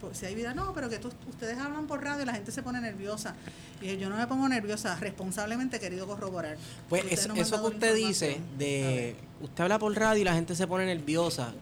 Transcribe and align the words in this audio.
si, 0.00 0.14
si 0.20 0.26
hay 0.26 0.34
vida. 0.34 0.54
No, 0.54 0.72
pero 0.74 0.88
que 0.88 0.98
tú- 0.98 1.10
ustedes 1.28 1.58
hablan 1.58 1.86
por 1.86 2.02
radio 2.02 2.22
y 2.22 2.26
la 2.26 2.32
gente 2.34 2.50
se 2.52 2.62
pone 2.62 2.80
nerviosa. 2.80 3.34
Y 3.80 3.84
dije, 3.84 3.98
yo 3.98 4.08
no 4.10 4.16
me 4.16 4.26
pongo 4.26 4.48
nerviosa, 4.48 4.96
responsablemente 5.00 5.76
he 5.76 5.80
querido 5.80 6.06
corroborar. 6.06 6.56
Pues 6.88 7.04
es- 7.10 7.28
no 7.28 7.34
eso 7.34 7.60
que 7.60 7.68
usted 7.74 7.94
dice 7.94 8.40
de 8.58 9.16
usted 9.40 9.64
habla 9.64 9.78
por 9.78 9.94
radio 9.96 10.20
y 10.22 10.24
la 10.24 10.34
gente 10.34 10.54
se 10.54 10.66
pone 10.66 10.86
nerviosa. 10.86 11.52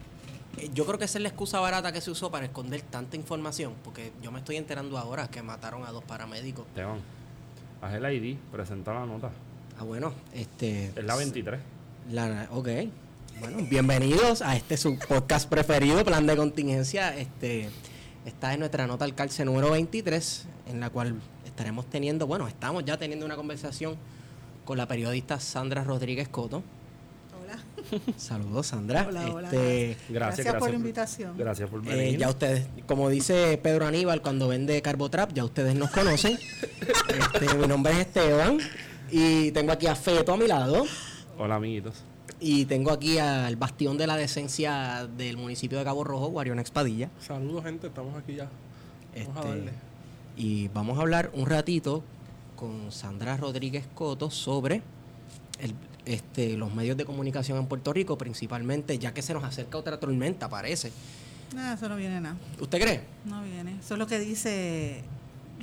eh, 0.59 0.71
Yo 0.75 0.87
creo 0.87 0.99
que 0.99 1.05
esa 1.05 1.19
es 1.19 1.23
la 1.23 1.29
excusa 1.29 1.61
barata 1.61 1.93
que 1.93 2.01
se 2.01 2.11
usó 2.11 2.31
para 2.31 2.47
esconder 2.47 2.81
tanta 2.83 3.17
información, 3.17 3.75
porque 3.85 4.13
yo 4.23 4.33
me 4.33 4.39
estoy 4.39 4.57
enterando 4.57 4.97
ahora 4.99 5.29
que 5.29 5.43
mataron 5.43 5.85
a 5.85 5.93
dos 5.93 6.03
paramédicos. 6.05 6.67
Esteban, 6.69 7.01
haz 7.83 7.93
el 7.95 8.05
ID, 8.15 8.39
presenta 8.53 8.95
la 8.95 9.05
nota. 9.07 9.31
Ah, 9.79 9.85
bueno, 9.85 10.15
este 10.33 10.87
Es 10.97 11.05
la 11.05 11.17
23. 11.17 11.61
La, 12.11 12.49
ok. 12.53 12.69
Bueno, 13.41 13.59
bienvenidos 13.69 14.41
a 14.41 14.57
este 14.57 14.79
su 14.79 14.99
podcast 14.99 15.47
preferido, 15.47 16.03
Plan 16.07 16.27
de 16.27 16.35
Contingencia. 16.37 17.15
Este, 17.15 17.69
esta 18.27 18.53
es 18.53 18.59
nuestra 18.59 18.87
nota 18.87 19.05
al 19.05 19.15
calce 19.15 19.45
número 19.45 19.71
23, 19.71 20.47
en 20.67 20.81
la 20.81 20.91
cual 20.91 21.15
estaremos 21.45 21.87
teniendo, 21.87 22.27
bueno, 22.27 22.49
estamos 22.49 22.85
ya 22.85 22.97
teniendo 22.99 23.25
una 23.25 23.37
conversación 23.37 23.97
con 24.65 24.77
la 24.77 24.89
periodista 24.89 25.39
Sandra 25.39 25.85
Rodríguez 25.85 26.29
Coto. 26.29 26.65
Hola. 27.41 27.59
Saludos, 28.17 28.67
Sandra. 28.67 29.07
Hola, 29.09 29.33
hola. 29.33 29.49
Este, 29.49 29.97
Gracias, 30.09 30.45
Gracias 30.45 30.55
por 30.57 30.71
la 30.71 30.77
invitación. 30.77 31.39
Gracias 31.39 31.71
por 31.71 31.87
eh, 31.87 31.89
venir. 31.89 32.19
ya 32.19 32.29
ustedes, 32.29 32.67
como 32.87 33.09
dice 33.09 33.61
Pedro 33.63 33.87
Aníbal 33.87 34.21
cuando 34.21 34.49
vende 34.49 34.83
Carbotrap, 34.83 35.33
ya 35.33 35.45
ustedes 35.45 35.77
nos 35.77 35.91
conocen. 35.91 36.37
Este, 37.09 37.55
mi 37.55 37.67
nombre 37.67 37.93
es 37.93 37.99
Esteban 38.01 38.59
y 39.11 39.51
tengo 39.53 39.73
aquí 39.73 39.87
a 39.87 39.95
Feto 39.95 40.33
a 40.33 40.37
mi 40.37 40.47
lado. 40.47 40.85
Hola, 41.39 41.55
amiguitos. 41.55 42.03
Y 42.39 42.67
tengo 42.67 42.91
aquí 42.93 43.19
al 43.19 43.57
bastión 43.57 43.97
de 43.97 44.07
la 44.07 44.17
decencia 44.17 45.09
del 45.17 45.37
municipio 45.39 45.79
de 45.79 45.85
Cabo 45.85 46.05
Rojo, 46.05 46.29
Guarión 46.29 46.59
Expadilla. 46.59 47.09
Saludos, 47.21 47.65
gente, 47.65 47.87
estamos 47.87 48.15
aquí 48.17 48.35
ya. 48.37 48.49
Vamos 49.25 49.37
a 49.37 49.41
Este, 49.41 49.49
darle. 49.49 49.73
y 50.37 50.69
vamos 50.69 50.99
a 50.99 51.01
hablar 51.01 51.31
un 51.33 51.47
ratito 51.47 52.03
con 52.57 52.93
Sandra 52.93 53.37
Rodríguez 53.39 53.85
Coto 53.95 54.31
sobre 54.31 54.83
el- 55.61 55.75
este, 56.05 56.57
los 56.59 56.75
medios 56.75 56.97
de 56.99 57.07
comunicación 57.07 57.59
en 57.59 57.67
Puerto 57.67 57.93
Rico, 57.95 58.19
principalmente, 58.19 58.99
ya 58.99 59.15
que 59.15 59.23
se 59.23 59.33
nos 59.33 59.43
acerca 59.43 59.79
otra 59.79 59.99
tormenta, 59.99 60.49
parece. 60.49 60.93
Nada, 61.55 61.75
eso 61.75 61.89
no 61.89 61.97
viene 61.97 62.21
nada. 62.21 62.37
¿Usted 62.61 62.81
cree? 62.81 63.01
No 63.25 63.43
viene. 63.45 63.77
Eso 63.81 63.95
es 63.95 63.99
lo 63.99 64.07
que 64.07 64.19
dice 64.19 65.03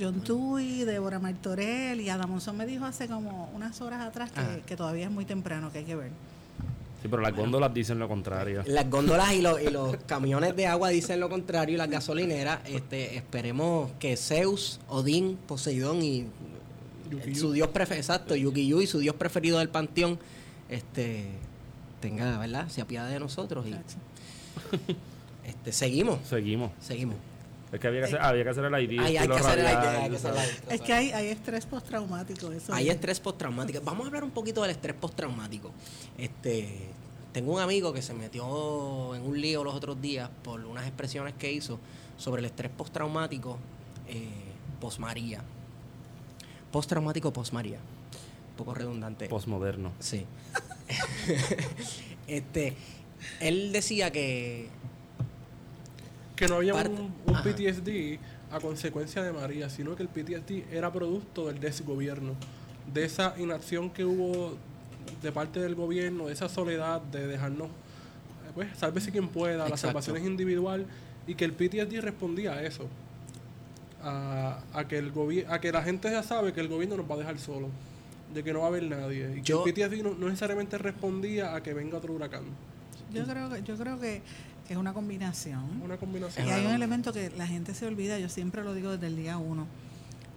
John 0.00 0.22
Tui, 0.22 0.82
Débora 0.84 1.20
Martorell 1.20 2.00
y 2.00 2.08
Adam 2.08 2.30
Monzón 2.30 2.56
me 2.56 2.66
dijo 2.66 2.84
hace 2.84 3.06
como 3.06 3.48
unas 3.54 3.80
horas 3.80 4.00
atrás 4.00 4.32
que 4.66 4.76
todavía 4.76 5.04
es 5.04 5.10
muy 5.12 5.24
temprano, 5.24 5.70
que 5.70 5.78
hay 5.78 5.84
que 5.84 5.94
ver. 5.94 6.10
Sí, 7.04 7.08
pero 7.10 7.20
las 7.20 7.36
góndolas 7.36 7.74
dicen 7.74 7.98
lo 7.98 8.08
contrario. 8.08 8.62
Las 8.66 8.88
góndolas 8.88 9.34
y, 9.34 9.42
los- 9.42 9.60
y 9.60 9.68
los 9.68 9.94
camiones 10.06 10.56
de 10.56 10.66
agua 10.66 10.88
dicen 10.88 11.20
lo 11.20 11.28
contrario 11.28 11.74
y 11.74 11.76
las 11.76 11.90
gasolineras. 11.90 12.60
Este, 12.66 13.18
esperemos 13.18 13.90
que 13.98 14.16
Zeus, 14.16 14.80
Odín, 14.88 15.36
Poseidón 15.46 16.00
y 16.02 16.26
Yuki 17.10 17.34
su 17.34 17.52
dios 17.52 17.68
preferido, 17.68 18.00
exacto, 18.00 18.34
Yuki-Yu 18.34 18.80
y 18.80 18.86
su 18.86 19.00
dios 19.00 19.16
preferido 19.16 19.58
del 19.58 19.68
panteón, 19.68 20.18
este, 20.70 21.26
tenga, 22.00 22.38
¿verdad? 22.38 22.68
Se 22.70 22.80
apiade 22.80 23.12
de 23.12 23.20
nosotros 23.20 23.66
y 23.66 23.74
este, 25.46 25.72
seguimos, 25.72 26.20
Seguimos. 26.26 26.70
seguimos. 26.80 27.16
Es 27.74 27.80
que 27.80 27.88
había 27.88 28.00
que 28.00 28.06
hacer, 28.06 28.20
había 28.20 28.44
que 28.44 28.50
hacer 28.50 28.64
el 28.64 28.82
ID. 28.84 29.00
Ay, 29.00 29.06
hay 29.06 29.16
estilo 29.16 29.34
que 29.34 29.40
hacer 29.40 29.58
el 29.58 29.64
radial, 29.64 29.96
hay 29.96 30.10
que 30.10 30.16
hacer 30.16 30.30
el 30.30 30.36
¿sabes? 30.36 30.62
Es 30.70 30.80
que 30.80 30.92
hay, 30.92 31.10
hay 31.10 31.26
estrés 31.28 31.66
postraumático. 31.66 32.52
Eso 32.52 32.72
Hay 32.72 32.88
es. 32.88 32.94
estrés 32.94 33.18
postraumático. 33.18 33.80
Vamos 33.82 34.04
a 34.04 34.06
hablar 34.06 34.22
un 34.22 34.30
poquito 34.30 34.62
del 34.62 34.70
estrés 34.70 34.94
postraumático. 34.94 35.72
Este, 36.16 36.88
tengo 37.32 37.52
un 37.52 37.60
amigo 37.60 37.92
que 37.92 38.00
se 38.00 38.14
metió 38.14 39.12
en 39.16 39.22
un 39.22 39.40
lío 39.40 39.64
los 39.64 39.74
otros 39.74 40.00
días 40.00 40.30
por 40.44 40.64
unas 40.64 40.86
expresiones 40.86 41.34
que 41.34 41.50
hizo 41.50 41.80
sobre 42.16 42.38
el 42.40 42.46
estrés 42.46 42.70
postraumático 42.70 43.58
eh, 44.06 44.28
posmaría. 44.80 45.42
Postraumático 46.70 47.32
posmaría. 47.32 47.78
Un 47.78 48.56
poco 48.56 48.74
redundante. 48.74 49.26
Postmoderno. 49.26 49.90
Sí. 49.98 50.24
este, 52.28 52.76
él 53.40 53.72
decía 53.72 54.12
que 54.12 54.68
Que 56.36 56.48
no 56.48 56.56
había 56.56 56.74
un. 56.74 57.12
PTSD 57.42 58.18
a 58.50 58.60
consecuencia 58.60 59.22
de 59.22 59.32
María, 59.32 59.68
sino 59.70 59.94
que 59.96 60.02
el 60.02 60.08
PTSD 60.08 60.72
era 60.72 60.92
producto 60.92 61.46
del 61.46 61.60
desgobierno, 61.60 62.34
de 62.92 63.04
esa 63.04 63.34
inacción 63.38 63.90
que 63.90 64.04
hubo 64.04 64.56
de 65.22 65.32
parte 65.32 65.60
del 65.60 65.74
gobierno, 65.74 66.26
de 66.26 66.32
esa 66.32 66.48
soledad 66.48 67.00
de 67.02 67.26
dejarnos, 67.26 67.68
eh, 67.68 68.50
pues, 68.54 68.68
sálvese 68.76 69.10
quien 69.12 69.28
pueda, 69.28 69.68
la 69.68 69.76
salvación 69.76 70.16
es 70.16 70.24
individual, 70.24 70.86
y 71.26 71.34
que 71.34 71.44
el 71.44 71.52
PTSD 71.52 72.00
respondía 72.00 72.52
a 72.54 72.62
eso. 72.62 72.86
A, 74.02 74.60
a 74.74 74.86
que 74.86 74.98
el 74.98 75.12
gobi- 75.14 75.46
a 75.48 75.60
que 75.60 75.72
la 75.72 75.82
gente 75.82 76.10
ya 76.10 76.22
sabe 76.22 76.52
que 76.52 76.60
el 76.60 76.68
gobierno 76.68 76.96
nos 76.98 77.10
va 77.10 77.14
a 77.14 77.18
dejar 77.18 77.38
solo, 77.38 77.68
de 78.34 78.42
que 78.44 78.52
no 78.52 78.58
va 78.60 78.66
a 78.66 78.68
haber 78.68 78.82
nadie. 78.84 79.36
Y 79.38 79.42
Yo- 79.42 79.64
que 79.64 79.70
el 79.70 79.74
PTSD 79.88 80.02
no, 80.02 80.14
no 80.14 80.26
necesariamente 80.26 80.76
respondía 80.78 81.54
a 81.54 81.62
que 81.62 81.72
venga 81.72 81.98
otro 81.98 82.12
huracán. 82.12 82.42
Yo 83.12 83.24
creo 83.24 83.48
que, 83.48 83.62
yo 83.62 83.76
creo 83.76 83.98
que 83.98 84.20
es 84.72 84.76
una 84.78 84.92
combinación. 84.94 85.82
Una 85.82 85.96
combinación. 85.96 86.46
Y 86.46 86.50
hay 86.50 86.64
un 86.64 86.72
elemento 86.72 87.12
que 87.12 87.30
la 87.30 87.46
gente 87.46 87.74
se 87.74 87.86
olvida, 87.86 88.18
yo 88.18 88.28
siempre 88.28 88.64
lo 88.64 88.72
digo 88.74 88.92
desde 88.92 89.08
el 89.08 89.16
día 89.16 89.36
uno. 89.36 89.66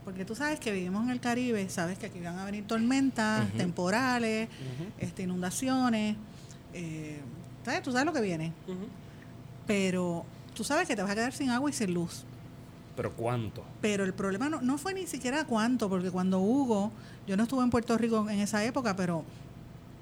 Porque 0.03 0.25
tú 0.25 0.35
sabes 0.35 0.59
que 0.59 0.71
vivimos 0.71 1.03
en 1.03 1.09
el 1.09 1.19
Caribe, 1.19 1.67
sabes 1.69 1.97
que 1.97 2.05
aquí 2.05 2.19
van 2.21 2.39
a 2.39 2.45
venir 2.45 2.65
tormentas, 2.65 3.51
temporales, 3.53 4.47
este, 4.99 5.23
inundaciones. 5.23 6.15
eh, 6.73 7.19
¿sabes? 7.65 7.83
Tú 7.83 7.91
sabes 7.91 8.05
lo 8.05 8.13
que 8.13 8.21
viene. 8.21 8.53
Pero 9.65 10.25
tú 10.53 10.63
sabes 10.63 10.87
que 10.87 10.95
te 10.95 11.01
vas 11.01 11.11
a 11.11 11.15
quedar 11.15 11.33
sin 11.33 11.49
agua 11.49 11.69
y 11.69 11.73
sin 11.73 11.93
luz. 11.93 12.23
Pero 12.95 13.13
¿cuánto? 13.13 13.63
Pero 13.81 14.05
el 14.05 14.13
problema 14.13 14.49
no, 14.49 14.61
no 14.61 14.77
fue 14.77 14.93
ni 14.93 15.05
siquiera 15.05 15.45
cuánto, 15.45 15.89
porque 15.89 16.09
cuando 16.09 16.39
Hugo, 16.39 16.91
yo 17.27 17.37
no 17.37 17.43
estuve 17.43 17.63
en 17.63 17.69
Puerto 17.69 17.97
Rico 17.97 18.27
en 18.29 18.39
esa 18.39 18.63
época, 18.63 18.95
pero 18.95 19.23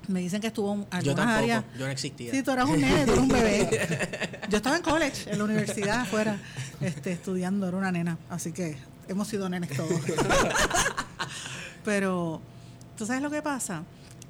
me 0.08 0.20
dicen 0.20 0.42
que 0.42 0.48
estuvo 0.48 0.74
en 0.74 0.82
yo 0.82 0.88
algunas 0.92 1.16
tampoco, 1.16 1.38
áreas. 1.38 1.64
yo 1.78 1.86
no 1.86 1.92
existía. 1.92 2.32
Sí, 2.32 2.44
tú 2.44 2.52
eras 2.52 2.66
un 2.70 2.82
nene, 2.82 3.06
tú 3.06 3.12
eras 3.12 3.24
un 3.24 3.30
bebé. 3.30 4.40
Yo 4.50 4.58
estaba 4.58 4.76
en 4.78 4.84
college, 4.84 5.32
en 5.32 5.40
la 5.40 5.44
universidad 5.44 6.02
afuera, 6.02 6.38
este, 6.80 7.12
estudiando, 7.12 7.68
era 7.68 7.76
una 7.78 7.92
nena, 7.92 8.18
así 8.30 8.52
que 8.52 8.78
hemos 9.08 9.28
sido 9.28 9.50
nenes 9.50 9.72
todos. 9.76 9.90
Pero, 11.84 12.42
¿tú 12.98 13.06
sabes 13.06 13.22
lo 13.22 13.30
que 13.32 13.42
pasa? 13.42 13.84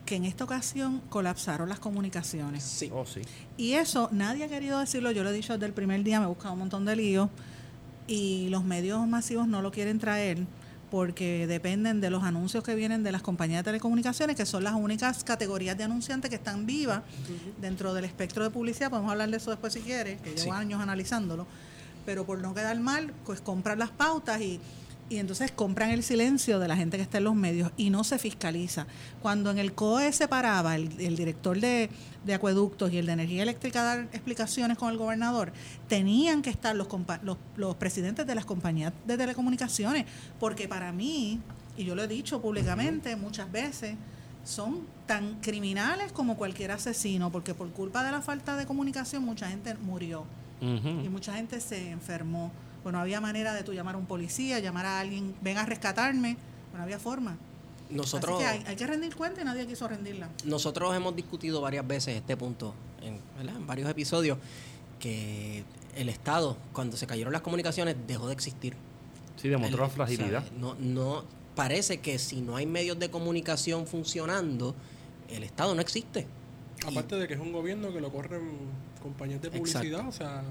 Que 0.06 0.16
en 0.16 0.26
esta 0.26 0.44
ocasión 0.44 1.02
colapsaron 1.10 1.68
las 1.68 1.80
comunicaciones. 1.80 2.64
Sí. 2.64 2.90
Oh, 2.94 3.06
sí. 3.06 3.22
Y 3.58 3.74
eso 3.74 4.10
nadie 4.12 4.46
ha 4.46 4.48
querido 4.48 4.80
decirlo, 4.80 5.12
yo 5.12 5.24
lo 5.24 5.30
he 5.30 5.34
dicho 5.34 5.54
desde 5.54 5.66
el 5.66 5.74
primer 5.74 6.04
día, 6.04 6.20
me 6.20 6.26
he 6.26 6.30
buscado 6.30 6.54
un 6.54 6.60
montón 6.60 6.86
de 6.86 6.96
líos 6.96 7.30
y 8.08 8.48
los 8.50 8.64
medios 8.64 9.06
masivos 9.08 9.48
no 9.48 9.62
lo 9.62 9.72
quieren 9.72 10.00
traer 10.00 10.40
porque 10.96 11.46
dependen 11.46 12.00
de 12.00 12.10
los 12.10 12.24
anuncios 12.24 12.64
que 12.64 12.74
vienen 12.74 13.04
de 13.04 13.12
las 13.12 13.22
compañías 13.22 13.60
de 13.60 13.64
telecomunicaciones, 13.66 14.38
que 14.38 14.46
son 14.46 14.64
las 14.64 14.76
únicas 14.76 15.26
categorías 15.26 15.78
de 15.78 15.84
anunciantes 15.84 16.30
que 16.30 16.38
están 16.38 16.66
vivas 16.66 17.02
dentro 17.60 17.94
del 17.94 18.06
espectro 18.06 18.46
de 18.46 18.50
publicidad. 18.50 18.90
Podemos 18.90 19.12
hablar 19.12 19.30
de 19.30 19.36
eso 19.36 19.52
después 19.52 19.74
si 19.74 19.82
quieres, 19.82 20.22
que 20.22 20.30
llevo 20.30 20.42
Sí. 20.44 20.50
años 20.52 20.80
analizándolo. 20.82 21.48
Pero 22.06 22.26
por 22.26 22.40
no 22.40 22.54
quedar 22.54 22.80
mal, 22.80 23.12
pues 23.26 23.42
compran 23.42 23.78
las 23.78 23.90
pautas 23.90 24.40
y, 24.40 24.62
y 25.08 25.18
entonces 25.18 25.52
compran 25.52 25.92
el 25.92 26.02
silencio 26.02 26.58
de 26.58 26.68
la 26.68 26.76
gente 26.76 26.98
que 26.98 27.04
está 27.04 27.20
en 27.20 27.26
los 27.26 27.36
medios 27.36 27.72
y 27.78 27.92
no 27.92 28.04
se 28.04 28.18
fiscaliza. 28.18 28.88
Cuando 29.22 29.52
en 29.52 29.60
el 29.60 29.74
COE 29.74 30.12
se 30.12 30.28
paraba 30.28 30.76
el, 30.76 31.00
el 31.00 31.16
director 31.16 31.60
de, 31.60 31.90
de 32.26 32.34
acueductos 32.34 32.92
y 32.92 32.98
el 32.98 33.06
de 33.06 33.14
energía 33.14 33.44
eléctrica 33.44 33.82
a 33.82 33.84
dar 33.84 34.00
explicaciones 34.14 34.78
con 34.78 34.92
el 34.92 34.98
gobernador, 34.98 35.54
tenían 35.88 36.42
que 36.42 36.50
estar 36.50 36.76
los, 36.76 36.88
compa- 36.88 37.22
los, 37.22 37.38
los 37.56 37.76
presidentes 37.76 38.26
de 38.26 38.34
las 38.34 38.46
compañías 38.46 38.94
de 39.06 39.16
telecomunicaciones, 39.16 40.06
porque 40.40 40.68
para 40.68 40.92
mí, 40.92 41.40
y 41.78 41.86
yo 41.86 41.94
lo 41.94 42.04
he 42.04 42.08
dicho 42.08 42.42
públicamente 42.42 43.16
muchas 43.16 43.52
veces, 43.52 43.96
son 44.44 44.88
tan 45.06 45.40
criminales 45.42 46.12
como 46.12 46.36
cualquier 46.36 46.72
asesino, 46.72 47.32
porque 47.32 47.54
por 47.54 47.70
culpa 47.72 48.04
de 48.04 48.12
la 48.12 48.22
falta 48.22 48.56
de 48.56 48.66
comunicación 48.66 49.24
mucha 49.24 49.50
gente 49.50 49.76
murió 49.76 50.26
y 50.62 51.10
mucha 51.10 51.34
gente 51.36 51.60
se 51.62 51.92
enfermó. 51.92 52.52
Bueno, 52.86 53.00
había 53.00 53.20
manera 53.20 53.56
de 53.56 53.64
tú 53.64 53.74
llamar 53.74 53.96
a 53.96 53.98
un 53.98 54.06
policía, 54.06 54.60
llamar 54.60 54.86
a 54.86 55.00
alguien, 55.00 55.34
ven 55.42 55.58
a 55.58 55.66
rescatarme. 55.66 56.38
Bueno, 56.70 56.84
había 56.84 57.00
forma. 57.00 57.36
Nosotros, 57.90 58.36
Así 58.36 58.44
que 58.44 58.48
hay, 58.48 58.64
hay 58.68 58.76
que 58.76 58.86
rendir 58.86 59.16
cuenta 59.16 59.42
y 59.42 59.44
nadie 59.44 59.66
quiso 59.66 59.88
rendirla. 59.88 60.30
nosotros 60.44 60.96
hemos 60.96 61.16
discutido 61.16 61.62
varias 61.62 61.86
veces 61.88 62.16
este 62.16 62.38
punto, 62.38 62.76
en, 63.02 63.20
¿verdad? 63.38 63.56
en 63.56 63.66
varios 63.66 63.90
episodios, 63.90 64.38
que 65.00 65.64
el 65.96 66.10
Estado, 66.10 66.58
cuando 66.74 66.96
se 66.96 67.08
cayeron 67.08 67.34
las 67.34 67.42
comunicaciones, 67.42 67.96
dejó 68.06 68.28
de 68.28 68.34
existir. 68.34 68.76
Sí, 69.36 69.50
demostró 69.50 69.82
la 69.84 69.90
fragilidad. 69.90 70.44
o 70.44 70.48
sea, 70.48 70.58
no, 70.60 70.76
no, 70.76 71.24
parece 71.56 72.02
que 72.02 72.20
si 72.20 72.40
no 72.42 72.56
hay 72.56 72.68
medios 72.68 73.00
de 73.00 73.10
comunicación 73.10 73.88
funcionando, 73.88 74.76
el 75.30 75.44
Estado 75.44 75.74
no 75.74 75.82
existe. 75.82 76.28
Y- 76.88 76.92
Aparte 76.92 77.16
de 77.16 77.28
que 77.28 77.34
es 77.34 77.40
un 77.40 77.52
gobierno 77.52 77.92
que 77.92 78.00
lo 78.00 78.12
corren 78.12 78.44
compañías 79.02 79.42
de 79.42 79.48
Exacto. 79.48 79.80
publicidad, 79.80 80.08
o 80.08 80.12
sea, 80.12 80.44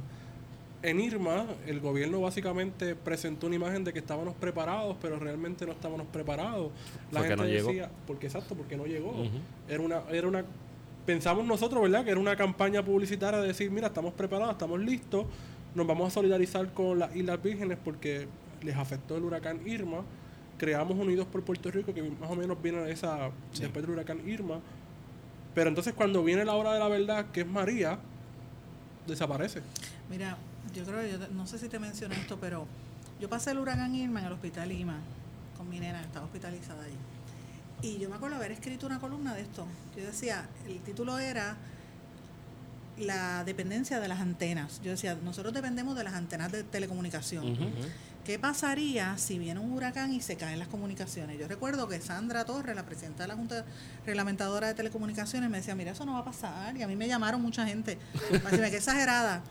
en 0.85 1.01
Irma 1.01 1.47
el 1.67 1.81
gobierno 1.81 2.21
básicamente 2.21 2.95
presentó 2.95 3.47
una 3.47 3.57
imagen 3.57 3.85
de 3.85 3.93
que 3.93 4.01
estábamos 4.01 4.35
preparados, 4.35 4.97
pero 5.01 5.19
realmente 5.19 5.65
no 5.65 5.73
estábamos 5.73 6.07
preparados. 6.09 6.71
La 7.11 7.21
Porque 7.21 7.29
gente 7.29 7.43
no 7.43 7.49
llegó. 7.49 7.69
decía, 7.69 7.91
porque 8.07 8.27
exacto, 8.27 8.55
porque 8.55 8.77
no 8.77 8.85
llegó. 8.85 9.15
Era 9.69 9.83
una 9.83 10.03
era 10.11 10.29
una 10.29 10.45
pensamos 11.07 11.45
nosotros, 11.47 11.83
¿verdad? 11.83 12.05
Que 12.05 12.11
era 12.11 12.21
una 12.21 12.37
campaña 12.37 12.85
publicitaria 12.85 13.41
de 13.41 13.49
decir, 13.49 13.71
mira, 13.71 13.89
estamos 13.89 14.13
preparados, 14.13 14.53
estamos 14.53 14.79
listos, 14.81 15.27
nos 15.75 15.87
vamos 15.87 16.09
a 16.09 16.11
solidarizar 16.11 16.73
con 16.73 16.99
las 16.99 17.15
Islas 17.17 17.43
Vírgenes 17.43 17.79
porque 17.83 18.27
les 18.63 18.77
afectó 18.77 19.17
el 19.17 19.25
huracán 19.25 19.61
Irma. 19.67 20.03
Creamos 20.59 20.99
Unidos 20.99 21.27
por 21.27 21.43
Puerto 21.43 21.71
Rico, 21.71 21.93
que 21.93 22.03
más 22.03 22.31
o 22.31 22.37
menos 22.37 22.61
viene 22.63 22.91
esa, 22.91 23.31
después 23.59 23.85
del 23.85 23.91
huracán 23.91 24.21
Irma. 24.29 24.61
Pero 25.55 25.69
entonces 25.69 25.95
cuando 25.95 26.23
viene 26.23 26.45
la 26.45 26.55
hora 26.55 26.75
de 26.75 26.79
la 26.79 26.89
verdad, 26.89 27.27
que 27.33 27.41
es 27.41 27.47
María, 27.47 27.99
desaparece. 29.07 29.61
Mira, 30.11 30.37
yo 30.75 30.85
creo, 30.85 31.07
yo 31.07 31.29
no 31.29 31.47
sé 31.47 31.59
si 31.59 31.69
te 31.69 31.79
mencioné 31.79 32.17
esto, 32.17 32.39
pero 32.41 32.67
yo 33.21 33.29
pasé 33.29 33.53
el 33.53 33.59
huracán 33.59 33.95
Irma 33.95 34.21
en 34.21 34.27
el 34.27 34.33
hospital 34.33 34.69
Lima 34.69 34.99
con 35.57 35.69
mi 35.69 35.79
nena, 35.79 36.03
estaba 36.03 36.27
hospitalizada 36.27 36.85
allí. 36.85 36.97
Y 37.81 37.99
yo 37.99 38.09
me 38.09 38.17
acuerdo 38.17 38.37
haber 38.37 38.53
escrito 38.53 38.87
una 38.87 38.99
columna 38.99 39.35
de 39.35 39.43
esto. 39.43 39.67
Yo 39.97 40.05
decía, 40.05 40.49
el 40.67 40.81
título 40.81 41.19
era 41.19 41.57
la 42.99 43.45
dependencia 43.45 44.01
de 44.01 44.09
las 44.09 44.21
antenas. 44.21 44.81
Yo 44.83 44.91
decía, 44.93 45.17
nosotros 45.23 45.53
dependemos 45.53 45.97
de 45.97 46.05
las 46.05 46.15
antenas 46.15 46.53
de 46.53 46.63
telecomunicación. 46.63 47.57
¿Qué 48.25 48.39
pasaría 48.39 49.19
si 49.19 49.39
viene 49.39 49.61
un 49.61 49.73
huracán 49.73 50.15
y 50.15 50.23
se 50.23 50.37
caen 50.37 50.59
las 50.59 50.69
comunicaciones? 50.69 51.39
Yo 51.39 51.47
recuerdo 51.47 51.89
que 51.89 52.01
Sandra 52.01 52.47
Torres, 52.47 52.75
la 52.75 52.87
presidenta 52.87 53.25
de 53.25 53.29
la 53.29 53.35
Junta 53.35 53.67
Reglamentadora 54.07 54.69
de 54.69 54.75
Telecomunicaciones, 54.75 55.51
me 55.51 55.59
decía, 55.59 55.75
mira, 55.75 55.93
eso 55.93 56.07
no 56.07 56.15
va 56.15 56.21
a 56.21 56.25
pasar. 56.25 56.75
Y 56.75 56.83
a 56.83 56.89
mí 56.89 56.97
me 56.97 57.07
llamaron 57.07 57.43
mucha 57.43 57.67
gente. 57.67 57.99
Me 58.31 58.39
decía, 58.39 58.71
qué 58.71 58.77
exagerada. 58.79 59.43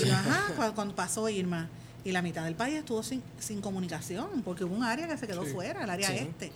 Y 0.00 0.06
yo, 0.06 0.14
ajá, 0.14 0.72
cuando 0.74 0.94
pasó 0.94 1.28
Irma. 1.28 1.68
Y 2.04 2.12
la 2.12 2.22
mitad 2.22 2.44
del 2.44 2.54
país 2.54 2.76
estuvo 2.76 3.02
sin, 3.02 3.22
sin 3.38 3.60
comunicación, 3.60 4.42
porque 4.42 4.64
hubo 4.64 4.74
un 4.74 4.84
área 4.84 5.06
que 5.06 5.18
se 5.18 5.26
quedó 5.26 5.44
fuera, 5.44 5.84
el 5.84 5.90
área 5.90 6.14
este. 6.14 6.50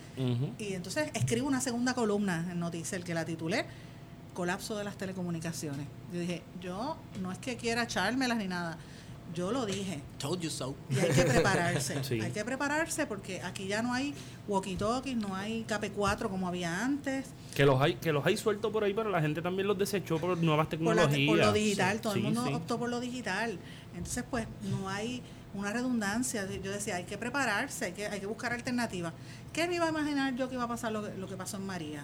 Y 0.57 0.73
entonces 0.73 1.11
escribo 1.13 1.47
una 1.47 1.61
segunda 1.61 1.93
columna 1.93 2.47
en 2.49 2.59
Noticel 2.59 3.03
que 3.03 3.13
la 3.13 3.25
titulé 3.25 3.65
Colapso 4.33 4.75
de 4.75 4.83
las 4.83 4.97
telecomunicaciones. 4.97 5.85
Yo 6.11 6.19
dije, 6.19 6.41
yo 6.61 6.97
no 7.21 7.31
es 7.31 7.37
que 7.37 7.55
quiera 7.55 7.83
echármelas 7.83 8.37
ni 8.37 8.47
nada, 8.47 8.77
yo 9.33 9.51
lo 9.51 9.65
dije. 9.65 9.99
Told 10.19 10.41
you 10.41 10.49
so. 10.49 10.75
Y 10.89 10.99
hay 10.99 11.11
que 11.11 11.23
prepararse. 11.23 12.01
Hay 12.21 12.31
que 12.31 12.45
prepararse 12.45 13.07
porque 13.07 13.41
aquí 13.41 13.67
ya 13.67 13.81
no 13.81 13.93
hay 13.93 14.13
walkie-talkies, 14.47 15.15
no 15.15 15.35
hay 15.35 15.65
KP4 15.67 16.29
como 16.29 16.47
había 16.47 16.83
antes. 16.83 17.27
Que 17.55 17.65
los 17.65 17.81
hay 17.81 17.95
que 17.95 18.11
los 18.11 18.25
hay 18.25 18.37
sueltos 18.37 18.71
por 18.71 18.83
ahí, 18.83 18.93
pero 18.93 19.09
la 19.09 19.21
gente 19.21 19.41
también 19.41 19.67
los 19.67 19.77
desechó 19.77 20.19
por 20.19 20.37
nuevas 20.37 20.69
tecnologías. 20.69 21.27
Por, 21.27 21.37
lo 21.37 21.53
digital, 21.53 22.01
todo 22.01 22.13
el 22.13 22.21
mundo 22.21 22.45
optó 22.53 22.77
por 22.77 22.89
lo 22.89 22.99
digital. 22.99 23.57
Entonces, 23.95 24.23
pues, 24.29 24.47
no 24.69 24.89
hay 24.89 25.21
una 25.53 25.71
redundancia. 25.71 26.47
Yo 26.63 26.71
decía, 26.71 26.95
hay 26.97 27.05
que 27.05 27.17
prepararse, 27.17 27.85
hay 27.85 27.91
que, 27.93 28.07
hay 28.07 28.19
que 28.19 28.25
buscar 28.25 28.53
alternativas. 28.53 29.13
¿Qué 29.51 29.67
me 29.67 29.75
iba 29.75 29.85
a 29.85 29.89
imaginar 29.89 30.35
yo 30.35 30.49
que 30.49 30.55
iba 30.55 30.63
a 30.63 30.67
pasar 30.67 30.91
lo, 30.91 31.27
que 31.27 31.35
pasó 31.35 31.57
en 31.57 31.65
María? 31.65 32.03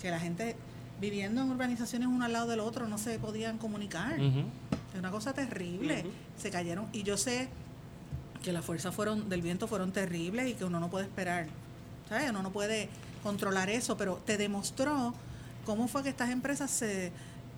Que 0.00 0.10
la 0.10 0.20
gente 0.20 0.56
viviendo 1.00 1.42
en 1.42 1.50
urbanizaciones 1.50 2.08
uno 2.08 2.24
al 2.24 2.32
lado 2.32 2.48
del 2.48 2.60
otro 2.60 2.88
no 2.88 2.98
se 2.98 3.18
podían 3.18 3.58
comunicar. 3.58 4.18
Es 4.18 4.98
una 4.98 5.10
cosa 5.10 5.32
terrible. 5.32 6.04
Se 6.36 6.50
cayeron. 6.50 6.86
Y 6.92 7.02
yo 7.02 7.16
sé 7.16 7.48
que 8.42 8.52
las 8.52 8.64
fuerzas 8.64 8.94
fueron 8.94 9.28
del 9.28 9.42
viento 9.42 9.66
fueron 9.66 9.92
terribles 9.92 10.48
y 10.48 10.54
que 10.54 10.64
uno 10.64 10.80
no 10.80 10.90
puede 10.90 11.06
esperar. 11.06 11.46
¿Sabes? 12.08 12.30
Uno 12.30 12.42
no 12.42 12.50
puede 12.50 12.88
controlar 13.22 13.68
eso, 13.68 13.96
pero 13.96 14.16
te 14.24 14.36
demostró 14.36 15.14
cómo 15.64 15.88
fue 15.88 16.02
que 16.02 16.08
estas 16.08 16.30
empresas 16.30 16.70
se 16.70 17.12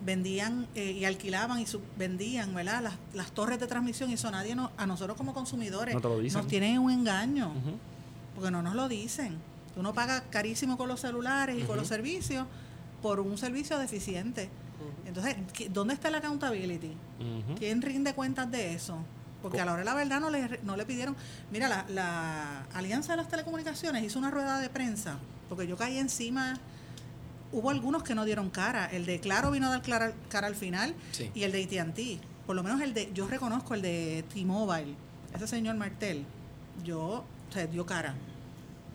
vendían 0.05 0.67
eh, 0.75 0.93
y 0.93 1.05
alquilaban 1.05 1.61
y 1.61 1.67
vendían 1.97 2.55
¿verdad? 2.55 2.83
Las, 2.83 2.95
las, 3.13 3.33
torres 3.33 3.61
de 3.61 3.67
transmisión 3.67 4.11
y 4.11 4.15
eso 4.15 4.31
nadie 4.31 4.55
no, 4.55 4.71
a 4.77 4.87
nosotros 4.87 5.17
como 5.17 5.35
consumidores 5.35 5.95
nos 5.95 6.47
tienen 6.47 6.79
un 6.79 6.91
engaño 6.91 7.53
porque 8.35 8.51
no 8.51 8.63
nos 8.63 8.75
lo 8.75 8.89
dicen 8.89 9.37
uno 9.77 9.93
paga 9.93 10.23
carísimo 10.31 10.77
con 10.77 10.89
los 10.89 11.01
celulares 11.01 11.59
y 11.59 11.65
con 11.65 11.77
los 11.77 11.87
servicios 11.87 12.47
por 13.03 13.21
un 13.21 13.39
servicio 13.39 13.79
deficiente 13.79 14.49
entonces 15.07 15.37
¿dónde 15.71 15.95
está 15.95 16.11
la 16.11 16.19
accountability? 16.19 16.93
¿quién 17.59 17.83
rinde 17.83 18.15
cuentas 18.15 18.51
de 18.51 18.75
eso? 18.75 18.99
porque 19.43 19.61
a 19.61 19.65
la 19.65 19.73
hora 19.73 19.81
de 19.81 19.85
la 19.87 19.95
verdad 19.95 20.21
no 20.21 20.31
le, 20.31 20.61
no 20.63 20.77
le 20.77 20.85
pidieron 20.85 21.17
mira 21.51 21.69
la, 21.69 21.87
la 21.89 22.67
Alianza 22.75 23.13
de 23.13 23.17
las 23.19 23.29
Telecomunicaciones 23.29 24.05
hizo 24.05 24.19
una 24.19 24.31
rueda 24.31 24.59
de 24.61 24.69
prensa 24.69 25.19
porque 25.49 25.67
yo 25.67 25.77
caí 25.77 25.99
encima 25.99 26.61
hubo 27.53 27.71
algunos 27.71 28.03
que 28.03 28.15
no 28.15 28.25
dieron 28.25 28.51
cara. 28.51 28.87
El 28.87 29.07
de 29.07 29.21
Claro 29.21 29.51
vino 29.51 29.67
a 29.67 29.71
dar 29.71 29.83
cara, 29.83 30.13
cara 30.29 30.47
al 30.47 30.57
final 30.57 30.95
y 31.35 31.43
el 31.43 31.53
de 31.53 31.81
AT&T. 31.81 32.21
Por 32.47 32.57
lo 32.57 32.63
menos 32.63 32.81
el 32.81 32.95
de, 32.95 33.11
yo 33.13 33.29
reconozco 33.29 33.75
el 33.75 33.83
de 33.83 34.25
T-Mobile, 34.33 34.95
ese 35.35 35.47
señor 35.47 35.77
Martel, 35.77 36.25
yo, 36.85 37.25
se 37.53 37.67
dio 37.69 37.87
cara 37.87 38.15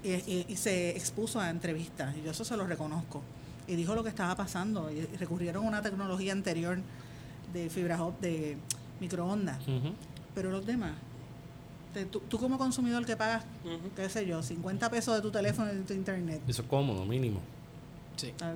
y, 0.03 0.55
se 0.57 0.89
expuso 0.91 1.39
a 1.39 1.49
entrevistas 1.49 2.15
y 2.17 2.21
yo 2.21 2.31
eso 2.31 2.43
se 2.43 2.57
lo 2.57 2.67
reconozco. 2.67 3.23
Y 3.67 3.75
dijo 3.75 3.95
lo 3.95 4.03
que 4.03 4.09
estaba 4.09 4.35
pasando 4.35 4.91
y 4.91 5.01
recurrieron 5.17 5.65
a 5.65 5.67
una 5.67 5.81
tecnología 5.81 6.33
anterior 6.33 6.77
de 7.53 7.69
fibra 7.69 7.99
de 8.21 8.57
microondas. 8.99 9.59
Pero 10.33 10.51
los 10.51 10.65
demás, 10.65 10.93
tú, 12.11 12.37
como 12.37 12.57
consumidor 12.57 13.05
que 13.05 13.15
pagas, 13.15 13.45
qué 13.95 14.09
sé 14.09 14.25
yo, 14.25 14.43
50 14.43 14.89
pesos 14.89 15.15
de 15.15 15.21
tu 15.21 15.31
teléfono 15.31 15.71
y 15.71 15.77
de 15.77 15.83
tu 15.83 15.93
internet. 15.93 16.41
Eso 16.47 16.61
es 16.61 16.67
cómodo, 16.67 17.05
mínimo. 17.05 17.39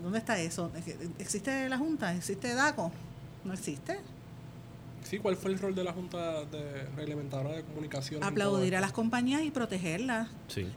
¿Dónde 0.04 0.20
está 0.20 0.39
eso? 0.39 0.72
¿Existe 1.18 1.68
la 1.70 1.78
Junta? 1.78 2.13
¿Existe 2.16 2.54
DACO? 2.54 2.92
¿No 3.46 3.54
existe? 3.54 4.00
Sí, 5.10 5.18
¿cuál 5.18 5.36
fue 5.36 5.50
el 5.51 5.58
rol 5.58 5.74
de 5.74 5.84
la 5.84 5.92
Junta 5.92 6.46
de 6.46 6.84
Reglamentadora 6.96 7.56
de 7.56 7.63
Comunicación? 7.63 8.24
Aplaudir 8.24 8.75
a 8.75 8.82
las 8.82 8.92
compañías 8.92 9.42
y 9.42 9.50
protegerlas. 9.50 10.28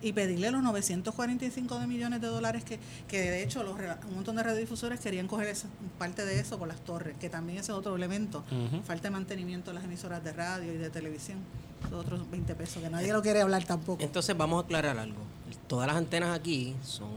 Y 0.00 0.14
pedirle 0.14 0.50
los 0.50 0.62
945 0.62 1.78
de 1.78 1.86
millones 1.86 2.22
de 2.22 2.28
dólares 2.28 2.64
que, 2.64 2.78
que 3.08 3.20
de 3.20 3.42
hecho 3.42 3.62
los, 3.62 3.74
un 3.74 4.14
montón 4.14 4.36
de 4.36 4.42
radiodifusores 4.42 5.00
querían 5.00 5.26
coger 5.28 5.54
parte 5.98 6.24
de 6.24 6.40
eso 6.40 6.58
por 6.58 6.66
las 6.66 6.80
torres, 6.80 7.14
que 7.18 7.28
también 7.28 7.58
ese 7.58 7.72
es 7.72 7.78
otro 7.78 7.94
elemento. 7.94 8.42
Falta 8.84 9.08
de 9.08 9.10
mantenimiento 9.10 9.70
de 9.70 9.74
las 9.74 9.84
emisoras 9.84 10.24
de 10.24 10.32
radio 10.32 10.72
y 10.72 10.78
de 10.78 10.88
televisión. 10.88 11.38
Esos 11.84 12.00
otros 12.00 12.30
20 12.30 12.54
pesos, 12.54 12.82
que 12.82 12.88
nadie 12.88 13.12
lo 13.12 13.20
quiere 13.20 13.42
hablar 13.42 13.64
tampoco. 13.64 14.02
Entonces 14.02 14.34
vamos 14.34 14.62
a 14.62 14.64
aclarar 14.64 14.96
algo. 14.96 15.20
Todas 15.66 15.86
las 15.86 15.96
antenas 15.96 16.34
aquí 16.34 16.74
son, 16.82 17.10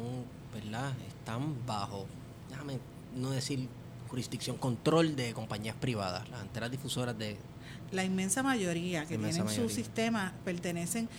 ¿verdad? 0.54 0.92
están 1.08 1.66
bajo, 1.66 2.06
déjame 2.50 2.80
no 3.16 3.32
decir 3.32 3.70
jurisdicción, 4.16 4.56
control 4.56 5.18
de 5.18 5.34
compañías 5.34 5.76
privadas, 5.76 6.30
las 6.30 6.40
antenas 6.40 6.72
difusoras 6.72 7.18
de... 7.18 7.36
La 7.92 8.06
inmensa 8.06 8.44
mayoría 8.44 9.06
que 9.06 9.18
tienen 9.18 9.50
su 9.50 9.68
sistema 9.68 10.32
pertenecen, 10.46 11.10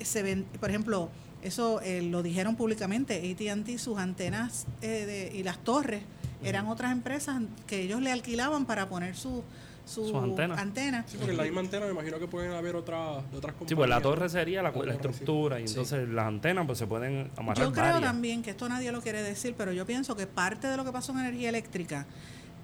se 0.00 0.22
ven, 0.22 0.44
por 0.60 0.70
ejemplo, 0.70 1.10
eso 1.42 1.80
eh, 1.80 2.00
lo 2.02 2.22
dijeron 2.22 2.54
públicamente, 2.54 3.16
ATT, 3.16 3.76
sus 3.78 3.98
antenas 3.98 4.66
eh, 4.82 5.32
y 5.34 5.42
las 5.42 5.58
torres 5.58 6.02
eran 6.44 6.68
otras 6.68 6.92
empresas 6.92 7.42
que 7.66 7.82
ellos 7.82 8.00
le 8.00 8.12
alquilaban 8.12 8.66
para 8.66 8.88
poner 8.88 9.16
su 9.16 9.42
su, 9.86 10.16
antena. 10.16 11.04
Sí, 11.06 11.18
porque 11.18 11.34
la 11.34 11.42
misma 11.42 11.60
antena 11.60 11.86
me 11.86 11.92
imagino 11.92 12.18
que 12.18 12.26
pueden 12.26 12.52
haber 12.52 12.74
otras 12.76 13.18
otras 13.36 13.54
compañías. 13.54 13.68
Sí, 13.68 13.74
pues 13.74 13.88
la 13.88 14.00
torre 14.00 14.28
sería 14.28 14.62
la, 14.62 14.70
estructura 14.70 15.60
y 15.60 15.64
entonces 15.64 16.08
las 16.08 16.26
antenas 16.26 16.66
pues 16.66 16.78
se 16.78 16.86
pueden 16.86 17.30
amarrar 17.36 17.66
Yo 17.66 17.72
creo 17.72 18.00
también 18.00 18.42
que 18.42 18.50
esto 18.50 18.68
nadie 18.68 18.92
lo 18.92 19.00
quiere 19.02 19.22
decir, 19.22 19.54
pero 19.56 19.72
yo 19.72 19.84
pienso 19.84 20.16
que 20.16 20.26
parte 20.26 20.68
de 20.68 20.76
lo 20.76 20.84
que 20.84 20.92
pasó 20.92 21.12
en 21.12 21.20
energía 21.20 21.50
eléctrica 21.50 22.06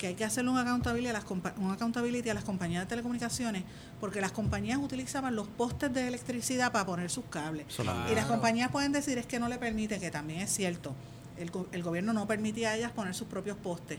que 0.00 0.06
hay 0.06 0.14
que 0.14 0.24
hacerle 0.24 0.50
un 0.50 0.56
accountability, 0.56 1.10
a 1.10 1.12
las, 1.12 1.24
un 1.58 1.70
accountability 1.70 2.30
a 2.30 2.34
las 2.34 2.42
compañías 2.42 2.84
de 2.84 2.86
telecomunicaciones, 2.86 3.64
porque 4.00 4.22
las 4.22 4.32
compañías 4.32 4.78
utilizaban 4.78 5.36
los 5.36 5.46
postes 5.46 5.92
de 5.92 6.08
electricidad 6.08 6.72
para 6.72 6.86
poner 6.86 7.10
sus 7.10 7.26
cables. 7.26 7.66
Y 8.10 8.14
las 8.14 8.24
compañías 8.24 8.70
pueden 8.70 8.92
decir 8.92 9.18
es 9.18 9.26
que 9.26 9.38
no 9.38 9.46
le 9.46 9.58
permite, 9.58 10.00
que 10.00 10.10
también 10.10 10.40
es 10.40 10.50
cierto, 10.50 10.94
el, 11.36 11.50
el 11.72 11.82
gobierno 11.82 12.14
no 12.14 12.26
permitía 12.26 12.70
a 12.70 12.76
ellas 12.76 12.92
poner 12.92 13.14
sus 13.14 13.28
propios 13.28 13.58
postes 13.58 13.98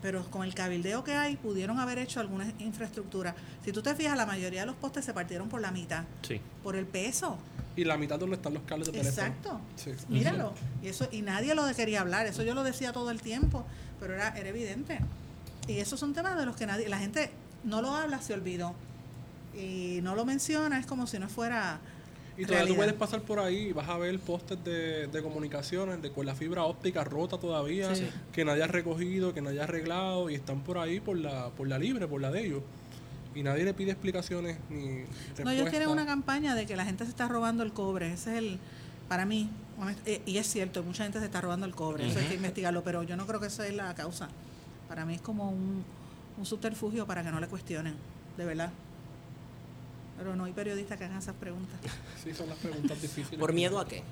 pero 0.00 0.28
con 0.30 0.42
el 0.42 0.52
cabildeo 0.52 1.04
que 1.04 1.14
hay 1.14 1.36
pudieron 1.36 1.78
haber 1.78 1.98
hecho 1.98 2.18
algunas 2.18 2.52
infraestructuras. 2.58 3.36
Si 3.64 3.70
tú 3.70 3.82
te 3.82 3.94
fijas, 3.94 4.16
la 4.16 4.26
mayoría 4.26 4.62
de 4.62 4.66
los 4.66 4.74
postes 4.74 5.04
se 5.04 5.14
partieron 5.14 5.48
por 5.48 5.60
la 5.60 5.70
mitad, 5.70 6.02
sí. 6.22 6.40
por 6.64 6.74
el 6.74 6.86
peso. 6.86 7.38
Y 7.76 7.84
la 7.84 7.96
mitad 7.96 8.18
donde 8.18 8.34
están 8.34 8.52
los 8.52 8.64
cables 8.64 8.88
de 8.88 8.98
teléfono. 8.98 9.26
Exacto. 9.28 9.60
Míralo. 10.08 10.54
Y 10.82 10.88
eso 10.88 11.06
y 11.12 11.22
nadie 11.22 11.54
lo 11.54 11.72
quería 11.72 12.00
hablar, 12.00 12.26
eso 12.26 12.42
yo 12.42 12.52
lo 12.52 12.64
decía 12.64 12.92
todo 12.92 13.12
el 13.12 13.22
tiempo, 13.22 13.64
pero 14.00 14.14
era, 14.14 14.36
era 14.36 14.48
evidente. 14.48 14.98
Y 15.68 15.78
esos 15.78 15.98
son 16.00 16.12
temas 16.12 16.36
de 16.38 16.46
los 16.46 16.56
que 16.56 16.66
nadie, 16.66 16.88
la 16.88 16.98
gente 16.98 17.30
no 17.64 17.82
lo 17.82 17.94
habla, 17.94 18.20
se 18.20 18.34
olvidó. 18.34 18.74
Y 19.54 20.00
no 20.02 20.14
lo 20.14 20.24
menciona, 20.24 20.78
es 20.78 20.86
como 20.86 21.06
si 21.06 21.18
no 21.18 21.28
fuera 21.28 21.80
y 22.36 22.46
todavía 22.46 22.68
tú 22.68 22.76
puedes 22.76 22.94
pasar 22.94 23.20
por 23.22 23.38
ahí 23.38 23.68
y 23.68 23.72
vas 23.72 23.88
a 23.88 23.98
ver 23.98 24.18
postes 24.18 24.62
de, 24.64 25.06
de 25.06 25.22
comunicaciones 25.22 26.00
de, 26.00 26.10
con 26.10 26.24
la 26.24 26.34
fibra 26.34 26.64
óptica 26.64 27.04
rota 27.04 27.38
todavía, 27.38 27.90
que 28.32 28.44
nadie 28.44 28.62
ha 28.62 28.68
recogido, 28.68 29.34
que 29.34 29.42
nadie 29.42 29.60
ha 29.60 29.64
arreglado 29.64 30.30
y 30.30 30.34
están 30.34 30.60
por 30.60 30.78
ahí 30.78 31.00
por 31.00 31.16
la, 31.16 31.50
por 31.50 31.68
la 31.68 31.78
libre, 31.78 32.06
por 32.08 32.20
la 32.20 32.30
de 32.30 32.46
ellos. 32.46 32.62
Y 33.34 33.42
nadie 33.42 33.64
le 33.64 33.74
pide 33.74 33.92
explicaciones 33.92 34.58
ni 34.68 35.04
No, 35.42 35.50
ellos 35.50 35.70
tienen 35.70 35.88
una 35.88 36.06
campaña 36.06 36.54
de 36.54 36.66
que 36.66 36.76
la 36.76 36.84
gente 36.84 37.04
se 37.04 37.10
está 37.10 37.28
robando 37.28 37.62
el 37.62 37.72
cobre. 37.72 38.12
Ese 38.12 38.32
es 38.32 38.38
el, 38.38 38.58
para 39.08 39.24
mí, 39.26 39.50
eh, 40.06 40.22
y 40.26 40.38
es 40.38 40.46
cierto, 40.46 40.82
mucha 40.82 41.04
gente 41.04 41.18
se 41.18 41.26
está 41.26 41.40
robando 41.40 41.66
el 41.66 41.74
cobre, 41.74 42.08
eso 42.08 42.18
hay 42.18 42.26
que 42.26 42.34
investigarlo, 42.34 42.82
pero 42.82 43.02
yo 43.02 43.16
no 43.16 43.26
creo 43.26 43.40
que 43.40 43.46
esa 43.46 43.66
es 43.66 43.74
la 43.74 43.94
causa. 43.94 44.28
Para 44.92 45.06
mí 45.06 45.14
es 45.14 45.22
como 45.22 45.48
un, 45.48 45.82
un 46.36 46.44
subterfugio 46.44 47.06
para 47.06 47.22
que 47.24 47.30
no 47.30 47.40
le 47.40 47.46
cuestionen, 47.46 47.94
de 48.36 48.44
verdad. 48.44 48.70
Pero 50.18 50.36
no 50.36 50.44
hay 50.44 50.52
periodistas 50.52 50.98
que 50.98 51.04
hagan 51.06 51.16
esas 51.16 51.34
preguntas. 51.34 51.80
Sí, 52.22 52.34
son 52.34 52.50
las 52.50 52.58
preguntas 52.58 53.00
difíciles. 53.00 53.40
¿Por 53.40 53.54
miedo 53.54 53.78
a 53.80 53.88
qué? 53.88 54.02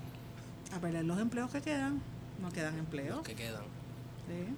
A 0.74 0.80
perder 0.80 1.04
los 1.04 1.20
empleos 1.20 1.50
que 1.50 1.60
quedan. 1.60 2.00
No 2.40 2.50
quedan 2.50 2.78
empleos. 2.78 3.20
que 3.20 3.34
quedan. 3.34 3.60
Sí. 4.26 4.54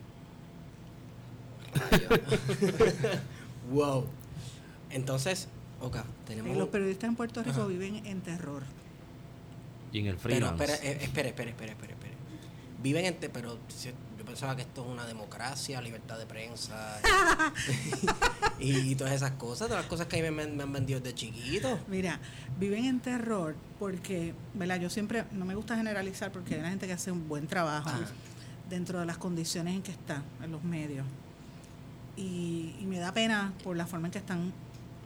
wow. 3.73 4.05
Entonces, 4.91 5.49
ok, 5.81 5.97
Y 5.97 6.27
tenemos... 6.29 6.57
los 6.57 6.69
periodistas 6.69 7.09
en 7.09 7.17
Puerto 7.17 7.43
Rico 7.43 7.63
Ajá. 7.63 7.67
viven 7.67 8.07
en 8.07 8.21
terror. 8.21 8.63
Y 9.93 9.99
en 9.99 10.07
el 10.07 10.15
Pero, 10.19 10.37
freelance. 10.37 10.65
espera, 10.67 10.89
eh, 10.89 10.99
espera, 11.03 11.29
espera, 11.31 11.51
espera, 11.51 11.73
espera. 11.73 11.93
Viven 12.81 13.07
en... 13.07 13.19
te- 13.19 13.29
Pero 13.29 13.59
pensaba 14.33 14.57
que 14.57 14.63
esto 14.63 14.83
es 14.83 14.89
una 14.91 15.05
democracia, 15.05 15.79
libertad 15.83 16.19
de 16.19 16.25
prensa 16.25 16.99
y, 18.59 18.79
y 18.79 18.95
todas 18.95 19.13
esas 19.13 19.33
cosas, 19.33 19.69
todas 19.69 19.83
las 19.83 19.91
cosas 19.91 20.07
que 20.07 20.21
a 20.21 20.23
mí 20.23 20.35
me, 20.35 20.47
me 20.47 20.63
han 20.63 20.73
vendido 20.73 21.01
desde 21.01 21.15
chiquito. 21.15 21.79
Mira, 21.87 22.19
viven 22.59 22.87
en 22.87 23.01
terror 23.01 23.55
porque, 23.79 24.35
¿verdad? 24.55 24.81
Yo 24.81 24.89
siempre, 24.89 25.27
no 25.33 25.45
me 25.45 25.55
gusta 25.55 25.77
generalizar 25.77 26.33
porque 26.33 26.55
hay 26.55 26.61
una 26.61 26.71
gente 26.71 26.87
que 26.87 26.95
hace 26.95 27.13
un 27.13 27.29
buen 27.29 27.47
trabajo 27.47 27.91
Ajá. 27.91 28.07
dentro 28.71 29.01
de 29.01 29.05
las 29.07 29.19
condiciones 29.19 29.75
en 29.75 29.83
que 29.83 29.91
está, 29.91 30.23
en 30.43 30.51
los 30.51 30.65
medios. 30.65 31.05
Y, 32.17 32.75
y 32.81 32.87
me 32.87 32.99
da 32.99 33.13
pena 33.13 33.53
por 33.63 33.77
la 33.77 33.87
forma 33.87 34.09
en 34.09 34.13
que 34.13 34.19
están. 34.19 34.51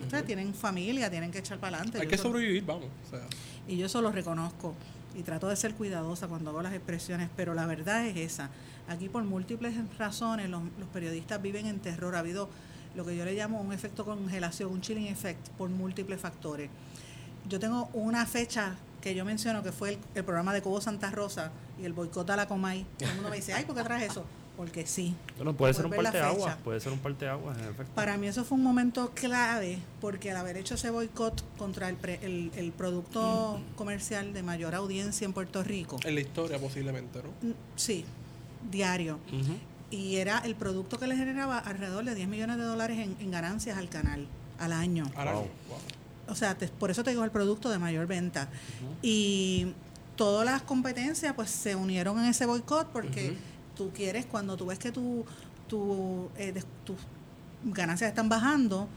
O 0.05 0.11
sea, 0.11 0.19
Ujú. 0.21 0.27
tienen 0.27 0.55
familia, 0.55 1.11
tienen 1.11 1.31
que 1.31 1.39
echar 1.39 1.59
para 1.59 1.77
adelante. 1.77 1.99
Hay 1.99 2.05
Yo 2.05 2.11
que 2.11 2.19
sobrevivir, 2.19 2.65
vamos. 2.65 2.87
O 3.07 3.11
sea, 3.11 3.27
y 3.67 3.77
yo 3.77 3.87
eso 3.87 4.03
lo 4.03 4.13
reconozco 4.13 4.75
y 5.15 5.23
trato 5.23 5.49
de 5.49 5.57
ser 5.57 5.75
cuidadosa 5.75 6.29
cuando 6.29 6.51
hago 6.51 6.63
las 6.63 6.75
expresiones, 6.75 7.31
pero 7.37 7.55
la 7.55 7.67
verdad 7.67 8.07
es 8.07 8.17
esa. 8.17 8.51
Aquí 8.89 9.09
por 9.09 9.25
múltiples 9.25 9.75
razones 9.99 10.51
los, 10.51 10.63
los 10.79 10.89
periodistas 10.93 11.41
viven 11.41 11.67
en 11.67 11.81
terror. 11.81 12.15
Ha 12.15 12.19
habido 12.21 12.49
lo 12.95 13.05
que 13.05 13.17
yo 13.17 13.25
le 13.25 13.35
llamo 13.35 13.61
un 13.61 13.73
efecto 13.73 14.05
congelación, 14.05 14.71
un 14.71 14.81
chilling 14.81 15.07
effect 15.07 15.49
por 15.59 15.69
múltiples 15.71 16.21
factores. 16.21 16.71
Yo 17.49 17.59
tengo 17.59 17.89
una 17.95 18.27
fecha 18.27 18.77
que 19.01 19.15
yo 19.15 19.25
menciono 19.25 19.63
que 19.63 19.73
fue 19.73 19.91
el, 19.91 19.99
el 20.15 20.25
programa 20.25 20.53
de 20.53 20.63
Cobo 20.63 20.81
Santa 20.81 21.11
Rosa 21.11 21.51
y 21.81 21.85
el 21.85 21.93
boicot 21.93 22.29
a 22.31 22.37
la 22.37 22.47
Comay. 22.49 22.85
Todo 22.99 23.09
el 23.09 23.15
mundo 23.15 23.31
me 23.31 23.37
dice, 23.37 23.55
ay, 23.55 23.65
¿por 23.65 23.75
qué 23.77 23.83
traes 23.83 24.11
eso? 24.11 24.25
Porque 24.57 24.87
sí. 24.87 25.15
Bueno, 25.37 25.55
puede 25.55 25.75
ser 25.75 25.85
un 25.85 25.91
Puedes 25.93 26.05
ver 26.05 26.13
parte 26.13 26.19
de 26.19 26.23
la 26.25 26.31
agua. 26.31 26.51
fecha. 26.53 26.65
Puede 26.65 26.81
ser 26.81 26.93
un 26.93 26.99
parte 26.99 27.25
de 27.27 27.31
agua, 27.31 27.55
en 27.55 27.65
efecto. 27.65 27.93
Para 27.95 28.17
mí 28.17 28.27
eso 28.27 28.43
fue 28.45 28.57
un 28.57 28.65
momento 28.65 29.11
clave 29.15 29.79
porque 30.01 30.31
al 30.31 30.39
haber 30.39 30.57
hecho 30.57 30.75
ese 30.77 30.89
boicot 30.91 31.45
contra 31.59 31.89
el, 31.91 31.97
pre- 31.97 32.21
el, 32.23 32.51
el 32.57 32.73
producto 32.73 33.61
comercial 33.77 34.33
de 34.33 34.43
mayor 34.43 34.75
audiencia 34.75 35.25
en 35.27 35.33
Puerto 35.35 35.63
Rico, 35.63 35.99
en 36.05 36.15
la 36.15 36.21
historia 36.23 36.59
posiblemente, 36.59 37.21
¿no? 37.23 37.49
mm, 37.49 37.53
sí, 37.77 38.05
diario, 38.71 39.19
y 39.91 40.17
era 40.17 40.39
el 40.39 40.55
producto 40.55 40.99
que 40.99 41.07
le 41.07 41.17
generaba 41.17 41.59
alrededor 41.59 42.05
de 42.05 42.15
10 42.15 42.27
millones 42.29 42.57
de 42.57 42.65
dólares 42.65 42.99
en, 42.99 43.15
en 43.21 43.31
ganancias 43.31 43.77
al 43.77 43.89
canal 43.91 44.27
al 44.59 44.73
año. 44.73 45.05
Al 45.17 45.27
Wow. 45.29 45.39
año. 45.43 45.51
Wow. 45.69 45.79
O 46.29 46.35
sea, 46.35 46.57
te- 46.57 46.69
por 46.69 46.91
eso 46.91 47.05
te 47.05 47.11
digo 47.11 47.23
el 47.25 47.31
producto 47.31 47.69
de 47.71 47.79
mayor 47.79 48.07
venta. 48.07 48.49
Y 49.03 49.69
todas 50.17 50.45
las 50.47 50.63
competencias 50.63 51.35
pues 51.35 51.51
se 51.51 51.77
unieron 51.77 52.19
en 52.19 52.25
ese 52.25 52.47
boicot 52.47 52.89
porque. 52.89 53.37
Tú 53.77 53.93
quieres, 53.95 54.27
cuando 54.27 54.57
tú 54.57 54.67
ves 54.67 54.79
que 54.79 54.91
tu, 54.91 55.25
tu, 55.69 56.29
eh, 56.37 56.55
tus 56.85 56.97
ganancias 57.65 58.09
están 58.09 58.29
bajando, 58.29 58.89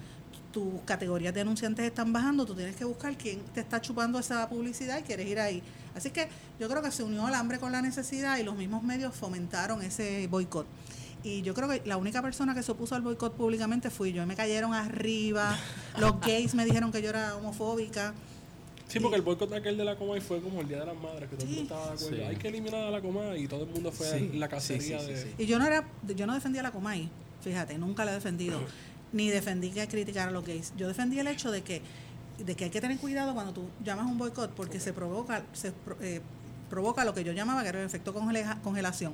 tus 0.51 0.81
categorías 0.85 1.33
de 1.33 1.41
anunciantes 1.41 1.85
están 1.85 2.11
bajando, 2.11 2.45
tú 2.45 2.55
tienes 2.55 2.75
que 2.75 2.85
buscar 2.85 3.15
quién 3.17 3.39
te 3.53 3.59
está 3.59 3.79
chupando 3.81 4.17
esa 4.17 4.49
publicidad 4.49 4.99
y 4.99 5.03
quieres 5.03 5.27
ir 5.27 5.39
ahí. 5.39 5.61
Así 5.95 6.09
que 6.09 6.27
yo 6.59 6.67
creo 6.67 6.81
que 6.81 6.91
se 6.91 7.03
unió 7.03 7.27
el 7.27 7.33
hambre 7.35 7.59
con 7.59 7.71
la 7.71 7.81
necesidad 7.81 8.37
y 8.37 8.43
los 8.43 8.55
mismos 8.55 8.83
medios 8.83 9.15
fomentaron 9.15 9.81
ese 9.81 10.27
boicot. 10.27 10.65
Y 11.21 11.41
yo 11.41 11.53
creo 11.53 11.67
que 11.67 11.81
la 11.85 11.97
única 11.97 12.21
persona 12.21 12.55
que 12.55 12.63
se 12.63 12.71
opuso 12.71 12.95
al 12.95 13.01
boicot 13.01 13.35
públicamente 13.35 13.89
fui 13.89 14.13
yo. 14.13 14.23
Y 14.23 14.25
me 14.25 14.35
cayeron 14.35 14.73
arriba. 14.73 15.57
Los 15.97 16.21
gays 16.21 16.55
me 16.55 16.63
dijeron 16.63 16.91
que 16.91 17.01
yo 17.01 17.09
era 17.09 17.35
homofóbica. 17.35 18.13
Sí, 18.89 18.99
porque 18.99 19.15
el 19.17 19.21
boicot 19.21 19.53
aquel 19.53 19.77
de 19.77 19.85
la 19.85 19.95
Comay 19.95 20.19
fue 20.19 20.41
como 20.41 20.59
el 20.61 20.67
Día 20.67 20.79
de 20.79 20.87
las 20.87 20.95
Madres, 20.99 21.29
que 21.29 21.35
todo 21.37 21.45
el 21.47 21.51
mundo 21.55 21.61
estaba 21.63 21.85
de 21.87 21.93
acuerdo. 21.93 22.15
Sí. 22.17 22.21
Hay 22.23 22.35
que 22.35 22.47
eliminar 22.49 22.83
a 22.83 22.89
la 22.89 23.01
Comay 23.01 23.43
y 23.43 23.47
todo 23.47 23.63
el 23.63 23.69
mundo 23.69 23.91
fue 23.91 24.07
Sí. 24.19 24.31
a 24.33 24.37
la 24.37 24.47
cacería 24.49 24.99
sí, 24.99 25.05
sí, 25.05 25.11
de... 25.13 25.21
sí. 25.23 25.27
Y 25.37 25.45
yo 25.45 25.59
no 25.59 25.65
era, 25.67 25.87
yo 26.15 26.25
no 26.27 26.33
defendía 26.33 26.63
la 26.63 26.71
Comay, 26.71 27.07
fíjate, 27.41 27.77
nunca 27.77 28.03
la 28.03 28.11
he 28.11 28.15
defendido, 28.15 28.59
ni 29.13 29.29
defendí 29.29 29.69
que 29.69 29.87
criticar 29.87 30.27
a 30.27 30.31
los 30.31 30.43
gays. 30.45 30.73
Yo 30.75 30.87
defendí 30.87 31.19
el 31.19 31.27
hecho 31.27 31.51
de 31.51 31.61
que, 31.61 31.81
de 32.43 32.55
que 32.55 32.63
hay 32.65 32.69
que 32.71 32.81
tener 32.81 32.97
cuidado 32.97 33.33
cuando 33.35 33.53
tú 33.53 33.69
llamas 33.85 34.07
un 34.07 34.17
boicot, 34.17 34.51
porque 34.51 34.79
se 34.79 34.91
provoca, 34.91 35.43
se 35.53 35.71
eh, 36.01 36.21
provoca 36.69 37.05
lo 37.05 37.13
que 37.13 37.23
yo 37.23 37.31
llamaba 37.31 37.61
que 37.63 37.69
era 37.69 37.79
el 37.81 37.85
efecto 37.85 38.13
congela- 38.13 38.59
congelación. 38.63 39.13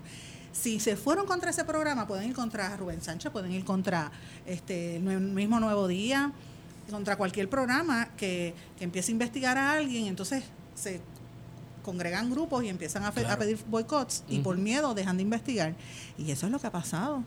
Si 0.53 0.79
se 0.79 0.95
fueron 0.95 1.25
contra 1.25 1.49
ese 1.49 1.65
programa, 1.65 2.07
pueden 2.07 2.29
ir 2.29 2.33
contra 2.33 2.77
Rubén 2.77 3.01
Sánchez, 3.01 3.29
pueden 3.29 3.51
ir 3.51 3.65
contra 3.65 4.09
este 4.45 4.95
el 4.95 5.01
mismo 5.01 5.59
Nuevo 5.59 5.85
Día, 5.89 6.31
contra 6.89 7.15
cualquier 7.17 7.49
programa 7.49 8.09
que, 8.17 8.53
que 8.77 8.83
empiece 8.83 9.11
a 9.11 9.13
investigar 9.13 9.57
a 9.57 9.73
alguien, 9.73 10.05
entonces 10.07 10.43
se 10.75 11.01
congregan 11.83 12.29
grupos 12.31 12.63
y 12.63 12.69
empiezan 12.69 13.03
a, 13.03 13.11
pedir 13.11 13.59
boicots 13.69 14.23
y 14.27 14.39
por 14.39 14.57
miedo 14.57 14.93
dejan 14.95 15.17
de 15.17 15.23
investigar. 15.23 15.75
Y 16.17 16.31
eso 16.31 16.45
es 16.47 16.51
lo 16.51 16.59
que 16.59 16.67
ha 16.67 16.71
pasado. 16.71 17.23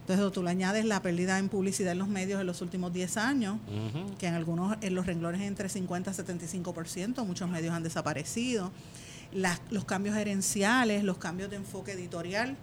Entonces 0.00 0.32
tú 0.32 0.42
le 0.42 0.50
añades 0.50 0.84
la 0.86 1.02
pérdida 1.02 1.38
en 1.38 1.48
publicidad 1.48 1.92
en 1.92 1.98
los 1.98 2.08
medios 2.08 2.40
en 2.40 2.46
los 2.46 2.62
últimos 2.62 2.92
10 2.92 3.16
años, 3.18 3.58
que 4.18 4.26
en 4.26 4.34
algunos, 4.34 4.76
en 4.80 4.94
los 4.94 5.04
renglones 5.04 5.42
entre 5.42 5.68
50 5.68 6.12
y 6.12 6.14
75%, 6.14 7.26
muchos 7.26 7.50
medios 7.50 7.74
han 7.74 7.82
desaparecido. 7.82 8.70
Las- 9.32 9.60
los 9.70 9.84
cambios 9.84 10.14
gerenciales, 10.16 11.04
los 11.04 11.18
cambios 11.18 11.50
de 11.50 11.56
enfoque 11.56 11.92
editorial, 11.92 12.56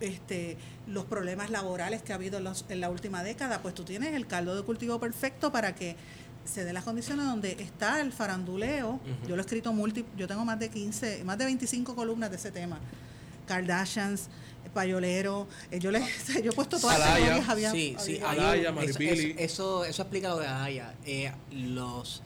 este, 0.00 0.58
los 0.86 1.04
problemas 1.04 1.50
laborales 1.50 2.02
que 2.02 2.12
ha 2.12 2.16
habido 2.16 2.38
en, 2.38 2.44
los- 2.44 2.64
en 2.68 2.80
la 2.80 2.90
última 2.90 3.22
década, 3.24 3.60
pues 3.62 3.74
tú 3.74 3.84
tienes 3.84 4.14
el 4.14 4.26
caldo 4.26 4.54
de 4.56 4.62
cultivo 4.62 5.00
perfecto 5.00 5.50
para 5.52 5.74
que 5.74 5.96
se 6.44 6.64
den 6.64 6.74
las 6.74 6.84
condiciones 6.84 7.26
donde 7.26 7.52
está 7.60 8.00
el 8.00 8.12
faranduleo. 8.12 9.00
Yo 9.26 9.34
lo 9.34 9.42
he 9.42 9.44
escrito 9.44 9.72
múltiples, 9.72 10.16
yo 10.16 10.28
tengo 10.28 10.44
más 10.44 10.58
de 10.60 10.68
15, 10.70 11.24
más 11.24 11.38
de 11.38 11.44
25 11.46 11.94
columnas 11.96 12.30
de 12.30 12.36
ese 12.36 12.52
tema. 12.52 12.78
Kardashians, 13.46 14.28
Payolero, 14.74 15.46
eh, 15.70 15.78
yo, 15.78 15.90
le, 15.90 16.00
yo 16.44 16.50
he 16.50 16.54
puesto 16.54 16.78
todas 16.78 16.98
las 16.98 17.08
Alaya. 17.08 17.26
categorías, 17.26 17.48
había- 17.48 17.70
sí, 17.72 17.96
sí, 17.98 18.18
Alaya, 18.24 18.70
un- 18.72 18.78
eso, 18.78 18.98
eso, 19.00 19.84
eso 19.84 20.02
explica 20.02 20.28
lo 20.28 20.38
de 20.38 20.46
Alaya. 20.46 20.94
Eh, 21.06 21.32
los 21.50 22.22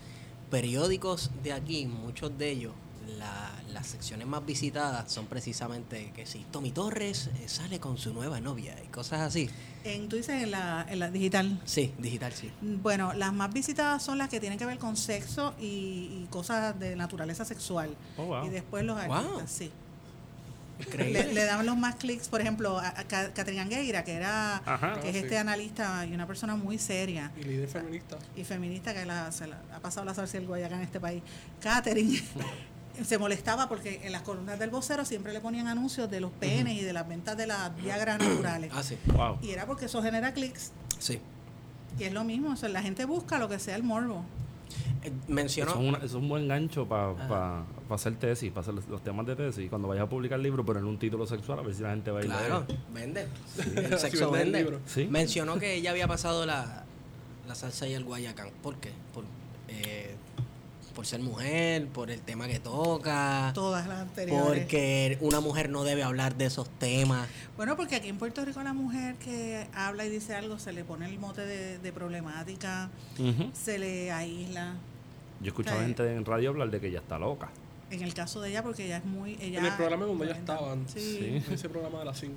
periódicos 0.50 1.30
de 1.42 1.52
aquí, 1.52 1.86
muchos 1.86 2.36
de 2.36 2.50
ellos, 2.50 2.72
la- 3.18 3.50
las 3.72 3.86
secciones 3.86 4.26
más 4.26 4.44
visitadas 4.44 5.10
son 5.12 5.26
precisamente 5.26 6.12
que 6.14 6.26
si 6.26 6.40
Tommy 6.50 6.70
Torres 6.72 7.28
eh, 7.40 7.48
sale 7.48 7.78
con 7.80 7.98
su 7.98 8.12
nueva 8.12 8.40
novia 8.40 8.74
y 8.84 8.88
cosas 8.88 9.20
así. 9.20 9.48
En, 9.84 10.08
tú 10.08 10.16
dices 10.16 10.42
en 10.42 10.50
la, 10.50 10.84
en 10.88 10.98
la 10.98 11.10
digital. 11.10 11.58
Sí, 11.64 11.94
digital 11.98 12.32
sí. 12.32 12.50
Bueno, 12.60 13.12
las 13.14 13.32
más 13.32 13.52
visitadas 13.52 14.02
son 14.02 14.18
las 14.18 14.28
que 14.28 14.40
tienen 14.40 14.58
que 14.58 14.66
ver 14.66 14.78
con 14.78 14.96
sexo 14.96 15.54
y, 15.58 15.64
y 16.24 16.26
cosas 16.30 16.78
de 16.78 16.96
naturaleza 16.96 17.44
sexual. 17.44 17.96
Oh, 18.18 18.24
wow. 18.26 18.46
Y 18.46 18.50
después 18.50 18.84
los 18.84 18.96
Wow. 19.06 19.14
artistas, 19.16 19.50
sí. 19.50 19.70
Increíble. 20.80 21.24
Le, 21.26 21.34
le 21.34 21.44
dan 21.44 21.66
los 21.66 21.76
más 21.76 21.96
clics, 21.96 22.28
por 22.28 22.40
ejemplo, 22.40 22.78
a, 22.78 22.88
a 22.88 23.04
Ca- 23.04 23.32
Catherine 23.34 23.60
Angueira, 23.60 24.02
que 24.02 24.14
era 24.14 24.56
Ajá. 24.64 24.98
que 25.00 25.10
es 25.10 25.16
Ah, 25.16 25.18
este 25.18 25.36
analista 25.36 26.06
y 26.06 26.14
una 26.14 26.26
persona 26.26 26.56
muy 26.56 26.78
seria 26.78 27.30
Y 27.38 27.44
líder 27.44 27.68
feminista. 27.68 28.16
y 28.34 28.44
feminista 28.44 28.94
que 28.94 29.04
la, 29.04 29.30
se 29.30 29.46
la- 29.46 29.60
ha 29.74 29.80
pasado 29.80 30.06
la 30.06 30.14
salsa 30.14 30.38
del 30.38 30.46
Guayacán 30.46 30.78
en 30.78 30.86
este 30.86 30.98
país. 30.98 31.22
Catherine 31.60 32.18
se 33.04 33.18
molestaba 33.18 33.68
porque 33.68 34.00
en 34.04 34.12
las 34.12 34.22
columnas 34.22 34.58
del 34.58 34.70
vocero 34.70 35.04
siempre 35.04 35.32
le 35.32 35.40
ponían 35.40 35.66
anuncios 35.68 36.10
de 36.10 36.20
los 36.20 36.30
penes 36.32 36.74
y 36.78 36.82
de 36.82 36.92
las 36.92 37.08
ventas 37.08 37.36
de 37.36 37.46
las 37.46 37.74
viagras 37.76 38.18
naturales. 38.18 38.70
Ah, 38.74 38.82
sí. 38.82 38.96
Wow. 39.06 39.38
Y 39.42 39.50
era 39.50 39.66
porque 39.66 39.86
eso 39.86 40.02
genera 40.02 40.32
clics. 40.32 40.72
Sí. 40.98 41.20
Y 41.98 42.04
es 42.04 42.12
lo 42.12 42.24
mismo, 42.24 42.50
o 42.52 42.56
sea, 42.56 42.68
la 42.68 42.82
gente 42.82 43.04
busca 43.04 43.38
lo 43.38 43.48
que 43.48 43.58
sea 43.58 43.74
el 43.76 43.82
morbo. 43.82 44.24
Eh, 45.02 45.06
Eso 45.08 45.14
mencionó. 45.28 45.70
es, 45.72 45.76
una- 45.78 45.98
eso 45.98 46.06
es 46.06 46.14
un 46.14 46.28
buen 46.28 46.46
gancho 46.46 46.86
para 46.86 47.10
Ajá. 47.12 47.64
hacer 47.90 48.16
tesis, 48.16 48.50
para 48.50 48.60
hacer 48.62 48.74
los, 48.74 48.86
los 48.88 49.02
temas 49.02 49.26
de 49.26 49.34
tesis. 49.34 49.68
Cuando 49.70 49.88
vayas 49.88 50.04
a 50.04 50.08
publicar 50.08 50.36
el 50.38 50.42
libro, 50.42 50.64
poner 50.64 50.84
un 50.84 50.98
título 50.98 51.26
sexual 51.26 51.58
a 51.58 51.62
ver 51.62 51.74
si 51.74 51.82
la 51.82 51.90
gente 51.90 52.10
va 52.10 52.20
a 52.20 52.22
ir 52.22 52.28
Claro, 52.28 52.66
vende. 52.92 53.26
El 53.76 53.98
sexo 53.98 54.30
vende 54.30 54.42
el 54.46 54.52
vende. 54.52 54.58
libro. 54.62 54.80
Sí. 54.86 55.06
Mencionó 55.10 55.58
que 55.58 55.74
ella 55.74 55.90
había 55.90 56.06
pasado 56.06 56.44
la, 56.46 56.84
la 57.48 57.54
salsa 57.54 57.86
y 57.88 57.94
el 57.94 58.04
guayacán. 58.04 58.50
¿Por 58.62 58.76
qué? 58.76 58.92
Por, 59.14 59.24
eh, 59.68 60.14
por 61.00 61.06
ser 61.06 61.20
mujer, 61.22 61.86
por 61.86 62.10
el 62.10 62.20
tema 62.20 62.46
que 62.46 62.60
toca, 62.60 63.52
Todas 63.54 63.88
las 63.88 64.00
anteriores. 64.00 64.44
porque 64.44 65.16
una 65.22 65.40
mujer 65.40 65.70
no 65.70 65.82
debe 65.82 66.02
hablar 66.02 66.36
de 66.36 66.44
esos 66.44 66.68
temas. 66.68 67.26
Bueno, 67.56 67.74
porque 67.74 67.96
aquí 67.96 68.08
en 68.10 68.18
Puerto 68.18 68.44
Rico 68.44 68.60
a 68.60 68.64
la 68.64 68.74
mujer 68.74 69.14
que 69.14 69.66
habla 69.72 70.04
y 70.04 70.10
dice 70.10 70.34
algo 70.34 70.58
se 70.58 70.74
le 70.74 70.84
pone 70.84 71.06
el 71.06 71.18
mote 71.18 71.46
de, 71.46 71.78
de 71.78 71.92
problemática, 71.94 72.90
se 73.54 73.78
le 73.78 74.12
aísla. 74.12 74.74
Yo 75.40 75.46
he 75.46 75.48
escuchado 75.48 75.80
gente 75.80 76.14
en 76.14 76.22
radio 76.26 76.50
hablar 76.50 76.68
de 76.70 76.80
que 76.82 76.88
ella 76.88 76.98
está 76.98 77.18
loca. 77.18 77.48
En 77.90 78.02
el 78.02 78.14
caso 78.14 78.40
de 78.40 78.50
ella, 78.50 78.62
porque 78.62 78.84
ella 78.86 78.98
es 78.98 79.04
muy... 79.04 79.36
Ella, 79.40 79.58
En 79.58 79.66
el 79.66 79.72
programa 79.72 80.04
donde 80.06 80.24
ella 80.26 80.34
cuenta. 80.34 80.54
estaba. 80.54 80.76
Sí. 80.86 81.00
Sí. 81.00 81.42
En 81.48 81.52
ese 81.54 81.68
programa 81.68 81.98
de 81.98 82.04
las 82.04 82.20
5. 82.20 82.34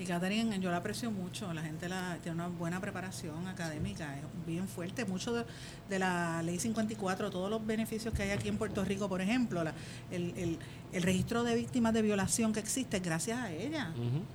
Y 0.00 0.04
Catherine, 0.04 0.58
yo 0.58 0.70
la 0.70 0.78
aprecio 0.78 1.10
mucho. 1.12 1.52
La 1.54 1.62
gente 1.62 1.88
la, 1.88 2.18
tiene 2.22 2.34
una 2.34 2.48
buena 2.48 2.80
preparación 2.80 3.46
académica, 3.46 4.16
es 4.18 4.24
bien 4.46 4.66
fuerte. 4.66 5.04
Mucho 5.04 5.32
de, 5.32 5.44
de 5.88 5.98
la 6.00 6.42
ley 6.42 6.58
54, 6.58 7.30
todos 7.30 7.48
los 7.48 7.64
beneficios 7.64 8.12
que 8.14 8.24
hay 8.24 8.30
aquí 8.30 8.48
en 8.48 8.58
Puerto 8.58 8.84
Rico, 8.84 9.08
por 9.08 9.20
ejemplo, 9.20 9.62
la- 9.62 9.74
el, 10.10 10.34
el- 10.36 10.58
el 10.92 11.02
registro 11.02 11.44
de 11.44 11.54
víctimas 11.54 11.92
de 11.92 12.00
violación 12.02 12.52
que 12.52 12.60
existe 12.60 12.96
es 12.98 13.02
gracias 13.02 13.38
a 13.38 13.52
ella, 13.52 13.92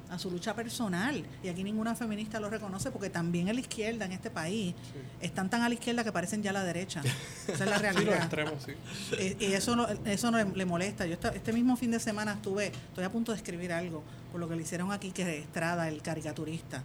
a 0.09 0.19
su 0.19 0.29
lucha 0.29 0.55
personal. 0.55 1.23
Y 1.43 1.47
aquí 1.47 1.63
ninguna 1.63 1.95
feminista 1.95 2.39
lo 2.39 2.49
reconoce 2.49 2.91
porque 2.91 3.09
también 3.09 3.47
en 3.47 3.55
la 3.55 3.61
izquierda 3.61 4.05
en 4.05 4.11
este 4.11 4.29
país 4.29 4.75
están 5.21 5.49
tan 5.49 5.61
a 5.61 5.69
la 5.69 5.73
izquierda 5.75 6.03
que 6.03 6.11
parecen 6.11 6.43
ya 6.43 6.51
a 6.51 6.53
la 6.53 6.63
derecha. 6.63 7.01
Esa 7.47 7.63
es 7.63 7.69
la 7.69 7.77
Sí, 7.77 7.83
los 7.83 7.93
realidad. 7.93 8.17
extremos, 8.17 8.53
sí. 8.63 8.71
Eh, 9.17 9.37
y 9.39 9.45
eso 9.53 9.75
no, 9.75 9.87
eso 9.87 10.29
no 10.31 10.37
le, 10.37 10.45
le 10.45 10.65
molesta. 10.65 11.05
Yo 11.07 11.13
esta- 11.13 11.29
este 11.29 11.51
mismo 11.53 11.75
fin 11.77 11.89
de 11.91 11.99
semana 11.99 12.33
estuve, 12.33 12.67
estoy 12.67 13.03
a 13.05 13.11
punto 13.11 13.31
de 13.31 13.37
escribir 13.37 13.71
algo 13.73 14.03
por 14.31 14.39
lo 14.39 14.47
que 14.47 14.55
le 14.55 14.61
hicieron 14.61 14.91
aquí 14.91 15.11
que 15.11 15.39
Estrada, 15.39 15.87
el 15.87 16.01
caricaturista. 16.01 16.83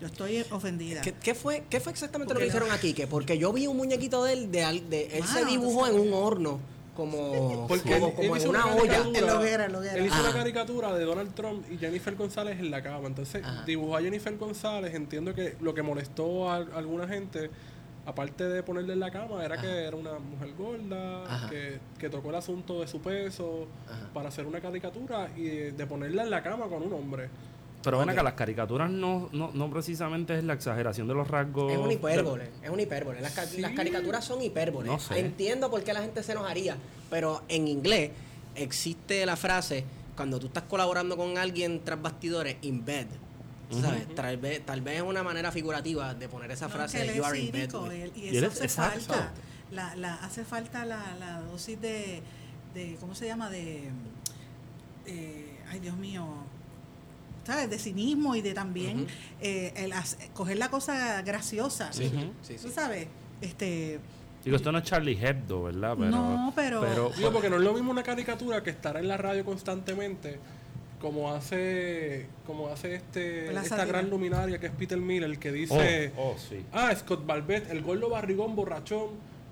Yo 0.00 0.06
estoy 0.08 0.44
ofendida. 0.50 1.00
¿Qué, 1.00 1.12
qué 1.14 1.34
fue, 1.34 1.64
¿Qué 1.70 1.80
fue 1.80 1.92
exactamente 1.92 2.34
Porque 2.34 2.46
lo 2.46 2.52
que 2.52 2.58
no- 2.58 2.64
hicieron 2.64 2.78
aquí? 2.78 2.92
Que 2.94 3.06
porque 3.06 3.38
yo 3.38 3.52
vi 3.52 3.66
un 3.66 3.76
muñequito 3.76 4.22
de 4.24 4.32
él, 4.34 4.50
de, 4.52 4.64
al- 4.64 4.90
de- 4.90 5.18
él 5.18 5.24
se 5.24 5.44
dibujó 5.46 5.86
en 5.86 5.98
un 5.98 6.12
horno, 6.12 6.60
como, 6.94 7.66
Porque 7.68 7.98
como, 7.98 8.36
en 8.36 8.48
una 8.48 8.66
una 8.66 8.74
olla. 8.76 8.92
caricatura. 8.92 9.18
En 9.18 9.26
la 9.26 9.38
hoguera, 9.38 9.64
en 9.66 9.72
la 9.72 9.78
hoguera. 9.78 9.94
Él 9.98 10.06
hizo 10.06 10.14
Ajá. 10.14 10.24
una 10.30 10.32
caricatura 10.32 10.94
de 10.94 11.04
Donald 11.04 11.34
Trump 11.34 11.64
y 11.70 11.78
Jennifer 11.78 12.14
González 12.16 12.58
en 12.58 12.70
la 12.70 12.82
cama. 12.82 13.06
Entonces 13.06 13.44
Ajá. 13.44 13.64
dibujó 13.64 13.96
a 13.96 14.02
Jennifer 14.02 14.36
González. 14.36 14.94
Entiendo 14.94 15.34
que 15.34 15.56
lo 15.60 15.74
que 15.74 15.82
molestó 15.82 16.50
a, 16.50 16.56
alguna 16.56 17.06
gente, 17.08 17.50
aparte 18.06 18.44
de 18.48 18.62
ponerle 18.62 18.92
en 18.94 19.00
la 19.00 19.10
cama, 19.10 19.44
era 19.44 19.60
que 19.60 19.84
era 19.84 19.96
una 19.96 20.18
mujer 20.18 20.54
gorda, 20.56 21.48
que, 21.50 21.78
que 21.98 22.08
tocó 22.10 22.30
el 22.30 22.36
asunto 22.36 22.80
de 22.80 22.86
su 22.88 23.00
peso 23.00 23.66
Ajá. 23.88 24.08
para 24.12 24.28
hacer 24.28 24.46
una 24.46 24.60
caricatura 24.60 25.28
y 25.36 25.42
de, 25.44 25.72
de 25.72 25.86
ponerla 25.86 26.22
en 26.22 26.30
la 26.30 26.42
cama 26.42 26.66
con 26.66 26.82
un 26.82 26.92
hombre. 26.92 27.28
Pero 27.84 27.98
ven 27.98 28.08
Ok. 28.08 28.12
acá, 28.14 28.22
las 28.22 28.32
caricaturas 28.34 28.90
no, 28.90 29.28
no, 29.32 29.50
no 29.52 29.70
precisamente 29.70 30.38
es 30.38 30.44
la 30.44 30.54
exageración 30.54 31.06
de 31.06 31.14
los 31.14 31.28
rasgos. 31.28 31.70
Es 31.72 31.78
una 31.78 31.92
hipérbole, 31.92 32.50
es 32.62 32.70
una 32.70 32.82
hipérbole. 32.82 33.20
Las, 33.20 33.32
ca- 33.32 33.46
Sí. 33.46 33.60
las 33.60 33.72
caricaturas 33.72 34.24
son 34.24 34.40
hipérboles. 34.42 34.90
No 34.90 34.98
sé. 34.98 35.18
Entiendo 35.20 35.70
por 35.70 35.84
qué 35.84 35.92
la 35.92 36.00
gente 36.00 36.22
se 36.22 36.32
enojaría, 36.32 36.76
pero 37.10 37.42
en 37.48 37.68
inglés 37.68 38.10
existe 38.54 39.26
la 39.26 39.36
frase 39.36 39.84
cuando 40.16 40.38
tú 40.38 40.46
estás 40.46 40.62
colaborando 40.64 41.16
con 41.16 41.36
alguien 41.38 41.82
tras 41.84 42.00
bastidores, 42.00 42.56
in 42.62 42.84
bed. 42.84 43.06
¿Sabes? 43.80 44.14
tal, 44.14 44.36
vez, 44.36 44.64
tal 44.64 44.82
vez 44.82 44.96
es 44.98 45.02
una 45.02 45.22
manera 45.24 45.50
figurativa 45.50 46.14
de 46.14 46.28
poner 46.28 46.50
esa 46.52 46.68
No, 46.68 46.74
frase 46.74 47.02
él 47.02 47.14
you 47.16 47.24
are 47.24 47.36
in 47.36 47.50
bed. 47.50 47.60
cínico, 47.70 47.82
with". 47.82 47.92
él- 47.92 48.12
y 48.14 48.28
eso 48.36 48.46
es- 48.46 48.52
hace 48.52 48.64
exacto. 48.64 49.00
falta. 49.14 49.32
La, 49.72 49.96
la, 49.96 50.14
hace 50.16 50.44
falta 50.44 50.84
la, 50.84 51.16
la 51.18 51.40
dosis 51.40 51.80
de, 51.80 52.22
de, 52.72 52.96
¿cómo 53.00 53.14
se 53.16 53.26
llama? 53.26 53.50
De, 53.50 53.88
eh, 55.06 55.56
ay 55.70 55.80
Dios 55.80 55.96
mío, 55.96 56.24
¿sabes? 57.44 57.70
De 57.70 57.78
cinismo 57.78 58.34
y 58.36 58.42
de 58.42 58.54
también 58.54 59.06
eh, 59.40 59.72
el 59.76 59.92
coger 60.32 60.58
la 60.58 60.70
cosa 60.70 61.22
graciosa. 61.22 61.92
Sí, 61.92 62.10
sí, 62.42 62.56
sí. 62.58 62.62
¿Tú 62.62 62.70
sabes? 62.70 63.06
Este, 63.40 63.98
Digo, 64.44 64.56
esto 64.56 64.70
no 64.72 64.78
es 64.78 64.84
Charlie 64.84 65.18
Hebdo, 65.20 65.64
¿verdad? 65.64 65.94
Pero, 65.98 66.10
No, 66.10 66.52
pero- 66.54 67.10
Digo, 67.16 67.32
porque 67.32 67.48
no 67.48 67.56
es 67.56 67.62
lo 67.62 67.72
mismo 67.72 67.90
una 67.90 68.02
caricatura 68.02 68.62
que 68.62 68.70
estar 68.70 68.96
en 68.96 69.08
la 69.08 69.16
radio 69.16 69.44
constantemente 69.44 70.38
como 71.00 71.32
hace 71.34 72.26
como 72.46 72.68
hace 72.68 72.94
este 72.94 73.52
La 73.52 73.60
esta 73.62 73.84
gran 73.84 74.08
luminaria 74.08 74.58
que 74.58 74.66
es 74.66 74.72
Peter 74.72 74.96
Miller 74.96 75.38
que 75.38 75.50
Oh, 75.50 75.52
dice 75.52 76.12
oh, 76.16 76.34
sí. 76.38 76.64
ah 76.72 76.94
Scott 76.96 77.26
Balbet 77.26 77.70
el 77.70 77.82
gordo 77.82 78.08
barrigón 78.08 78.56
borrachón 78.56 79.08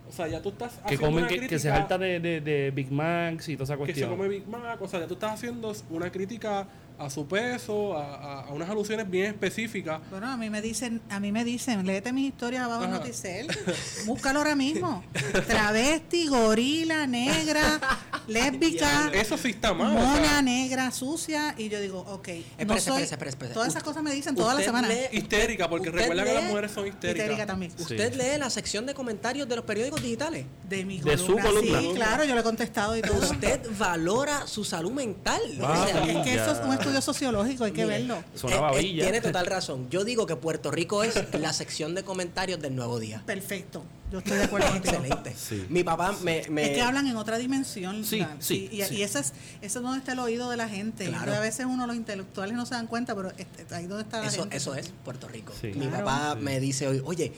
o 0.08 0.12
sea 0.12 0.28
ya 0.28 0.40
tú 0.40 0.48
estás 0.50 0.72
Que 0.74 0.80
haciendo 0.94 1.06
comen, 1.08 1.24
una 1.24 1.28
que, 1.28 1.40
que 1.48 1.58
se 1.58 1.68
salta 1.68 1.98
de, 1.98 2.20
de, 2.20 2.40
de 2.40 2.70
Big 2.70 2.90
Macs 2.90 3.50
y 3.50 3.56
toda 3.56 3.64
esa 3.64 3.74
que 3.74 3.80
se 3.80 3.84
cuestión. 4.00 4.10
come 4.10 4.28
Big 4.28 4.48
Mac 4.48 4.80
o 4.80 4.88
sea 4.88 5.00
ya 5.00 5.06
tú 5.06 5.14
estás 5.14 5.32
haciendo 5.34 5.74
una 5.90 6.10
crítica 6.10 6.66
a 7.04 7.10
su 7.10 7.26
peso 7.26 7.96
a, 7.96 8.14
a- 8.14 8.40
a 8.42 8.50
unas 8.52 8.68
alusiones 8.70 9.08
bien 9.10 9.26
específicas 9.26 10.00
bueno, 10.10 10.26
a 10.28 10.36
mí 10.36 10.50
me 10.50 10.60
dicen, 10.62 11.00
a 11.10 11.20
mí 11.20 11.32
me 11.32 11.44
dicen, 11.44 11.86
léete 11.86 12.12
mis 12.12 12.28
historias 12.28 12.64
abajo 12.64 12.84
en. 12.84 12.90
Noticel, 12.92 13.46
búscalo 14.06 14.38
ahora 14.40 14.54
mismo. 14.54 15.02
Travesti, 15.46 16.26
gorila, 16.28 17.06
negra, 17.06 17.80
lésbica, 18.28 19.10
eso 19.12 19.36
sí 19.36 19.50
está 19.50 19.74
mal 19.74 19.96
o 19.96 20.00
mona, 20.00 20.24
sea, 20.28 20.42
negra, 20.42 20.90
sucia, 20.90 21.54
y 21.58 21.68
yo 21.68 21.80
digo, 21.80 22.00
ok, 22.00 22.28
no 22.28 22.34
Espérese, 22.58 22.90
soy, 22.90 23.02
espérese, 23.02 23.36
todas 23.52 23.68
esas 23.68 23.82
cosas 23.82 24.02
me 24.02 24.12
dicen 24.12 24.34
toda 24.34 24.48
la 24.54 24.60
usted 24.60 24.66
semana. 24.66 24.88
lee- 24.88 25.08
histérica 25.12 25.68
porque 25.68 25.90
recuerda 25.90 26.24
que 26.24 26.32
las 26.34 26.42
lee- 26.44 26.48
mujeres 26.48 26.70
son 26.72 26.86
histéricas 26.86 27.22
Histérica 27.24 27.46
también. 27.46 27.72
Sí. 27.76 27.82
¿Usted 27.82 28.14
lee 28.14 28.38
la 28.38 28.50
sección 28.50 28.86
de 28.86 28.94
comentarios 28.94 29.48
de 29.48 29.56
los 29.56 29.64
periódicos 29.64 30.02
digitales? 30.02 30.46
De 30.68 30.84
mi 30.84 31.00
De 31.00 31.18
su 31.18 31.26
columna. 31.36 31.42
columna. 31.50 31.80
Sí, 31.80 31.90
claro, 31.94 32.24
yo 32.24 32.34
le 32.34 32.40
he 32.40 32.44
contestado 32.44 32.96
y 32.96 33.02
todo. 33.02 33.18
Usted 33.18 33.60
valora 33.78 34.46
su 34.46 34.64
salud 34.64 34.92
mental. 34.92 35.40
Ah, 35.62 35.84
O 35.84 35.86
sea, 35.88 36.04
es 36.04 36.24
que 36.24 36.34
eso 36.34 36.52
es 36.52 36.58
un 36.64 36.76
Ya. 36.76 36.82
Estudio 36.98 37.02
sociológico, 37.12 37.64
hay 37.64 37.72
que 37.72 37.84
Mire, 37.84 37.98
verlo. 37.98 38.22
Es 38.34 38.44
una 38.44 38.56
eh, 38.72 38.80
eh, 38.80 38.92
tiene 39.00 39.20
total 39.22 39.46
razón. 39.46 39.88
Yo 39.90 40.04
digo 40.04 40.26
que 40.26 40.36
Puerto 40.36 40.70
Rico 40.70 41.02
es 41.02 41.14
la 41.38 41.52
sección 41.52 41.94
de 41.94 42.02
comentarios 42.04 42.60
del 42.60 42.74
Nuevo 42.76 42.98
Día. 43.00 43.22
Perfecto, 43.26 43.82
yo 44.10 44.18
estoy 44.18 44.36
de 44.38 44.44
acuerdo 44.44 44.68
contigo. 44.70 44.94
Excelente. 44.94 45.34
Sí. 45.36 45.66
Mi 45.68 45.82
papá 45.84 46.14
me... 46.22 46.44
me- 46.50 46.64
Es 46.64 46.70
que 46.70 46.82
hablan 46.82 47.06
en 47.06 47.16
otra 47.16 47.38
dimensión. 47.38 48.04
Sí, 48.04 48.24
sí, 48.40 48.68
y, 48.70 48.82
sí. 48.82 48.96
y 48.96 49.02
ese 49.02 49.20
es, 49.20 49.32
eso 49.62 49.78
es 49.78 49.82
donde 49.82 49.98
está 49.98 50.12
el 50.12 50.18
oído 50.18 50.50
de 50.50 50.56
la 50.56 50.68
gente. 50.68 51.06
Claro. 51.08 51.34
A 51.34 51.40
veces 51.40 51.66
uno, 51.66 51.86
los 51.86 51.96
intelectuales, 51.96 52.54
no 52.56 52.66
se 52.66 52.74
dan 52.74 52.86
cuenta, 52.86 53.14
pero 53.14 53.30
este- 53.36 53.74
ahí 53.74 53.86
donde 53.86 54.04
está 54.04 54.20
la 54.20 54.28
Eso, 54.28 54.40
gente. 54.42 54.56
eso 54.56 54.74
es 54.74 54.92
Puerto 55.04 55.28
Rico. 55.28 55.52
Sí. 55.60 55.68
Mi 55.68 55.86
Claro. 55.88 56.04
papá 56.04 56.34
Sí. 56.38 56.44
me 56.44 56.60
dice 56.60 56.88
hoy, 56.88 57.02
oye, 57.04 57.32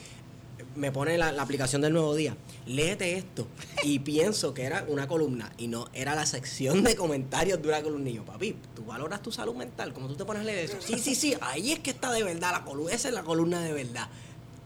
me 0.76 0.92
pone 0.92 1.18
la, 1.18 1.32
la 1.32 1.42
aplicación 1.42 1.82
del 1.82 1.92
Nuevo 1.92 2.14
Día, 2.14 2.36
léete 2.66 3.16
esto. 3.16 3.46
Y 3.82 3.98
pienso 4.00 4.54
que 4.54 4.64
era 4.64 4.84
una 4.88 5.06
columna 5.06 5.52
y 5.58 5.68
no, 5.68 5.88
era 5.92 6.14
la 6.14 6.26
sección 6.26 6.82
de 6.82 6.96
comentarios 6.96 7.60
de 7.62 7.68
una 7.68 7.82
columna. 7.82 8.10
Y 8.10 8.14
yo, 8.14 8.24
papi, 8.24 8.56
tú 8.74 8.84
valoras 8.84 9.22
tu 9.22 9.32
salud 9.32 9.54
mental, 9.54 9.92
como 9.92 10.08
tú 10.08 10.16
te 10.16 10.24
pones 10.24 10.42
a 10.42 10.44
leer 10.44 10.64
eso. 10.64 10.76
Sí, 10.80 10.98
sí, 10.98 11.14
sí, 11.14 11.34
ahí 11.40 11.72
es 11.72 11.78
que 11.80 11.90
está 11.90 12.12
de 12.12 12.22
verdad 12.22 12.52
la 12.52 12.64
columna, 12.64 12.92
esa 12.92 13.08
es 13.08 13.14
la 13.14 13.22
columna 13.22 13.60
de 13.60 13.72
verdad. 13.72 14.08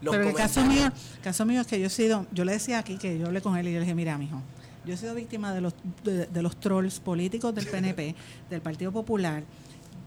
Los 0.01 0.15
Pero 0.15 0.29
el 0.29 0.35
caso 0.35 0.63
mío, 0.63 0.85
el 0.85 1.21
caso 1.21 1.45
mío 1.45 1.61
es 1.61 1.67
que 1.67 1.79
yo 1.79 1.87
he 1.87 1.89
sido, 1.89 2.25
yo 2.31 2.45
le 2.45 2.53
decía 2.53 2.79
aquí 2.79 2.97
que 2.97 3.19
yo 3.19 3.25
hablé 3.25 3.41
con 3.41 3.57
él 3.57 3.67
y 3.67 3.73
yo 3.73 3.79
le 3.79 3.81
dije, 3.81 3.95
mira, 3.95 4.17
mijo, 4.17 4.41
yo 4.85 4.93
he 4.93 4.97
sido 4.97 5.13
víctima 5.13 5.53
de 5.53 5.59
los, 5.59 5.73
de, 6.03 6.25
de 6.25 6.41
los 6.41 6.57
trolls 6.57 6.99
políticos 6.99 7.53
del 7.53 7.67
PNP, 7.67 8.15
del 8.49 8.61
Partido 8.61 8.93
Popular, 8.93 9.43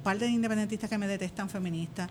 parte 0.02 0.24
de 0.24 0.30
independentistas 0.30 0.88
que 0.88 0.98
me 0.98 1.06
detestan 1.06 1.50
feministas, 1.50 2.08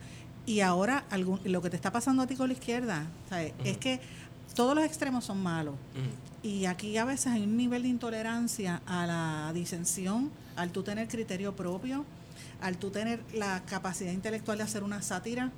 y 0.52 0.62
ahora 0.62 1.04
algún, 1.10 1.40
lo 1.46 1.62
que 1.62 1.70
te 1.70 1.76
está 1.76 1.92
pasando 1.92 2.24
a 2.24 2.28
ti 2.28 2.36
con 2.36 2.48
la 2.48 2.54
izquierda, 2.54 3.06
¿sabes? 3.30 3.54
es 3.64 3.78
que 3.78 4.00
todos 4.56 4.76
los 4.76 4.84
extremos 4.84 5.24
son 5.26 5.42
malos. 5.42 5.76
Y 6.44 6.66
aquí 6.66 6.98
a 6.98 7.06
veces 7.06 7.28
hay 7.28 7.44
un 7.44 7.56
nivel 7.56 7.84
de 7.84 7.90
intolerancia 7.90 8.82
a 8.86 9.06
la 9.06 9.52
disensión, 9.54 10.32
al 10.56 10.72
tú 10.72 10.84
tener 10.84 11.08
criterio 11.08 11.56
propio, 11.56 12.04
al 12.62 12.78
tú 12.78 12.90
tener 12.90 13.22
la 13.34 13.62
capacidad 13.66 14.12
intelectual 14.12 14.58
de 14.58 14.64
hacer 14.64 14.84
una 14.84 15.02
sátira. 15.02 15.52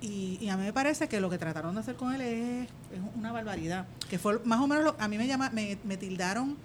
Y, 0.00 0.38
y 0.40 0.48
a 0.48 0.56
mí 0.56 0.64
me 0.64 0.72
parece 0.72 1.08
que 1.08 1.20
lo 1.20 1.30
que 1.30 1.38
trataron 1.38 1.74
de 1.74 1.80
hacer 1.80 1.94
con 1.94 2.12
él 2.12 2.20
es, 2.20 2.64
es 2.64 3.00
una 3.16 3.30
barbaridad. 3.30 3.86
Que 4.10 4.18
fue 4.18 4.40
más 4.44 4.60
o 4.60 4.66
menos, 4.66 4.82
lo- 4.84 4.96
a 4.98 5.06
mí 5.06 5.16
me, 5.16 5.26
llama, 5.28 5.50
me, 5.50 5.78
me 5.84 5.96
tildaron 5.96 6.56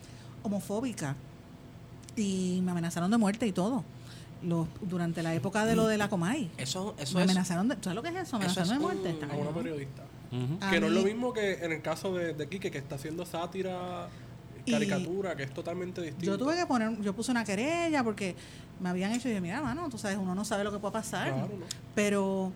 homofóbica 0.42 1.16
y 2.16 2.62
me 2.64 2.72
amenazaron 2.72 3.12
de 3.12 3.18
muerte 3.18 3.46
y 3.46 3.52
todo. 3.52 3.84
Los, 4.42 4.68
durante 4.82 5.22
la 5.22 5.34
época 5.36 5.66
de 5.66 5.76
lo 5.76 5.88
de 5.88 5.98
la 5.98 6.08
Comay. 6.10 6.50
Eso, 6.58 6.96
eso 6.98 7.18
Me 7.18 7.24
es... 7.26 7.30
amenazaron 7.30 7.68
de, 7.68 7.76
¿Sabes 7.82 7.96
lo 7.96 8.02
que 8.02 8.10
es 8.10 8.16
eso? 8.16 8.24
Eso 8.24 8.36
Amenazaron 8.38 8.70
de 8.70 8.80
muerte. 8.80 9.26
un- 9.26 9.32
a 9.32 9.36
una 9.36 9.52
periodista 9.52 10.04
que 10.70 10.80
no 10.80 10.88
es 10.88 10.94
lo 10.94 11.02
mismo 11.04 11.34
que 11.34 11.54
en 11.66 11.72
el 11.72 11.82
caso 11.82 12.14
de, 12.14 12.34
de 12.36 12.48
Quique, 12.48 12.70
que 12.72 12.78
está 12.78 12.96
haciendo 12.96 13.26
sátira, 13.26 14.08
Y 14.66 14.72
caricatura, 14.72 15.36
que 15.36 15.44
es 15.44 15.54
totalmente 15.54 16.02
distinto. 16.02 16.26
Yo 16.26 16.38
tuve 16.38 16.56
que 16.56 16.66
poner, 16.68 17.02
yo 17.02 17.14
puse 17.14 17.32
una 17.32 17.44
querella 17.44 18.04
porque 18.04 18.36
me 18.80 18.90
habían 18.90 19.12
hecho 19.12 19.28
y 19.28 19.34
yo, 19.34 19.42
mira, 19.42 19.60
mano, 19.62 19.90
tú 19.90 19.98
sabes, 19.98 20.18
uno 20.18 20.36
no 20.36 20.46
sabe 20.46 20.64
lo 20.64 20.72
que 20.72 20.78
puede 20.80 20.94
pasar. 20.94 21.34
Claro, 21.34 21.48
¿no? 21.60 21.66
Pero, 21.96 22.52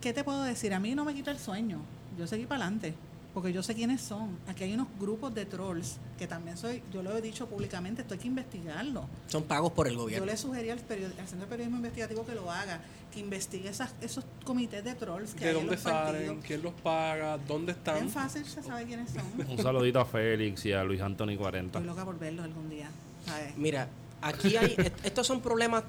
¿qué 0.00 0.12
te 0.14 0.24
puedo 0.24 0.42
decir? 0.42 0.72
A 0.74 0.80
mí 0.80 0.94
no 0.94 1.04
me 1.04 1.14
quita 1.14 1.30
el 1.30 1.38
sueño. 1.38 1.78
Yo 2.18 2.26
seguí 2.26 2.46
para 2.46 2.62
adelante. 2.64 2.94
Porque 3.36 3.52
yo 3.52 3.62
sé 3.62 3.74
quiénes 3.74 4.00
son. 4.00 4.30
Aquí 4.48 4.64
hay 4.64 4.72
unos 4.72 4.86
grupos 4.98 5.34
de 5.34 5.44
trolls 5.44 5.98
que 6.18 6.26
también 6.26 6.56
soy, 6.56 6.82
yo 6.90 7.02
lo 7.02 7.14
he 7.14 7.20
dicho 7.20 7.46
públicamente, 7.46 8.00
esto 8.00 8.14
hay 8.14 8.20
que 8.20 8.28
investigarlo. 8.28 9.04
Son 9.28 9.42
pagos 9.42 9.72
por 9.72 9.86
el 9.88 9.92
Yo 9.92 10.00
gobierno. 10.00 10.24
le 10.24 10.38
sugerí 10.38 10.70
al, 10.70 10.78
al 10.78 11.28
Centro 11.28 11.40
de 11.40 11.46
Periodismo 11.46 11.76
Investigativo 11.76 12.24
que 12.24 12.34
lo 12.34 12.50
haga, 12.50 12.80
que 13.12 13.20
investigue 13.20 13.68
esas, 13.68 13.94
esos 14.00 14.24
comités 14.42 14.82
de 14.82 14.94
trolls 14.94 15.34
que 15.34 15.40
¿De 15.44 15.50
hay 15.50 15.50
en 15.50 15.60
dónde 15.60 15.72
los 15.74 15.82
salen? 15.82 16.12
partidos. 16.14 16.44
¿Quién 16.46 16.62
los 16.62 16.72
paga? 16.80 17.36
¿Dónde 17.46 17.72
están? 17.72 17.96
Bien 17.96 18.08
fácil, 18.10 18.42
se 18.46 18.62
sabe 18.62 18.86
quiénes 18.86 19.10
son. 19.10 19.50
Un 19.50 19.58
saludito 19.62 20.00
a 20.00 20.06
Félix 20.06 20.64
y 20.64 20.72
a 20.72 20.82
Luis 20.82 21.02
Anthony 21.02 21.36
40. 21.36 21.78
Estoy 21.78 21.86
loca 21.86 22.06
por 22.06 22.18
verlos 22.18 22.42
algún 22.46 22.70
día. 22.70 22.88
¿sabes? 23.26 23.54
Mira, 23.58 23.86
aquí 24.22 24.56
hay... 24.56 24.74
est- 24.78 25.04
estos 25.04 25.26
son 25.26 25.42
problemas 25.42 25.84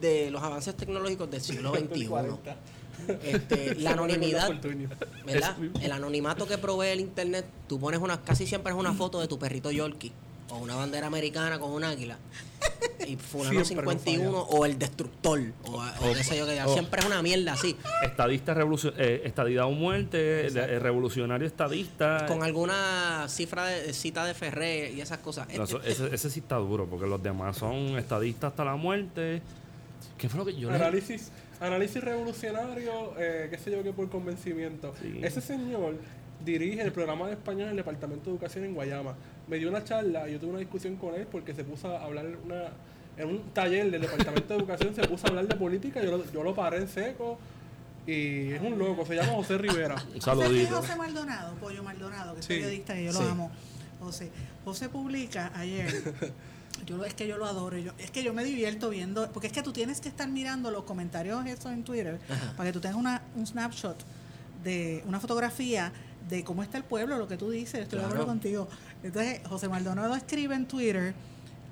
de 0.00 0.30
los 0.30 0.42
avances 0.42 0.74
tecnológicos 0.74 1.30
del 1.30 1.42
siglo 1.42 1.74
XXI. 1.74 2.08
Este, 3.22 3.74
la 3.80 3.92
anonimidad, 3.92 4.50
¿verdad? 5.24 5.56
El 5.80 5.92
anonimato 5.92 6.46
que 6.46 6.58
provee 6.58 6.88
el 6.88 7.00
internet, 7.00 7.46
tú 7.68 7.78
pones 7.78 8.00
una, 8.00 8.20
casi 8.22 8.46
siempre 8.46 8.72
es 8.72 8.78
una 8.78 8.92
foto 8.94 9.20
de 9.20 9.28
tu 9.28 9.38
perrito 9.38 9.70
Yorkie 9.70 10.12
o 10.50 10.58
una 10.58 10.76
bandera 10.76 11.06
americana 11.08 11.58
con 11.58 11.70
un 11.72 11.84
águila. 11.84 12.18
Y 13.06 13.16
fulano 13.16 13.64
Siempre 13.64 13.84
no 13.86 13.90
51 13.92 14.40
o 14.42 14.64
el 14.66 14.78
destructor 14.78 15.40
o, 15.64 15.76
o 15.76 16.12
qué 16.14 16.24
sé 16.24 16.36
yo 16.38 16.46
que 16.46 16.60
o- 16.62 16.72
siempre 16.72 17.00
es 17.00 17.06
una 17.06 17.22
mierda 17.22 17.52
así, 17.52 17.76
Estadista 18.02 18.54
revolucio 18.54 18.92
eh, 18.96 19.22
estadidad 19.24 19.66
o 19.66 19.70
muerte, 19.70 20.46
eh, 20.46 20.78
revolucionario 20.80 21.46
estadista. 21.46 22.24
con 22.26 22.42
alguna 22.42 23.26
cifra 23.28 23.66
de 23.66 23.92
cita 23.92 24.24
de 24.24 24.34
Ferré 24.34 24.90
y 24.92 25.00
esas 25.00 25.18
cosas. 25.18 25.46
No, 25.56 25.64
eso- 25.64 25.80
ese, 25.82 26.12
ese 26.14 26.30
sí 26.30 26.40
está 26.40 26.56
duro, 26.56 26.86
porque 26.86 27.06
los 27.06 27.22
demás 27.22 27.56
son 27.58 27.96
estadistas 27.98 28.50
hasta 28.52 28.64
la 28.64 28.76
muerte. 28.76 29.42
¿Qué 30.18 30.28
fue 30.28 30.38
lo 30.38 30.46
que 30.46 30.56
yo 30.58 30.70
le 30.70 30.78
Análisis, 31.60 32.02
revolucionario, 32.02 33.14
eh, 33.18 33.48
qué 33.50 33.58
sé 33.58 33.70
yo, 33.70 33.82
que 33.82 33.92
por 33.92 34.08
convencimiento. 34.10 34.94
Sí. 35.00 35.20
Ese 35.22 35.40
señor 35.40 35.94
dirige 36.44 36.82
el 36.82 36.92
programa 36.92 37.26
de 37.26 37.32
español 37.32 37.62
en 37.62 37.70
el 37.70 37.76
Departamento 37.76 38.24
de 38.26 38.30
Educación 38.32 38.64
en 38.64 38.74
Guayama. 38.74 39.14
Me 39.48 39.56
dio 39.58 39.68
una 39.70 39.82
charla 39.82 40.28
y 40.28 40.32
yo 40.32 40.40
tuve 40.40 40.50
una 40.50 40.58
discusión 40.58 40.96
con 40.96 41.14
él 41.14 41.26
porque 41.30 41.54
se 41.54 41.64
puso 41.64 41.88
a 41.96 42.04
hablar 42.04 42.26
en, 42.26 42.36
una, 42.44 42.64
en 43.16 43.28
un 43.28 43.40
taller 43.54 43.90
del 43.90 44.02
Departamento 44.02 44.48
de 44.54 44.60
Educación, 44.60 44.94
se 44.94 45.02
puso 45.08 45.26
a 45.26 45.30
hablar 45.30 45.48
de 45.48 45.54
política, 45.56 46.02
yo 46.02 46.18
lo, 46.18 46.30
yo 46.30 46.42
lo 46.42 46.54
paré 46.54 46.78
en 46.78 46.88
seco 46.88 47.38
y 48.06 48.52
es 48.52 48.60
un 48.60 48.78
loco, 48.78 49.06
se 49.06 49.14
llama 49.16 49.32
José 49.32 49.56
Rivera. 49.58 49.94
Un 50.14 50.20
¿Sabes 50.20 50.48
quién 50.48 50.60
es 50.62 50.68
saludito. 50.68 50.76
José 50.76 50.96
Maldonado, 50.96 51.54
Pollo 51.54 51.82
Maldonado, 51.82 52.34
que 52.34 52.40
es 52.40 52.46
Sí. 52.46 52.54
periodista 52.54 53.00
y 53.00 53.06
yo 53.06 53.12
Sí. 53.12 53.18
lo 53.22 53.28
amo. 53.30 53.50
José, 53.98 54.30
José 54.64 54.88
publica 54.90 55.50
ayer 55.54 55.86
Yo, 56.84 57.04
es 57.04 57.14
que 57.14 57.26
yo 57.26 57.38
lo 57.38 57.46
adoro, 57.46 57.78
yo, 57.78 57.92
es 57.98 58.10
que 58.10 58.22
yo 58.22 58.32
me 58.34 58.44
divierto 58.44 58.90
viendo, 58.90 59.30
porque 59.32 59.46
es 59.46 59.52
que 59.52 59.62
tú 59.62 59.72
tienes 59.72 60.00
que 60.00 60.08
estar 60.08 60.28
mirando 60.28 60.70
los 60.70 60.84
comentarios 60.84 61.44
esos 61.46 61.72
en 61.72 61.84
Twitter 61.84 62.20
Ajá. 62.28 62.52
para 62.56 62.68
que 62.68 62.72
tú 62.72 62.80
tengas 62.80 62.96
una, 62.98 63.22
un 63.34 63.46
snapshot 63.46 63.96
de 64.62 65.02
una 65.06 65.18
fotografía 65.20 65.92
de 66.28 66.44
cómo 66.44 66.62
está 66.62 66.76
el 66.76 66.84
pueblo, 66.84 67.18
lo 67.18 67.28
que 67.28 67.36
tú 67.36 67.50
dices, 67.50 67.74
estoy 67.80 67.98
de 67.98 68.04
Claro. 68.04 68.06
acuerdo 68.08 68.26
contigo. 68.26 68.68
Entonces, 69.02 69.40
José 69.48 69.68
Maldonado 69.68 70.14
escribe 70.16 70.54
en 70.54 70.66
Twitter 70.66 71.14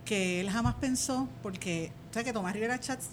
que 0.05 0.41
él 0.41 0.51
jamás 0.51 0.75
pensó, 0.77 1.29
porque, 1.43 1.91
o 2.11 2.15
sea, 2.15 2.23
que 2.25 2.33
Tomás 2.33 2.53
Rivera 2.55 2.79
Chats 2.79 3.09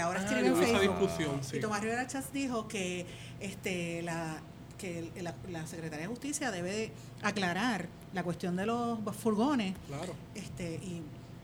ahora 0.00 0.20
Ah, 0.20 0.24
escribe 0.24 0.46
en 0.48 0.56
Facebook. 0.56 1.10
sí. 1.42 1.56
Y 1.56 1.60
Tomás 1.60 1.80
Rivera 1.80 2.06
Chats 2.06 2.32
dijo 2.32 2.68
que 2.68 3.06
este 3.40 4.02
la 4.02 4.40
que 4.78 5.10
el- 5.16 5.24
la, 5.24 5.34
la 5.50 5.66
Secretaría 5.66 6.02
de 6.04 6.08
Justicia 6.08 6.50
debe 6.52 6.70
de 6.70 6.92
aclarar 7.22 7.88
la 8.14 8.22
cuestión 8.22 8.56
de 8.56 8.66
los 8.66 8.98
furgones 9.16 9.74
Claro. 9.86 10.14
este 10.34 10.74
y, 10.82 11.02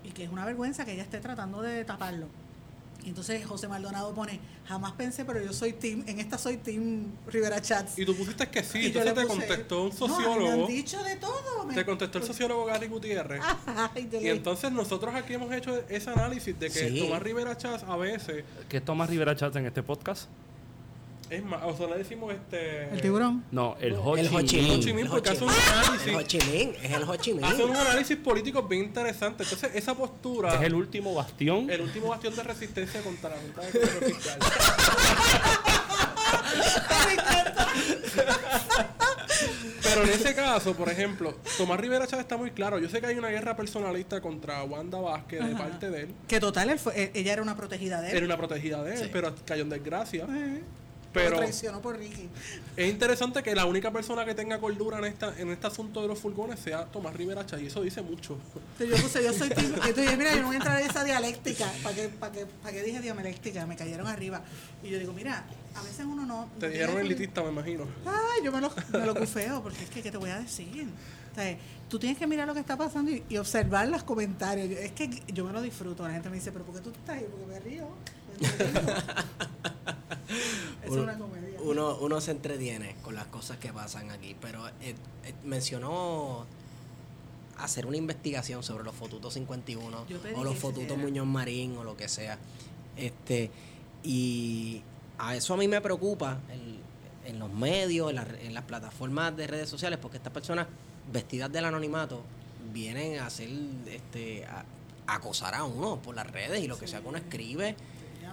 y 0.09 0.11
que 0.12 0.24
es 0.24 0.31
una 0.31 0.44
vergüenza 0.44 0.85
que 0.85 0.92
ella 0.92 1.03
esté 1.03 1.18
tratando 1.20 1.62
de 1.62 1.85
taparlo. 1.85 2.27
Y 3.05 3.09
entonces 3.11 3.44
José 3.44 3.68
Maldonado 3.68 4.14
pone, 4.14 4.40
jamás 4.66 4.92
pensé, 4.92 5.27
pero 5.27 5.42
yo 5.44 5.53
soy 5.53 5.74
team, 5.74 6.05
en 6.07 6.20
esta 6.20 6.38
soy 6.38 6.57
team 6.57 7.05
Rivera 7.27 7.61
Chats. 7.61 7.98
Y 7.98 8.07
tú 8.07 8.16
pusiste 8.16 8.48
que 8.48 8.62
sí, 8.64 8.79
Y 8.79 8.87
entonces 8.87 9.12
te 9.12 9.20
puse, 9.27 9.29
contestó 9.37 9.83
un 9.83 9.88
"No, 9.90 9.92
me 10.09 10.14
sociólogo. 10.14 10.62
han 10.64 10.66
dicho 10.68 11.03
de 11.05 11.16
todo. 11.16 11.64
me- 11.66 11.74
Te 11.74 11.85
contestó 11.85 12.16
el 12.16 12.24
sociólogo 12.24 12.64
Gary 12.64 12.88
Gutiérrez. 12.88 13.42
Y 13.96 14.03
le- 14.05 14.31
entonces 14.31 14.72
nosotros 14.72 15.14
aquí 15.14 15.35
hemos 15.35 15.53
hecho 15.53 15.77
ese 15.90 16.09
análisis 16.11 16.59
de 16.59 16.70
que 16.70 16.88
Sí. 16.88 16.98
Tomás 17.00 17.22
Rivera 17.22 17.55
Chávez 17.59 17.83
a 17.83 17.94
veces 17.98 18.42
¿Qué 18.70 18.79
es 18.79 18.85
Tomás 18.85 19.11
Rivera 19.11 19.37
Chat 19.37 19.55
en 19.57 19.66
este 19.66 19.83
podcast? 19.83 20.29
Es 21.30 21.42
más, 21.44 21.62
o 21.64 21.76
sea, 21.76 21.87
le 21.88 21.98
decimos 21.98 22.32
este 22.34 22.84
el 22.92 23.00
tiburón. 23.00 23.44
No, 23.50 23.76
el 23.80 23.94
Ho 23.94 24.16
el 24.16 24.28
Chi 24.28 24.34
Ho 24.37 24.42
Chi 24.42 24.56
Minh. 24.56 24.64
Minh. 24.68 24.76
Ho 24.76 24.80
Chi 24.80 24.92
Minh, 24.92 25.04
El 25.06 25.10
porque 25.10 25.30
hace 25.30 25.44
un 25.44 25.50
análisis. 25.50 26.06
El 26.06 26.14
Ho 26.16 26.22
Chi 26.22 26.38
Minh, 26.50 26.74
es 26.82 26.90
el 26.92 27.02
Ho 27.02 27.16
Chi 27.16 27.32
Minh. 27.34 27.44
hace 27.44 27.64
un 27.64 27.76
análisis 27.76 28.16
político 28.18 28.62
bien 28.64 28.84
interesante. 28.84 29.42
Entonces, 29.44 29.70
esa 29.74 29.94
postura 29.94 30.54
Es 30.56 30.62
el 30.62 30.74
último 30.74 31.14
bastión. 31.14 31.70
el 31.70 31.80
último 31.80 32.08
bastión 32.08 32.34
de 32.37 32.42
resistencia 32.42 33.00
contra 33.02 33.30
la 33.30 33.37
Junta 33.37 33.60
de 33.62 33.70
Control 33.80 34.04
Fiscal. 34.12 34.38
Pero 39.82 40.02
en 40.04 40.08
ese 40.10 40.34
caso, 40.34 40.74
por 40.74 40.88
ejemplo, 40.88 41.34
Tomás 41.56 41.78
Rivera 41.78 42.06
Chávez 42.06 42.24
está 42.24 42.37
muy 42.37 42.50
claro. 42.50 42.78
Yo 42.78 42.88
sé 42.88 43.00
que 43.00 43.06
hay 43.06 43.16
una 43.18 43.28
guerra 43.28 43.56
personalista 43.56 44.20
contra 44.20 44.62
Wanda 44.64 44.98
Vázquez 44.98 45.40
de 45.44 45.52
Ajá. 45.54 45.58
parte 45.64 45.90
de 45.90 46.00
él. 46.02 46.08
Que 46.26 46.40
total, 46.40 46.70
él 46.70 46.78
fue- 46.78 47.00
eh, 47.00 47.10
ella 47.14 47.32
era 47.34 47.42
una 47.42 47.56
protegida 47.56 48.00
de 48.00 48.10
él. 48.10 48.16
Era 48.16 48.26
una 48.26 48.37
protegida 48.37 48.82
de 48.82 48.94
él, 48.94 49.00
Sí. 49.04 49.10
pero 49.12 49.34
cayó 49.44 49.62
en 49.62 49.70
desgracia. 49.70 50.26
Eh, 50.28 50.62
Pero 51.14 51.31
lo 51.31 51.37
traicionó 51.37 51.81
por 51.81 51.96
Ricky. 51.96 52.29
es 52.77 52.90
interesante 52.90 53.42
que 53.42 53.55
la 53.55 53.66
única 53.66 53.92
persona 53.92 54.24
que 54.24 54.35
tenga 54.35 54.59
cordura 54.59 54.98
en 54.98 55.05
esta 55.05 55.33
en 55.38 55.50
este 55.50 55.68
asunto 55.68 56.03
de 56.03 56.09
los 56.09 56.18
furgones 56.18 56.59
sea 56.59 56.87
Tomás 56.87 57.14
Rivera 57.14 57.46
Chávez. 57.46 57.64
Y 57.64 57.66
eso 57.68 57.83
dice 57.83 58.03
mucho. 58.03 58.37
Entonces 58.72 58.96
yo 58.96 59.03
puse, 59.03 59.24
yo 59.24 59.33
soy 59.33 59.48
team, 59.50 59.72
dices, 59.74 60.18
mira, 60.18 60.35
yo 60.35 60.42
no 60.42 60.48
voy 60.48 60.57
a 60.57 60.59
entrar 60.59 60.81
en 60.83 60.90
esa 60.90 61.05
dialéctica. 61.05 61.72
¿Para 61.85 61.94
qué, 61.94 62.09
para 62.09 62.33
qué, 62.33 62.46
para 62.46 62.74
qué 62.74 62.83
dije 62.83 63.00
dialéctica? 63.00 63.64
Me 63.64 63.77
cayeron 63.77 64.09
arriba. 64.09 64.42
Y 64.83 64.90
yo 64.90 64.98
digo, 64.98 65.12
mira, 65.12 65.44
a 65.77 65.83
veces 65.83 66.05
uno 66.05 66.27
no... 66.27 66.50
Te 66.59 66.68
dijeron 66.68 66.98
elitista, 66.98 67.42
me 67.42 67.50
imagino. 67.50 67.87
Ay, 68.05 68.44
yo 68.44 68.50
me 68.50 68.61
lo, 68.61 68.72
me 68.92 69.07
lo 69.07 69.14
cufeo, 69.14 69.62
porque 69.62 69.85
es 69.85 69.90
que, 69.90 70.03
¿qué 70.03 70.11
te 70.11 70.16
voy 70.16 70.31
a 70.31 70.40
decir? 70.40 70.88
O 71.31 71.35
sea, 71.37 71.57
tú 71.88 71.98
tienes 72.00 72.18
que 72.18 72.27
mirar 72.27 72.48
lo 72.48 72.55
que 72.55 72.61
está 72.61 72.77
pasando 72.77 73.12
y, 73.12 73.22
y 73.29 73.37
observar 73.37 73.87
los 73.87 74.03
comentarios. 74.03 74.68
Es 74.70 74.90
que 74.92 75.22
yo 75.33 75.44
me 75.44 75.53
lo 75.53 75.62
disfruto. 75.62 76.03
La 76.03 76.12
gente 76.12 76.29
me 76.29 76.37
dice, 76.37 76.50
¿pero 76.50 76.64
por 76.64 76.74
qué 76.74 76.81
tú 76.81 76.90
estás 76.90 77.16
ahí? 77.18 77.27
Porque 77.31 77.46
me 77.46 77.61
río. 77.61 77.88
me 78.40 78.48
entretengo. 78.48 78.92
es 80.83 80.90
Uno- 80.90 81.03
una 81.03 81.18
comedia. 81.18 81.59
Uno, 81.62 81.96
uno 81.98 82.20
se 82.20 82.31
entretiene 82.33 82.96
con 83.03 83.14
las 83.14 83.27
cosas 83.27 83.57
que 83.59 83.72
pasan 83.72 84.11
aquí, 84.11 84.37
pero 84.40 84.66
eh, 84.68 84.72
eh, 85.24 85.35
mencionó 85.44 86.46
hacer 87.59 87.87
una 87.87 87.96
investigación 87.96 88.62
sobre 88.62 88.85
los 88.85 88.94
fotutos 88.94 89.35
51 89.35 90.07
Yo 90.09 90.18
pedí 90.20 90.35
o 90.37 90.42
los 90.44 90.57
fotutos. 90.59 90.98
Muñoz 90.98 91.27
Marín 91.27 91.77
o 91.77 91.85
lo 91.85 91.96
que 91.96 92.09
sea. 92.09 92.38
Este 92.96 93.50
y 94.03 94.83
a 95.18 95.37
eso 95.37 95.55
a 95.55 95.57
mí 95.57 95.68
me 95.68 95.81
preocupa 95.81 96.38
el- 96.53 96.79
en 97.31 97.38
los 97.38 97.50
medios, 97.53 98.11
en, 98.11 98.16
las- 98.16 98.29
en 98.42 98.53
las 98.55 98.64
plataformas 98.64 99.35
de 99.37 99.46
redes 99.46 99.68
sociales, 99.68 99.98
porque 100.03 100.18
estas 100.18 100.33
personas 100.33 100.66
vestidas 101.12 101.50
del 101.53 101.64
anonimato 101.64 102.20
vienen 102.72 103.20
a 103.20 103.27
hacer 103.27 103.48
este 103.87 104.44
a, 104.46 104.64
a 105.07 105.14
acosar 105.14 105.55
a 105.55 105.64
uno 105.64 105.96
por 106.03 106.14
las 106.16 106.27
redes 106.31 106.62
y 106.62 106.66
lo 106.66 106.79
que 106.79 106.87
sea 106.88 107.00
que 107.00 107.09
uno 107.09 107.18
escribe. 107.18 107.77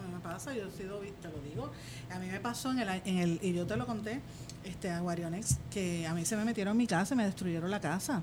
A 0.03 0.07
mí 0.07 0.13
me 0.13 0.19
pasa, 0.19 0.53
yo 0.53 0.67
he 0.67 0.71
sido, 0.71 0.99
te 0.99 1.27
lo 1.29 1.39
digo, 1.49 1.71
a 2.11 2.19
mí 2.19 2.27
me 2.27 2.39
pasó 2.39 2.71
en 2.71 2.79
el, 2.79 2.89
a- 2.89 2.97
en 2.97 3.17
el 3.17 3.39
y 3.41 3.53
yo 3.53 3.65
te 3.67 3.75
lo 3.77 3.85
conté, 3.85 4.19
este, 4.63 4.89
a 4.89 4.99
Guarionex, 4.99 5.57
que 5.71 6.05
a 6.07 6.13
mí 6.13 6.25
se 6.25 6.35
me 6.35 6.43
metieron 6.45 6.71
en 6.71 6.77
mi 6.77 6.87
casa 6.87 7.13
y 7.13 7.17
me 7.17 7.25
destruyeron 7.25 7.69
la 7.71 7.79
casa, 7.81 8.21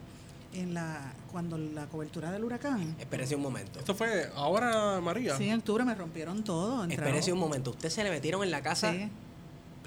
en 0.54 0.72
la, 0.74 1.12
cuando 1.30 1.58
la 1.58 1.86
cobertura 1.86 2.30
del 2.32 2.42
huracán. 2.44 2.96
Espérese 2.98 3.36
un 3.36 3.42
momento. 3.42 3.78
Esto 3.78 3.94
fue 3.94 4.30
ahora, 4.34 5.00
María. 5.00 5.36
Sí, 5.36 5.48
en 5.48 5.58
octubre 5.58 5.84
me 5.84 5.94
rompieron 5.94 6.42
todo. 6.42 6.84
Espérese 6.84 7.32
un 7.32 7.38
momento. 7.38 7.70
Usted 7.70 7.90
se 7.90 8.02
le 8.02 8.10
metieron 8.10 8.42
en 8.42 8.50
la 8.50 8.62
casa 8.62 8.92
Sí. 8.92 9.08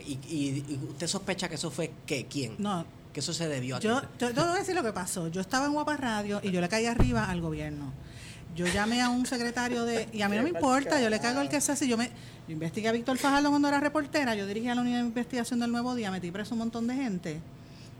y, 0.05 0.11
y- 0.35 0.65
y 0.69 0.79
usted 0.89 1.07
sospecha 1.07 1.49
que 1.49 1.55
eso 1.55 1.71
fue 1.71 1.91
que 2.05 2.25
quién? 2.27 2.55
No, 2.59 2.85
Que 3.13 3.19
eso 3.21 3.33
se 3.33 3.47
debió 3.49 3.75
a 3.75 3.79
yo 3.79 4.01
te, 4.17 4.27
te 4.31 4.39
voy 4.39 4.49
a 4.51 4.53
decir 4.53 4.73
lo 4.75 4.83
que 4.83 4.93
pasó. 4.93 5.27
Yo 5.27 5.41
estaba 5.41 5.65
en 5.65 5.73
Guapa 5.73 5.97
Radio 5.97 6.39
y 6.43 6.51
yo 6.51 6.61
le 6.61 6.69
caí 6.69 6.85
arriba 6.85 7.25
al 7.25 7.41
gobierno. 7.41 7.91
Yo 8.55 8.65
llamé 8.67 9.01
a 9.01 9.09
un 9.09 9.25
secretario 9.25 9.85
de... 9.85 10.09
Y 10.11 10.21
a 10.23 10.29
mí 10.29 10.35
no 10.35 10.43
me 10.43 10.49
importa, 10.49 10.99
yo 11.01 11.09
le 11.09 11.19
caigo 11.19 11.41
el 11.41 11.49
que 11.49 11.61
sea. 11.61 11.75
Si 11.75 11.87
yo, 11.87 11.97
me, 11.97 12.07
yo 12.47 12.53
investigué 12.53 12.89
a 12.89 12.91
Víctor 12.91 13.17
Fajardo 13.17 13.49
cuando 13.49 13.67
era 13.69 13.79
reportera, 13.79 14.35
yo 14.35 14.45
dirigía 14.45 14.75
la 14.75 14.81
unidad 14.81 14.99
de 14.99 15.05
investigación 15.05 15.59
del 15.59 15.71
Nuevo 15.71 15.95
Día, 15.95 16.11
metí 16.11 16.31
preso 16.31 16.53
un 16.55 16.59
montón 16.59 16.85
de 16.87 16.95
gente. 16.95 17.39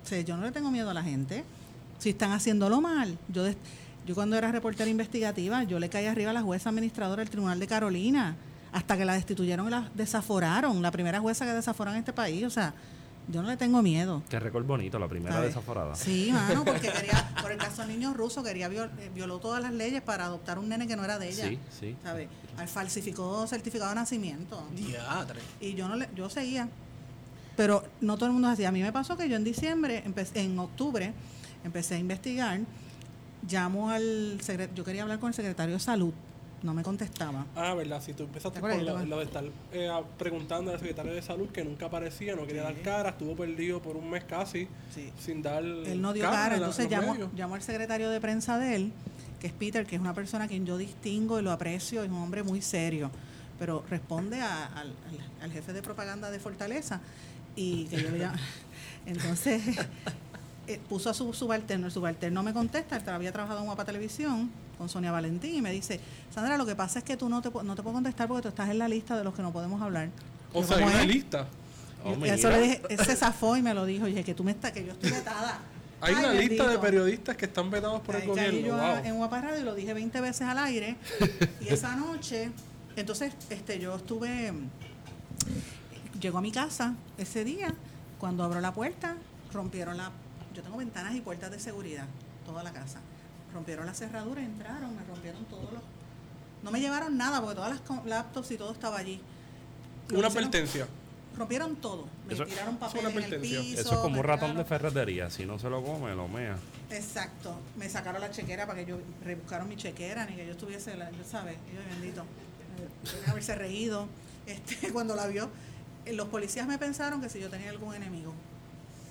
O 0.03 0.07
sea, 0.07 0.19
yo 0.21 0.35
no 0.35 0.43
le 0.43 0.51
tengo 0.51 0.69
miedo 0.71 0.89
a 0.89 0.93
la 0.93 1.03
gente. 1.03 1.43
Si 1.99 2.09
están 2.09 2.31
haciéndolo 2.31 2.81
mal. 2.81 3.17
Yo, 3.29 3.43
des- 3.43 3.55
yo 4.05 4.13
cuando 4.15 4.35
era 4.35 4.51
reportera 4.51 4.89
investigativa, 4.89 5.63
yo 5.63 5.79
le 5.79 5.87
caí 5.89 6.05
arriba 6.07 6.31
a 6.31 6.33
la 6.33 6.41
jueza 6.41 6.69
administradora 6.69 7.21
del 7.21 7.29
Tribunal 7.29 7.59
de 7.59 7.67
Carolina, 7.67 8.35
hasta 8.73 8.97
que 8.97 9.05
la 9.05 9.13
destituyeron 9.13 9.67
y 9.67 9.69
la 9.71 9.89
desaforaron. 9.93 10.81
La 10.81 10.91
primera 10.91 11.19
jueza 11.21 11.45
que 11.45 11.53
desaforó 11.53 11.91
en 11.91 11.97
este 11.97 12.11
país. 12.11 12.43
O 12.43 12.49
sea, 12.49 12.73
yo 13.31 13.41
no 13.41 13.47
le 13.49 13.57
tengo 13.57 13.81
miedo. 13.81 14.21
Qué 14.29 14.39
récord 14.39 14.65
bonito, 14.65 14.99
la 14.99 15.07
primera 15.07 15.33
¿sabes? 15.35 15.49
desaforada. 15.49 15.95
Sí, 15.95 16.29
mano, 16.31 16.63
porque 16.65 16.89
quería, 16.93 17.33
por 17.41 17.51
el 17.51 17.57
caso 17.57 17.81
del 17.81 17.91
niño 17.91 18.13
ruso, 18.13 18.43
quería 18.43 18.69
viol- 18.69 18.91
eh, 18.99 19.09
violó 19.13 19.39
todas 19.39 19.61
las 19.61 19.71
leyes 19.73 20.01
para 20.01 20.25
adoptar 20.25 20.59
un 20.59 20.69
nene 20.69 20.87
que 20.87 20.95
no 20.95 21.03
era 21.05 21.17
de 21.19 21.29
ella. 21.29 21.47
Sí, 21.47 21.59
sí. 21.79 21.95
¿Sabes? 22.03 22.27
Al- 22.57 22.67
Falsificó 22.67 23.47
certificado 23.47 23.89
de 23.89 23.95
nacimiento. 23.95 24.63
Diatre. 24.75 25.39
Y 25.59 25.73
yo 25.73 25.87
no 25.87 25.95
le, 25.95 26.09
yo 26.15 26.29
seguía. 26.29 26.67
Pero 27.57 27.83
no 28.01 28.15
todo 28.15 28.27
el 28.27 28.31
mundo 28.33 28.47
hacía. 28.47 28.69
A 28.69 28.71
mí 28.71 28.81
me 28.81 28.91
pasó 28.91 29.17
que 29.17 29.27
yo 29.29 29.35
en 29.35 29.43
diciembre, 29.43 30.03
en 30.35 30.59
octubre, 30.59 31.13
empecé 31.63 31.95
a 31.95 31.99
investigar. 31.99 32.59
Llamo 33.49 33.89
al 33.89 34.37
secretario, 34.41 34.75
yo 34.75 34.83
quería 34.83 35.01
hablar 35.01 35.19
con 35.19 35.29
el 35.29 35.33
secretario 35.33 35.73
de 35.73 35.79
salud, 35.79 36.13
no 36.63 36.73
me 36.73 36.83
contestaba. 36.83 37.45
Ah, 37.55 37.73
¿verdad? 37.73 38.01
Si 38.01 38.13
tú 38.13 38.23
empezaste 38.23 38.59
con 38.59 38.69
lo, 38.85 38.95
¿Te 38.99 39.05
lo 39.05 39.17
de 39.17 39.23
estar 39.25 39.43
eh, 39.71 39.89
preguntando 40.17 40.71
al 40.71 40.79
secretario 40.79 41.13
de 41.13 41.21
salud 41.21 41.49
que 41.49 41.63
nunca 41.63 41.87
aparecía, 41.87 42.35
no 42.35 42.45
quería 42.45 42.63
dar 42.63 42.75
cara, 42.81 43.09
estuvo 43.09 43.35
perdido 43.35 43.81
por 43.81 43.95
un 43.97 44.09
mes 44.09 44.23
casi 44.25 44.67
Sí. 44.93 45.11
sin 45.19 45.41
dar 45.41 45.63
Él 45.63 46.01
no 46.01 46.13
dio 46.13 46.23
cara 46.29 46.55
entonces 46.55 46.87
llamó, 46.89 47.15
llamó 47.35 47.55
al 47.55 47.61
secretario 47.63 48.09
de 48.09 48.21
prensa 48.21 48.59
de 48.59 48.75
él, 48.75 48.91
que 49.39 49.47
es 49.47 49.53
Peter, 49.53 49.85
que 49.87 49.95
es 49.95 50.01
una 50.01 50.13
persona 50.13 50.43
a 50.45 50.47
quien 50.47 50.65
yo 50.65 50.77
distingo 50.77 51.39
y 51.39 51.41
lo 51.43 51.51
aprecio, 51.51 52.03
es 52.03 52.09
un 52.09 52.17
hombre 52.17 52.43
muy 52.43 52.61
serio, 52.61 53.09
pero 53.57 53.83
responde 53.89 54.39
a- 54.41 54.65
al, 54.67 54.87
al- 54.89 55.43
al 55.43 55.51
jefe 55.51 55.73
de 55.73 55.81
propaganda 55.81 56.29
de 56.29 56.39
Fortaleza 56.39 56.99
y 57.55 57.85
que 57.85 58.01
yo 58.03 58.09
le 58.11 58.19
llamo. 58.19 58.37
Entonces 59.07 59.63
eh, 60.67 60.79
puso 60.87 61.09
a 61.09 61.13
su 61.15 61.33
subalterno, 61.33 61.87
el 61.87 61.91
subalterno 61.91 62.43
me 62.43 62.53
contesta, 62.53 62.97
él 62.97 63.09
había 63.09 63.31
trabajado 63.31 63.59
en 63.61 63.65
Guapa 63.65 63.83
Televisión 63.85 64.51
con 64.81 64.89
Sonia 64.89 65.11
Valentín 65.11 65.53
y 65.53 65.61
me 65.61 65.71
dice, 65.71 65.99
Sandra, 66.33 66.57
lo 66.57 66.65
que 66.65 66.75
pasa 66.75 66.97
es 66.99 67.05
que 67.05 67.15
tú 67.15 67.29
no 67.29 67.39
te, 67.39 67.51
no 67.51 67.75
te 67.75 67.83
puedo 67.83 67.93
contestar 67.93 68.27
porque 68.27 68.41
tú 68.41 68.47
estás 68.47 68.67
en 68.71 68.79
la 68.79 68.87
lista 68.87 69.15
de 69.15 69.23
los 69.23 69.35
que 69.35 69.43
no 69.43 69.53
podemos 69.53 69.79
hablar. 69.79 70.09
O 70.53 70.61
Yo, 70.61 70.67
sea, 70.67 70.77
hay 70.77 70.83
"¿Cómo 70.83 70.95
una 70.95 71.03
es?". 71.03 71.07
lista. 71.07 71.47
Oh, 72.03 72.09
Y 72.25 72.29
eso 72.29 72.47
mira. 72.47 72.59
le 72.59 72.61
dije, 72.63 72.81
se 73.05 73.15
zafó 73.15 73.55
y 73.57 73.61
me 73.61 73.75
lo 73.75 73.85
dijo. 73.85 74.07
Y 74.07 74.09
dije 74.09 74.23
que 74.23 74.33
tú 74.33 74.43
me 74.43 74.49
estás, 74.53 74.71
que 74.71 74.83
yo 74.83 74.93
estoy 74.93 75.11
vetada. 75.11 75.59
Hay 76.01 76.15
Ay, 76.15 76.25
una 76.25 76.33
lista 76.33 76.67
de 76.67 76.79
periodistas 76.79 77.37
que 77.37 77.45
están 77.45 77.69
vetados 77.69 78.01
por 78.01 78.15
el 78.15 78.27
gobierno. 78.27 78.59
yo 78.59 78.75
wow. 78.75 78.95
en 79.05 79.17
Guapa 79.17 79.39
Radio 79.39 79.59
y 79.59 79.63
lo 79.63 79.75
dije 79.75 79.93
20 79.93 80.19
veces 80.19 80.41
al 80.47 80.57
aire. 80.57 80.95
y 81.61 81.67
esa 81.67 81.95
noche, 81.95 82.49
entonces 82.95 83.33
este 83.51 83.77
yo 83.77 83.95
estuve, 83.97 84.51
llegó 86.19 86.39
a 86.39 86.41
mi 86.41 86.51
casa 86.51 86.95
ese 87.19 87.43
día, 87.43 87.75
cuando 88.19 88.43
abro 88.43 88.59
la 88.61 88.73
puerta, 88.73 89.15
rompieron 89.53 89.95
la, 89.97 90.09
yo 90.55 90.63
tengo 90.63 90.77
ventanas 90.77 91.13
y 91.13 91.21
puertas 91.21 91.51
de 91.51 91.59
seguridad, 91.59 92.05
toda 92.47 92.63
la 92.63 92.71
casa. 92.71 92.99
Rompieron 93.53 93.85
la 93.85 93.93
cerradura, 93.93 94.41
entraron, 94.41 94.95
me 94.95 95.03
rompieron 95.03 95.43
todos 95.45 95.71
los... 95.73 95.81
No 96.63 96.71
me 96.71 96.79
llevaron 96.79 97.17
nada 97.17 97.41
porque 97.41 97.55
todas 97.55 97.71
las 97.71 98.05
laptops 98.05 98.51
y 98.51 98.57
todo 98.57 98.71
estaba 98.71 98.97
allí. 98.97 99.19
Lo 100.09 100.19
Una 100.19 100.27
advertencia. 100.27 100.87
Rompieron 101.35 101.75
todo. 101.77 102.07
Me 102.27 102.33
Eso- 102.33 102.45
tiraron 102.45 102.73
es 102.75 102.79
papel 102.79 103.05
una 103.07 103.09
en 103.25 103.33
el 103.33 103.39
piso. 103.41 103.61
Eso 103.81 103.93
es 103.93 103.99
como 103.99 104.19
un 104.19 104.23
ratón 104.25 104.55
de 104.55 104.63
ferretería. 104.65 105.29
Si 105.29 105.45
no 105.45 105.57
se 105.57 105.69
lo 105.69 105.83
come, 105.83 106.13
lo 106.13 106.27
mea. 106.27 106.57
Exacto. 106.89 107.55
Me 107.77 107.89
sacaron 107.89 108.21
la 108.21 108.29
chequera 108.31 108.67
para 108.67 108.79
que 108.79 108.85
yo 108.85 108.97
rebuscaron 109.23 109.67
mi 109.67 109.75
chequera, 109.77 110.25
ni 110.25 110.35
que 110.35 110.45
yo 110.45 110.51
estuviese, 110.51 110.95
la, 110.97 111.09
yo 111.11 111.23
sabes, 111.23 111.55
yo 111.73 111.79
bendito. 111.95 112.21
Eh, 112.21 113.29
haberse 113.29 113.55
reído. 113.55 114.07
Este, 114.45 114.89
cuando 114.93 115.15
la 115.15 115.27
vio, 115.27 115.49
eh, 116.05 116.13
los 116.13 116.27
policías 116.27 116.67
me 116.67 116.77
pensaron 116.77 117.21
que 117.21 117.29
si 117.29 117.39
yo 117.39 117.49
tenía 117.49 117.69
algún 117.69 117.95
enemigo. 117.95 118.33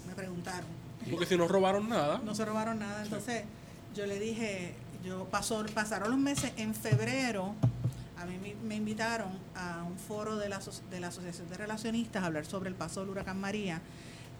Me 0.06 0.14
preguntaron. 0.14 0.66
Porque 1.10 1.24
si 1.26 1.36
no 1.36 1.48
robaron 1.48 1.88
nada. 1.88 2.20
No 2.24 2.34
se 2.34 2.44
robaron 2.44 2.78
nada. 2.78 3.02
Entonces, 3.02 3.44
yo 3.94 4.06
le 4.06 4.18
dije, 4.18 4.74
yo 5.04 5.24
pasó, 5.26 5.64
pasaron 5.74 6.10
los 6.10 6.18
meses, 6.18 6.52
en 6.56 6.74
febrero 6.74 7.54
a 8.20 8.26
mí 8.26 8.36
me, 8.38 8.54
me 8.66 8.74
invitaron 8.76 9.30
a 9.54 9.82
un 9.82 9.96
foro 9.96 10.36
de 10.36 10.48
la, 10.48 10.60
de 10.90 11.00
la 11.00 11.08
Asociación 11.08 11.48
de 11.48 11.56
Relacionistas 11.56 12.22
a 12.22 12.26
hablar 12.26 12.44
sobre 12.44 12.68
el 12.68 12.74
paso 12.74 13.00
del 13.00 13.08
huracán 13.10 13.40
María 13.40 13.80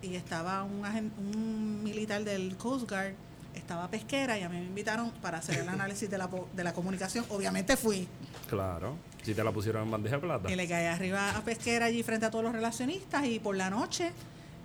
y 0.02 0.16
estaba 0.16 0.62
un, 0.64 0.84
un 1.18 1.82
militar 1.82 2.24
del 2.24 2.56
Coast 2.56 2.88
Guard, 2.88 3.14
estaba 3.54 3.88
pesquera 3.88 4.38
y 4.38 4.42
a 4.42 4.48
mí 4.48 4.58
me 4.58 4.66
invitaron 4.66 5.10
para 5.22 5.38
hacer 5.38 5.60
el 5.60 5.68
análisis 5.68 6.10
de 6.10 6.18
la, 6.18 6.28
de 6.54 6.64
la 6.64 6.72
comunicación. 6.72 7.24
Obviamente 7.30 7.76
fui. 7.76 8.06
Claro. 8.48 8.96
Si 9.22 9.34
te 9.34 9.44
la 9.44 9.52
pusieron 9.52 9.84
en 9.84 9.90
bandeja 9.90 10.16
de 10.16 10.22
plata. 10.22 10.50
Y 10.50 10.56
le 10.56 10.68
caí 10.68 10.86
arriba 10.86 11.36
a 11.36 11.42
pesquera 11.42 11.86
allí 11.86 12.02
frente 12.02 12.26
a 12.26 12.30
todos 12.30 12.44
los 12.44 12.52
relacionistas 12.52 13.24
y 13.26 13.38
por 13.38 13.56
la 13.56 13.70
noche 13.70 14.12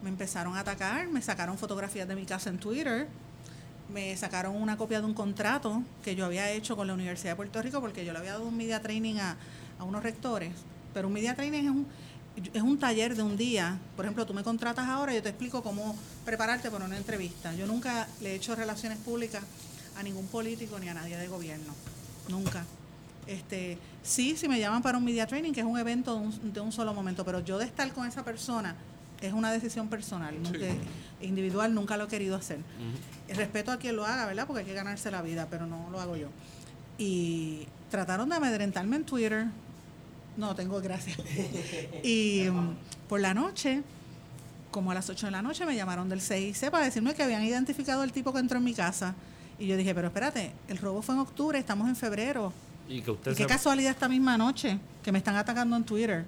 me 0.04 0.10
empezaron 0.10 0.56
a 0.56 0.60
atacar, 0.60 1.08
me 1.08 1.22
sacaron 1.22 1.58
fotografías 1.58 2.08
de 2.08 2.16
mi 2.16 2.26
casa 2.26 2.50
en 2.50 2.60
Twitter, 2.60 3.08
me 3.94 4.16
sacaron 4.18 4.56
una 4.56 4.78
copia 4.78 5.00
de 5.00 5.06
un 5.06 5.14
contrato 5.14 5.82
que 6.04 6.16
yo 6.16 6.26
había 6.26 6.50
hecho 6.52 6.76
con 6.76 6.88
la 6.88 6.94
Universidad 6.94 7.32
de 7.32 7.36
Puerto 7.36 7.62
Rico 7.62 7.82
porque 7.82 8.06
yo 8.06 8.14
le 8.14 8.20
había 8.20 8.34
dado 8.34 8.46
un 8.46 8.58
media 8.58 8.82
training 8.82 9.16
a, 9.16 9.38
a 9.80 9.84
unos 9.84 10.04
rectores, 10.04 10.54
pero 10.94 11.08
un 11.08 11.14
media 11.14 11.36
training 11.36 11.64
es 11.64 11.70
un, 11.70 11.88
es 12.54 12.62
un 12.62 12.78
taller 12.78 13.16
de 13.16 13.24
un 13.24 13.38
día. 13.38 13.78
Por 13.96 14.06
ejemplo, 14.06 14.26
tú 14.26 14.34
me 14.34 14.44
contratas 14.44 14.88
ahora 14.88 15.14
y 15.14 15.16
yo 15.16 15.24
te 15.24 15.30
explico 15.30 15.62
cómo 15.64 15.96
prepararte 16.26 16.70
para 16.72 16.86
una 16.86 16.98
entrevista. 16.98 17.54
Yo 17.54 17.68
nunca 17.68 18.08
le 18.22 18.32
he 18.32 18.36
hecho 18.36 18.56
relaciones 18.56 18.98
públicas 18.98 19.44
a 19.98 20.04
ningún 20.04 20.28
político 20.28 20.78
ni 20.80 20.90
a 20.90 20.94
nadie 20.94 21.18
de 21.18 21.28
gobierno. 21.28 21.74
Nunca. 22.28 22.66
Este, 23.28 23.78
sí, 24.04 24.36
si 24.38 24.48
me 24.48 24.60
llaman 24.60 24.82
para 24.82 24.98
un 24.98 25.06
media 25.06 25.26
training, 25.26 25.52
que 25.52 25.62
es 25.62 25.66
un 25.66 25.80
evento 25.80 26.16
de 26.16 26.20
un, 26.22 26.54
de 26.54 26.60
un 26.60 26.72
solo 26.72 26.94
momento, 26.94 27.26
pero 27.26 27.40
yo 27.40 27.58
de 27.58 27.66
estar 27.66 27.92
con 27.94 28.08
esa 28.08 28.24
persona 28.24 28.76
es 29.22 29.34
una 29.34 29.52
decisión 29.52 29.88
personal, 29.90 30.36
nunca- 30.42 30.60
individual, 31.22 31.74
nunca 31.74 31.98
lo 31.98 32.06
he 32.06 32.08
querido 32.08 32.36
hacer. 32.36 32.60
Respeto 33.36 33.72
a 33.72 33.78
quien 33.78 33.96
lo 33.96 34.06
haga, 34.06 34.26
¿verdad? 34.26 34.46
Porque 34.48 34.62
hay 34.62 34.66
que 34.66 34.74
ganarse 34.74 35.10
la 35.12 35.22
vida, 35.22 35.48
pero 35.50 35.66
no 35.66 35.90
lo 35.92 36.00
hago 36.00 36.16
yo. 36.16 36.28
Y 36.98 37.68
trataron 37.90 38.30
de 38.30 38.36
amedrentarme 38.36 38.96
en 38.98 39.04
Twitter. 39.06 39.46
No, 40.38 40.56
tengo 40.56 40.80
gracias. 40.82 41.18
y 42.04 42.44
mm, 42.52 42.76
por 43.08 43.20
la 43.20 43.34
noche, 43.34 43.82
como 44.72 44.92
a 44.92 44.94
las 44.94 45.10
8 45.10 45.28
de 45.28 45.32
la 45.32 45.42
noche, 45.42 45.66
me 45.66 45.76
llamaron 45.76 46.10
del 46.10 46.22
CIC 46.22 46.70
para 46.70 46.86
decirme 46.86 47.14
que 47.16 47.24
habían 47.24 47.44
identificado 47.44 48.04
el 48.04 48.12
tipo 48.12 48.34
que 48.34 48.40
entró 48.40 48.58
en 48.58 48.64
mi 48.64 48.74
casa. 48.74 49.16
Y 49.58 49.68
yo 49.68 49.78
dije, 49.78 49.96
pero 49.96 50.08
espérate, 50.08 50.52
el 50.68 50.78
robo 50.78 51.02
fue 51.02 51.16
en 51.16 51.22
octubre, 51.22 51.58
estamos 51.58 51.88
en 51.88 51.96
febrero. 51.96 52.52
Y 52.90 53.02
que 53.02 53.12
usted 53.12 53.32
Y 53.32 53.36
qué 53.36 53.44
se- 53.44 53.50
casualidad 53.50 53.92
esta 53.92 54.10
misma 54.10 54.38
noche 54.38 54.78
que 55.02 55.12
me 55.12 55.18
están 55.18 55.36
atacando 55.38 55.76
en 55.78 55.84
Twitter. 55.86 56.26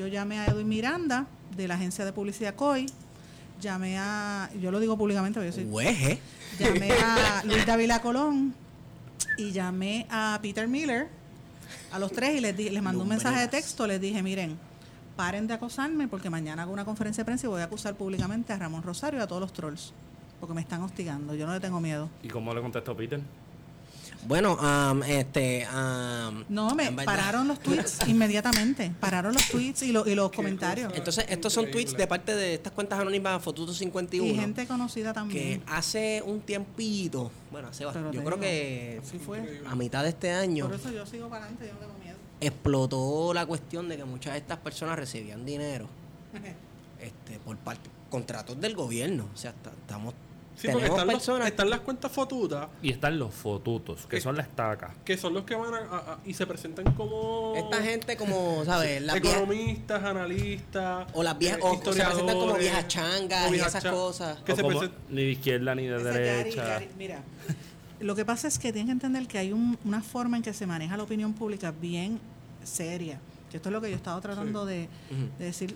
Yo 0.00 0.06
llamé 0.06 0.38
a 0.38 0.46
Edwin 0.46 0.66
Miranda 0.66 1.26
de 1.54 1.68
la 1.68 1.74
agencia 1.74 2.06
de 2.06 2.12
publicidad 2.14 2.54
COI, 2.54 2.86
llamé 3.60 3.98
a, 3.98 4.48
yo 4.58 4.70
lo 4.70 4.80
digo 4.80 4.96
públicamente 4.96 5.38
porque 5.38 5.48
yo 5.50 5.54
soy, 5.54 5.64
Hueje. 5.64 6.18
llamé 6.58 6.90
a 6.92 7.42
Luis 7.44 7.66
Dávila 7.66 8.00
Colón 8.00 8.54
y 9.36 9.52
llamé 9.52 10.06
a 10.08 10.38
Peter 10.40 10.66
Miller, 10.68 11.08
a 11.92 11.98
los 11.98 12.12
tres 12.12 12.34
y 12.38 12.40
les, 12.40 12.56
di- 12.56 12.70
les 12.70 12.82
mandé 12.82 13.02
un 13.02 13.08
mensaje 13.08 13.40
de 13.40 13.48
texto, 13.48 13.86
les 13.86 14.00
dije, 14.00 14.22
miren, 14.22 14.56
paren 15.16 15.46
de 15.46 15.52
acosarme 15.52 16.08
porque 16.08 16.30
mañana 16.30 16.62
hago 16.62 16.72
una 16.72 16.86
conferencia 16.86 17.20
de 17.20 17.26
prensa 17.26 17.46
y 17.46 17.50
voy 17.50 17.60
a 17.60 17.64
acusar 17.64 17.94
públicamente 17.94 18.54
a 18.54 18.56
Ramón 18.58 18.82
Rosario 18.82 19.20
y 19.20 19.22
a 19.22 19.26
todos 19.26 19.42
los 19.42 19.52
trolls, 19.52 19.92
porque 20.40 20.54
me 20.54 20.62
están 20.62 20.80
hostigando, 20.80 21.34
yo 21.34 21.46
no 21.46 21.52
le 21.52 21.60
tengo 21.60 21.78
miedo. 21.78 22.08
¿Y 22.22 22.28
cómo 22.28 22.54
le 22.54 22.62
contestó 22.62 22.96
Peter? 22.96 23.20
Bueno, 24.26 24.56
am, 24.60 25.02
este. 25.02 25.64
am, 25.64 26.44
No, 26.48 26.74
me 26.74 26.92
pararon 26.92 27.48
los 27.48 27.58
tweets 27.60 27.98
inmediatamente. 28.06 28.92
Pararon 29.00 29.32
los 29.32 29.48
tweets 29.48 29.82
y, 29.82 29.92
lo- 29.92 30.06
y 30.06 30.14
los 30.14 30.30
comentarios. 30.30 30.92
Entonces, 30.94 31.24
estos 31.28 31.52
son 31.52 31.70
tweets 31.70 31.96
de 31.96 32.06
parte 32.06 32.34
de 32.34 32.54
estas 32.54 32.72
cuentas 32.72 33.00
anónimas 33.00 33.42
Fotuto 33.42 33.72
51. 33.72 34.26
Y 34.32 34.34
gente 34.36 34.66
conocida 34.66 35.10
que 35.10 35.14
también. 35.14 35.62
hace 35.66 36.22
un 36.24 36.40
tiempito, 36.40 37.30
bueno, 37.50 37.68
hace 37.68 37.84
bast- 37.86 37.94
Pero 37.94 38.12
yo 38.12 38.20
creo 38.20 38.36
digo, 38.36 38.40
que 38.40 39.00
Así 39.02 39.18
fue. 39.18 39.62
a 39.66 39.74
mitad 39.74 40.02
de 40.02 40.10
este 40.10 40.30
año 40.30 40.66
Por 40.68 40.76
eso 40.76 40.90
yo 40.92 41.06
sigo 41.06 41.28
para 41.28 41.44
adelante, 41.46 41.66
yo 41.66 41.72
no 41.74 41.78
tengo 41.80 41.94
miedo. 42.04 42.16
explotó 42.40 43.32
la 43.34 43.46
cuestión 43.46 43.88
de 43.88 43.96
que 43.96 44.04
muchas 44.04 44.34
de 44.34 44.38
estas 44.40 44.58
personas 44.58 44.98
recibían 44.98 45.44
dinero 45.46 45.88
este, 47.00 47.38
por 47.40 47.56
parte 47.56 47.88
contratos 48.10 48.60
del 48.60 48.74
gobierno. 48.74 49.28
O 49.32 49.36
sea, 49.36 49.52
ta- 49.52 49.70
estamos 49.70 50.14
Sí, 50.60 50.68
porque 50.72 50.88
están, 50.88 51.06
los- 51.06 51.14
personas 51.16 51.48
están 51.48 51.70
las 51.70 51.80
cuentas 51.80 52.12
fotutas, 52.12 52.68
Y 52.82 52.90
están 52.90 53.18
los 53.18 53.32
fotutos, 53.34 54.04
que 54.06 54.20
son 54.20 54.36
la 54.36 54.42
estaca. 54.42 54.94
que 55.04 55.16
son 55.16 55.32
los 55.32 55.44
que 55.44 55.54
van 55.54 55.72
a, 55.72 55.78
a- 55.78 55.96
a- 56.14 56.18
y 56.26 56.34
se 56.34 56.46
presentan 56.46 56.92
como 56.94 57.54
esta 57.56 57.82
gente 57.82 58.16
como, 58.16 58.62
¿sabes? 58.66 59.00
Las 59.00 59.20
viejas- 59.20 59.38
economistas, 59.40 60.04
analistas, 60.04 61.06
o 61.14 61.22
las 61.22 61.38
viejas 61.38 61.58
eh, 61.60 61.62
o, 61.64 61.74
se 61.92 62.02
presentan 62.02 62.38
como 62.38 62.54
viejas 62.54 62.88
changas 62.88 63.50
y 63.52 63.54
esas 63.56 63.82
cha- 63.82 63.90
cosas. 63.90 64.38
que 64.42 64.54
se 64.54 64.62
present- 64.62 64.92
ni 65.08 65.22
de 65.24 65.30
izquierda 65.30 65.74
ni 65.74 65.86
de 65.86 66.02
derecha. 66.02 66.62
Gary, 66.64 66.88
mira, 66.98 67.22
lo 68.00 68.14
que 68.14 68.24
pasa 68.24 68.46
es 68.48 68.58
que 68.58 68.72
tienen 68.72 68.86
que 68.88 68.92
entender 68.92 69.26
que 69.26 69.38
hay 69.38 69.52
un- 69.52 69.78
una 69.84 70.02
forma 70.02 70.36
en 70.36 70.42
que 70.42 70.52
se 70.52 70.66
maneja 70.66 70.96
la 70.96 71.02
opinión 71.04 71.32
pública 71.32 71.70
bien 71.70 72.20
seria. 72.64 73.18
Que 73.50 73.56
esto 73.56 73.70
es 73.70 73.72
lo 73.72 73.80
que 73.80 73.88
yo 73.88 73.94
he 73.94 73.96
estado 73.96 74.20
tratando 74.20 74.64
de 74.66 74.88
decir 75.38 75.74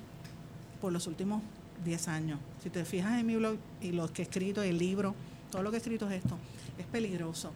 por 0.80 0.92
los 0.92 1.06
últimos 1.06 1.42
10 1.84 2.08
años. 2.08 2.38
Si 2.62 2.70
te 2.70 2.84
fijas 2.84 3.18
en 3.18 3.26
mi 3.26 3.36
blog 3.36 3.56
y 3.80 3.92
lo 3.92 4.12
que 4.12 4.22
he 4.22 4.24
escrito, 4.24 4.62
el 4.62 4.78
libro, 4.78 5.14
todo 5.50 5.62
lo 5.62 5.70
que 5.70 5.76
he 5.76 5.80
escrito 5.80 6.08
es 6.08 6.24
esto. 6.24 6.36
Es 6.78 6.86
peligroso. 6.86 7.52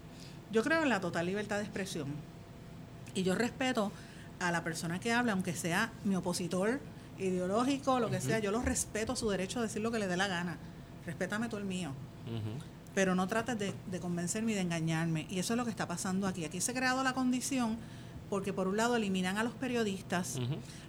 Yo 0.50 0.62
creo 0.62 0.82
en 0.82 0.88
la 0.88 1.00
total 1.00 1.26
libertad 1.26 1.56
de 1.56 1.64
expresión. 1.64 2.08
Y 3.14 3.22
yo 3.22 3.34
respeto 3.34 3.92
a 4.40 4.50
la 4.52 4.62
persona 4.62 5.00
que 5.00 5.12
habla, 5.12 5.32
aunque 5.32 5.54
sea 5.54 5.92
mi 6.04 6.16
opositor 6.16 6.80
ideológico, 7.18 7.98
lo 7.98 8.10
que 8.10 8.20
sea, 8.20 8.38
yo 8.38 8.52
lo 8.52 8.62
respeto 8.62 9.16
su 9.16 9.28
derecho 9.28 9.58
a 9.58 9.62
decir 9.62 9.82
lo 9.82 9.90
que 9.90 9.98
le 9.98 10.06
dé 10.06 10.16
la 10.16 10.28
gana. 10.28 10.56
Respétame 11.04 11.48
tú 11.48 11.56
el 11.56 11.64
mío. 11.64 11.92
Pero 12.94 13.14
no 13.14 13.26
trates 13.26 13.58
de, 13.58 13.74
de 13.90 14.00
convencerme 14.00 14.52
y 14.52 14.54
de 14.54 14.60
engañarme. 14.60 15.26
Y 15.30 15.38
eso 15.38 15.54
es 15.54 15.56
lo 15.56 15.64
que 15.64 15.70
está 15.70 15.86
pasando 15.86 16.26
aquí. 16.26 16.44
Aquí 16.44 16.60
se 16.60 16.72
ha 16.72 16.74
creado 16.74 17.02
la 17.02 17.14
condición 17.14 17.78
porque 18.30 18.52
por 18.52 18.68
un 18.68 18.76
lado 18.76 18.96
eliminan 18.96 19.38
a 19.38 19.42
los 19.44 19.54
periodistas, 19.54 20.38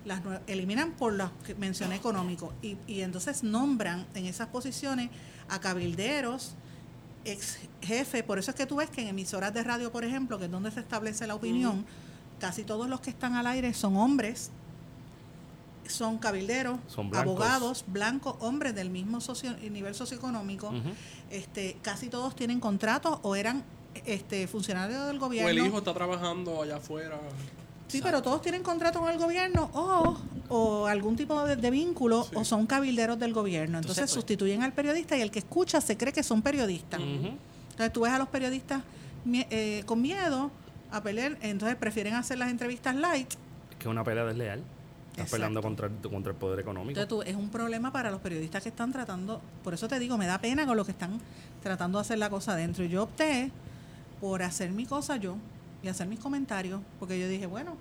las 0.05 0.21
eliminan 0.47 0.91
por 0.91 1.13
los 1.13 1.31
que 1.45 1.55
mencioné 1.55 1.95
económico 1.95 2.53
y, 2.61 2.77
y 2.87 3.01
entonces 3.01 3.43
nombran 3.43 4.05
en 4.13 4.25
esas 4.25 4.47
posiciones 4.49 5.09
a 5.49 5.59
cabilderos, 5.59 6.53
ex 7.25 7.59
jefe, 7.81 8.23
por 8.23 8.39
eso 8.39 8.51
es 8.51 8.55
que 8.57 8.65
tú 8.65 8.77
ves 8.77 8.89
que 8.89 9.01
en 9.01 9.07
emisoras 9.07 9.53
de 9.53 9.63
radio, 9.63 9.91
por 9.91 10.03
ejemplo, 10.03 10.37
que 10.39 10.45
es 10.45 10.51
donde 10.51 10.71
se 10.71 10.79
establece 10.79 11.27
la 11.27 11.35
opinión, 11.35 11.85
casi 12.39 12.63
todos 12.63 12.89
los 12.89 12.99
que 13.01 13.09
están 13.09 13.35
al 13.35 13.47
aire 13.47 13.73
son 13.73 13.97
hombres, 13.97 14.51
son 15.87 16.17
cabilderos, 16.19 16.77
Son 16.87 17.09
blancos. 17.09 17.27
abogados, 17.31 17.83
blancos, 17.87 18.35
hombres 18.41 18.75
del 18.75 18.89
mismo 18.91 19.21
socio, 19.21 19.55
nivel 19.71 19.95
socioeconómico, 19.95 20.71
este, 21.31 21.77
casi 21.81 22.09
todos 22.09 22.35
tienen 22.35 22.59
contratos 22.59 23.19
o 23.23 23.35
eran 23.35 23.63
este, 24.05 24.47
funcionarios 24.47 25.07
del 25.07 25.17
o 25.17 25.19
gobierno. 25.19 25.49
el 25.49 25.67
hijo 25.67 25.77
está 25.79 25.93
trabajando 25.93 26.61
allá 26.61 26.77
afuera. 26.77 27.17
Sí, 27.87 28.01
pero 28.03 28.21
todos 28.21 28.41
tienen 28.41 28.61
contrato 28.61 28.99
con 28.99 29.09
el 29.09 29.17
gobierno 29.17 29.71
o, 29.73 30.15
o 30.49 30.85
algún 30.85 31.15
tipo 31.15 31.43
de, 31.45 31.55
de 31.55 31.71
vínculo 31.71 32.23
Sí. 32.23 32.35
o 32.35 32.45
son 32.45 32.67
cabilderos 32.67 33.17
del 33.17 33.33
gobierno. 33.33 33.79
Entonces, 33.79 33.97
Entonces, 33.97 34.13
pues- 34.15 34.21
sustituyen 34.21 34.61
al 34.63 34.73
periodista 34.73 35.17
y 35.17 35.21
el 35.21 35.31
que 35.31 35.39
escucha 35.39 35.81
se 35.81 35.97
cree 35.97 36.13
que 36.13 36.21
son 36.21 36.41
periodistas. 36.43 36.99
Entonces 37.01 37.91
tú 37.93 38.01
ves 38.01 38.11
a 38.11 38.19
los 38.19 38.27
periodistas 38.27 38.83
eh, 39.31 39.83
con 39.87 40.01
miedo 40.01 40.51
a 40.91 41.01
pelear, 41.01 41.37
entonces 41.41 41.75
prefieren 41.77 42.13
hacer 42.13 42.37
las 42.37 42.49
entrevistas 42.51 42.95
light. 42.95 43.31
Es 43.71 43.75
que 43.77 43.83
es 43.83 43.87
una 43.87 44.03
pelea 44.03 44.25
desleal. 44.25 44.59
Estás 44.59 45.25
Exacto. 45.25 45.31
peleando 45.35 45.61
contra, 45.63 45.87
el- 45.87 46.11
contra 46.11 46.31
el 46.31 46.37
poder 46.37 46.59
económico. 46.59 46.99
Entonces 46.99 47.07
tú, 47.09 47.21
es 47.23 47.35
un 47.35 47.49
problema 47.49 47.91
para 47.91 48.11
los 48.11 48.21
periodistas 48.21 48.61
que 48.61 48.69
están 48.69 48.91
tratando, 48.91 49.41
por 49.63 49.73
eso 49.73 49.87
te 49.87 49.97
digo, 49.97 50.15
me 50.17 50.27
da 50.27 50.37
pena 50.39 50.65
con 50.67 50.77
los 50.77 50.85
que 50.85 50.91
están 50.91 51.19
tratando 51.63 51.97
de 51.97 52.01
hacer 52.03 52.19
la 52.19 52.29
cosa 52.29 52.53
adentro. 52.53 52.83
Y 52.85 52.89
yo 52.89 53.03
opté 53.03 53.51
por 54.19 54.43
hacer 54.43 54.71
mi 54.71 54.85
cosa 54.85 55.17
yo 55.17 55.37
y 55.81 55.87
hacer 55.87 56.07
mis 56.07 56.19
comentarios, 56.19 56.81
porque 56.99 57.19
yo 57.19 57.27
dije, 57.27 57.45
bueno, 57.45 57.75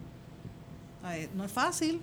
no 1.35 1.45
es 1.45 1.53
fácil, 1.53 2.01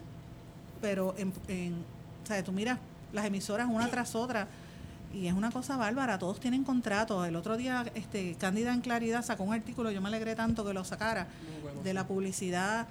pero 0.81 1.15
en, 1.17 1.33
en, 1.47 1.75
¿sabes? 2.23 2.43
tú 2.43 2.51
miras 2.51 2.79
las 3.13 3.25
emisoras 3.25 3.67
una 3.69 3.89
tras 3.89 4.15
otra 4.15 4.47
y 5.13 5.27
es 5.27 5.33
una 5.33 5.51
cosa 5.51 5.77
bárbara, 5.77 6.19
todos 6.19 6.39
tienen 6.39 6.63
contratos. 6.63 7.25
El 7.25 7.37
otro 7.37 7.55
día, 7.55 7.85
este, 7.95 8.35
Cándida 8.35 8.73
en 8.73 8.81
Claridad 8.81 9.23
sacó 9.23 9.43
un 9.43 9.53
artículo, 9.53 9.91
yo 9.91 10.01
me 10.01 10.09
alegré 10.09 10.35
tanto 10.35 10.65
que 10.65 10.73
lo 10.73 10.83
sacara, 10.83 11.27
bueno, 11.61 11.81
de 11.81 11.93
la 11.93 12.05
publicidad 12.05 12.87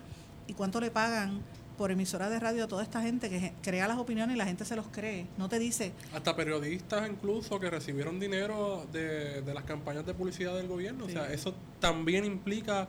y 0.46 0.54
cuánto 0.54 0.80
le 0.80 0.90
pagan 0.90 1.40
por 1.76 1.90
emisora 1.90 2.28
de 2.30 2.38
radio 2.38 2.64
a 2.64 2.68
toda 2.68 2.82
esta 2.82 3.02
gente 3.02 3.28
que 3.28 3.52
crea 3.62 3.88
las 3.88 3.98
opiniones 3.98 4.34
y 4.34 4.38
la 4.38 4.46
gente 4.46 4.64
se 4.64 4.76
los 4.76 4.86
cree. 4.88 5.26
No 5.36 5.48
te 5.48 5.58
dice, 5.58 5.92
Hasta 6.12 6.36
periodistas 6.36 7.08
incluso 7.08 7.58
que 7.60 7.70
recibieron 7.70 8.20
dinero 8.20 8.86
de, 8.92 9.42
de 9.42 9.54
las 9.54 9.64
campañas 9.64 10.06
de 10.06 10.14
publicidad 10.14 10.54
del 10.54 10.68
gobierno. 10.68 11.04
O 11.06 11.08
sea, 11.08 11.32
eso 11.32 11.54
también 11.80 12.24
implica 12.24 12.88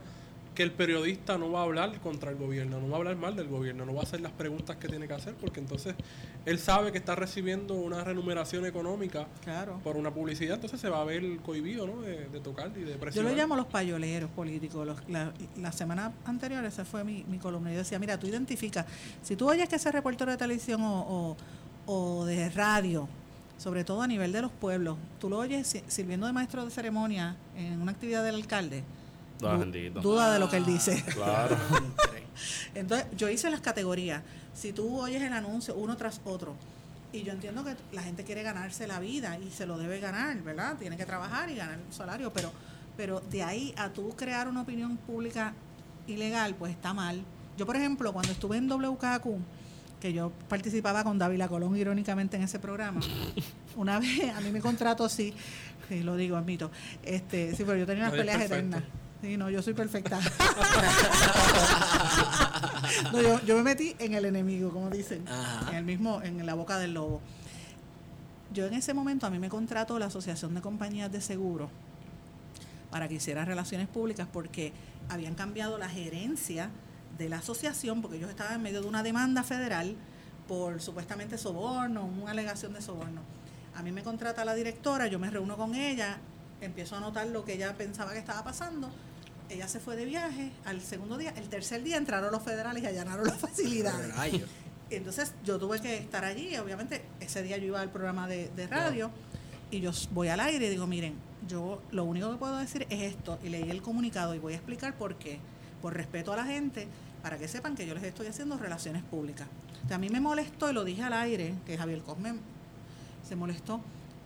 que 0.55 0.63
el 0.63 0.71
periodista 0.71 1.37
no 1.37 1.51
va 1.51 1.59
a 1.59 1.63
hablar 1.63 1.99
contra 1.99 2.31
el 2.31 2.37
gobierno, 2.37 2.79
no 2.79 2.87
va 2.89 2.95
a 2.95 2.97
hablar 2.99 3.15
mal 3.17 3.35
del 3.35 3.47
gobierno, 3.49 3.85
no 3.85 3.93
va 3.93 3.99
a 3.99 4.03
hacer 4.03 4.21
las 4.21 4.31
preguntas 4.31 4.77
que 4.77 4.87
tiene 4.87 5.07
que 5.07 5.13
hacer, 5.13 5.35
porque 5.35 5.59
entonces 5.59 5.93
él 6.45 6.57
sabe 6.59 6.91
que 6.91 6.97
está 6.97 7.13
recibiendo 7.13 7.75
una 7.75 8.03
remuneración 8.03 8.65
económica 8.65 9.27
claro. 9.43 9.79
por 9.83 9.97
una 9.97 10.11
publicidad, 10.13 10.55
entonces 10.55 10.79
se 10.79 10.89
va 10.89 11.01
a 11.01 11.03
ver 11.03 11.23
cohibido 11.45 11.85
¿no? 11.85 12.01
de, 12.01 12.27
de 12.29 12.39
tocar 12.39 12.71
y 12.75 12.79
de 12.81 12.93
Yo 12.93 12.99
presionar. 12.99 13.31
lo 13.33 13.37
llamo 13.37 13.55
los 13.55 13.67
payoleros 13.67 14.29
políticos. 14.31 14.87
Los- 14.87 15.09
la, 15.09 15.31
la 15.57 15.71
semana 15.71 16.13
anterior, 16.25 16.63
esa 16.65 16.85
fue 16.85 17.03
mi, 17.03 17.23
mi 17.27 17.37
columna. 17.37 17.71
Yo 17.71 17.77
decía, 17.79 17.99
mira, 17.99 18.17
tú 18.17 18.25
identificas, 18.27 18.85
si 19.21 19.35
tú 19.35 19.49
oyes 19.49 19.67
que 19.69 19.75
ese 19.75 19.91
reportero 19.91 20.31
de 20.31 20.37
televisión 20.37 20.81
o, 20.81 21.01
o- 21.01 21.37
o 21.93 22.25
de 22.25 22.49
radio 22.49 23.07
sobre 23.57 23.83
todo 23.85 24.01
a 24.01 24.07
nivel 24.07 24.33
de 24.33 24.41
los 24.41 24.51
pueblos. 24.51 24.97
Tú 25.19 25.29
lo 25.29 25.37
oyes 25.37 25.65
si- 25.67 25.83
sirviendo 25.87 26.27
de 26.27 26.33
maestro 26.33 26.65
de 26.65 26.71
ceremonia 26.71 27.37
en 27.55 27.81
una 27.81 27.91
actividad 27.93 28.21
del 28.23 28.35
alcalde. 28.35 28.83
Ah, 29.43 29.57
duda 30.01 30.33
de 30.33 30.39
lo 30.39 30.49
que 30.49 30.57
él 30.57 30.65
dice. 30.65 31.03
Claro. 31.13 31.57
Entonces, 32.75 33.07
yo 33.17 33.29
hice 33.29 33.49
las 33.49 33.61
categorías. 33.61 34.23
Si 34.53 34.71
tú 34.71 34.99
oyes 34.99 35.21
el 35.21 35.33
anuncio 35.33 35.75
uno 35.75 35.97
tras 35.97 36.21
otro, 36.23 36.55
y 37.11 37.23
yo 37.23 37.31
entiendo 37.31 37.63
que 37.63 37.75
la 37.93 38.01
gente 38.01 38.23
quiere 38.23 38.43
ganarse 38.43 38.87
la 38.87 38.99
vida 38.99 39.37
y 39.39 39.51
se 39.51 39.65
lo 39.65 39.77
debe 39.77 39.99
ganar, 39.99 40.41
¿verdad? 40.41 40.77
Tiene 40.77 40.97
que 40.97 41.05
trabajar 41.05 41.49
y 41.49 41.55
ganar 41.55 41.77
un 41.85 41.93
salario, 41.93 42.31
pero, 42.33 42.51
pero 42.97 43.21
de 43.31 43.43
ahí 43.43 43.73
a 43.77 43.89
tú 43.89 44.09
crear 44.15 44.47
una 44.47 44.61
opinión 44.61 44.97
pública 44.97 45.53
ilegal, 46.07 46.55
pues 46.55 46.73
está 46.73 46.93
mal. 46.93 47.21
Yo, 47.57 47.65
por 47.65 47.75
ejemplo, 47.75 48.11
cuando 48.11 48.31
estuve 48.31 48.57
en 48.57 48.69
WKQ, 48.69 49.27
que 50.01 50.11
yo 50.11 50.31
participaba 50.49 51.03
con 51.03 51.17
Dávila 51.17 51.47
Colón 51.47 51.75
irónicamente 51.77 52.35
en 52.35 52.43
ese 52.43 52.59
programa, 52.59 52.99
una 53.75 53.99
vez 53.99 54.33
a 54.35 54.41
mí 54.41 54.51
me 54.51 54.59
contrató 54.59 55.05
así, 55.05 55.33
sí, 55.87 56.03
lo 56.03 56.17
digo, 56.17 56.35
admito, 56.35 56.69
este, 57.03 57.55
sí, 57.55 57.63
pero 57.65 57.77
yo 57.77 57.85
tenía 57.85 58.03
unas 58.05 58.15
peleas 58.15 58.41
eternas. 58.41 58.83
Sí, 59.25 59.37
no, 59.37 59.49
yo 59.49 59.61
soy 59.63 59.73
perfecta. 59.73 60.19
No, 63.11 63.21
yo, 63.21 63.41
yo 63.43 63.57
me 63.57 63.63
metí 63.63 63.95
en 63.99 64.13
el 64.13 64.25
enemigo, 64.25 64.69
como 64.69 64.89
dicen, 64.89 65.27
Ajá. 65.27 65.71
en 65.71 65.77
el 65.77 65.83
mismo, 65.83 66.21
en 66.21 66.45
la 66.45 66.53
boca 66.53 66.77
del 66.77 66.93
lobo. 66.93 67.19
Yo 68.53 68.67
en 68.67 68.73
ese 68.73 68.93
momento 68.93 69.25
a 69.25 69.29
mí 69.29 69.39
me 69.39 69.49
contrató 69.49 69.97
la 69.99 70.05
Asociación 70.05 70.53
de 70.53 70.61
Compañías 70.61 71.11
de 71.11 71.19
Seguro 71.19 71.69
para 72.91 73.07
que 73.07 73.15
hiciera 73.15 73.43
relaciones 73.43 73.87
públicas 73.87 74.27
porque 74.31 74.71
habían 75.09 75.33
cambiado 75.33 75.77
la 75.77 75.89
gerencia 75.89 76.69
de 77.17 77.27
la 77.27 77.39
asociación 77.39 78.01
porque 78.01 78.17
ellos 78.17 78.29
estaban 78.29 78.53
en 78.53 78.61
medio 78.61 78.81
de 78.81 78.87
una 78.87 79.03
demanda 79.03 79.43
federal 79.43 79.95
por 80.47 80.81
supuestamente 80.81 81.37
soborno, 81.37 82.05
una 82.05 82.31
alegación 82.31 82.73
de 82.73 82.81
soborno. 82.81 83.21
A 83.75 83.81
mí 83.81 83.91
me 83.91 84.03
contrata 84.03 84.45
la 84.45 84.53
directora, 84.53 85.07
yo 85.07 85.19
me 85.19 85.29
reúno 85.29 85.57
con 85.57 85.73
ella, 85.75 86.17
empiezo 86.61 86.95
a 86.95 86.99
notar 86.99 87.27
lo 87.27 87.43
que 87.43 87.53
ella 87.53 87.73
pensaba 87.75 88.13
que 88.13 88.19
estaba 88.19 88.43
pasando. 88.43 88.89
Ella 89.49 89.67
se 89.67 89.79
fue 89.79 89.95
de 89.95 90.05
viaje, 90.05 90.51
al 90.65 90.81
segundo 90.81 91.17
día, 91.17 91.31
el 91.37 91.47
tercer 91.49 91.83
día 91.83 91.97
entraron 91.97 92.31
los 92.31 92.41
federales 92.41 92.81
y 92.83 92.87
allanaron 92.87 93.25
las 93.27 93.37
facilidades. 93.39 94.15
Rayos. 94.15 94.49
Entonces 94.89 95.33
yo 95.43 95.57
tuve 95.59 95.79
que 95.81 95.97
estar 95.97 96.23
allí, 96.25 96.55
obviamente 96.57 97.03
ese 97.19 97.41
día 97.43 97.57
yo 97.57 97.65
iba 97.67 97.81
al 97.81 97.91
programa 97.91 98.27
de, 98.27 98.49
de 98.55 98.67
radio 98.67 99.09
y 99.71 99.79
yo 99.81 99.91
voy 100.11 100.27
al 100.27 100.39
aire 100.39 100.67
y 100.67 100.69
digo, 100.69 100.85
miren, 100.87 101.15
yo 101.47 101.81
lo 101.91 102.03
único 102.05 102.31
que 102.31 102.37
puedo 102.37 102.57
decir 102.57 102.85
es 102.89 103.01
esto 103.01 103.39
y 103.43 103.49
leí 103.49 103.69
el 103.69 103.81
comunicado 103.81 104.35
y 104.35 104.39
voy 104.39 104.53
a 104.53 104.55
explicar 104.57 104.95
por 104.95 105.15
qué, 105.15 105.39
por 105.81 105.93
respeto 105.95 106.33
a 106.33 106.35
la 106.37 106.45
gente, 106.45 106.87
para 107.23 107.37
que 107.39 107.47
sepan 107.47 107.75
que 107.75 107.87
yo 107.87 107.93
les 107.95 108.03
estoy 108.03 108.27
haciendo 108.27 108.57
relaciones 108.57 109.01
públicas. 109.03 109.47
O 109.83 109.87
sea, 109.87 109.97
a 109.97 109.99
mí 109.99 110.09
me 110.09 110.19
molestó 110.21 110.69
y 110.69 110.73
lo 110.73 110.83
dije 110.83 111.01
al 111.03 111.13
aire, 111.13 111.55
que 111.65 111.77
Javier 111.77 112.01
Cosme 112.01 112.33
se 113.27 113.35
molestó, 113.35 113.81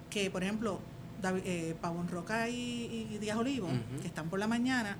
que 0.09 0.29
por 0.29 0.43
ejemplo 0.43 0.79
Davi- 1.21 1.41
eh, 1.45 1.75
Pavón 1.79 2.09
Roca 2.09 2.49
y, 2.49 3.07
y 3.11 3.17
Díaz 3.17 3.37
Olivo, 3.37 3.69
que 4.01 4.07
están 4.07 4.29
por 4.29 4.39
la 4.39 4.47
mañana, 4.47 4.97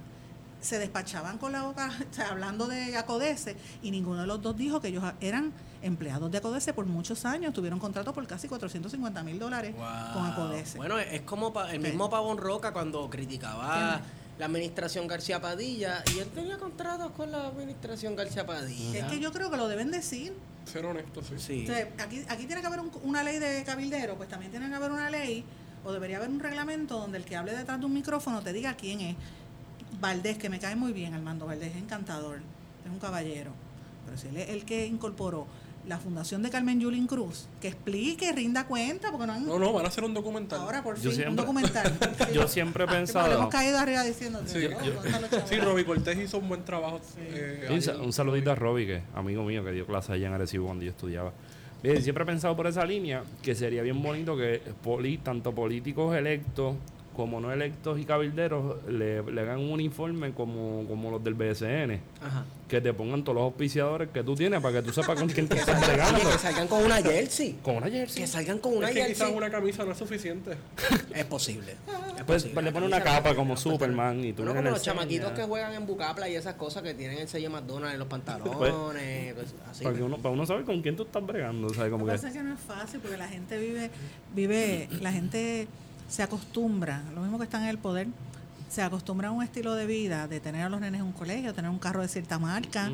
se 0.61 0.77
despachaban 0.79 1.37
con 1.37 1.51
la 1.51 1.63
boca, 1.63 1.89
o 2.11 2.13
sea, 2.13 2.29
hablando 2.29 2.67
de 2.67 2.95
Acodese, 2.97 3.55
y 3.81 3.91
ninguno 3.91 4.21
de 4.21 4.27
los 4.27 4.41
dos 4.41 4.57
dijo 4.57 4.79
que 4.81 4.89
ellos 4.89 5.03
eran 5.21 5.51
empleados 5.81 6.29
de 6.31 6.37
Acodese 6.39 6.73
por 6.73 6.85
muchos 6.85 7.23
años, 7.25 7.53
tuvieron 7.53 7.79
contrato 7.79 8.13
por 8.13 8.25
casi 8.27 8.47
450 8.47 9.23
mil 9.23 9.39
dólares 9.39 9.73
con 10.13 10.25
Acodese. 10.25 10.77
Bueno, 10.77 10.99
es 10.99 11.21
como 11.21 11.53
pa- 11.53 11.71
el 11.71 11.81
Sí. 11.81 11.87
mismo 11.87 12.09
Pavón 12.09 12.37
Roca 12.37 12.73
cuando 12.73 13.09
criticaba 13.09 14.01
la 14.37 14.45
administración 14.45 15.07
García 15.07 15.41
Padilla 15.41 16.03
y 16.15 16.19
él 16.19 16.27
tenía 16.29 16.57
contratos 16.57 17.11
con 17.11 17.31
la 17.31 17.47
administración 17.47 18.15
García 18.15 18.45
Padilla. 18.45 18.99
es 18.99 19.05
que 19.11 19.19
yo 19.19 19.31
creo 19.31 19.49
que 19.49 19.57
lo 19.57 19.67
deben 19.67 19.91
decir. 19.91 20.33
Ser 20.65 20.85
honesto, 20.85 21.21
sí. 21.23 21.35
Sí. 21.39 21.63
O 21.63 21.67
sea, 21.73 21.89
aquí, 21.99 22.23
aquí 22.29 22.45
tiene 22.45 22.61
que 22.61 22.67
haber 22.67 22.79
un- 22.79 22.91
una 23.03 23.23
ley 23.23 23.39
de 23.39 23.63
cabildero, 23.63 24.15
pues 24.17 24.29
también 24.29 24.51
tiene 24.51 24.67
que 24.69 24.75
haber 24.75 24.91
una 24.91 25.09
ley, 25.09 25.43
o 25.83 25.91
debería 25.91 26.17
haber 26.17 26.29
un 26.29 26.39
reglamento 26.39 26.99
donde 26.99 27.17
el 27.17 27.25
que 27.25 27.35
hable 27.37 27.55
detrás 27.55 27.79
de 27.79 27.85
un 27.85 27.93
micrófono 27.93 28.41
te 28.41 28.53
diga 28.53 28.75
quién 28.75 29.01
es. 29.01 29.15
Valdés, 29.99 30.37
que 30.37 30.49
me 30.49 30.59
cae 30.59 30.75
muy 30.75 30.93
bien, 30.93 31.13
Armando 31.13 31.45
Valdés, 31.45 31.71
es 31.75 31.81
encantador, 31.81 32.37
es 32.85 32.91
un 32.91 32.99
caballero. 32.99 33.51
Pero 34.05 34.17
si 34.17 34.27
él 34.27 34.37
es 34.37 34.49
el 34.49 34.65
que 34.65 34.85
incorporó 34.87 35.45
la 35.87 35.97
fundación 35.97 36.43
de 36.43 36.49
Carmen 36.49 36.79
Yulín 36.79 37.07
Cruz, 37.07 37.47
que 37.61 37.69
explique, 37.69 38.31
rinda 38.31 38.65
cuenta, 38.67 39.11
porque 39.11 39.25
no 39.27 39.33
han... 39.33 39.45
No, 39.47 39.57
no, 39.57 39.73
van 39.73 39.85
a 39.85 39.87
hacer 39.87 40.03
un 40.03 40.13
documental. 40.13 40.59
Ahora 40.61 40.83
por 40.83 40.99
Yo 40.99 41.09
fin, 41.11 41.29
un 41.29 41.35
documental. 41.35 41.97
Yo 42.33 42.47
siempre 42.47 42.83
he 42.83 42.87
le 42.87 42.93
pensado. 42.93 43.33
hemos 43.33 43.49
caído 43.49 43.79
arriba 43.79 44.03
diciendo. 44.03 44.41
Sí. 44.45 44.59
Sí, 45.45 45.57
Roby 45.59 45.83
Cortés 45.85 46.17
hizo 46.19 46.37
un 46.37 46.47
buen 46.49 46.63
trabajo. 46.63 46.99
eh, 47.17 47.67
Un, 47.71 47.81
sa- 47.81 47.93
ahí. 47.93 48.01
un 48.01 48.13
saludito 48.13 48.51
a 48.51 48.55
Robbie, 48.55 48.85
que 48.85 49.01
amigo 49.15 49.43
mío 49.43 49.63
que 49.63 49.71
dio 49.71 49.85
clase 49.87 50.13
allá 50.13 50.27
en 50.27 50.33
Arecibo 50.33 50.65
cuando 50.67 50.83
yo 50.85 50.91
estudiaba. 50.91 51.31
Bien, 51.81 52.01
siempre 52.03 52.23
he 52.23 52.27
pensado 52.27 52.55
por 52.55 52.67
esa 52.67 52.85
línea 52.85 53.23
que 53.41 53.55
sería 53.55 53.81
bien 53.81 54.01
bonito 54.03 54.35
que 54.37 54.61
poli- 54.83 55.17
tanto 55.19 55.55
políticos 55.55 56.15
electos 56.15 56.75
como 57.19 57.41
no 57.41 57.51
electos 57.51 57.99
y 57.99 58.05
cabilderos 58.05 58.77
le, 58.87 59.21
le 59.21 59.41
hagan 59.41 59.59
un 59.59 59.71
uniforme 59.71 60.31
como, 60.33 60.85
como 60.87 61.11
los 61.11 61.21
del 61.23 61.33
BSN. 61.33 61.99
Ajá. 62.25 62.45
Que 62.69 62.79
te 62.79 62.93
pongan 62.93 63.23
todos 63.23 63.35
los 63.35 63.43
auspiciadores 63.43 64.09
que 64.09 64.23
tú 64.23 64.35
tienes 64.35 64.61
para 64.61 64.75
que 64.79 64.83
tú 64.87 64.93
sepas 64.93 65.19
con 65.19 65.27
quién 65.27 65.47
te 65.49 65.57
estás 65.57 65.81
oye, 65.83 66.21
que 66.31 66.37
salgan 66.37 66.67
con 66.67 66.85
una 66.85 66.97
jersey. 67.01 67.57
Con 67.63 67.77
una 67.77 67.89
jersey. 67.89 68.21
Que 68.21 68.27
salgan 68.27 68.59
con 68.59 68.77
una 68.77 68.87
Es 68.89 68.93
que 68.93 68.99
jersey. 69.01 69.15
quizás 69.15 69.35
una 69.35 69.49
camisa 69.49 69.83
no 69.83 69.91
es 69.91 69.97
suficiente. 69.97 70.51
Es 71.13 71.25
posible. 71.25 71.71
Es 71.73 72.23
Pues 72.25 72.43
posible. 72.43 72.61
le 72.61 72.71
pone 72.71 72.87
La 72.87 72.97
una 72.97 73.03
capa 73.03 73.29
no- 73.31 73.35
como 73.35 73.53
no 73.55 73.59
Superman 73.59 74.23
y 74.23 74.33
tú 74.33 74.43
Uno 74.43 74.51
no 74.51 74.55
como 74.57 74.63
le 74.65 74.71
los 74.71 74.81
chamaquitos 74.83 75.31
que 75.31 75.43
juegan 75.43 75.73
en 75.73 75.85
Bucapla 75.87 76.29
y 76.29 76.35
esas 76.35 76.53
cosas 76.55 76.83
que 76.83 76.93
tienen 76.93 77.17
el 77.17 77.27
sello 77.27 77.49
McDonald's 77.49 77.93
en 77.93 77.99
los 77.99 78.07
pantalones. 78.07 78.55
pues, 78.55 78.73
así. 79.69 79.83
Para, 79.83 79.95
que 79.95 80.03
uno, 80.03 80.17
para 80.17 80.29
uno 80.33 80.45
saber 80.45 80.63
con 80.63 80.81
quién 80.81 80.95
tú 80.95 81.03
estás 81.03 81.25
bregando. 81.25 81.73
¿sabes? 81.73 81.91
Como 81.91 82.05
Lo 82.05 82.11
que 82.13 82.17
que, 82.19 82.23
pasa 82.23 82.27
es 82.29 82.33
que 82.35 82.43
no 82.47 82.53
es 82.53 82.59
fácil 82.61 82.99
porque 83.01 83.17
la 83.17 83.27
gente 83.27 83.57
vive, 83.57 83.89
vive, 84.35 84.87
la 85.01 85.11
gente 85.11 85.67
se 86.09 86.23
acostumbra, 86.23 87.03
lo 87.15 87.21
mismo 87.21 87.37
que 87.37 87.45
están 87.45 87.63
en 87.63 87.69
el 87.69 87.77
poder, 87.77 88.07
se 88.69 88.81
acostumbra 88.83 89.29
a 89.29 89.31
un 89.31 89.41
estilo 89.43 89.73
de 89.75 89.85
vida, 89.87 90.27
de 90.27 90.39
tener 90.39 90.63
a 90.63 90.69
los 90.69 90.79
nenes 90.81 90.99
en 91.01 91.07
un 91.07 91.13
colegio, 91.13 91.53
tener 91.53 91.71
un 91.71 91.79
carro 91.79 92.01
de 92.01 92.07
cierta 92.07 92.37
marca, 92.37 92.91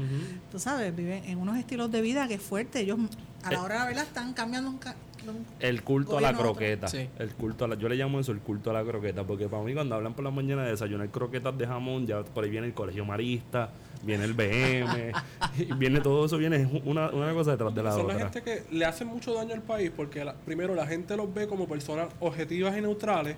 tú 0.52 0.60
sabes, 0.60 0.96
viven 0.96 1.24
en 1.26 1.38
unos 1.38 1.58
estilos 1.58 1.92
de 1.92 2.02
vida 2.02 2.28
que 2.28 2.36
es 2.36 2.42
fuerte. 2.42 2.80
Ellos 2.82 2.98
a 3.44 3.52
la 3.52 3.58
Eh. 3.58 3.62
hora 3.62 3.74
de 3.76 3.80
la 3.82 3.86
verdad 3.88 4.04
están 4.04 4.34
cambiando 4.34 4.70
un, 4.70 4.78
ca- 4.78 4.96
un- 5.28 5.46
El 5.60 5.84
culto 5.84 6.18
a 6.18 6.22
la 6.22 6.34
croqueta. 6.34 6.88
Sí. 6.88 7.10
El 7.20 7.30
culto 7.32 7.66
a 7.66 7.68
la, 7.68 7.76
yo 7.76 7.90
le 7.90 7.96
llamo 7.96 8.20
eso 8.22 8.32
el 8.32 8.40
culto 8.40 8.70
a 8.70 8.74
la 8.74 8.84
croqueta, 8.84 9.24
porque 9.26 9.50
para 9.50 9.64
mí 9.64 9.74
cuando 9.74 9.96
hablan 9.96 10.14
por 10.14 10.24
la 10.24 10.32
mañana 10.32 10.64
de 10.64 10.72
desayunar 10.72 11.10
croquetas 11.10 11.58
de 11.58 11.68
jamón, 11.68 12.08
ya 12.08 12.24
por 12.24 12.44
ahí 12.46 12.50
viene 12.50 12.68
el 12.68 12.74
colegio 12.74 13.04
marista, 13.04 13.70
viene 14.06 14.24
el 14.26 14.34
BM, 14.34 15.12
y 15.58 15.74
viene 15.74 16.00
todo 16.02 16.26
eso, 16.26 16.38
viene 16.38 16.70
una, 16.86 17.10
una 17.10 17.34
cosa 17.34 17.52
detrás 17.52 17.74
de 17.74 17.84
la 17.84 17.92
Son 17.92 18.08
la 18.08 18.14
otra. 18.16 18.30
gente 18.32 18.42
que 18.44 18.64
le 18.76 18.86
hacen 18.86 19.08
mucho 19.08 19.34
daño 19.34 19.54
al 19.54 19.62
país 19.62 19.92
porque 19.96 20.24
la- 20.24 20.34
primero 20.36 20.76
la 20.76 20.86
gente 20.86 21.18
los 21.18 21.34
ve 21.34 21.48
como 21.48 21.68
personas 21.68 22.10
objetivas 22.20 22.78
y 22.78 22.82
neutrales 22.82 23.36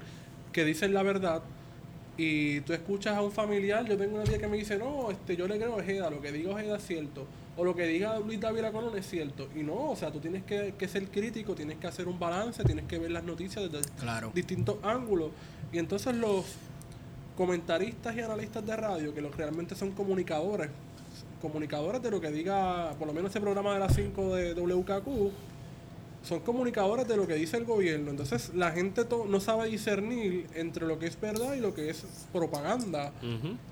que 0.51 0.65
dicen 0.65 0.93
la 0.93 1.03
verdad 1.03 1.41
y 2.17 2.61
tú 2.61 2.73
escuchas 2.73 3.15
a 3.15 3.21
un 3.21 3.31
familiar, 3.31 3.85
yo 3.85 3.95
tengo 3.95 4.15
una 4.15 4.23
tía 4.23 4.39
que 4.39 4.47
me 4.47 4.57
dice, 4.57 4.77
no, 4.77 5.11
este, 5.11 5.35
yo 5.37 5.47
le 5.47 5.57
creo 5.57 5.73
a 5.73 5.77
Ojeda, 5.77 6.09
lo 6.09 6.19
que 6.19 6.31
diga 6.31 6.51
Ojeda 6.51 6.77
es 6.77 6.83
cierto, 6.85 7.27
o 7.55 7.63
lo 7.63 7.75
que 7.75 7.85
diga 7.85 8.17
Luis 8.19 8.39
David 8.39 8.63
Colón 8.71 8.97
es 8.97 9.07
cierto, 9.07 9.47
y 9.55 9.59
no, 9.61 9.91
o 9.91 9.95
sea, 9.95 10.11
tú 10.11 10.19
tienes 10.19 10.43
que, 10.43 10.73
que 10.79 10.87
ser 10.87 11.07
crítico, 11.09 11.53
tienes 11.53 11.77
que 11.77 11.85
hacer 11.85 12.07
un 12.07 12.17
balance, 12.17 12.63
tienes 12.63 12.85
que 12.85 12.97
ver 12.97 13.11
las 13.11 13.23
noticias 13.23 13.71
desde 13.71 13.87
Claro. 13.99 14.31
distintos 14.33 14.77
ángulos, 14.83 15.29
y 15.71 15.77
entonces 15.77 16.15
los 16.15 16.43
comentaristas 17.37 18.15
y 18.15 18.19
analistas 18.21 18.65
de 18.65 18.75
radio, 18.75 19.13
que 19.13 19.21
los 19.21 19.35
realmente 19.37 19.75
son 19.75 19.91
comunicadores, 19.91 20.69
comunicadores 21.41 22.01
de 22.01 22.09
lo 22.11 22.19
que 22.19 22.31
diga, 22.31 22.93
por 22.97 23.07
lo 23.07 23.13
menos 23.13 23.29
ese 23.29 23.39
programa 23.39 23.73
de 23.75 23.79
las 23.79 23.93
5 23.95 24.35
de 24.35 24.53
WKQ, 24.55 25.31
son 26.23 26.39
comunicadores 26.41 27.07
de 27.07 27.15
lo 27.15 27.27
que 27.27 27.35
dice 27.35 27.55
el 27.57 27.63
gobierno. 27.65 28.09
Entonces 28.11 28.51
la 28.55 28.71
gente 28.71 29.05
to- 29.05 29.25
no 29.29 29.39
sabe 29.39 29.69
discernir 29.69 30.47
entre 30.55 30.85
lo 30.87 30.97
que 30.99 31.05
es 31.05 31.19
verdad 31.21 31.53
y 31.53 31.61
lo 31.61 31.73
que 31.73 31.89
es 31.91 32.03
propaganda 32.33 33.13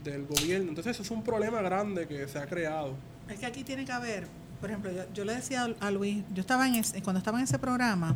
del 0.03 0.26
gobierno. 0.28 0.70
Entonces 0.70 0.91
eso 0.93 1.03
es 1.03 1.11
un 1.11 1.24
problema 1.24 1.61
grande 1.61 2.07
que 2.07 2.28
se 2.28 2.38
ha 2.39 2.45
creado. 2.45 2.93
Es 3.28 3.39
que 3.39 3.45
aquí 3.47 3.63
tiene 3.63 3.84
que 3.84 3.91
haber, 3.91 4.28
por 4.61 4.70
ejemplo, 4.70 4.91
yo, 4.91 5.03
yo 5.13 5.26
le 5.26 5.34
decía 5.36 5.68
a 5.80 5.91
Luis, 5.91 6.24
yo 6.34 6.41
estaba 6.41 6.68
en 6.68 6.76
ese- 6.76 7.01
cuando 7.01 7.18
estaba 7.18 7.39
en 7.39 7.45
ese 7.45 7.57
programa 7.59 8.16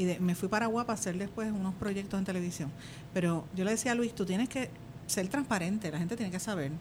y 0.00 0.04
de- 0.04 0.20
me 0.20 0.34
fui 0.34 0.48
para 0.48 0.66
Guapa 0.66 0.92
a 0.92 0.94
hacer 0.94 1.18
después 1.18 1.50
unos 1.52 1.74
proyectos 1.74 2.18
en 2.18 2.24
televisión, 2.24 2.70
pero 3.12 3.44
yo 3.54 3.64
le 3.64 3.72
decía 3.72 3.92
a 3.92 3.94
Luis, 3.94 4.14
tú 4.14 4.24
tienes 4.24 4.48
que 4.48 4.70
ser 5.06 5.28
transparente, 5.28 5.90
la 5.90 5.98
gente 5.98 6.16
tiene 6.16 6.32
que 6.32 6.40
saber 6.40 6.72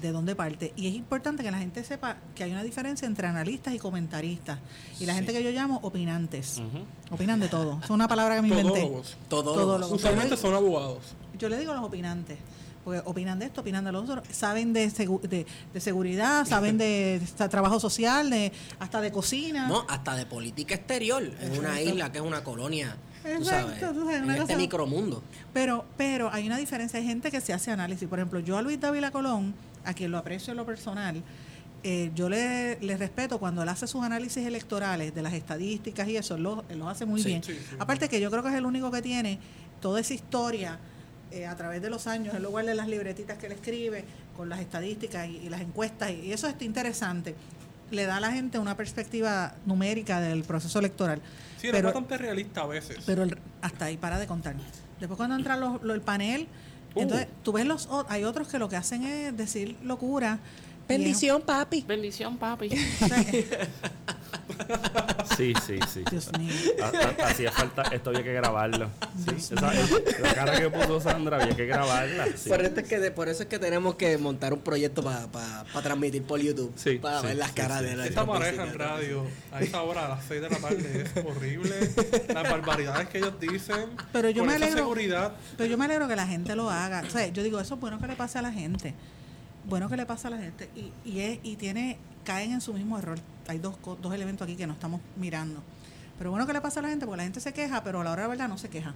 de 0.00 0.12
dónde 0.12 0.34
parte 0.34 0.72
y 0.76 0.88
es 0.88 0.94
importante 0.94 1.42
que 1.42 1.50
la 1.50 1.58
gente 1.58 1.82
sepa 1.84 2.16
que 2.34 2.44
hay 2.44 2.50
una 2.52 2.62
diferencia 2.62 3.06
entre 3.06 3.28
analistas 3.28 3.72
y 3.74 3.78
comentaristas 3.78 4.58
y 5.00 5.06
la 5.06 5.14
gente 5.14 5.32
que 5.32 5.42
yo 5.42 5.50
llamo 5.50 5.78
opinantes, 5.82 6.60
opinan 7.10 7.40
de 7.40 7.48
todo, 7.48 7.80
es 7.82 7.88
una 7.90 8.08
palabra 8.08 8.36
que 8.36 8.42
me 8.42 8.48
inventé. 8.48 8.80
Todólogos. 8.80 9.16
Todólogos. 9.28 9.92
Usualmente 9.92 10.36
son 10.36 10.54
abogados. 10.54 11.14
Yo 11.38 11.48
le 11.48 11.58
digo 11.58 11.72
a 11.72 11.76
los 11.76 11.84
opinantes, 11.84 12.36
porque 12.86 13.02
opinan 13.04 13.40
de 13.40 13.46
esto, 13.46 13.62
opinan 13.62 13.84
de 13.84 13.90
lo 13.90 14.00
otro, 14.00 14.22
saben 14.30 14.72
de, 14.72 14.86
segu- 14.92 15.20
de, 15.22 15.44
de 15.74 15.80
seguridad, 15.80 16.44
saben 16.48 16.78
de, 16.78 17.20
de 17.36 17.48
trabajo 17.48 17.80
social, 17.80 18.30
de 18.30 18.52
hasta 18.78 19.00
de 19.00 19.10
cocina. 19.10 19.66
No, 19.66 19.84
hasta 19.88 20.14
de 20.14 20.24
política 20.24 20.76
exterior, 20.76 21.20
en 21.40 21.58
una 21.58 21.82
isla 21.82 22.12
que 22.12 22.18
es 22.18 22.24
una 22.24 22.44
colonia, 22.44 22.96
tú 23.24 23.28
Exacto, 23.28 23.70
sabes, 23.80 23.92
tú 23.92 24.04
sabes, 24.04 24.22
en 24.22 24.30
este 24.30 24.56
micromundo. 24.56 25.20
Pero, 25.52 25.84
pero 25.96 26.32
hay 26.32 26.46
una 26.46 26.58
diferencia, 26.58 27.00
hay 27.00 27.04
gente 27.06 27.32
que 27.32 27.40
se 27.40 27.52
hace 27.52 27.72
análisis. 27.72 28.06
Por 28.08 28.20
ejemplo, 28.20 28.38
yo 28.38 28.56
a 28.56 28.62
Luis 28.62 28.78
Dávila 28.80 29.10
Colón, 29.10 29.52
a 29.84 29.92
quien 29.92 30.12
lo 30.12 30.18
aprecio 30.18 30.52
en 30.52 30.56
lo 30.58 30.64
personal, 30.64 31.24
eh, 31.82 32.12
yo 32.14 32.28
le, 32.28 32.78
le 32.80 32.96
respeto 32.96 33.40
cuando 33.40 33.64
él 33.64 33.68
hace 33.68 33.88
sus 33.88 34.04
análisis 34.04 34.46
electorales 34.46 35.12
de 35.12 35.22
las 35.22 35.32
estadísticas 35.32 36.06
y 36.06 36.16
eso, 36.16 36.36
él 36.36 36.44
lo, 36.44 36.64
él 36.68 36.78
lo 36.78 36.88
hace 36.88 37.04
muy 37.04 37.20
Sí. 37.20 37.30
bien. 37.30 37.42
Sí, 37.42 37.52
sí. 37.54 37.74
Aparte 37.80 38.08
que 38.08 38.20
yo 38.20 38.30
creo 38.30 38.44
que 38.44 38.50
es 38.50 38.54
el 38.54 38.64
único 38.64 38.92
que 38.92 39.02
tiene 39.02 39.40
toda 39.80 39.98
esa 40.00 40.14
historia 40.14 40.78
eh, 41.30 41.46
a 41.46 41.56
través 41.56 41.82
de 41.82 41.90
los 41.90 42.06
años, 42.06 42.34
él 42.34 42.42
lo 42.42 42.50
guarda 42.50 42.70
en 42.70 42.76
las 42.76 42.88
libretitas 42.88 43.38
que 43.38 43.46
él 43.46 43.52
escribe, 43.52 44.04
con 44.36 44.48
las 44.48 44.60
estadísticas 44.60 45.28
y, 45.28 45.36
y 45.38 45.48
las 45.48 45.60
encuestas, 45.60 46.10
y, 46.10 46.32
eso 46.32 46.46
está 46.48 46.64
interesante. 46.64 47.34
Le 47.90 48.04
da 48.06 48.16
a 48.16 48.20
la 48.20 48.32
gente 48.32 48.58
una 48.58 48.76
perspectiva 48.76 49.54
numérica 49.64 50.20
del 50.20 50.42
proceso 50.44 50.78
electoral. 50.78 51.20
Sí, 51.60 51.68
pero, 51.70 51.78
es 51.78 51.84
bastante 51.94 52.18
realista 52.18 52.62
a 52.62 52.66
veces. 52.66 52.98
pero 53.06 53.22
el- 53.22 53.38
hasta 53.62 53.86
ahí 53.86 53.96
para 53.96 54.18
de 54.18 54.26
contar. 54.26 54.54
Después 55.00 55.16
cuando 55.16 55.36
entra 55.36 55.56
los- 55.56 55.82
lo- 55.82 55.94
el 55.94 56.00
panel, 56.00 56.48
Uh. 56.94 57.00
entonces 57.02 57.28
tú 57.42 57.52
ves 57.52 57.66
los 57.66 57.88
hay 58.08 58.24
otros 58.24 58.48
que 58.48 58.58
lo 58.58 58.68
que 58.70 58.76
hacen 58.76 59.04
es 59.04 59.36
decir 59.36 59.76
locura. 59.82 60.38
Bendición, 60.88 61.42
papi. 61.42 61.84
Bendición, 61.86 62.38
papi. 62.38 62.70
O 63.02 63.06
sea, 63.08 63.24
Sí, 65.36 65.52
sí, 65.66 65.78
sí. 65.92 66.02
Dios 66.10 66.30
mío. 66.38 66.52
Ha- 66.82 67.22
ha- 67.24 67.26
Hacía 67.28 67.52
falta, 67.52 67.82
esto 67.92 68.10
había 68.10 68.22
que 68.22 68.32
grabarlo. 68.32 68.88
Sí, 69.24 69.34
esa- 69.54 69.72
es- 69.74 70.20
la 70.20 70.34
cara 70.34 70.58
que 70.58 70.70
puso 70.70 71.00
Sandra 71.00 71.42
había 71.42 71.54
que 71.54 71.66
grabarla. 71.66 72.26
sí. 72.36 72.48
Por, 72.48 72.62
eso 72.62 72.80
es 72.80 72.86
que, 72.88 73.10
por 73.10 73.28
eso 73.28 73.42
es 73.42 73.48
que 73.48 73.58
tenemos 73.58 73.96
que 73.96 74.16
montar 74.18 74.52
un 74.54 74.60
proyecto 74.60 75.02
para 75.02 75.64
transmitir 75.82 76.22
por 76.22 76.40
YouTube. 76.40 76.72
Sí, 76.76 76.98
para 76.98 77.20
sí, 77.20 77.26
ver 77.26 77.36
las 77.36 77.48
sí, 77.48 77.54
caras 77.54 77.80
sí. 77.80 77.84
de 77.86 77.96
la 77.96 78.06
Esta 78.06 78.26
pareja 78.26 78.64
en 78.64 78.74
radio, 78.78 79.26
a 79.52 79.60
esa 79.60 79.82
hora, 79.82 80.06
a 80.06 80.08
las 80.10 80.24
6 80.26 80.40
de 80.40 80.48
la 80.50 80.56
tarde, 80.58 81.02
es 81.14 81.24
horrible. 81.24 81.74
Las 82.32 82.42
barbaridades 82.50 83.08
que 83.08 83.18
ellos 83.18 83.34
dicen. 83.40 83.90
Pero 84.12 84.30
yo 84.30 84.44
me 84.44 84.54
esa 84.54 84.64
alegro- 84.66 84.78
seguridad. 84.78 85.32
Pero 85.56 85.68
yo 85.70 85.76
me 85.78 85.84
alegro 85.84 86.08
que 86.08 86.16
la 86.16 86.26
gente 86.26 86.54
lo 86.56 86.70
haga. 86.70 87.02
O 87.06 87.10
sea, 87.10 87.26
yo 87.28 87.42
digo, 87.42 87.60
eso 87.60 87.74
es 87.74 87.80
bueno 87.80 87.98
que 88.00 88.06
le 88.06 88.16
pase 88.16 88.38
a 88.38 88.42
la 88.42 88.52
gente. 88.52 88.94
Bueno 89.64 89.88
que 89.88 89.96
le 89.96 90.06
pase 90.06 90.28
a 90.28 90.30
la 90.30 90.38
gente. 90.38 90.68
Y, 90.76 90.92
y, 91.10 91.20
es, 91.20 91.38
y 91.42 91.56
tiene, 91.56 91.98
caen 92.24 92.52
en 92.52 92.60
su 92.60 92.72
mismo 92.72 92.98
error. 92.98 93.18
Hay 93.48 93.58
dos, 93.58 93.76
dos 94.02 94.14
elementos 94.14 94.44
aquí 94.44 94.56
que 94.56 94.66
no 94.66 94.72
estamos 94.72 95.00
mirando. 95.16 95.62
Pero 96.18 96.30
bueno 96.30 96.46
que 96.46 96.52
le 96.52 96.60
pasa 96.60 96.80
a 96.80 96.82
la 96.82 96.88
gente, 96.88 97.06
porque 97.06 97.18
la 97.18 97.24
gente 97.24 97.40
se 97.40 97.52
queja, 97.52 97.82
pero 97.82 98.00
a 98.00 98.04
la 98.04 98.12
hora 98.12 98.22
de 98.22 98.28
la 98.28 98.30
verdad 98.30 98.48
no 98.48 98.58
se 98.58 98.68
queja. 98.68 98.94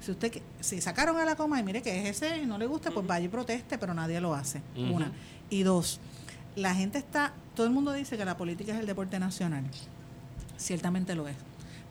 Si 0.00 0.10
usted 0.10 0.42
si 0.60 0.80
sacaron 0.80 1.16
a 1.16 1.24
la 1.24 1.36
coma 1.36 1.58
y 1.58 1.62
mire 1.62 1.82
que 1.82 2.08
es 2.08 2.22
ese 2.22 2.38
y 2.38 2.46
no 2.46 2.58
le 2.58 2.66
gusta, 2.66 2.90
pues 2.90 3.06
vaya 3.06 3.24
y 3.24 3.28
proteste, 3.28 3.78
pero 3.78 3.94
nadie 3.94 4.20
lo 4.20 4.34
hace. 4.34 4.62
Una. 4.76 5.10
Y 5.50 5.62
dos, 5.62 6.00
la 6.54 6.74
gente 6.74 6.98
está, 6.98 7.32
todo 7.54 7.66
el 7.66 7.72
mundo 7.72 7.92
dice 7.92 8.16
que 8.16 8.24
la 8.24 8.36
política 8.36 8.72
es 8.72 8.80
el 8.80 8.86
deporte 8.86 9.18
nacional. 9.18 9.64
Ciertamente 10.56 11.14
lo 11.14 11.28
es. 11.28 11.36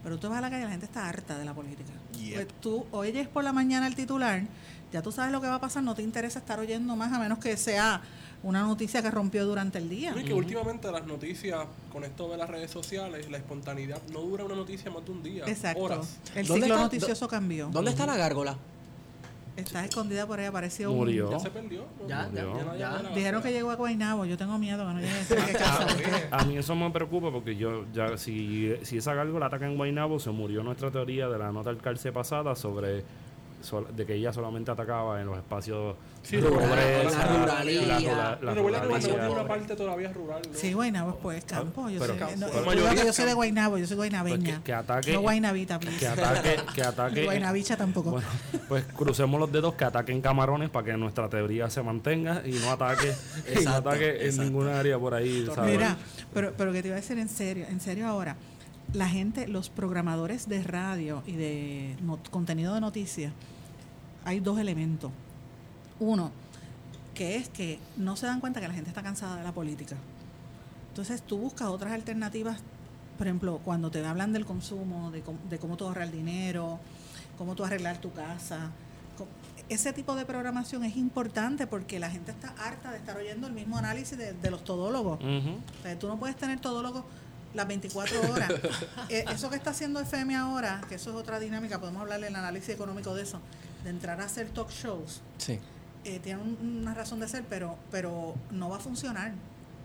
Pero 0.03 0.19
tú 0.19 0.29
vas 0.29 0.37
a 0.37 0.41
la 0.41 0.49
calle 0.49 0.61
y 0.61 0.65
la 0.65 0.71
gente 0.71 0.85
está 0.85 1.09
harta 1.09 1.37
de 1.37 1.45
la 1.45 1.53
política. 1.53 1.91
Pues 2.33 2.47
tú 2.61 2.85
oyes 2.91 3.27
por 3.27 3.43
la 3.43 3.53
mañana 3.53 3.87
el 3.87 3.95
titular, 3.95 4.43
ya 4.91 5.01
tú 5.01 5.11
sabes 5.11 5.31
lo 5.31 5.41
que 5.41 5.47
va 5.47 5.55
a 5.55 5.59
pasar, 5.59 5.83
no 5.83 5.95
te 5.95 6.03
interesa 6.03 6.39
estar 6.39 6.59
oyendo 6.59 6.95
más 6.95 7.11
a 7.11 7.19
menos 7.19 7.39
que 7.39 7.57
sea 7.57 8.01
una 8.45 8.61
noticia 8.61 9.01
que 9.01 9.09
rompió 9.09 9.43
durante 9.45 9.79
el 9.79 9.89
día. 9.89 10.13
Y 10.15 10.23
que 10.23 10.33
últimamente 10.33 10.91
las 10.91 11.05
noticias, 11.07 11.65
con 11.91 12.03
esto 12.03 12.29
de 12.29 12.37
las 12.37 12.47
redes 12.49 12.69
sociales, 12.69 13.29
la 13.31 13.37
espontaneidad, 13.37 13.99
no 14.13 14.21
dura 14.21 14.43
una 14.45 14.53
noticia 14.55 14.91
más 14.91 15.03
de 15.03 15.11
un 15.11 15.23
día. 15.23 15.43
Exacto. 15.47 15.81
Horas. 15.81 16.19
El 16.35 16.45
¿Dónde 16.45 16.61
ciclo 16.65 16.75
está- 16.75 16.83
noticioso 16.83 17.27
cambió. 17.27 17.69
¿Dónde 17.71 17.89
está 17.91 18.05
la 18.05 18.15
gárgola? 18.17 18.55
Está 19.57 19.85
escondida 19.85 20.27
por 20.27 20.37
ahí, 20.39 20.45
apareció 20.45 20.91
un- 20.91 20.97
Murió. 20.97 21.31
Ya 21.31 21.39
se 21.39 21.49
perdió. 21.49 21.85
¿no? 22.01 22.07
Ya, 22.09 22.29
ya, 22.35 22.45
Murió. 22.45 22.75
ya. 22.77 23.01
la 23.01 23.09
Dijeron 23.15 23.41
que 23.41 23.51
llegó 23.53 23.71
a 23.71 23.75
Guaynabo, 23.75 24.25
yo 24.25 24.37
tengo 24.37 24.57
miedo 24.59 24.85
que 24.85 24.93
no 24.93 24.99
llegue 24.99 25.13
a 25.41 25.45
qué 25.47 25.53
casa. 25.57 25.87
Ah. 26.31 26.39
A 26.41 26.45
mí 26.45 26.57
eso 26.57 26.75
me 26.75 26.91
preocupa 26.91 27.31
porque 27.31 27.55
yo, 27.55 27.85
ya 27.93 28.17
si, 28.17 28.73
si 28.83 28.97
esa 28.97 29.13
gárgola 29.13 29.45
ataca 29.45 29.65
en 29.65 29.77
Guaynabo, 29.77 30.19
se 30.19 30.29
murió 30.31 30.61
nuestra 30.61 30.91
teoría 30.91 31.29
de 31.29 31.37
la 31.39 31.51
nota 31.53 31.69
del 31.71 31.81
cárcel 31.81 32.11
pasada 32.11 32.53
sobre 32.55 33.05
de 33.95 34.05
que 34.05 34.13
ella 34.15 34.31
solamente 34.33 34.71
atacaba 34.71 35.19
en 35.21 35.27
los 35.27 35.37
espacios 35.37 35.95
Sí, 36.23 36.37
de 36.37 36.41
rural, 36.47 36.69
pobreza 36.69 37.25
la 37.25 37.37
ruralía. 37.45 37.99
y 37.99 38.05
la, 38.05 38.39
la 38.41 38.53
Recuerda 38.53 38.81
que 38.81 38.87
ruralía. 38.87 38.87
Guaynabo 38.87 38.99
tiene 39.19 39.29
una 39.29 39.47
parte 39.47 39.75
todavía 39.75 40.13
rural, 40.13 40.41
¿no? 40.51 40.57
Sí, 40.57 40.73
Guaynabo 40.73 41.15
pues 41.17 41.43
campo. 41.45 41.89
Yo, 41.89 41.99
Pero- 41.99 42.13
soy, 42.17 42.37
no, 42.37 42.47
pero- 42.47 42.73
yo 42.73 43.03
yo 43.05 43.13
soy 43.13 43.25
de. 43.25 43.33
Guaynabo, 43.33 43.77
yo 43.77 43.85
soy 43.87 43.97
Pues 43.97 44.09
guainabeña. 44.11 44.57
que, 44.57 44.63
que 44.63 44.73
ataque 44.73 45.13
no 45.13 45.21
guaynabita, 45.21 45.79
please. 45.79 45.99
que 45.99 46.07
ataque 46.07 46.55
que 46.73 46.81
ataque 46.83 47.23
guaynabicha 47.25 47.77
tampoco. 47.77 48.11
Bueno, 48.11 48.27
pues 48.67 48.85
crucemos 48.85 49.39
los 49.39 49.51
dedos 49.51 49.75
que 49.75 49.83
ataquen 49.85 50.21
camarones 50.21 50.69
para 50.69 50.85
que 50.85 50.97
nuestra 50.97 51.29
teoría 51.29 51.69
se 51.69 51.83
mantenga 51.83 52.41
y 52.45 52.51
no 52.53 52.71
ataque, 52.71 53.13
y 53.51 53.53
no 53.55 53.59
Exacto, 53.59 53.89
ataque 53.89 54.27
en 54.27 54.37
ninguna 54.37 54.79
área 54.79 54.97
por 54.97 55.13
ahí. 55.13 55.47
¿sabes? 55.53 55.71
Mira, 55.73 55.95
pero, 56.33 56.53
pero 56.57 56.71
que 56.73 56.81
te 56.81 56.87
iba 56.87 56.97
a 56.97 56.99
decir 57.01 57.19
en 57.19 57.29
serio, 57.29 57.65
en 57.69 57.79
serio 57.79 58.07
ahora, 58.07 58.35
la 58.93 59.07
gente, 59.09 59.47
los 59.47 59.69
programadores 59.69 60.47
de 60.47 60.63
radio 60.63 61.21
y 61.27 61.33
de 61.33 61.95
not- 62.03 62.29
contenido 62.29 62.73
de 62.73 62.81
noticias, 62.81 63.31
hay 64.25 64.39
dos 64.39 64.59
elementos. 64.59 65.11
Uno, 65.99 66.31
que 67.13 67.37
es 67.37 67.47
que 67.49 67.79
no 67.95 68.15
se 68.17 68.25
dan 68.27 68.39
cuenta 68.41 68.59
que 68.59 68.67
la 68.67 68.73
gente 68.73 68.89
está 68.89 69.01
cansada 69.01 69.37
de 69.37 69.43
la 69.43 69.53
política. 69.53 69.95
Entonces 70.89 71.21
tú 71.21 71.37
buscas 71.37 71.69
otras 71.69 71.93
alternativas, 71.93 72.57
por 73.17 73.27
ejemplo, 73.27 73.59
cuando 73.63 73.89
te 73.91 74.05
hablan 74.05 74.33
del 74.33 74.45
consumo, 74.45 75.11
de, 75.11 75.21
cómo- 75.21 75.39
de 75.49 75.57
cómo 75.59 75.77
tú 75.77 75.85
ahorrar 75.85 76.11
dinero, 76.11 76.79
cómo 77.37 77.55
tú 77.55 77.63
arreglar 77.63 77.97
tu 77.99 78.11
casa. 78.11 78.71
Ese 79.69 79.93
tipo 79.93 80.15
de 80.15 80.25
programación 80.25 80.83
es 80.83 80.95
importante 80.97 81.65
porque 81.65 81.99
la 81.99 82.11
gente 82.11 82.31
está 82.31 82.49
harta 82.59 82.91
de 82.91 82.97
estar 82.97 83.17
oyendo 83.17 83.47
el 83.47 83.53
mismo 83.53 83.77
análisis 83.77 84.17
de, 84.17 84.33
de 84.33 84.51
los 84.51 84.63
todólogos. 84.63 85.19
O 85.79 85.81
sea, 85.83 85.97
tú 85.97 86.07
no 86.07 86.17
puedes 86.17 86.35
tener 86.35 86.59
todólogos 86.59 87.03
las 87.55 87.67
24 87.67 88.31
horas. 88.31 88.51
Eh, 89.09 89.23
eso 89.31 89.49
que 89.49 89.55
está 89.55 89.69
haciendo 89.71 89.99
FM 89.99 90.35
ahora, 90.35 90.81
que 90.89 90.95
eso 90.95 91.09
es 91.11 91.15
otra 91.15 91.39
dinámica, 91.39 91.79
podemos 91.79 92.01
hablarle 92.01 92.27
el 92.27 92.35
análisis 92.35 92.69
económico 92.69 93.13
de 93.15 93.23
eso, 93.23 93.39
de 93.83 93.89
entrar 93.91 94.19
a 94.21 94.25
hacer 94.25 94.49
talk 94.49 94.69
shows, 94.71 95.21
Sí. 95.37 95.59
eh, 96.03 96.19
tiene 96.19 96.41
un- 96.41 96.79
una 96.81 96.93
razón 96.93 97.19
de 97.19 97.27
ser, 97.27 97.43
pero, 97.49 97.77
pero 97.91 98.35
no 98.51 98.69
va 98.69 98.77
a 98.77 98.79
funcionar 98.79 99.33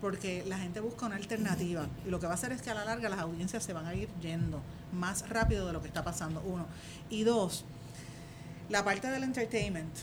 porque 0.01 0.43
la 0.47 0.57
gente 0.57 0.79
busca 0.79 1.05
una 1.05 1.15
alternativa 1.17 1.85
y 2.05 2.09
lo 2.09 2.19
que 2.19 2.25
va 2.25 2.31
a 2.31 2.35
hacer 2.35 2.51
es 2.51 2.61
que 2.63 2.71
a 2.71 2.73
la 2.73 2.83
larga 2.85 3.07
las 3.09 3.19
audiencias 3.19 3.63
se 3.63 3.73
van 3.73 3.85
a 3.85 3.93
ir 3.93 4.09
yendo 4.21 4.59
más 4.91 5.29
rápido 5.29 5.67
de 5.67 5.73
lo 5.73 5.81
que 5.81 5.87
está 5.87 6.03
pasando, 6.03 6.41
uno. 6.41 6.65
Y 7.11 7.23
dos, 7.23 7.63
la 8.69 8.83
parte 8.83 9.07
del 9.11 9.23
entertainment 9.23 9.93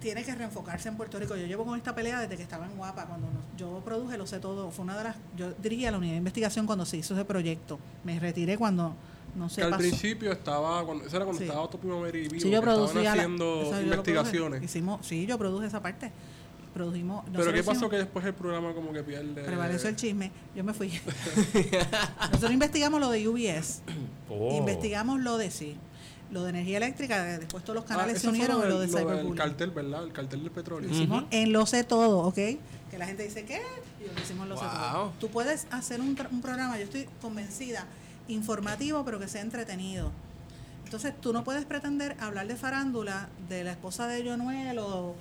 tiene 0.00 0.24
que 0.24 0.34
reenfocarse 0.34 0.88
en 0.88 0.96
Puerto 0.96 1.18
Rico. 1.18 1.36
Yo 1.36 1.46
llevo 1.46 1.64
con 1.64 1.76
esta 1.76 1.94
pelea 1.94 2.20
desde 2.20 2.36
que 2.36 2.42
estaba 2.42 2.66
en 2.66 2.76
Guapa, 2.76 3.06
cuando 3.06 3.26
nos- 3.28 3.44
yo 3.56 3.80
produje, 3.84 4.16
lo 4.18 4.26
sé 4.26 4.38
todo, 4.40 4.70
fue 4.70 4.84
una 4.84 4.96
de 4.96 5.04
las, 5.04 5.16
yo 5.36 5.52
diría 5.62 5.90
la 5.90 5.98
unidad 5.98 6.12
de 6.12 6.18
investigación 6.18 6.66
cuando 6.66 6.84
se 6.86 6.96
hizo 6.96 7.14
ese 7.14 7.24
proyecto. 7.24 7.78
Me 8.04 8.18
retiré 8.20 8.56
cuando 8.58 8.94
no 9.34 9.48
Que 9.48 9.54
se 9.54 9.62
al 9.62 9.70
pasó. 9.70 9.80
principio 9.80 10.32
estaba, 10.32 10.84
cuando, 10.84 11.04
eso 11.04 11.16
era 11.16 11.24
cuando 11.24 11.38
Sí. 11.42 11.48
estaba 11.48 11.68
y 12.18 12.28
Vivo, 12.28 12.30
Sí, 12.30 12.36
yo 12.36 12.40
que 12.40 12.56
estaban 12.56 12.62
producía 12.64 13.02
la- 13.02 13.12
haciendo 13.12 13.62
investigaciones. 13.82 14.40
produje. 14.60 14.64
Hicimos, 14.64 15.06
sí, 15.06 15.26
yo 15.26 15.38
produje 15.38 15.66
esa 15.66 15.80
parte. 15.82 16.12
Produjimos. 16.72 17.24
Pero 17.32 17.52
¿qué 17.54 17.62
pasó 17.62 17.72
hicimos- 17.72 17.90
que 17.90 17.96
después 17.96 18.24
el 18.26 18.34
programa 18.34 18.74
como 18.74 18.92
que 18.92 19.02
pierde? 19.02 19.42
Prevaleció 19.44 19.88
el 19.88 19.96
chisme. 19.96 20.30
Yo 20.54 20.62
me 20.62 20.74
fui. 20.74 20.88
Nosotros 22.32 22.52
investigamos 22.52 23.00
lo 23.00 23.10
de 23.10 23.26
UBS. 23.28 23.80
Oh. 24.28 24.56
Investigamos 24.58 25.20
lo 25.20 25.38
de 25.38 25.50
sí. 25.50 25.76
Lo 26.30 26.42
de 26.44 26.50
energía 26.50 26.78
eléctrica. 26.78 27.22
Después 27.38 27.62
todos 27.62 27.76
los 27.76 27.84
canales 27.84 28.16
Ah, 28.16 28.20
se 28.20 28.28
unieron 28.28 28.58
y 28.58 28.68
lo 28.68 28.80
de 28.80 28.86
del- 28.88 29.34
cartel, 29.36 29.70
¿verdad? 29.70 30.02
El 30.04 30.12
cartel 30.12 30.42
del 30.42 30.50
petróleo. 30.50 30.88
Lo 30.88 30.94
hicimos 30.94 31.24
en 31.30 31.52
Lo 31.52 31.66
Sé 31.66 31.84
Todo, 31.84 32.18
¿ok? 32.26 32.34
Que 32.34 32.98
la 32.98 33.06
gente 33.06 33.22
dice, 33.24 33.44
¿qué? 33.44 33.60
Y 34.00 34.12
lo 34.14 34.20
hicimos 34.20 34.44
en 34.44 34.48
Lo 34.50 34.56
Sé 34.56 34.64
Wow. 34.64 34.72
Todo. 34.92 35.12
Tú 35.20 35.28
puedes 35.28 35.66
hacer 35.70 36.00
un, 36.00 36.16
tra- 36.16 36.28
un 36.30 36.40
programa, 36.42 36.76
yo 36.78 36.84
estoy 36.84 37.08
convencida, 37.22 37.86
informativo, 38.28 39.04
pero 39.04 39.18
que 39.20 39.28
sea 39.28 39.40
entretenido. 39.42 40.10
Entonces, 40.84 41.14
tú 41.20 41.32
no 41.32 41.44
puedes 41.44 41.64
pretender 41.64 42.16
hablar 42.20 42.46
de 42.46 42.56
farándula 42.56 43.28
de 43.48 43.64
la 43.64 43.72
esposa 43.72 44.06
de 44.08 44.28
Jonuel 44.28 44.78
o, 44.78 45.14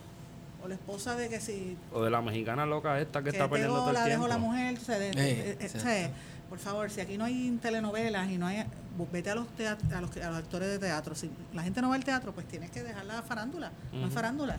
o 0.64 0.68
la 0.68 0.76
esposa 0.76 1.16
de 1.16 1.30
que 1.30 1.40
si 1.40 1.76
O 1.92 2.04
de 2.04 2.10
la 2.12 2.22
mexicana 2.22 2.66
loca 2.66 3.00
esta 3.00 3.20
que, 3.20 3.26
que 3.26 3.38
está 3.38 3.50
perdiendo 3.50 3.76
todo 3.76 3.88
el 3.90 3.94
la 3.96 4.06
tiempo. 4.06 4.26
dejó 4.26 4.28
la 4.28 4.38
mujer. 4.40 4.78
o 4.78 4.82
sea, 4.84 5.00
de- 5.00 5.12
de- 5.12 5.32
Eh, 5.32 5.36
de- 5.36 5.50
eh, 5.52 5.58
exacto. 5.60 5.78
o 5.78 5.82
sea, 5.82 6.12
por 6.50 6.60
favor, 6.60 6.90
si 6.90 7.02
aquí 7.02 7.18
no 7.18 7.26
hay 7.26 7.58
telenovelas 7.62 8.30
y 8.32 8.38
no 8.38 8.48
hay. 8.48 8.64
Vete 9.12 9.30
a 9.30 9.36
los, 9.36 9.48
teat- 9.58 9.92
a 9.94 10.00
los, 10.02 10.16
a 10.18 10.30
los 10.30 10.38
actores 10.38 10.70
de 10.70 10.80
teatro. 10.80 11.16
Si 11.16 11.30
la 11.54 11.64
gente 11.64 11.82
no 11.82 11.90
va 11.90 11.96
al 11.96 12.04
teatro, 12.06 12.34
pues 12.34 12.48
tienes 12.48 12.72
que 12.72 12.82
dejar 12.84 13.06
la 13.06 13.22
farándula. 13.24 13.72
No 13.92 14.08
es 14.08 14.14
farándula. 14.14 14.58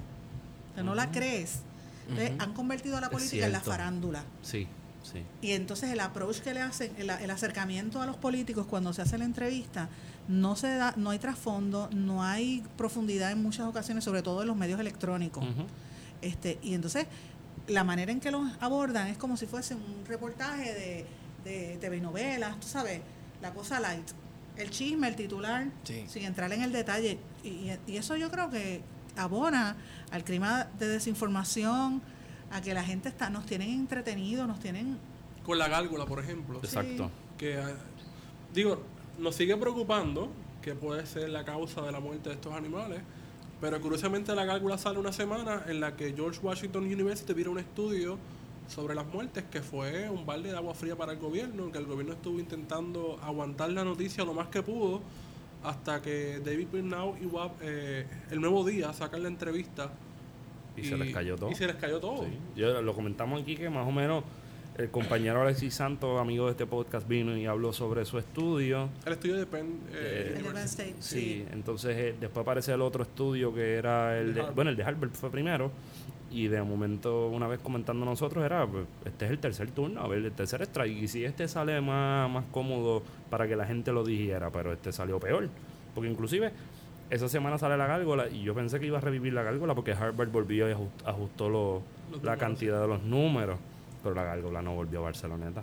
O 0.73 0.75
sea, 0.75 0.83
no 0.85 0.95
la 0.95 1.11
crees. 1.11 1.61
Entonces, 2.09 2.33
han 2.39 2.53
convertido 2.53 2.97
a 2.97 3.01
la 3.01 3.09
política 3.11 3.47
en 3.47 3.53
la 3.53 3.59
farándula. 3.71 4.25
Sí, 4.43 4.69
sí. 5.03 5.23
Y 5.41 5.53
entonces 5.53 5.91
el 5.91 6.01
approach 6.01 6.41
que 6.41 6.53
le 6.55 6.61
hacen, 6.61 6.93
el, 6.99 7.09
el 7.11 7.31
acercamiento 7.31 8.01
a 8.03 8.07
los 8.07 8.17
políticos 8.17 8.67
cuando 8.69 8.93
se 8.93 9.03
hace 9.03 9.17
la 9.19 9.25
entrevista, 9.25 9.89
no 10.29 10.55
se 10.55 10.75
da, 10.75 10.93
no 10.97 11.11
hay 11.11 11.19
trasfondo, 11.19 11.89
no 11.95 12.23
hay 12.23 12.63
profundidad 12.77 13.31
en 13.33 13.43
muchas 13.43 13.67
ocasiones, 13.67 14.05
sobre 14.05 14.23
todo 14.23 14.43
en 14.43 14.49
los 14.49 14.57
medios 14.57 14.79
electrónicos. 14.81 15.45
Este, 16.23 16.59
y 16.63 16.75
entonces, 16.75 17.07
la 17.69 17.85
manera 17.85 18.13
en 18.13 18.21
que 18.21 18.31
los 18.31 18.47
abordan 18.61 19.07
es 19.09 19.17
como 19.19 19.37
si 19.37 19.47
fuese 19.47 19.75
un 19.75 20.05
reportaje 20.07 20.75
de, 20.75 21.07
de 21.47 21.79
TV 21.81 22.01
novelas, 22.01 22.59
tú 22.61 22.67
sabes, 22.67 23.01
la 23.41 23.53
cosa 23.55 23.81
light. 23.81 24.07
El 24.57 24.71
chisme, 24.71 25.09
el 25.09 25.17
titular, 25.17 25.69
Sí. 25.85 26.05
sin 26.09 26.25
entrar 26.25 26.53
en 26.53 26.63
el 26.63 26.73
detalle. 26.73 27.19
Y, 27.45 27.49
y- 27.49 27.79
y 27.87 27.97
eso 27.97 28.17
yo 28.17 28.31
creo 28.31 28.51
que 28.51 28.83
abona 29.17 29.77
al 30.11 30.25
clima 30.25 30.69
de 30.79 30.89
desinformación, 30.89 32.03
a 32.51 32.61
que 32.61 32.75
la 32.75 32.83
gente 32.85 33.09
está, 33.09 33.29
nos 33.31 33.45
tienen 33.47 33.71
entretenidos, 33.71 34.47
nos 34.47 34.61
tienen... 34.61 34.99
Con 35.45 35.59
la 35.59 35.69
gárgola, 35.69 36.07
por 36.07 36.19
ejemplo. 36.21 36.59
Exacto. 36.63 37.11
Que, 37.39 37.55
eh, 37.59 37.63
digo, 38.55 38.83
nos 39.19 39.35
sigue 39.35 39.57
preocupando 39.57 40.29
que 40.63 40.75
puede 40.75 41.07
ser 41.07 41.29
la 41.31 41.45
causa 41.45 41.83
de 41.83 41.93
la 41.93 42.01
muerte 42.01 42.29
de 42.31 42.35
estos 42.37 42.53
animales. 42.55 43.01
Pero 43.61 43.81
curiosamente 43.81 44.35
la 44.35 44.45
gárgola 44.45 44.77
sale 44.79 44.99
una 44.99 45.13
semana 45.13 45.65
en 45.67 45.81
la 45.81 45.97
que 45.97 46.13
George 46.15 46.41
Washington 46.43 46.85
University 46.85 47.33
vira 47.33 47.51
un 47.51 47.59
estudio 47.59 48.19
sobre 48.69 48.95
las 48.95 49.07
muertes, 49.07 49.45
que 49.51 49.63
fue 49.63 50.09
un 50.11 50.27
balde 50.27 50.51
de 50.51 50.57
agua 50.57 50.75
fría 50.75 50.97
para 50.97 51.13
el 51.13 51.19
gobierno, 51.19 51.71
que 51.71 51.79
el 51.79 51.87
gobierno 51.87 52.15
estuvo 52.15 52.39
intentando 52.39 53.19
aguantar 53.23 53.71
la 53.71 53.85
noticia 53.85 54.25
lo 54.25 54.35
más 54.35 54.49
que 54.49 54.63
pudo, 54.63 55.01
hasta 55.63 56.03
que 56.03 56.41
David 56.45 56.69
Bernau 56.73 57.17
y 57.21 57.27
WAP, 57.27 57.53
eh, 57.63 58.07
el 58.31 58.41
nuevo 58.41 58.65
día, 58.65 58.93
sacan 58.93 59.23
la 59.23 59.29
entrevista. 59.29 59.91
Y, 60.77 60.85
se 60.85 60.97
les 60.97 61.13
cayó 61.13 61.37
todo. 61.37 61.51
Y 61.51 61.55
se 61.55 61.67
les 61.67 61.77
cayó 61.77 61.99
todo. 61.99 62.25
Sí. 62.25 62.31
Yo, 62.57 62.83
lo 62.83 62.95
comentamos 62.95 63.41
aquí 63.43 63.57
que 63.57 63.71
más 63.71 63.87
o 63.87 63.93
menos 63.93 64.25
el 64.77 64.91
compañero 64.91 65.41
Alexis 65.41 65.75
Santos, 65.75 66.21
amigo 66.21 66.47
de 66.47 66.51
este 66.51 66.67
podcast, 66.67 67.09
vino 67.09 67.35
y 67.37 67.47
habló 67.47 67.73
sobre 67.73 68.05
su 68.05 68.19
estudio. 68.19 68.91
El 69.07 69.15
estudio 69.15 69.37
de 69.37 69.47
Penn, 69.47 69.81
Eh, 69.91 69.95
El 69.95 70.25
de 70.29 70.31
Penn 70.35 70.51
University. 70.51 70.83
State, 70.83 70.95
Sí, 71.01 71.21
sí. 71.21 71.47
entonces 71.51 71.97
eh, 71.97 72.15
después 72.21 72.43
aparece 72.43 72.73
el 72.75 72.83
otro 72.83 73.03
estudio 73.05 73.55
que 73.55 73.75
era 73.77 74.19
el 74.19 74.35
De 74.35 74.43
de, 74.43 74.51
bueno, 74.51 74.71
el 74.71 74.77
de 74.77 74.83
Harvard 74.83 75.13
fue 75.13 75.31
primero 75.31 75.71
y 76.31 76.49
de 76.49 76.63
momento 76.63 77.29
una 77.29 77.47
vez 77.47 77.61
comentando 77.61 78.05
nosotros 78.05 78.45
era, 78.45 78.67
pues, 78.67 78.85
este 79.05 79.27
es 79.27 79.31
el 79.31 79.39
tercer 79.39 79.71
turno, 79.71 80.01
a 80.01 80.09
ver, 80.09 80.19
el 80.25 80.33
tercer 80.33 80.63
strike 80.63 81.03
y 81.03 81.09
si 81.09 81.25
este 81.25 81.47
sale 81.49 81.81
más, 81.81 82.29
más 82.31 82.45
cómodo 82.51 83.03
para 83.31 83.47
que 83.47 83.57
la 83.57 83.65
gente 83.67 83.93
lo 83.93 84.05
dijera, 84.05 84.51
pero 84.51 84.73
este 84.73 84.93
salió 84.93 85.19
peor, 85.21 85.49
porque 85.95 86.11
inclusive 86.11 86.53
esa 87.11 87.29
semana 87.29 87.57
sale 87.59 87.77
la 87.77 87.87
gárgola 87.87 88.29
y 88.29 88.43
yo 88.43 88.55
pensé 88.55 88.81
que 88.81 88.87
iba 88.87 88.99
a 88.99 89.01
revivir 89.01 89.33
la 89.33 89.45
gárgola 89.45 89.75
porque 89.77 89.93
Harvard 89.93 90.29
volvió 90.31 90.69
y 90.69 90.73
ajust- 90.75 91.05
ajustó 91.05 91.49
lo- 91.49 91.83
Los 92.11 92.23
la 92.23 92.33
números. 92.33 92.39
cantidad 92.41 92.81
de 92.81 92.89
los 92.89 93.03
números, 93.05 93.59
pero 94.03 94.15
la 94.15 94.25
gárgola 94.25 94.61
no 94.63 94.75
volvió 94.75 94.99
a 94.99 95.03
Barceloneta. 95.03 95.63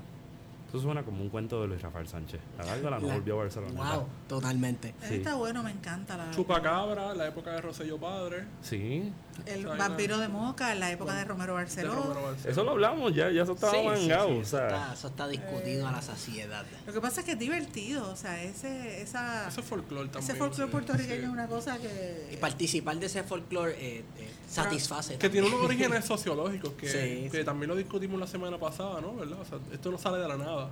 Eso 0.70 0.80
suena 0.80 1.04
como 1.04 1.22
un 1.22 1.30
cuento 1.30 1.62
de 1.62 1.68
Luis 1.68 1.82
Rafael 1.82 2.08
Sánchez. 2.08 2.40
La 2.58 2.66
gárgola 2.66 2.98
no 3.00 3.08
volvió 3.10 3.36
a 3.36 3.38
Barceloneta. 3.44 3.96
Wow, 3.98 4.08
totalmente. 4.36 4.94
Sí. 5.08 5.16
Está 5.16 5.36
bueno, 5.36 5.64
me 5.64 5.72
encanta. 5.72 6.18
La, 6.18 6.32
Chupacabra, 6.32 7.14
la 7.14 7.28
época 7.28 7.52
de 7.52 7.62
Rosselló 7.62 7.98
Padre. 7.98 8.46
Sí, 8.62 9.12
el 9.46 9.66
O 9.66 9.76
sea, 9.76 9.88
vampiro 9.88 10.18
de 10.20 10.28
Moca 10.28 10.74
la 10.76 10.92
época 10.92 11.14
de 11.16 11.26
Romero 11.26 11.54
de 11.54 11.64
Barceló. 11.64 11.94
Romero 11.96 12.22
Barceló. 12.24 12.52
Eso 12.52 12.64
lo 12.64 12.72
hablamos 12.72 13.14
ya, 13.16 13.30
ya 13.32 13.44
eso 13.44 13.54
estaba 13.54 13.72
Sí, 13.74 13.84
mangado. 13.86 14.28
sí, 14.28 14.34
o 14.34 14.42
eso, 14.42 14.58
sea, 14.58 14.68
está, 14.68 14.94
eso 14.94 15.08
está 15.08 15.28
discutido 15.28 15.88
a 15.88 15.92
la 15.92 16.02
saciedad. 16.02 16.66
Lo 16.86 16.94
que 16.94 17.02
pasa 17.02 17.22
es 17.22 17.26
que 17.26 17.32
es 17.34 17.40
divertido, 17.40 18.12
o 18.12 18.16
sea, 18.16 18.42
ese, 18.44 19.02
esa, 19.02 19.48
Ese 19.48 19.62
folclore 19.62 20.10
también. 20.10 20.24
ese 20.32 20.36
folclore 20.40 20.66
sí, 20.68 20.72
puertorriqueño 20.72 21.20
sí. 21.20 21.26
es 21.26 21.30
una 21.32 21.48
cosa 21.48 21.78
Y 21.78 21.82
que... 21.82 22.38
participar 22.40 22.98
de 22.98 23.06
ese 23.08 23.24
folclore 23.24 23.72
eh, 23.80 24.04
eh, 24.20 24.32
satisface. 24.48 25.18
Que 25.18 25.30
tiene 25.30 25.48
unos 25.48 25.62
orígenes 25.66 26.06
sociológicos 26.06 26.74
que, 26.74 26.88
Sí, 26.88 27.30
que 27.32 27.40
sí. 27.40 27.44
también 27.44 27.70
lo 27.70 27.76
discutimos 27.76 28.20
la 28.20 28.28
semana 28.28 28.58
pasada, 28.60 29.02
¿no? 29.02 29.16
¿Verdad? 29.16 29.40
O 29.42 29.46
sea, 29.46 29.58
esto 29.72 29.90
no 29.92 29.98
sale 29.98 30.18
de 30.20 30.28
la 30.28 30.38
nada. 30.38 30.70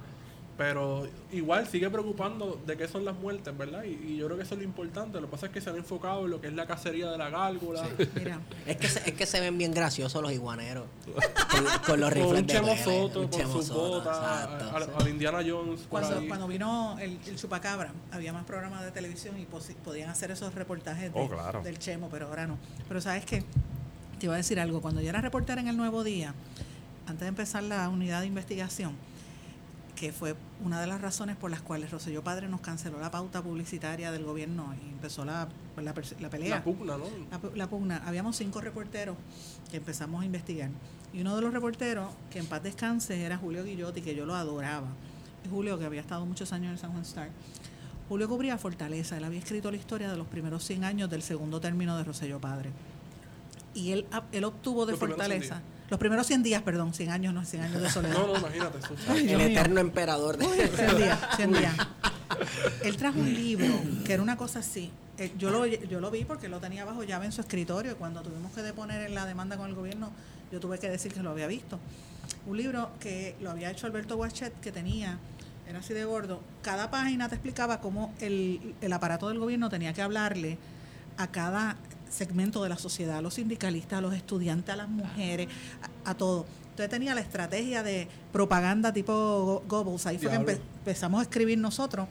Pero 0.61 1.07
igual 1.31 1.67
sigue 1.67 1.89
preocupando 1.89 2.61
de 2.67 2.77
qué 2.77 2.87
son 2.87 3.03
las 3.03 3.15
muertes, 3.15 3.57
¿verdad? 3.57 3.83
Y, 3.83 4.11
y 4.13 4.17
yo 4.17 4.27
creo 4.27 4.37
que 4.37 4.43
eso 4.43 4.53
es 4.53 4.59
lo 4.59 4.63
importante. 4.63 5.19
Lo 5.19 5.25
que 5.25 5.31
pasa 5.31 5.47
es 5.47 5.51
que 5.51 5.59
se 5.59 5.71
han 5.71 5.75
enfocado 5.77 6.25
en 6.25 6.29
lo 6.29 6.39
que 6.39 6.47
es 6.47 6.53
la 6.53 6.67
cacería 6.67 7.09
de 7.09 7.17
la 7.17 7.31
gárgola. 7.31 7.83
Mira, 8.15 8.39
Es 8.67 8.77
que, 8.77 8.87
se, 8.87 8.99
es 9.09 9.15
que 9.15 9.25
se 9.25 9.39
ven 9.39 9.57
bien 9.57 9.73
graciosos 9.73 10.21
los 10.21 10.31
iguaneros. 10.31 10.85
Con, 11.49 11.63
con 11.85 11.99
los 11.99 12.09
Con 12.13 12.21
rifles 12.35 12.39
un 12.41 12.45
de 12.67 12.77
Soto, 12.83 13.21
un 13.21 13.27
con 13.27 13.39
Chemo 13.39 13.53
su 13.53 13.63
Soto, 13.63 13.79
bota, 14.03 14.09
exacto, 14.11 14.77
al, 14.77 14.83
sí. 14.83 14.89
al 14.99 15.07
Indiana 15.07 15.39
Jones. 15.43 15.81
cuando, 15.89 16.47
vino 16.47 16.95
el, 16.99 17.17
el 17.25 17.35
chupacabra, 17.37 17.91
había 18.11 18.31
más 18.31 18.45
programas 18.45 18.83
de 18.83 18.91
televisión 18.91 19.39
y 19.39 19.45
podían 19.83 20.11
hacer 20.11 20.29
esos 20.29 20.53
reportajes 20.53 21.11
de- 21.11 21.19
Oh, 21.19 21.27
claro. 21.27 21.63
del 21.63 21.79
Chemo, 21.79 22.07
pero 22.09 22.27
ahora 22.27 22.45
no. 22.45 22.57
Pero 22.87 23.01
sabes 23.01 23.25
que 23.25 23.43
te 24.19 24.27
iba 24.27 24.35
a 24.35 24.37
decir 24.37 24.59
algo, 24.59 24.79
cuando 24.79 25.01
yo 25.01 25.09
era 25.09 25.21
reportera 25.21 25.59
en 25.59 25.67
el 25.69 25.75
Nuevo 25.77 26.03
Día, 26.03 26.35
antes 27.07 27.21
de 27.21 27.27
empezar 27.29 27.63
la 27.63 27.89
unidad 27.89 28.21
de 28.21 28.27
investigación, 28.27 28.95
que 29.95 30.11
fue 30.11 30.35
una 30.63 30.79
de 30.81 30.87
las 30.87 31.01
razones 31.01 31.35
por 31.35 31.51
las 31.51 31.61
cuales 31.61 31.91
Roselló 31.91 32.23
Padre 32.23 32.47
nos 32.47 32.61
canceló 32.61 32.99
la 32.99 33.11
pauta 33.11 33.41
publicitaria 33.41 34.11
del 34.11 34.23
gobierno 34.23 34.73
y 34.83 34.89
empezó 34.89 35.25
la, 35.25 35.47
la, 35.77 35.93
perse- 35.93 36.19
la 36.19 36.29
pelea. 36.29 36.55
La 36.55 36.63
pugna, 36.63 36.97
¿no? 36.97 37.05
la, 37.29 37.41
pu- 37.41 37.53
la 37.55 37.67
pugna, 37.67 38.01
habíamos 38.05 38.35
cinco 38.37 38.61
reporteros 38.61 39.15
que 39.69 39.77
empezamos 39.77 40.21
a 40.21 40.25
investigar. 40.25 40.69
Y 41.13 41.21
uno 41.21 41.35
de 41.35 41.41
los 41.41 41.53
reporteros, 41.53 42.09
que 42.31 42.39
en 42.39 42.45
paz 42.47 42.63
descanse, 42.63 43.21
era 43.21 43.37
Julio 43.37 43.63
Guillotti, 43.63 44.01
que 44.01 44.15
yo 44.15 44.25
lo 44.25 44.33
adoraba. 44.35 44.87
Julio, 45.49 45.77
que 45.77 45.85
había 45.85 46.01
estado 46.01 46.25
muchos 46.25 46.53
años 46.53 46.67
en 46.67 46.71
el 46.73 46.79
San 46.79 46.91
Juan 46.91 47.01
Star. 47.03 47.29
Julio 48.07 48.27
cubría 48.29 48.57
Fortaleza. 48.57 49.17
Él 49.17 49.23
había 49.23 49.39
escrito 49.39 49.71
la 49.71 49.77
historia 49.77 50.09
de 50.09 50.17
los 50.17 50.27
primeros 50.27 50.63
100 50.65 50.83
años 50.83 51.09
del 51.09 51.21
segundo 51.21 51.59
término 51.59 51.97
de 51.97 52.03
Roselló 52.03 52.39
Padre. 52.39 52.69
Y 53.73 53.91
él, 53.91 54.05
él 54.31 54.43
obtuvo 54.43 54.85
de 54.85 54.91
Los 54.93 54.99
primeros 54.99 55.25
100 55.25 55.41
Fortaleza. 55.41 55.61
Los 55.91 55.99
primeros 55.99 56.25
100 56.25 56.41
días, 56.41 56.61
perdón, 56.63 56.93
100 56.93 57.09
años, 57.11 57.33
no 57.33 57.43
100 57.45 57.63
años 57.63 57.81
de 57.81 57.89
soledad. 57.89 58.13
No, 58.15 58.27
no, 58.27 58.37
imagínate. 58.39 58.77
Eso, 58.79 58.95
Ay, 59.09 59.29
El 59.29 59.37
mío. 59.37 59.47
eterno 59.47 59.81
emperador 59.81 60.37
de 60.37 60.45
100 60.45 60.97
días, 60.97 61.19
100 61.35 61.51
días. 61.51 61.75
Él 62.83 62.95
trajo 62.97 63.19
un 63.19 63.31
libro 63.33 63.67
que 64.05 64.13
era 64.13 64.23
una 64.23 64.37
cosa 64.37 64.59
así. 64.59 64.89
Eh, 65.17 65.33
Yo 65.37 65.51
lo, 65.51 65.65
yo 65.65 65.99
lo 65.99 66.09
vi 66.09 66.23
porque 66.23 66.47
lo 66.47 66.59
tenía 66.59 66.85
bajo 66.85 67.03
llave 67.03 67.25
en 67.25 67.33
su 67.33 67.41
escritorio 67.41 67.91
y 67.91 67.95
cuando 67.95 68.21
tuvimos 68.21 68.53
que 68.53 68.61
deponer 68.61 69.01
en 69.05 69.13
la 69.13 69.25
demanda 69.25 69.57
con 69.57 69.67
el 69.69 69.75
gobierno, 69.75 70.11
yo 70.51 70.61
tuve 70.61 70.79
que 70.79 70.89
decir 70.89 71.13
que 71.13 71.21
lo 71.21 71.31
había 71.31 71.47
visto. 71.47 71.77
Un 72.47 72.55
libro 72.57 72.91
que 73.01 73.35
lo 73.41 73.51
había 73.51 73.69
hecho 73.69 73.85
Alberto 73.85 74.15
Guachet, 74.15 74.57
que 74.61 74.71
tenía, 74.71 75.17
era 75.67 75.79
así 75.79 75.93
de 75.93 76.05
gordo. 76.05 76.39
Cada 76.61 76.89
página 76.89 77.27
te 77.27 77.35
explicaba 77.35 77.81
cómo 77.81 78.13
el, 78.21 78.75
el 78.79 78.93
aparato 78.93 79.27
del 79.27 79.39
gobierno 79.39 79.69
tenía 79.69 79.91
que 79.91 80.01
hablarle 80.01 80.57
a 81.17 81.27
cada 81.27 81.75
segmento 82.11 82.61
de 82.63 82.69
la 82.69 82.77
sociedad, 82.77 83.17
a 83.17 83.21
los 83.21 83.33
sindicalistas, 83.35 83.99
a 83.99 84.01
los 84.01 84.13
estudiantes, 84.13 84.73
a 84.73 84.75
las 84.75 84.89
mujeres, 84.89 85.47
a, 86.05 86.11
a 86.11 86.13
todo. 86.15 86.45
Entonces 86.71 86.89
tenía 86.89 87.13
la 87.15 87.21
estrategia 87.21 87.83
de 87.83 88.07
propaganda 88.31 88.93
tipo 88.93 89.13
Go- 89.13 89.63
Goebbels. 89.67 90.05
Ahí 90.05 90.17
fue 90.17 90.29
que 90.29 90.37
Diablo. 90.37 90.51
empe- 90.53 90.59
empezamos 90.79 91.19
a 91.19 91.23
escribir 91.23 91.57
nosotros 91.57 92.07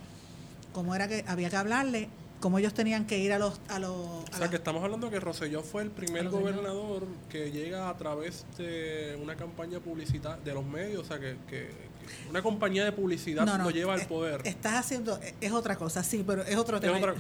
cómo 0.72 0.94
era 0.94 1.08
que 1.08 1.24
había 1.26 1.50
que 1.50 1.56
hablarle, 1.56 2.08
cómo 2.40 2.58
ellos 2.58 2.72
tenían 2.74 3.06
que 3.06 3.18
ir 3.18 3.32
a 3.32 3.38
los... 3.38 3.60
A 3.68 3.78
los 3.78 3.90
O 3.90 4.24
sea, 4.30 4.40
las- 4.40 4.50
que 4.50 4.56
estamos 4.56 4.82
hablando 4.84 5.10
que 5.10 5.18
Rosselló 5.20 5.62
fue 5.62 5.82
el 5.82 5.90
primer 5.90 6.28
gobernador 6.30 7.06
que 7.28 7.50
llega 7.50 7.88
a 7.88 7.96
través 7.96 8.46
de 8.56 9.18
una 9.22 9.34
campaña 9.36 9.80
publicitaria 9.80 10.42
de 10.44 10.54
los 10.54 10.64
medios, 10.64 11.02
o 11.02 11.04
sea, 11.04 11.18
que, 11.18 11.36
que- 11.48 11.68
que 11.68 11.89
una 12.28 12.42
compañía 12.42 12.84
de 12.84 12.92
publicidad 12.92 13.44
No, 13.46 13.58
no, 13.58 13.64
lo 13.64 13.70
lleva 13.70 13.94
al 13.94 14.00
es- 14.00 14.06
poder. 14.06 14.40
Estás 14.44 14.74
haciendo, 14.74 15.18
es 15.40 15.52
otra 15.52 15.76
cosa, 15.76 16.02
sí, 16.02 16.22
pero 16.26 16.42
es 16.42 16.56
otro 16.56 16.80
tema. 16.80 16.96
otra- 16.98 17.14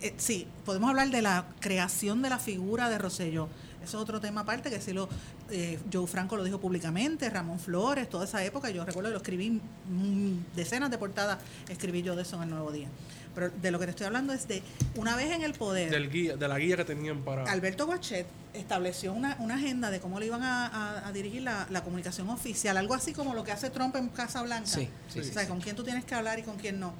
Eh, 0.00 0.12
sí, 0.16 0.46
podemos 0.64 0.90
hablar 0.90 1.08
de 1.10 1.22
la 1.22 1.46
creación 1.60 2.20
de 2.22 2.28
la 2.30 2.38
figura 2.38 2.88
de 2.90 2.98
Rosselló. 2.98 3.48
Eso 3.82 3.98
es 3.98 4.02
otro 4.02 4.18
tema 4.20 4.40
aparte 4.40 4.70
que 4.70 4.80
sí 4.80 4.92
lo, 4.94 5.08
eh, 5.50 5.78
Joe 5.92 6.06
Franco 6.06 6.36
lo 6.36 6.42
dijo 6.44 6.58
públicamente, 6.58 7.28
Ramón 7.28 7.60
Flores, 7.60 8.08
toda 8.08 8.24
esa 8.24 8.42
época, 8.42 8.70
yo 8.70 8.84
recuerdo 8.84 9.10
que 9.10 9.12
lo 9.12 9.18
escribí, 9.18 9.50
mm, 9.90 10.56
decenas 10.56 10.90
de 10.90 10.96
portadas 10.98 11.38
escribí 11.68 12.02
yo 12.02 12.16
de 12.16 12.22
eso 12.22 12.36
en 12.36 12.44
el 12.44 12.50
Nuevo 12.50 12.72
Día. 12.72 12.88
Pero 13.34 13.50
de 13.50 13.70
lo 13.70 13.78
que 13.78 13.86
te 13.86 13.90
estoy 13.90 14.06
hablando 14.06 14.32
es 14.32 14.46
de, 14.46 14.62
una 14.96 15.16
vez 15.16 15.30
en 15.32 15.42
el 15.42 15.54
poder, 15.54 15.90
del 15.90 16.08
guía, 16.10 16.36
de 16.36 16.46
la 16.48 16.58
guía 16.58 16.76
que 16.76 16.84
tenían 16.84 17.22
para... 17.22 17.42
Alberto 17.44 17.86
Guachet 17.86 18.26
estableció 18.52 19.12
una, 19.12 19.36
una 19.40 19.56
agenda 19.56 19.90
de 19.90 19.98
cómo 20.00 20.20
le 20.20 20.26
iban 20.26 20.42
a, 20.44 20.66
a- 20.68 21.08
a 21.08 21.12
dirigir 21.12 21.42
la, 21.42 21.66
la 21.70 21.82
comunicación 21.82 22.28
oficial, 22.30 22.76
algo 22.76 22.94
así 22.94 23.12
como 23.12 23.34
lo 23.34 23.42
que 23.42 23.50
hace 23.52 23.70
Trump 23.70 23.96
en 23.96 24.08
Casa 24.10 24.42
Blanca. 24.42 24.66
Sí, 24.68 24.88
sí, 25.08 25.18
o 25.20 25.24
sea, 25.24 25.42
sí. 25.42 25.48
con 25.48 25.60
quién 25.60 25.74
tú 25.74 25.82
tienes 25.82 26.04
que 26.04 26.14
hablar 26.14 26.38
y 26.38 26.42
con 26.42 26.56
quién 26.56 26.78
no. 26.78 26.92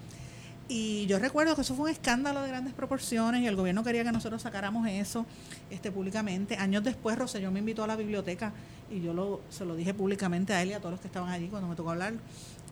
Y 0.66 1.04
yo 1.06 1.18
recuerdo 1.18 1.54
que 1.54 1.60
eso 1.60 1.74
fue 1.74 1.84
un 1.84 1.90
escándalo 1.90 2.40
de 2.42 2.48
grandes 2.48 2.72
proporciones 2.72 3.42
y 3.42 3.46
el 3.46 3.54
gobierno 3.54 3.84
quería 3.84 4.02
que 4.02 4.12
nosotros 4.12 4.40
sacáramos 4.42 4.88
eso 4.88 5.26
este, 5.70 5.92
públicamente. 5.92 6.56
Años 6.56 6.82
después, 6.82 7.18
Rosselló 7.18 7.50
me 7.50 7.58
invitó 7.60 7.84
a 7.84 7.86
la 7.86 7.96
biblioteca 7.96 8.50
y 8.90 9.00
yo 9.02 9.12
lo, 9.12 9.42
se 9.50 9.64
lo 9.66 9.76
dije 9.76 9.92
públicamente 9.92 10.54
a 10.54 10.62
él 10.62 10.70
y 10.70 10.72
a 10.72 10.78
todos 10.78 10.92
los 10.92 11.00
que 11.00 11.06
estaban 11.08 11.28
allí 11.30 11.48
cuando 11.48 11.68
me 11.68 11.76
tocó 11.76 11.90
hablar. 11.90 12.14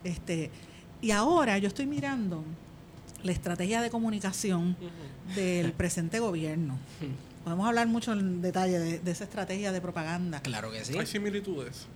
Este, 0.05 0.51
y 1.03 1.11
ahora 1.11 1.59
yo 1.59 1.69
estoy 1.69 1.85
mirando 1.87 2.43
la 3.23 3.33
estrategia 3.33 3.81
de 3.81 3.91
comunicación 3.91 4.77
del 5.35 5.73
presente 5.73 6.19
gobierno. 6.19 6.79
Podemos 7.45 7.67
hablar 7.67 7.89
mucho 7.89 8.13
en 8.13 8.41
detalle 8.41 8.79
de, 8.79 8.99
de 9.01 9.11
esa 9.11 9.25
estrategia 9.25 9.73
de 9.73 9.81
propaganda. 9.81 10.41
Claro 10.41 10.71
que 10.71 10.85
sí. 10.85 10.97
Hay 10.97 11.07
similitudes. 11.07 11.87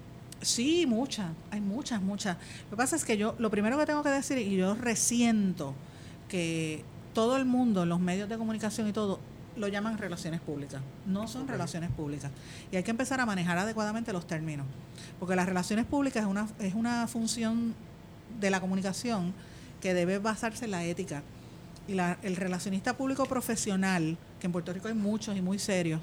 Sí, 0.42 0.86
muchas, 0.86 1.30
hay 1.50 1.60
muchas, 1.60 2.02
muchas. 2.02 2.36
Lo 2.64 2.70
que 2.70 2.76
pasa 2.76 2.96
es 2.96 3.04
que 3.04 3.16
yo, 3.16 3.34
lo 3.38 3.50
primero 3.50 3.78
que 3.78 3.86
tengo 3.86 4.02
que 4.02 4.10
decir, 4.10 4.38
y 4.38 4.56
yo 4.56 4.74
resiento 4.74 5.74
que 6.28 6.84
todo 7.14 7.36
el 7.36 7.46
mundo, 7.46 7.86
los 7.86 8.00
medios 8.00 8.28
de 8.28 8.36
comunicación 8.36 8.88
y 8.88 8.92
todo, 8.92 9.20
lo 9.56 9.68
llaman 9.68 9.96
relaciones 9.96 10.40
públicas. 10.40 10.82
No 11.06 11.28
son 11.28 11.48
relaciones 11.48 11.90
públicas. 11.90 12.30
Y 12.70 12.76
hay 12.76 12.82
que 12.82 12.90
empezar 12.90 13.20
a 13.20 13.26
manejar 13.26 13.56
adecuadamente 13.56 14.12
los 14.12 14.26
términos. 14.26 14.66
Porque 15.18 15.34
las 15.34 15.46
relaciones 15.46 15.86
públicas 15.86 16.22
es 16.22 16.28
una, 16.28 16.46
es 16.58 16.74
una 16.74 17.06
función 17.06 17.74
de 18.38 18.50
la 18.50 18.60
comunicación 18.60 19.32
que 19.80 19.94
debe 19.94 20.18
basarse 20.18 20.64
en 20.66 20.70
la 20.72 20.84
ética. 20.84 21.22
Y 21.88 21.94
la- 21.94 22.18
el 22.22 22.36
relacionista 22.36 22.96
público 22.96 23.26
profesional, 23.26 24.16
que 24.40 24.46
en 24.46 24.52
Puerto 24.52 24.72
Rico 24.72 24.88
hay 24.88 24.94
muchos 24.94 25.36
y 25.36 25.40
muy 25.42 25.58
serios, 25.58 26.00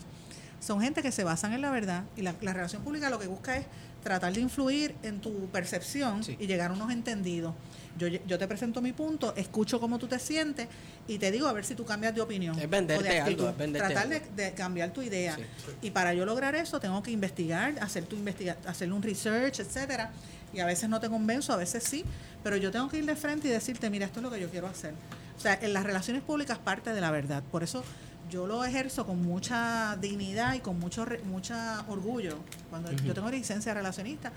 son 0.59 0.79
gente 0.81 1.01
que 1.01 1.11
se 1.11 1.23
basan 1.25 1.51
en 1.53 1.61
la 1.61 1.71
verdad 1.71 2.03
y 2.15 2.21
la, 2.21 2.35
la 2.41 2.53
relación 2.53 2.81
pública 2.83 3.09
lo 3.09 3.19
que 3.19 3.27
busca 3.27 3.57
es 3.57 3.65
tratar 4.01 4.31
de 4.33 4.39
influir 4.41 4.95
en 5.03 5.19
tu 5.19 5.47
percepción 5.47 6.23
Sí. 6.23 6.37
y 6.39 6.47
llegar 6.47 6.71
a 6.71 6.73
unos 6.73 6.91
entendidos. 6.91 7.53
Yo, 7.97 8.07
yo 8.07 8.39
te 8.39 8.47
presento 8.47 8.81
mi 8.81 8.91
punto, 8.91 9.33
escucho 9.35 9.79
cómo 9.79 9.99
tú 9.99 10.07
te 10.07 10.17
sientes 10.17 10.67
y 11.07 11.19
te 11.19 11.31
digo 11.31 11.47
a 11.47 11.53
ver 11.53 11.63
si 11.63 11.75
tú 11.75 11.85
cambias 11.85 12.15
de 12.15 12.21
opinión. 12.21 12.57
Es 12.57 12.69
venderte 12.69 13.03
o 13.03 13.11
de 13.11 13.21
algo, 13.21 13.49
es 13.49 13.57
venderte 13.57 13.93
Tratar 13.93 14.35
de, 14.35 14.53
cambiar 14.53 14.91
tu 14.91 15.01
idea. 15.01 15.35
Sí. 15.35 15.43
Y 15.83 15.91
para 15.91 16.13
yo 16.13 16.25
lograr 16.25 16.55
eso 16.55 16.79
tengo 16.79 17.03
que 17.03 17.11
investigar, 17.11 17.75
hacer 17.81 18.05
tu 18.05 18.15
investiga 18.15 18.57
hacer 18.65 18.91
un 18.91 19.01
research, 19.01 19.59
etcétera. 19.59 20.11
Y 20.53 20.59
a 20.59 20.65
veces 20.65 20.89
no 20.89 20.99
te 20.99 21.09
convenzo, 21.09 21.53
a 21.53 21.57
veces 21.57 21.83
sí, 21.83 22.05
pero 22.43 22.57
yo 22.57 22.71
tengo 22.71 22.87
que 22.87 22.97
ir 22.97 23.05
de 23.05 23.15
frente 23.15 23.47
y 23.47 23.51
decirte, 23.51 23.89
mira, 23.89 24.05
esto 24.05 24.19
es 24.19 24.23
lo 24.23 24.31
que 24.31 24.39
yo 24.39 24.49
quiero 24.49 24.67
hacer. 24.67 24.93
O 25.35 25.39
sea, 25.39 25.57
en 25.61 25.73
las 25.73 25.83
relaciones 25.83 26.21
públicas 26.21 26.59
parte 26.59 26.93
de 26.93 27.01
la 27.01 27.11
verdad. 27.11 27.43
Por 27.51 27.63
eso 27.63 27.83
yo 28.29 28.47
lo 28.47 28.63
ejerzo 28.63 29.05
con 29.05 29.21
mucha 29.21 29.97
dignidad 29.97 30.53
y 30.55 30.59
con 30.59 30.79
mucho 30.79 31.05
mucha 31.25 31.85
orgullo. 31.87 32.37
Cuando 32.69 32.91
yo 32.91 33.13
tengo 33.13 33.29
licencia 33.29 33.73
relacionista, 33.73 34.31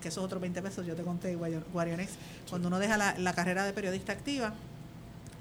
que 0.00 0.08
esos 0.08 0.22
otros 0.24 0.40
20 0.40 0.60
pesos 0.62 0.86
yo 0.86 0.94
te 0.94 1.02
conté, 1.02 1.36
Guarionex, 1.36 2.12
cuando 2.48 2.68
uno 2.68 2.78
deja 2.78 2.96
la, 2.96 3.18
la, 3.18 3.32
carrera 3.32 3.64
de 3.64 3.72
periodista 3.72 4.12
activa, 4.12 4.52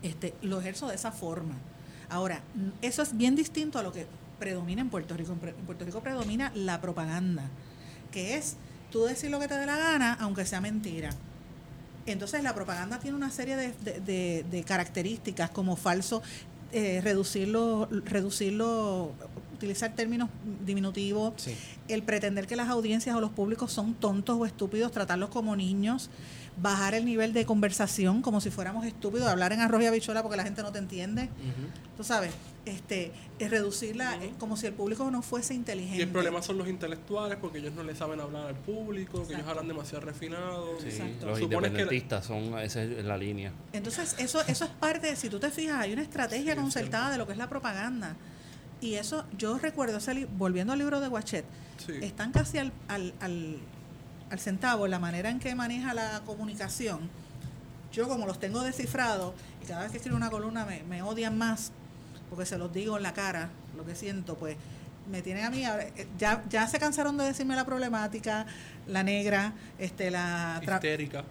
este, 0.01 0.33
lo 0.41 0.59
ejerzo 0.59 0.87
de 0.87 0.95
esa 0.95 1.11
forma. 1.11 1.55
Ahora, 2.09 2.41
eso 2.81 3.01
es 3.01 3.15
bien 3.15 3.35
distinto 3.35 3.79
a 3.79 3.83
lo 3.83 3.91
que 3.91 4.07
predomina 4.39 4.81
en 4.81 4.89
Puerto 4.89 5.15
Rico. 5.15 5.33
En 5.33 5.65
Puerto 5.65 5.85
Rico 5.85 6.01
predomina 6.01 6.51
la 6.55 6.81
propaganda, 6.81 7.43
que 8.11 8.37
es 8.37 8.55
tú 8.91 9.03
decir 9.05 9.29
lo 9.29 9.39
que 9.39 9.47
te 9.47 9.55
dé 9.55 9.65
la 9.65 9.77
gana, 9.77 10.17
aunque 10.19 10.45
sea 10.45 10.61
mentira. 10.61 11.09
Entonces 12.05 12.41
la 12.41 12.55
propaganda 12.55 12.97
tiene 12.99 13.15
una 13.15 13.29
serie 13.29 13.55
de, 13.55 14.43
de 14.49 14.63
características 14.63 15.51
como 15.51 15.75
falso, 15.75 16.23
eh, 16.71 17.01
reducirlo, 17.03 17.87
reducirlo, 18.05 19.11
utilizar 19.53 19.93
términos 19.95 20.29
diminutivos, 20.65 21.33
el 21.87 22.03
pretender 22.03 22.47
que 22.47 22.55
las 22.55 22.69
audiencias 22.69 23.15
o 23.15 23.19
los 23.19 23.31
públicos 23.31 23.71
son 23.73 23.93
tontos 23.93 24.37
o 24.39 24.45
estúpidos, 24.45 24.91
tratarlos 24.91 25.29
como 25.29 25.55
niños, 25.55 26.09
bajar 26.61 26.93
el 26.93 27.05
nivel 27.05 27.33
de 27.33 27.45
conversación 27.45 28.21
como 28.21 28.41
si 28.41 28.49
fuéramos 28.49 28.85
estúpidos, 28.85 29.27
hablar 29.27 29.53
en 29.53 29.61
arroz 29.61 29.81
y 29.81 29.85
habichuela 29.85 30.21
porque 30.21 30.37
la 30.37 30.43
gente 30.43 30.61
no 30.61 30.71
te 30.71 30.79
entiende. 30.79 31.29
Tú 31.95 32.03
sabes, 32.03 32.31
este, 32.65 33.11
es 33.39 33.49
reducirla 33.49 34.15
eh, 34.23 34.33
como 34.37 34.55
si 34.55 34.67
el 34.67 34.73
público 34.73 35.09
no 35.11 35.21
fuese 35.21 35.53
inteligente. 35.53 35.97
Y 35.97 36.01
el 36.01 36.09
problema 36.09 36.41
son 36.41 36.57
los 36.57 36.67
intelectuales 36.67 37.37
porque 37.39 37.59
ellos 37.59 37.73
no 37.73 37.83
le 37.83 37.95
saben 37.95 38.19
hablar 38.19 38.47
al 38.47 38.55
público, 38.55 39.25
que 39.27 39.33
ellos 39.33 39.47
hablan 39.47 39.67
demasiado 39.67 40.05
refinado. 40.05 40.77
los 41.25 41.41
independentistas 41.41 42.25
son, 42.25 42.57
esa 42.59 42.83
es 42.83 43.03
la 43.05 43.17
línea. 43.17 43.51
Entonces, 43.73 44.15
eso, 44.17 44.41
eso 44.47 44.65
es 44.65 44.71
parte, 44.71 45.15
si 45.15 45.29
tú 45.29 45.39
te 45.39 45.49
fijas, 45.49 45.81
hay 45.81 45.93
una 45.93 46.01
estrategia 46.01 46.55
concertada 46.55 47.11
de 47.11 47.17
lo 47.17 47.25
que 47.25 47.33
es 47.33 47.37
la 47.37 47.49
propaganda. 47.49 48.15
Y 48.81 48.95
eso, 48.95 49.25
yo 49.37 49.57
recuerdo, 49.57 49.99
volviendo 50.37 50.73
al 50.73 50.79
libro 50.79 51.01
de 51.01 51.07
Guachet, 51.09 51.45
están 52.01 52.31
casi 52.31 52.59
al, 52.59 52.71
al, 52.87 53.13
al, 53.19 53.57
centavo 54.37 54.85
la 54.87 54.99
manera 54.99 55.31
en 55.31 55.39
que 55.39 55.55
maneja 55.55 55.95
la 55.95 56.21
comunicación. 56.27 57.09
Yo 57.91 58.07
como 58.07 58.27
los 58.27 58.39
tengo 58.39 58.61
descifrados 58.61 59.33
y 59.63 59.65
cada 59.65 59.81
vez 59.81 59.91
que 59.91 59.97
escribo 59.97 60.15
una 60.15 60.29
columna 60.29 60.65
me, 60.65 60.83
me 60.83 61.01
odian 61.01 61.35
más 61.35 61.71
porque 62.29 62.45
se 62.45 62.57
los 62.57 62.71
digo 62.71 62.97
en 62.97 63.03
la 63.03 63.13
cara, 63.13 63.49
lo 63.75 63.85
que 63.85 63.95
siento, 63.95 64.35
pues 64.35 64.55
me 65.09 65.23
tienen 65.23 65.43
a 65.43 65.49
mí, 65.49 65.63
ya, 66.19 66.43
ya 66.49 66.67
se 66.67 66.77
cansaron 66.77 67.17
de 67.17 67.25
decirme 67.25 67.55
la 67.55 67.65
problemática, 67.65 68.45
la 68.85 69.01
negra, 69.01 69.53
este, 69.79 70.11
la... 70.11 70.61
Histérica. 70.61 71.25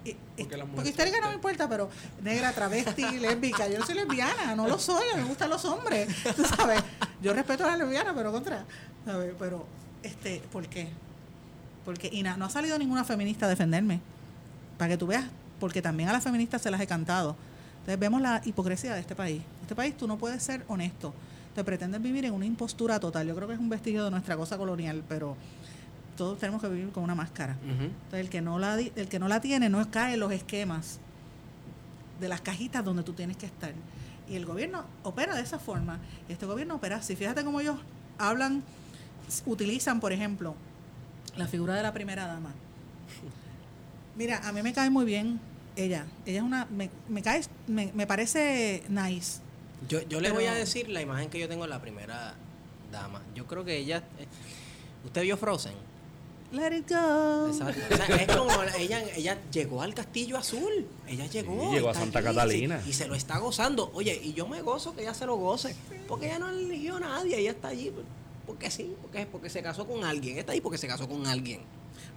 porque, 0.75 0.89
histérica 0.89 1.21
no 1.21 1.29
me 1.29 1.35
importa, 1.35 1.69
pero 1.69 1.89
negra, 2.21 2.51
travesti, 2.51 3.03
lésbica, 3.19 3.69
yo 3.69 3.79
no 3.79 3.85
soy 3.85 3.95
lesbiana, 3.95 4.55
no 4.55 4.67
lo 4.67 4.77
soy, 4.77 5.05
me 5.15 5.23
gustan 5.23 5.49
los 5.49 5.63
hombres, 5.63 6.09
tú 6.35 6.43
sabes, 6.43 6.83
yo 7.21 7.33
respeto 7.33 7.63
a 7.63 7.67
la 7.67 7.77
lesbiana, 7.77 8.13
pero 8.13 8.33
contra, 8.33 8.65
¿sabes? 9.05 9.33
Pero, 9.39 9.65
este, 10.03 10.41
¿por 10.51 10.67
qué? 10.67 10.89
Porque, 11.89 12.07
y 12.13 12.21
no 12.21 12.45
ha 12.45 12.49
salido 12.51 12.77
ninguna 12.77 13.03
feminista 13.03 13.47
a 13.47 13.49
defenderme, 13.49 13.99
para 14.77 14.89
que 14.89 14.97
tú 14.97 15.07
veas, 15.07 15.25
porque 15.59 15.81
también 15.81 16.07
a 16.07 16.13
las 16.13 16.23
feministas 16.23 16.61
se 16.61 16.69
las 16.69 16.79
he 16.79 16.85
cantado. 16.85 17.35
Entonces 17.79 17.97
vemos 17.97 18.21
la 18.21 18.43
hipocresía 18.45 18.93
de 18.93 18.99
este 18.99 19.15
país. 19.15 19.41
Este 19.63 19.73
país 19.73 19.97
tú 19.97 20.07
no 20.07 20.15
puedes 20.19 20.43
ser 20.43 20.63
honesto. 20.67 21.15
Te 21.55 21.63
pretendes 21.63 21.99
vivir 21.99 22.25
en 22.25 22.35
una 22.35 22.45
impostura 22.45 22.99
total. 22.99 23.25
Yo 23.25 23.35
creo 23.35 23.47
que 23.47 23.55
es 23.55 23.59
un 23.59 23.69
vestigio 23.69 24.05
de 24.05 24.11
nuestra 24.11 24.37
cosa 24.37 24.55
colonial, 24.55 25.03
pero 25.09 25.35
todos 26.15 26.37
tenemos 26.37 26.61
que 26.61 26.67
vivir 26.67 26.91
con 26.91 27.03
una 27.03 27.15
máscara. 27.15 27.57
Entonces 27.63 28.19
el 28.19 28.29
que 28.29 28.39
no 28.39 28.59
la 28.59 28.79
el 28.79 29.07
que 29.09 29.17
no 29.17 29.27
la 29.27 29.41
tiene 29.41 29.67
no 29.67 29.89
cae 29.89 30.13
en 30.13 30.19
los 30.19 30.31
esquemas 30.31 30.99
de 32.21 32.29
las 32.29 32.41
cajitas 32.41 32.85
donde 32.85 33.01
tú 33.01 33.13
tienes 33.13 33.35
que 33.35 33.47
estar. 33.47 33.73
Y 34.29 34.35
el 34.35 34.45
gobierno 34.45 34.83
opera 35.01 35.33
de 35.33 35.41
esa 35.41 35.57
forma. 35.57 35.97
Y 36.27 36.33
este 36.33 36.45
gobierno 36.45 36.75
opera 36.75 36.97
así. 36.97 37.15
Fíjate 37.15 37.43
cómo 37.43 37.59
ellos 37.61 37.77
hablan, 38.19 38.61
utilizan, 39.47 39.99
por 39.99 40.13
ejemplo, 40.13 40.53
la 41.39 41.47
figura 41.47 41.73
de 41.73 41.81
la 41.81 41.93
primera 41.93 42.27
dama. 42.27 42.53
Mira, 44.15 44.47
a 44.47 44.51
mí 44.51 44.61
me 44.61 44.73
cae 44.73 44.89
muy 44.89 45.05
bien 45.05 45.39
ella. 45.75 46.05
Ella 46.25 46.39
es 46.39 46.43
una. 46.43 46.65
Me, 46.65 46.89
me 47.07 47.21
cae. 47.21 47.41
Me, 47.67 47.91
me, 47.93 48.05
parece 48.05 48.83
nice. 48.89 49.39
Yo, 49.87 50.01
yo 50.07 50.19
le 50.19 50.31
voy 50.31 50.45
a 50.45 50.53
decir 50.53 50.89
la 50.89 51.01
imagen 51.01 51.29
que 51.29 51.39
yo 51.39 51.47
tengo 51.47 51.63
de 51.63 51.69
la 51.69 51.81
primera 51.81 52.35
dama. 52.91 53.21
Yo 53.33 53.47
creo 53.47 53.63
que 53.63 53.77
ella. 53.77 54.03
Eh, 54.19 54.27
¿Usted 55.05 55.21
vio 55.21 55.37
Frozen? 55.37 55.73
Let 56.51 56.75
it 56.75 56.89
go. 56.89 57.47
Exacto. 57.47 57.81
O 57.93 57.95
sea, 57.95 58.15
es 58.15 58.35
como 58.35 58.51
ella, 58.77 59.03
ella 59.15 59.37
llegó 59.51 59.81
al 59.81 59.93
Castillo 59.93 60.37
Azul. 60.37 60.87
Ella 61.07 61.27
llegó. 61.27 61.71
llegó 61.71 61.89
a 61.89 61.93
Santa 61.93 62.21
Catalina. 62.21 62.81
Y 62.85 62.93
se 62.93 63.07
lo 63.07 63.15
está 63.15 63.37
gozando. 63.37 63.91
Oye, 63.93 64.19
y 64.21 64.33
yo 64.33 64.47
me 64.47 64.61
gozo 64.61 64.95
que 64.95 65.03
ella 65.03 65.13
se 65.13 65.25
lo 65.25 65.35
goce. 65.37 65.75
Porque 66.07 66.25
ella 66.25 66.39
no 66.39 66.49
eligió 66.49 66.97
a 66.97 66.99
nadie. 66.99 67.37
Ella 67.37 67.51
está 67.51 67.69
allí 67.69 67.93
porque 68.49 68.71
sí. 68.71 68.95
Porque, 68.99 69.27
porque 69.27 69.47
se 69.47 69.61
casó 69.61 69.85
con 69.85 70.03
alguien. 70.03 70.39
Está 70.39 70.53
ahí 70.53 70.61
porque 70.61 70.79
se 70.79 70.87
casó 70.87 71.07
con 71.07 71.27
alguien. 71.27 71.61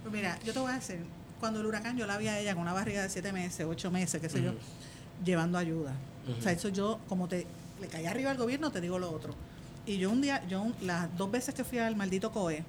Pues 0.01 0.11
mira, 0.11 0.39
yo 0.43 0.51
te 0.51 0.57
voy 0.57 0.71
a 0.71 0.75
decir 0.75 1.05
cuando 1.39 1.59
el 1.59 1.67
huracán 1.67 1.95
yo 1.95 2.07
la 2.07 2.17
vi 2.17 2.27
a 2.27 2.39
ella 2.39 2.53
con 2.55 2.63
una 2.63 2.73
barriga 2.73 3.03
de 3.03 3.09
siete 3.09 3.31
meses, 3.31 3.67
ocho 3.69 3.91
meses, 3.91 4.19
qué 4.19 4.29
sé 4.29 4.41
yo, 4.41 4.53
llevando 5.23 5.59
ayuda. 5.59 5.93
O 6.39 6.41
sea, 6.41 6.53
eso 6.53 6.69
yo, 6.69 6.99
como 7.07 7.27
te 7.27 7.45
le 7.79 7.87
caí 7.87 8.07
arriba 8.07 8.31
al 8.31 8.37
gobierno, 8.37 8.71
te 8.71 8.81
digo 8.81 8.97
lo 8.97 9.11
otro. 9.11 9.35
Y 9.85 9.97
yo 9.97 10.09
un 10.09 10.21
día, 10.21 10.43
yo 10.47 10.71
las 10.81 11.15
dos 11.15 11.29
veces 11.29 11.53
que 11.53 11.63
fui 11.63 11.77
al 11.77 11.95
maldito 11.95 12.31
COE, 12.31 12.63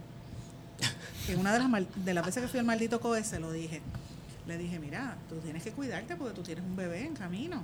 en 1.29 1.39
una 1.39 1.55
de 1.55 1.61
las, 1.61 2.05
de 2.05 2.15
las 2.15 2.27
veces 2.27 2.43
que 2.43 2.49
fui 2.49 2.59
al 2.61 2.67
maldito 2.67 3.01
COE 3.01 3.25
se 3.25 3.39
lo 3.39 3.51
dije. 3.51 3.81
Le 4.47 4.59
dije, 4.59 4.79
mira, 4.79 5.17
tú 5.29 5.37
tienes 5.37 5.63
que 5.63 5.73
cuidarte 5.73 6.17
porque 6.17 6.35
tú 6.35 6.43
tienes 6.43 6.65
un 6.65 6.77
bebé 6.77 7.05
en 7.05 7.15
camino. 7.15 7.63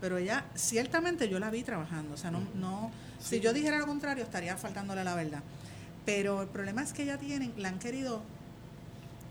Pero 0.00 0.16
ella, 0.16 0.44
ciertamente 0.54 1.28
yo 1.28 1.40
la 1.40 1.50
vi 1.50 1.64
trabajando. 1.64 2.14
O 2.14 2.16
sea, 2.16 2.30
no, 2.30 2.40
no 2.54 2.92
si 3.20 3.40
yo 3.40 3.52
dijera 3.52 3.78
lo 3.78 3.86
contrario, 3.86 4.24
estaría 4.24 4.56
faltándole 4.56 5.02
la 5.04 5.14
verdad. 5.14 5.42
Pero 6.04 6.42
el 6.42 6.48
problema 6.48 6.82
es 6.82 6.92
que 6.92 7.02
ella 7.02 7.18
tienen, 7.18 7.52
la 7.56 7.68
han 7.68 7.78
querido 7.78 8.22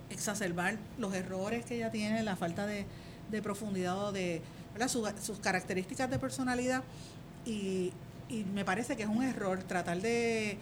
exacerbar 0.10 0.78
los 0.98 1.14
errores 1.14 1.66
que 1.66 1.76
ella 1.76 1.92
tiene, 1.92 2.24
la 2.24 2.36
falta 2.36 2.66
de, 2.68 2.86
profundidad 3.42 3.98
o 3.98 4.12
de 4.12 4.42
sus 5.22 5.40
características 5.40 6.10
de 6.10 6.20
personalidad 6.20 6.84
y, 7.46 7.94
me 8.54 8.66
parece 8.66 8.98
que 8.98 9.04
es 9.04 9.10
un 9.10 9.24
error 9.24 9.62
tratar 9.64 10.02
de, 10.02 10.58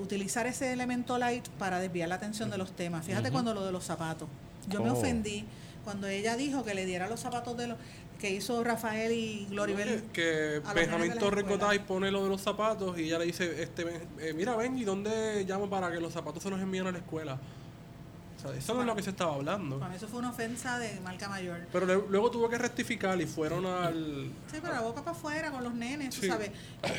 utilizar 0.00 0.46
ese 0.46 0.72
elemento 0.72 1.18
light 1.18 1.46
para 1.58 1.80
desviar 1.80 2.08
la 2.08 2.14
atención 2.14 2.50
de 2.50 2.58
los 2.58 2.72
temas. 2.72 3.04
Fíjate 3.04 3.30
cuando 3.30 3.52
lo 3.52 3.66
de 3.66 3.72
los 3.72 3.84
zapatos. 3.84 4.28
Yo 4.68 4.82
me 4.82 4.90
oh. 4.90 4.94
ofendí 4.94 5.44
cuando 5.84 6.06
ella 6.06 6.36
dijo 6.36 6.64
que 6.64 6.74
le 6.74 6.86
diera 6.86 7.08
los 7.08 7.20
zapatos 7.20 7.56
de 7.56 7.68
los 7.68 7.78
que 8.22 8.30
hizo 8.30 8.62
Rafael 8.62 9.10
y 9.10 9.46
Gloribel. 9.50 10.04
que 10.12 10.62
Benjamín 10.74 11.14
Torres 11.18 11.44
Gotay 11.44 11.80
pone 11.80 12.10
lo 12.12 12.22
de 12.22 12.28
los 12.30 12.40
zapatos 12.40 12.96
y 12.96 13.04
ella 13.04 13.18
le 13.18 13.24
dice, 13.24 13.62
este, 13.62 13.84
eh, 14.20 14.32
mira, 14.32 14.54
ven, 14.54 14.78
¿y 14.78 14.84
dónde 14.84 15.44
llamo 15.44 15.68
para 15.68 15.90
que 15.90 16.00
los 16.00 16.12
zapatos 16.12 16.40
se 16.40 16.48
los 16.48 16.60
envíen 16.60 16.86
a 16.86 16.92
la 16.92 16.98
escuela? 16.98 17.38
eso 18.56 18.74
no 18.74 18.80
es 18.80 18.86
lo 18.86 18.96
que 18.96 19.02
se 19.02 19.10
estaba 19.10 19.34
hablando. 19.34 19.78
Para 19.78 19.94
eso 19.94 20.08
fue 20.08 20.18
una 20.18 20.30
ofensa 20.30 20.78
de 20.78 20.98
marca 21.00 21.28
mayor. 21.28 21.60
Pero 21.72 21.86
luego 22.08 22.30
tuvo 22.30 22.48
que 22.48 22.58
rectificar 22.58 23.20
y 23.20 23.26
fueron 23.26 23.66
al... 23.66 24.30
Sí, 24.50 24.58
pero 24.60 24.74
la 24.74 24.80
boca 24.80 25.02
para 25.02 25.16
afuera 25.16 25.50
con 25.52 25.62
los 25.62 25.74
nenes, 25.74 26.18
tú 26.18 26.26
sabes. 26.26 26.50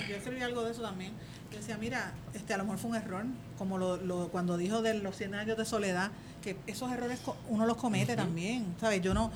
Yo 0.09 0.15
escribí 0.15 0.41
algo 0.41 0.63
de 0.63 0.71
eso 0.71 0.81
también. 0.81 1.13
Yo 1.53 1.59
decía, 1.59 1.77
mira, 1.77 2.11
este 2.33 2.53
a 2.53 2.57
lo 2.57 2.63
mejor 2.63 2.79
fue 2.79 2.89
un 2.89 2.95
error, 2.97 3.23
como 3.57 3.77
lo, 3.77 3.97
lo, 3.97 4.27
cuando 4.29 4.57
dijo 4.57 4.81
de 4.81 4.95
los 4.95 5.15
100 5.15 5.35
años 5.35 5.57
de 5.57 5.65
soledad, 5.65 6.11
que 6.41 6.57
esos 6.67 6.91
errores 6.91 7.19
uno 7.49 7.65
los 7.65 7.77
comete 7.77 8.15
también, 8.15 8.75
¿sabes? 8.79 9.01
Yo 9.01 9.13
no 9.13 9.31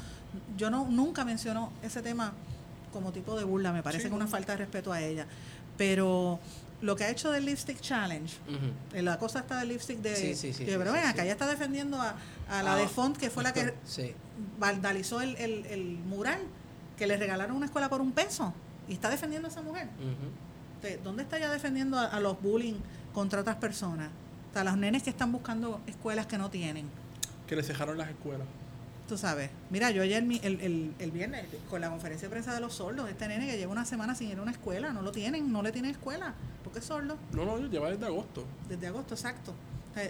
yo 0.58 0.70
no 0.70 0.88
nunca 0.90 1.26
menciono 1.26 1.72
ese 1.82 2.02
tema 2.02 2.34
como 2.92 3.12
tipo 3.12 3.38
de 3.38 3.44
burla, 3.44 3.72
me 3.74 3.84
parece 3.84 4.04
que 4.04 4.08
es 4.10 4.14
una 4.14 4.28
falta 4.28 4.54
de 4.54 4.60
respeto 4.60 4.92
a 4.92 5.02
ella. 5.02 5.26
Pero 5.78 6.40
lo 6.82 6.96
que 6.96 7.04
ha 7.04 7.10
hecho 7.10 7.32
del 7.32 7.46
Lipstick 7.46 7.80
Challenge, 7.80 8.34
la 8.94 9.18
cosa 9.20 9.40
está 9.40 9.60
del 9.60 9.70
lipstick 9.70 10.00
de... 10.00 10.16
Sí, 10.16 10.36
sí, 10.36 10.54
sí, 10.54 10.64
pero 10.66 10.92
ven, 10.92 11.06
acá 11.06 11.24
ya 11.26 11.32
está 11.32 11.48
defendiendo 11.48 12.02
a, 12.02 12.16
la 12.50 12.76
de 12.76 12.84
ah, 12.84 12.88
Font, 12.88 13.18
que 13.18 13.30
fue 13.30 13.44
la 13.44 13.54
que 13.54 13.74
vandalizó 14.60 15.22
el, 15.22 15.36
el, 15.36 15.98
mural, 16.08 16.40
que 16.98 17.08
le 17.08 17.18
regalaron 17.18 17.56
una 17.56 17.68
escuela 17.68 17.90
por 17.90 18.02
un 18.02 18.12
peso, 18.12 18.54
y 18.88 18.94
está 18.94 19.10
defendiendo 19.10 19.48
a 19.48 19.52
esa 19.52 19.62
mujer. 19.62 19.88
¿Dónde 21.04 21.24
está 21.24 21.40
ya 21.40 21.52
defendiendo 21.52 21.98
a, 22.00 22.20
los 22.20 22.42
bullying 22.42 22.76
contra 23.14 23.42
otras 23.42 23.58
personas? 23.58 24.10
O 24.52 24.54
sea, 24.54 24.64
los 24.64 24.78
nenes 24.78 25.04
que 25.04 25.10
están 25.10 25.32
buscando 25.32 25.82
escuelas 25.88 26.26
que 26.26 26.38
no 26.38 26.50
tienen. 26.50 26.88
Que 27.48 27.56
les 27.56 27.68
dejaron 27.68 27.98
las 27.98 28.10
escuelas. 28.10 28.48
Tú 29.08 29.18
sabes, 29.18 29.50
mira, 29.70 29.90
yo 29.92 30.02
ayer 30.02 30.22
el, 30.22 30.60
el, 30.60 30.94
el, 31.00 31.12
viernes 31.12 31.46
con 31.70 31.80
la 31.80 31.90
conferencia 31.90 32.28
de 32.28 32.32
prensa 32.32 32.54
de 32.54 32.60
los 32.60 32.74
sordos, 32.74 33.10
este 33.10 33.26
nene 33.30 33.48
que 33.48 33.58
lleva 33.58 33.72
una 33.72 33.86
semana 33.86 34.16
sin 34.16 34.30
ir 34.30 34.38
a 34.38 34.42
una 34.42 34.52
escuela, 34.52 34.92
no 34.92 35.02
lo 35.02 35.14
tienen, 35.14 35.50
no 35.50 35.62
le 35.62 35.72
tienen 35.72 35.92
escuela, 35.92 36.34
porque 36.62 36.80
es 36.80 36.86
sordo. 36.86 37.18
No, 37.32 37.46
no, 37.46 37.58
lleva 37.68 37.90
desde 37.90 38.06
agosto. 38.06 38.44
Desde 38.68 38.88
agosto, 38.88 39.14
exacto. 39.14 39.54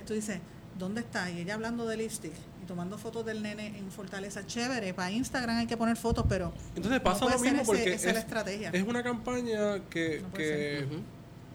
tú 0.08 0.16
dices, 0.16 0.40
¿dónde 0.80 1.02
está? 1.02 1.30
Y 1.30 1.42
ella 1.42 1.54
hablando 1.54 1.86
de 1.86 1.98
lipstick 1.98 2.34
tomando 2.68 2.98
fotos 2.98 3.26
del 3.26 3.42
nene 3.42 3.68
en 3.78 3.90
Fortaleza, 3.92 4.46
chévere, 4.46 4.94
para 4.94 5.12
Instagram 5.12 5.58
hay 5.58 5.68
que 5.68 5.78
poner 5.78 5.98
fotos, 5.98 6.26
pero... 6.28 6.54
Entonces 6.76 7.00
pasa 7.00 7.26
lo 7.26 7.40
mismo 7.40 7.64
porque 7.64 7.94
es, 7.94 8.06
estrategia. 8.06 8.70
es 8.72 8.84
una 8.88 9.02
campaña 9.02 9.80
que, 9.90 10.24
que 10.36 10.86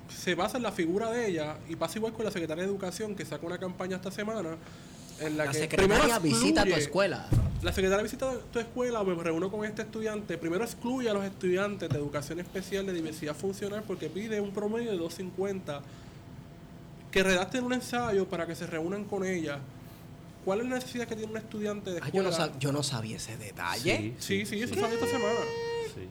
se 0.08 0.34
basa 0.34 0.56
en 0.56 0.62
la 0.62 0.72
figura 0.72 1.10
de 1.10 1.28
ella 1.28 1.56
y 1.68 1.76
pasa 1.76 1.98
igual 1.98 2.12
con 2.12 2.24
la 2.24 2.30
secretaria 2.30 2.64
de 2.64 2.70
Educación 2.70 3.14
que 3.14 3.24
saca 3.24 3.46
una 3.46 3.58
campaña 3.58 3.96
esta 3.96 4.10
semana 4.10 4.56
la, 5.30 5.52
secretaria 5.52 6.18
visita 6.18 6.64
tu 6.64 6.74
escuela. 6.74 7.26
la 7.62 7.72
secretaria 7.72 8.02
visita 8.02 8.32
tu 8.52 8.58
escuela, 8.58 9.02
me 9.04 9.14
reúno 9.22 9.50
con 9.50 9.64
este 9.64 9.82
estudiante. 9.82 10.38
Primero 10.38 10.64
excluye 10.64 11.08
a 11.08 11.14
los 11.14 11.24
estudiantes 11.24 11.88
de 11.88 11.96
educación 11.96 12.40
especial 12.40 12.86
de 12.86 12.92
diversidad 12.92 13.34
funcional 13.34 13.84
porque 13.86 14.08
pide 14.08 14.40
un 14.40 14.52
promedio 14.52 14.90
de 14.90 14.96
250 14.96 15.82
que 17.10 17.22
redacten 17.22 17.64
un 17.64 17.74
ensayo 17.74 18.26
para 18.26 18.46
que 18.46 18.54
se 18.54 18.66
reúnan 18.66 19.04
con 19.04 19.24
ella. 19.24 19.58
¿Cuál 20.44 20.60
es 20.60 20.66
la 20.68 20.74
necesidad 20.76 21.06
que 21.06 21.14
tiene 21.16 21.30
un 21.30 21.38
estudiante 21.38 21.90
de 21.90 21.98
Ah, 21.98 22.08
yo, 22.12 22.22
escuela? 22.22 22.30
no 22.30 22.36
sab- 22.36 22.58
yo 22.58 22.72
no 22.72 22.82
sabía 22.82 23.16
ese 23.16 23.36
detalle. 23.36 24.14
Sí, 24.18 24.44
sí, 24.46 24.60
eso 24.62 24.74
salió 24.74 24.94
esta 24.94 25.06
semana. 25.06 25.34
sí. 25.94 26.08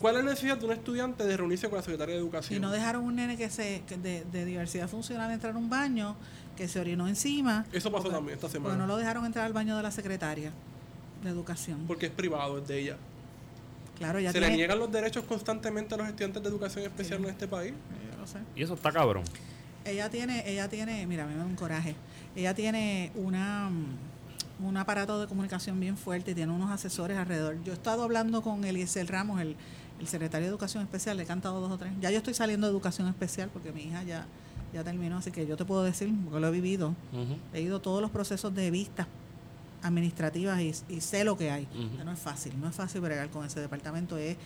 ¿Cuál 0.00 0.16
es 0.16 0.24
la 0.24 0.30
necesidad 0.30 0.56
de 0.58 0.66
un 0.66 0.72
estudiante 0.72 1.24
de 1.24 1.36
reunirse 1.36 1.68
con 1.68 1.76
la 1.76 1.82
secretaria 1.82 2.14
de 2.16 2.20
educación? 2.20 2.56
Y 2.56 2.60
no 2.60 2.70
dejaron 2.70 3.04
un 3.04 3.14
nene 3.16 3.36
que 3.36 3.48
se 3.50 3.82
que 3.86 3.96
de, 3.96 4.24
de 4.32 4.44
diversidad 4.44 4.88
funcional 4.88 5.30
entrar 5.30 5.54
a 5.54 5.58
un 5.58 5.70
baño, 5.70 6.16
que 6.56 6.66
se 6.68 6.80
orinó 6.80 7.06
encima. 7.08 7.66
Eso 7.72 7.90
pasó 7.90 8.04
porque- 8.04 8.16
también 8.16 8.34
esta 8.36 8.48
semana. 8.48 8.76
no 8.76 8.86
lo 8.86 8.96
dejaron 8.96 9.24
entrar 9.26 9.44
al 9.44 9.52
baño 9.52 9.76
de 9.76 9.82
la 9.82 9.90
secretaria 9.92 10.50
de 11.22 11.30
educación. 11.30 11.84
Porque 11.86 12.06
es 12.06 12.12
privado, 12.12 12.58
es 12.58 12.66
de 12.68 12.78
ella. 12.80 12.96
claro, 13.98 14.18
ya 14.18 14.32
Se 14.32 14.40
le 14.40 14.50
niegan 14.50 14.78
los 14.80 14.90
derechos 14.90 15.24
constantemente 15.24 15.94
a 15.94 15.98
los 15.98 16.08
estudiantes 16.08 16.42
de 16.42 16.48
educación 16.48 16.84
especial 16.84 17.22
en 17.22 17.30
este 17.30 17.46
país. 17.46 17.72
Yo 18.12 18.18
lo 18.20 18.26
sé. 18.26 18.38
Y 18.56 18.62
eso 18.64 18.74
está 18.74 18.90
cabrón. 18.90 19.22
Ella 19.84 20.10
tiene, 20.10 20.48
ella 20.50 20.68
tiene, 20.68 21.06
mira, 21.06 21.24
me 21.26 21.36
da 21.36 21.44
un 21.44 21.54
coraje. 21.54 21.94
Ella 22.36 22.54
tiene 22.54 23.12
una 23.14 23.70
mm, 23.70 24.64
un 24.66 24.76
aparato 24.76 25.20
de 25.20 25.26
comunicación 25.26 25.80
bien 25.80 25.96
fuerte 25.96 26.30
y 26.30 26.34
tiene 26.34 26.52
unos 26.52 26.70
asesores 26.70 27.16
alrededor. 27.18 27.62
Yo 27.64 27.72
he 27.72 27.74
estado 27.74 28.02
hablando 28.04 28.42
con 28.42 28.64
Eliezer 28.64 29.10
Ramos, 29.10 29.40
el, 29.40 29.56
el 29.98 30.06
secretario 30.06 30.46
de 30.46 30.50
Educación 30.50 30.82
Especial, 30.84 31.16
le 31.16 31.24
he 31.24 31.26
cantado 31.26 31.60
dos 31.60 31.72
o 31.72 31.78
tres. 31.78 31.92
Ya 32.00 32.10
yo 32.10 32.18
estoy 32.18 32.34
saliendo 32.34 32.66
de 32.66 32.70
Educación 32.72 33.08
Especial 33.08 33.48
porque 33.52 33.72
mi 33.72 33.82
hija 33.82 34.04
ya, 34.04 34.26
ya 34.72 34.84
terminó, 34.84 35.18
así 35.18 35.32
que 35.32 35.46
yo 35.46 35.56
te 35.56 35.64
puedo 35.64 35.82
decir, 35.82 36.12
porque 36.24 36.38
lo 36.40 36.46
he 36.46 36.50
vivido, 36.52 36.94
he 37.52 37.60
ido 37.60 37.80
todos 37.80 38.00
los 38.00 38.10
procesos 38.10 38.54
de 38.54 38.70
vistas 38.70 39.06
administrativas 39.82 40.60
y, 40.60 40.72
y 40.88 41.00
sé 41.00 41.24
lo 41.24 41.36
que 41.36 41.50
hay. 41.50 41.66
No 42.04 42.12
es 42.12 42.18
fácil, 42.18 42.52
no 42.60 42.68
es 42.68 42.74
fácil 42.74 43.00
bregar 43.00 43.30
con 43.30 43.44
ese 43.44 43.60
departamento. 43.60 44.16
Es, 44.16 44.36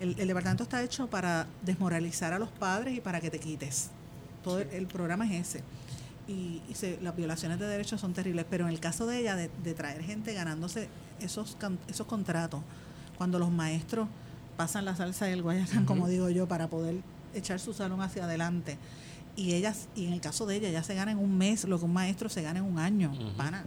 el, 0.00 0.18
el 0.18 0.28
departamento 0.28 0.62
está 0.62 0.82
hecho 0.82 1.08
para 1.08 1.46
desmoralizar 1.62 2.32
a 2.32 2.38
los 2.38 2.48
padres 2.48 2.96
y 2.96 3.00
para 3.00 3.20
que 3.20 3.30
te 3.30 3.38
quites. 3.38 3.90
Todo 4.42 4.60
el, 4.60 4.68
el 4.70 4.86
programa 4.86 5.26
es 5.26 5.48
ese. 5.48 5.62
Y, 6.28 6.60
y 6.68 6.74
se- 6.74 6.98
las 7.02 7.16
violaciones 7.16 7.58
de 7.58 7.66
derechos 7.66 8.00
son 8.00 8.12
terribles, 8.12 8.44
pero 8.48 8.64
en 8.66 8.70
el 8.70 8.80
caso 8.80 9.06
de 9.06 9.18
ella, 9.18 9.34
de, 9.34 9.50
de 9.64 9.74
traer 9.74 10.02
gente 10.02 10.34
ganándose 10.34 10.88
esos, 11.20 11.56
can- 11.58 11.78
esos 11.88 12.06
contratos, 12.06 12.60
cuando 13.16 13.38
los 13.38 13.50
maestros 13.50 14.08
pasan 14.56 14.84
la 14.84 14.94
salsa 14.94 15.28
y 15.28 15.32
el 15.32 15.42
guayacán, 15.42 15.84
como 15.86 16.06
digo 16.08 16.28
yo, 16.28 16.46
para 16.46 16.68
poder 16.68 16.96
echar 17.34 17.58
su 17.60 17.72
salón 17.72 18.02
hacia 18.02 18.24
adelante. 18.24 18.76
Y 19.36 19.54
ellas, 19.54 19.88
y 19.96 20.06
en 20.06 20.12
el 20.12 20.20
caso 20.20 20.46
de 20.46 20.56
ella, 20.56 20.68
ya 20.70 20.82
se 20.82 20.94
gana 20.94 21.12
en 21.12 21.18
un 21.18 21.38
mes 21.38 21.64
lo 21.64 21.78
que 21.78 21.84
un 21.84 21.92
maestro 21.92 22.28
se 22.28 22.42
gana 22.42 22.58
en 22.58 22.64
un 22.66 22.78
año, 22.78 23.12
pana. 23.36 23.64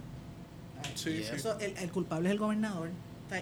Sí, 0.94 1.10
Y 1.10 1.22
sí. 1.24 1.30
eso, 1.34 1.58
el, 1.58 1.76
el 1.78 1.90
culpable 1.90 2.28
es 2.28 2.32
el 2.34 2.38
gobernador. 2.38 2.90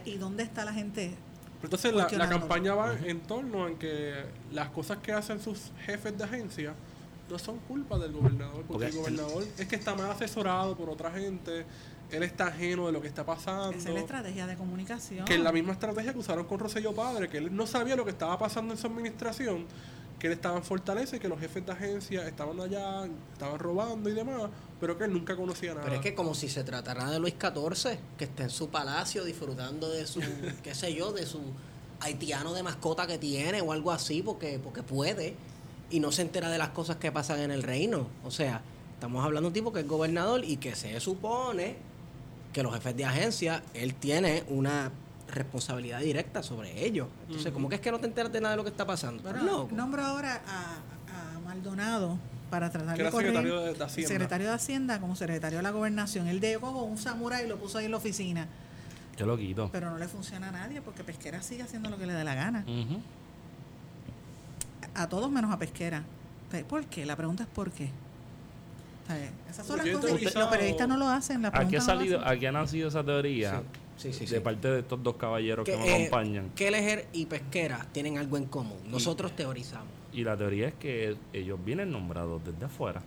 ¿Y 0.04 0.16
dónde 0.18 0.44
está 0.44 0.64
la 0.64 0.72
gente? 0.72 1.14
Pero 1.60 1.64
Entonces 1.76 1.92
la, 1.92 2.08
la 2.24 2.28
campaña 2.28 2.74
va 2.74 2.94
en 2.94 3.20
torno 3.20 3.64
a 3.64 3.78
que 3.78 4.14
las 4.52 4.68
cosas 4.70 4.98
que 4.98 5.12
hacen 5.12 5.40
sus 5.40 5.72
jefes 5.84 6.16
de 6.16 6.24
agencia 6.24 6.74
no 7.30 7.38
son 7.38 7.58
culpa 7.60 7.98
del 7.98 8.12
gobernador, 8.12 8.64
porque 8.66 8.86
el 8.86 8.94
gobernador 8.94 9.44
es 9.58 9.66
que 9.66 9.76
está 9.76 9.94
mal 9.94 10.10
asesorado 10.10 10.76
por 10.76 10.90
otra 10.90 11.10
gente, 11.10 11.64
él 12.10 12.22
está 12.22 12.48
ajeno 12.48 12.86
de 12.86 12.92
lo 12.92 13.00
que 13.00 13.08
está 13.08 13.24
pasando. 13.24 13.76
Esa 13.76 13.88
es 13.88 13.94
la 13.94 14.00
estrategia 14.00 14.46
de 14.46 14.56
comunicación. 14.56 15.24
que 15.24 15.34
es 15.34 15.40
la 15.40 15.52
misma 15.52 15.72
estrategia 15.72 16.12
que 16.12 16.18
usaron 16.18 16.46
con 16.46 16.58
Rosselló 16.58 16.94
Padre, 16.94 17.28
que 17.28 17.38
él 17.38 17.54
no 17.54 17.66
sabía 17.66 17.96
lo 17.96 18.04
que 18.04 18.10
estaba 18.10 18.38
pasando 18.38 18.74
en 18.74 18.78
su 18.78 18.86
administración, 18.86 19.66
que 20.18 20.26
él 20.26 20.32
estaba 20.34 20.56
en 20.56 20.62
Fortaleza 20.62 21.16
y 21.16 21.18
que 21.18 21.28
los 21.28 21.40
jefes 21.40 21.64
de 21.64 21.72
agencia 21.72 22.26
estaban 22.28 22.60
allá, 22.60 23.06
estaban 23.32 23.58
robando 23.58 24.10
y 24.10 24.12
demás, 24.12 24.50
pero 24.78 24.98
que 24.98 25.04
él 25.04 25.12
nunca 25.12 25.36
conocía 25.36 25.70
nada. 25.70 25.84
Pero 25.84 25.96
es 25.96 26.02
que 26.02 26.14
como 26.14 26.34
si 26.34 26.48
se 26.48 26.62
tratara 26.64 27.10
de 27.10 27.18
Luis 27.18 27.34
XIV, 27.40 27.98
que 28.18 28.24
está 28.24 28.42
en 28.42 28.50
su 28.50 28.68
palacio 28.68 29.24
disfrutando 29.24 29.88
de 29.88 30.06
su, 30.06 30.20
qué 30.62 30.74
sé 30.74 30.94
yo, 30.94 31.12
de 31.12 31.26
su 31.26 31.40
haitiano 32.00 32.52
de 32.52 32.62
mascota 32.62 33.06
que 33.06 33.18
tiene 33.18 33.60
o 33.60 33.72
algo 33.72 33.92
así, 33.92 34.22
porque, 34.22 34.58
porque 34.62 34.82
puede, 34.82 35.36
y 35.90 36.00
no 36.00 36.12
se 36.12 36.22
entera 36.22 36.48
de 36.50 36.58
las 36.58 36.68
cosas 36.70 36.96
que 36.96 37.10
pasan 37.12 37.40
en 37.40 37.50
el 37.50 37.62
reino. 37.62 38.06
O 38.24 38.30
sea, 38.30 38.62
estamos 38.94 39.24
hablando 39.24 39.42
de 39.42 39.48
un 39.48 39.54
tipo 39.54 39.72
que 39.72 39.80
es 39.80 39.88
gobernador 39.88 40.44
y 40.44 40.56
que 40.56 40.74
se 40.74 40.98
supone 41.00 41.76
que 42.52 42.62
los 42.62 42.72
jefes 42.74 42.96
de 42.96 43.04
agencia, 43.04 43.62
él 43.74 43.94
tiene 43.94 44.44
una 44.48 44.90
responsabilidad 45.28 46.00
directa 46.00 46.42
sobre 46.42 46.84
ellos. 46.84 47.06
Entonces. 47.26 47.52
¿cómo 47.52 47.68
que 47.68 47.76
es 47.76 47.80
que 47.80 47.90
no 47.92 48.00
te 48.00 48.06
enteras 48.06 48.32
de 48.32 48.40
nada 48.40 48.52
de 48.52 48.56
lo 48.56 48.64
que 48.64 48.70
está 48.70 48.86
pasando? 48.86 49.22
Nombro 49.72 50.04
ahora 50.04 50.42
a, 50.46 51.36
a 51.36 51.40
Maldonado 51.40 52.18
para 52.50 52.68
tratar 52.70 52.96
Que 52.96 53.02
de 53.02 53.08
era 53.08 53.10
correr 53.12 53.26
secretario 53.28 53.60
de- 53.60 53.84
Hacienda. 53.84 54.08
secretario 54.08 54.48
de 54.48 54.54
Hacienda 54.54 55.00
como 55.00 55.14
secretario 55.14 55.58
de 55.58 55.62
la 55.62 55.70
gobernación. 55.70 56.26
Él 56.26 56.40
dejó 56.40 56.72
como 56.72 56.82
un 56.84 56.98
samurái 56.98 57.44
y 57.44 57.48
lo 57.48 57.58
puso 57.58 57.78
ahí 57.78 57.84
en 57.84 57.92
la 57.92 57.96
oficina. 57.98 58.48
Qué 59.16 59.24
loquito. 59.24 59.68
Pero 59.70 59.90
no 59.90 59.98
le 59.98 60.08
funciona 60.08 60.48
a 60.48 60.52
nadie 60.52 60.80
porque 60.82 61.04
Pesquera 61.04 61.42
sigue 61.42 61.62
haciendo 61.62 61.90
lo 61.90 61.98
que 61.98 62.06
le 62.06 62.12
da 62.14 62.24
la 62.24 62.34
gana. 62.34 62.64
Ujú. 62.66 63.00
A 64.94 65.08
todos 65.08 65.30
menos 65.30 65.52
a 65.52 65.58
Pesquera. 65.58 66.04
¿Por 66.68 66.84
qué? 66.86 67.06
La 67.06 67.16
pregunta 67.16 67.44
es 67.44 67.48
¿por 67.48 67.70
qué? 67.70 67.90
Esas 69.50 69.66
son 69.66 69.78
las 69.78 69.88
cosas. 69.88 70.34
Los 70.34 70.48
periodistas 70.48 70.88
no 70.88 70.96
lo 70.96 71.08
hacen. 71.08 71.42
La 71.42 71.48
Aquí 71.48 71.58
ha 71.58 71.64
no 71.64 71.70
lo 71.72 71.80
salido, 71.80 72.20
hacen. 72.20 72.36
aquí 72.36 72.46
ha 72.46 72.52
nacido 72.52 72.88
esa 72.88 73.02
teoría 73.04 73.62
Sí, 73.96 74.12
sí, 74.12 74.26
sí. 74.26 74.34
de 74.34 74.40
parte 74.40 74.68
de 74.68 74.78
estos 74.80 75.02
dos 75.02 75.16
caballeros 75.16 75.64
que, 75.64 75.72
que, 75.72 75.78
nos 75.78 75.86
eh, 75.86 75.94
acompañan. 76.06 76.50
Kelleher 76.54 77.06
y 77.12 77.26
Pesquera 77.26 77.86
tienen 77.92 78.18
algo 78.18 78.36
en 78.36 78.46
común. 78.46 78.78
Nosotros 78.88 79.34
teorizamos. 79.36 79.88
Y 80.12 80.24
la 80.24 80.36
teoría 80.36 80.68
es 80.68 80.74
que 80.74 81.16
ellos 81.32 81.58
vienen 81.64 81.90
nombrados 81.92 82.42
desde 82.44 82.64
afuera. 82.64 83.02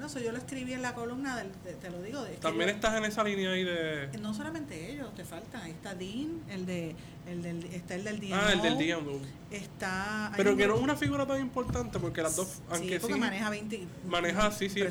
Bueno, 0.00 0.10
eso 0.16 0.24
yo 0.24 0.32
lo 0.32 0.38
escribí 0.38 0.72
en 0.72 0.80
la 0.80 0.94
columna, 0.94 1.36
del, 1.36 1.48
de- 1.62 1.74
te 1.74 1.90
lo 1.90 2.00
digo. 2.00 2.22
También 2.40 2.70
yo- 2.70 2.74
estás 2.74 2.96
en 2.96 3.04
esa 3.04 3.22
línea 3.22 3.50
ahí 3.50 3.64
de... 3.64 4.08
No 4.18 4.32
solamente 4.32 4.90
ellos, 4.94 5.14
te 5.14 5.26
faltan. 5.26 5.60
Ahí 5.60 5.72
está 5.72 5.94
Dean, 5.94 6.40
el 6.48 6.64
de, 6.64 6.94
el 7.28 7.42
del, 7.42 7.62
está 7.66 7.96
el 7.96 8.04
del 8.04 8.18
DMO, 8.18 8.34
Ah, 8.34 8.50
el 8.54 8.62
del 8.62 8.78
DMO. 8.78 9.18
Está. 9.50 10.28
hay 10.28 10.32
Pero 10.38 10.56
que 10.56 10.66
no 10.66 10.76
es 10.76 10.80
una 10.80 10.96
figura 10.96 11.26
tan 11.26 11.38
importante 11.42 11.98
porque 11.98 12.22
las 12.22 12.34
dos, 12.34 12.46
Sí, 12.48 12.62
aunque 12.70 12.94
sí, 12.94 12.98
porque 12.98 13.16
maneja 13.16 13.50
20. 13.50 13.86
maneja, 14.08 14.50
sí, 14.52 14.70
sí, 14.70 14.80
el 14.80 14.90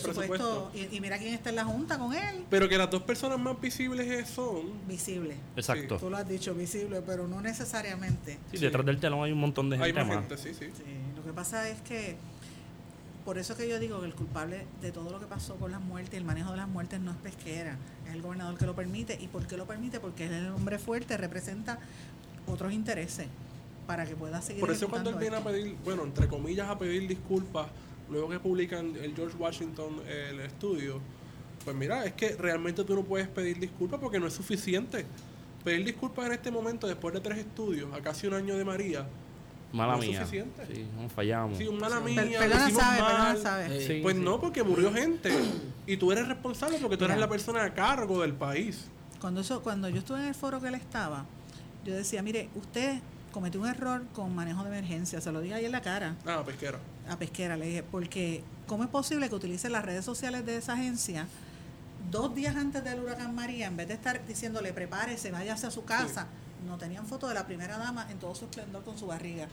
Y, 0.75 0.95
y 0.95 1.01
mira 1.01 1.17
quién 1.17 1.33
está 1.33 1.49
en 1.49 1.55
la 1.55 1.65
junta 1.65 1.97
con 1.97 2.13
él. 2.13 2.45
pero 2.51 2.69
que 2.69 2.77
las 2.77 2.91
dos 2.91 3.01
personas 3.01 3.39
más 3.39 3.59
visibles 3.59 4.07
es- 4.07 4.29
son 4.29 4.87
Visible. 4.87 5.37
Exacto. 5.55 5.97
Tú 5.97 6.11
lo 6.11 6.17
has 6.17 6.27
dicho, 6.29 6.53
visible, 6.53 7.01
pero 7.01 7.27
no 7.27 7.41
necesariamente. 7.41 8.33
Sí, 8.51 8.57
Sí. 8.57 8.65
detrás 8.65 8.85
del 8.85 8.99
telón 8.99 9.23
hay 9.23 9.31
un 9.31 9.39
montón 9.39 9.71
de 9.71 9.77
hay 9.77 9.85
gente 9.85 9.99
más 10.03 10.07
más. 10.07 10.17
gente, 10.27 10.37
sí, 10.37 10.49
sí. 10.53 10.69
Sí, 10.77 10.83
lo 11.15 11.23
que 11.23 11.33
pasa 11.33 11.67
es 11.67 11.81
que. 11.81 12.15
Por 13.25 13.37
eso 13.37 13.55
que 13.55 13.69
yo 13.69 13.79
digo 13.79 13.99
que 13.99 14.07
el 14.07 14.15
culpable 14.15 14.65
de 14.81 14.91
todo 14.91 15.11
lo 15.11 15.19
que 15.19 15.25
pasó 15.25 15.55
con 15.55 15.71
las 15.71 15.81
muertes, 15.81 16.15
el 16.15 16.23
manejo 16.23 16.51
de 16.51 16.57
las 16.57 16.67
muertes 16.67 16.99
no 16.99 17.11
es 17.11 17.17
pesquera, 17.17 17.77
es 18.07 18.13
el 18.13 18.21
gobernador 18.21 18.57
que 18.57 18.65
lo 18.65 18.75
permite. 18.75 19.17
¿Y 19.21 19.27
por 19.27 19.45
qué 19.45 19.57
lo 19.57 19.65
permite? 19.65 19.99
Porque 19.99 20.25
él 20.25 20.33
es 20.33 20.43
el 20.43 20.51
hombre 20.51 20.79
fuerte, 20.79 21.15
representa 21.17 21.79
otros 22.47 22.73
intereses 22.73 23.27
para 23.85 24.05
que 24.05 24.15
pueda 24.15 24.41
seguir. 24.41 24.61
Por 24.61 24.71
eso 24.71 24.87
cuando 24.87 25.09
él 25.09 25.17
viene 25.17 25.37
a 25.37 25.43
pedir, 25.43 25.75
bueno, 25.83 26.03
entre 26.03 26.27
comillas, 26.27 26.69
a 26.69 26.77
pedir 26.77 27.07
disculpas, 27.07 27.67
luego 28.09 28.29
que 28.29 28.39
publican 28.39 28.95
el 28.95 29.15
George 29.15 29.37
Washington 29.37 30.01
el 30.07 30.39
estudio, 30.39 30.99
pues 31.63 31.75
mira, 31.75 32.05
es 32.05 32.13
que 32.13 32.35
realmente 32.35 32.83
tú 32.83 32.95
no 32.95 33.03
puedes 33.03 33.27
pedir 33.27 33.59
disculpas 33.59 33.99
porque 33.99 34.19
no 34.19 34.27
es 34.27 34.33
suficiente. 34.33 35.05
Pedir 35.63 35.85
disculpas 35.85 36.25
en 36.27 36.31
este 36.31 36.51
momento, 36.51 36.87
después 36.87 37.13
de 37.13 37.19
tres 37.19 37.39
estudios, 37.39 37.93
a 37.93 38.01
casi 38.01 38.27
un 38.27 38.33
año 38.33 38.57
de 38.57 38.63
María, 38.63 39.05
Mala 39.71 39.93
No 39.93 39.99
mía. 39.99 40.19
suficiente. 40.21 40.65
Sí, 40.73 40.87
nos 40.99 41.11
fallamos. 41.11 41.57
si 41.57 41.67
un 41.67 41.77
mala 41.79 41.97
Sí. 41.97 42.03
mía, 42.15 42.39
Perdona, 42.39 42.69
sabe, 42.71 42.97
perdona, 43.01 43.35
sabe. 43.37 43.79
Sí. 43.79 43.87
Sí, 43.87 43.99
Pues 44.01 44.15
sí. 44.15 44.21
no, 44.23 44.39
porque 44.39 44.63
murió 44.63 44.91
gente. 44.93 45.31
Y 45.85 45.97
tú 45.97 46.11
eres 46.11 46.27
responsable 46.27 46.77
porque 46.79 46.97
tú 46.97 47.05
eres 47.05 47.17
la 47.17 47.29
persona 47.29 47.63
a 47.63 47.73
cargo 47.73 48.21
del 48.21 48.33
país. 48.33 48.85
Cuando, 49.21 49.41
eso, 49.41 49.61
cuando 49.61 49.87
yo 49.89 49.99
estuve 49.99 50.19
en 50.21 50.25
el 50.27 50.33
foro 50.35 50.59
que 50.61 50.69
él 50.69 50.75
estaba, 50.75 51.25
yo 51.85 51.93
decía, 51.93 52.21
mire, 52.23 52.49
usted 52.55 52.99
cometió 53.31 53.61
un 53.61 53.67
error 53.67 54.03
con 54.13 54.33
manejo 54.33 54.63
de 54.63 54.69
emergencia, 54.69 55.21
se 55.21 55.31
lo 55.31 55.39
dije 55.41 55.53
ahí 55.53 55.65
en 55.65 55.71
la 55.71 55.81
cara 55.81 56.15
Ah, 56.25 56.41
pesquera. 56.45 56.79
a 57.07 57.17
Pesquera, 57.17 57.55
le 57.57 57.67
dije, 57.67 57.83
porque 57.83 58.43
¿cómo 58.65 58.83
es 58.83 58.89
posible 58.89 59.29
que 59.29 59.35
utilice 59.35 59.69
las 59.69 59.85
redes 59.85 60.03
sociales 60.03 60.45
de 60.47 60.57
esa 60.57 60.73
agencia 60.73 61.27
dos 62.09 62.33
días 62.33 62.55
antes 62.55 62.83
del 62.83 62.99
huracán 63.01 63.35
María, 63.35 63.67
en 63.67 63.77
vez 63.77 63.87
de 63.87 63.93
estar 63.93 64.25
diciéndole 64.25 64.73
prepárese, 64.73 65.29
váyase 65.31 65.67
a 65.67 65.71
su 65.71 65.83
casa, 65.85 66.25
no 66.67 66.77
tenían 66.77 67.05
foto 67.05 67.27
de 67.27 67.33
la 67.33 67.45
primera 67.45 67.77
dama 67.77 68.07
en 68.11 68.17
todo 68.19 68.35
su 68.35 68.45
esplendor 68.45 68.83
con 68.83 68.97
su 68.97 69.07
barriga? 69.07 69.47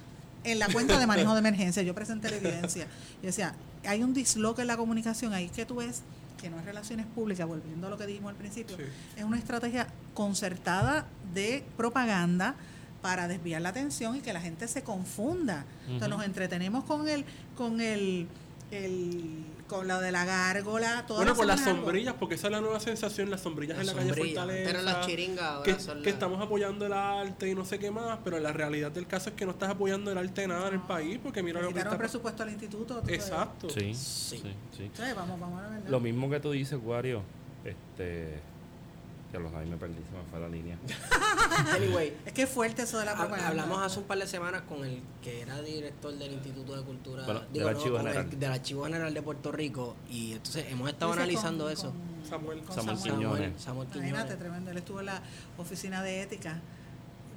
En 0.45 0.59
la 0.59 0.69
cuenta 0.69 0.99
de 0.99 1.07
manejo 1.07 1.33
de 1.33 1.41
emergencia, 1.41 1.83
yo 1.83 1.95
presenté 1.95 2.31
la 2.31 2.37
evidencia. 2.37 2.85
Yo 3.23 3.27
decía, 3.27 3.55
hay 3.85 4.03
un 4.03 4.15
disloque 4.15 4.63
en 4.63 4.69
la 4.69 4.77
comunicación, 4.77 5.33
ahí 5.33 5.49
que 5.49 5.67
tú 5.67 5.77
ves 5.77 6.03
que 6.41 6.51
no 6.51 6.59
es 6.59 6.65
relaciones 6.67 7.07
públicas, 7.07 7.47
volviendo 7.49 7.87
a 7.87 7.91
lo 7.91 7.97
que 7.99 8.07
dijimos 8.07 8.31
al 8.31 8.37
principio, 8.37 8.77
Sí. 8.77 8.83
es 9.17 9.25
una 9.25 9.39
estrategia 9.39 9.87
concertada 10.15 11.07
de 11.35 11.65
propaganda 11.77 12.55
para 13.03 13.27
desviar 13.27 13.63
la 13.63 13.71
atención 13.71 14.17
y 14.17 14.21
que 14.21 14.33
la 14.33 14.41
gente 14.41 14.69
se 14.69 14.83
confunda. 14.83 15.65
Entonces 15.89 16.09
Ujú. 16.09 16.17
nos 16.19 16.27
entretenemos 16.27 16.85
con 16.85 17.09
el, 17.09 17.25
con 17.57 17.81
el, 17.81 18.29
el 18.71 19.45
con 19.67 19.89
lo 19.89 20.01
de 20.01 20.13
la 20.13 20.25
gárgola, 20.25 21.05
todas 21.07 21.21
Bueno, 21.25 21.35
con 21.37 21.47
las 21.47 21.67
algo. 21.67 21.83
sombrillas, 21.83 22.15
porque 22.19 22.37
esa 22.37 22.47
es 22.47 22.53
la 22.53 22.61
nueva 22.61 22.81
sensación, 22.81 23.31
las 23.31 23.41
sombrillas 23.41 23.79
en 23.81 23.87
la 23.87 23.95
Las 23.95 24.05
calle. 24.07 24.15
Fortaleza. 24.35 24.71
Pero 24.73 24.83
las 24.83 25.07
chiringas 25.07 25.43
ahora 25.45 25.65
que, 25.65 25.81
son 25.81 25.99
que 25.99 26.05
las- 26.05 26.15
estamos 26.15 26.41
apoyando 26.43 26.87
el 26.87 26.93
arte 26.93 27.49
y 27.51 27.55
no 27.55 27.65
sé 27.65 27.79
qué 27.79 27.91
más, 27.91 28.19
pero 28.25 28.39
la 28.39 28.53
realidad 28.53 28.91
del 28.93 29.07
caso 29.07 29.31
es 29.31 29.37
que 29.37 29.45
no 29.45 29.53
estás 29.53 29.71
apoyando 29.71 30.11
el 30.13 30.19
arte 30.19 30.47
nada 30.47 30.69
en 30.69 30.75
el 30.75 30.81
país, 30.83 31.19
porque 31.23 31.43
mira 31.43 31.61
lo 31.61 31.73
que 31.73 31.79
está 31.79 31.93
el 31.93 31.99
presupuesto 31.99 32.43
al 32.43 32.51
instituto. 32.51 33.03
Exacto. 33.09 33.69
Sí, 33.71 33.95
Sí. 33.95 34.39
sí, 34.43 34.55
sí. 34.77 34.91
Sí, 34.95 35.03
vamos, 35.15 35.39
vamos 35.41 35.63
a 35.63 35.69
ver. 35.69 35.91
Lo 35.91 36.01
mismo 36.01 36.31
que 36.31 36.41
tú 36.41 36.51
dices, 36.53 36.79
Guario, 36.81 37.23
este, 37.65 38.41
Ya 39.37 39.43
los 39.43 39.53
ahí 39.53 39.69
me 39.69 39.77
perdí, 39.77 39.97
se 39.97 40.17
me 40.17 40.25
fue 40.31 40.41
la 40.41 40.49
línea. 40.49 40.79
Anyway, 41.75 42.17
Es 42.25 42.33
que 42.33 42.43
es 42.43 42.49
fuerte 42.49 42.83
eso 42.83 42.99
de 42.99 43.05
la 43.05 43.15
propaganda. 43.15 43.49
hablamos 43.49 43.83
hace 43.83 43.99
un 43.99 44.07
par 44.07 44.19
de 44.19 44.27
semanas 44.27 44.63
con 44.63 44.83
el 44.85 45.03
que 45.23 45.43
era 45.43 45.61
director 45.61 46.15
del 46.15 46.33
Instituto 46.33 46.75
de 46.77 46.83
Cultura, 46.85 47.25
Bueno, 47.27 47.41
digo, 47.53 47.67
del 47.67 47.75
no, 47.75 47.79
Archivo 47.79 47.97
el- 47.99 48.03
General. 48.07 48.41
del 48.41 48.53
Archivo 48.53 48.85
General 48.85 49.13
de 49.15 49.23
Puerto 49.23 49.53
Rico 49.53 49.97
y 50.11 50.33
entonces 50.33 50.67
hemos 50.71 50.89
estado 50.89 51.13
analizando 51.13 51.65
con- 51.65 51.73
eso. 51.73 51.91
con- 51.93 52.27
Samuel. 52.31 52.61
con 52.63 52.75
Samuel 52.77 52.97
Samuel. 52.99 53.17
Quiñones. 53.19 53.63
Samuel 53.63 53.89
Imagínate, 53.95 54.37
tremendo. 54.37 54.71
Él 54.71 54.79
estuvo 54.79 55.01
en 55.01 55.07
la 55.07 55.23
oficina 55.59 56.03
de 56.03 56.23
ética 56.23 56.61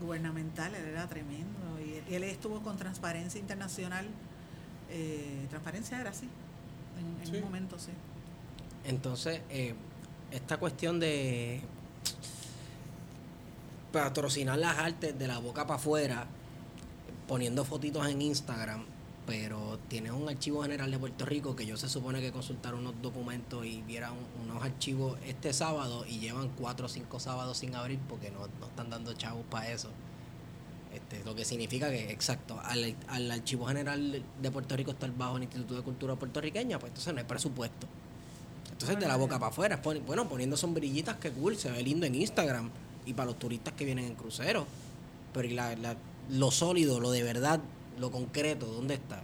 gubernamental, 0.02 0.74
él 0.76 0.86
era 0.86 1.08
tremendo. 1.08 1.80
Y 1.86 1.96
él, 1.96 2.04
y 2.10 2.14
él 2.16 2.24
estuvo 2.24 2.62
con 2.62 2.78
Transparencia 2.78 3.40
Internacional. 3.40 4.08
Eh, 4.90 5.46
Transparencia 5.50 6.00
era 6.00 6.12
así, 6.12 6.28
en, 6.98 7.22
en 7.22 7.28
Sí. 7.32 7.38
un 7.38 7.44
momento, 7.44 7.78
sí. 7.78 7.92
Entonces, 8.86 9.42
eh, 9.50 9.76
esta 10.32 10.58
cuestión 10.58 11.00
de 11.00 11.62
patrocinar 13.92 14.58
las 14.60 14.78
artes 14.78 15.18
de 15.18 15.28
la 15.28 15.40
boca 15.40 15.66
para 15.66 15.80
afuera, 15.80 16.28
poniendo 17.28 17.66
fotitos 17.66 18.08
en 18.08 18.22
Instagram, 18.22 18.84
pero 19.26 19.80
tiene 19.88 20.12
un 20.12 20.28
archivo 20.28 20.62
general 20.64 20.90
de 20.92 20.98
Puerto 21.00 21.26
Rico 21.26 21.56
que 21.56 21.66
yo 21.66 21.78
se 21.78 21.90
supone 21.90 22.22
que 22.22 22.32
consultar 22.32 22.74
unos 22.76 22.94
documentos 23.02 23.66
y 23.66 23.82
viera 23.84 24.12
un- 24.12 24.50
unos 24.50 24.64
archivos 24.64 25.18
este 25.26 25.54
sábado 25.54 26.06
y 26.08 26.20
llevan 26.20 26.50
cuatro 26.50 26.88
o 26.88 26.90
cinco 26.90 27.20
sábados 27.20 27.58
sin 27.60 27.76
abrir 27.76 28.00
porque 28.08 28.32
no, 28.32 28.48
no 28.60 28.66
están 28.68 28.90
dando 28.90 29.14
chavos 29.14 29.46
para 29.50 29.70
eso. 29.72 29.90
Este, 30.94 31.24
lo 31.24 31.36
que 31.36 31.46
significa 31.46 31.90
que, 31.92 32.12
exacto, 32.12 32.60
al, 32.64 32.96
al 33.10 33.30
Archivo 33.30 33.68
General 33.68 34.24
de 34.42 34.52
Puerto 34.52 34.76
Rico 34.76 34.90
estar 34.92 35.12
bajo 35.16 35.38
el 35.38 35.44
Instituto 35.44 35.76
de 35.76 35.82
Cultura 35.84 36.16
Puertorriqueña, 36.16 36.80
pues 36.80 36.90
entonces 36.90 37.14
no 37.14 37.20
hay 37.20 37.26
presupuesto. 37.26 37.88
Entonces 38.80 39.00
de 39.00 39.08
la 39.08 39.18
boca 39.18 39.38
para 39.40 39.50
afuera, 39.52 39.82
bueno, 40.08 40.30
poniendo 40.30 40.56
sombrillitas 40.56 41.18
que 41.18 41.32
cool, 41.32 41.58
se 41.58 41.70
ve 41.70 41.84
lindo 41.84 42.06
en 42.06 42.16
Instagram 42.16 42.70
y 43.06 43.14
para 43.14 43.28
los 43.28 43.38
turistas 43.40 43.74
que 43.74 43.84
vienen 43.84 44.06
en 44.06 44.16
crucero. 44.16 44.66
Pero 45.34 45.48
y 45.48 45.52
la, 45.54 45.76
la- 45.76 45.98
lo 46.30 46.50
sólido, 46.52 47.00
lo 47.02 47.12
de 47.12 47.24
verdad, 47.24 47.60
lo 48.00 48.10
concreto, 48.12 48.68
¿dónde 48.68 48.94
está? 48.94 49.18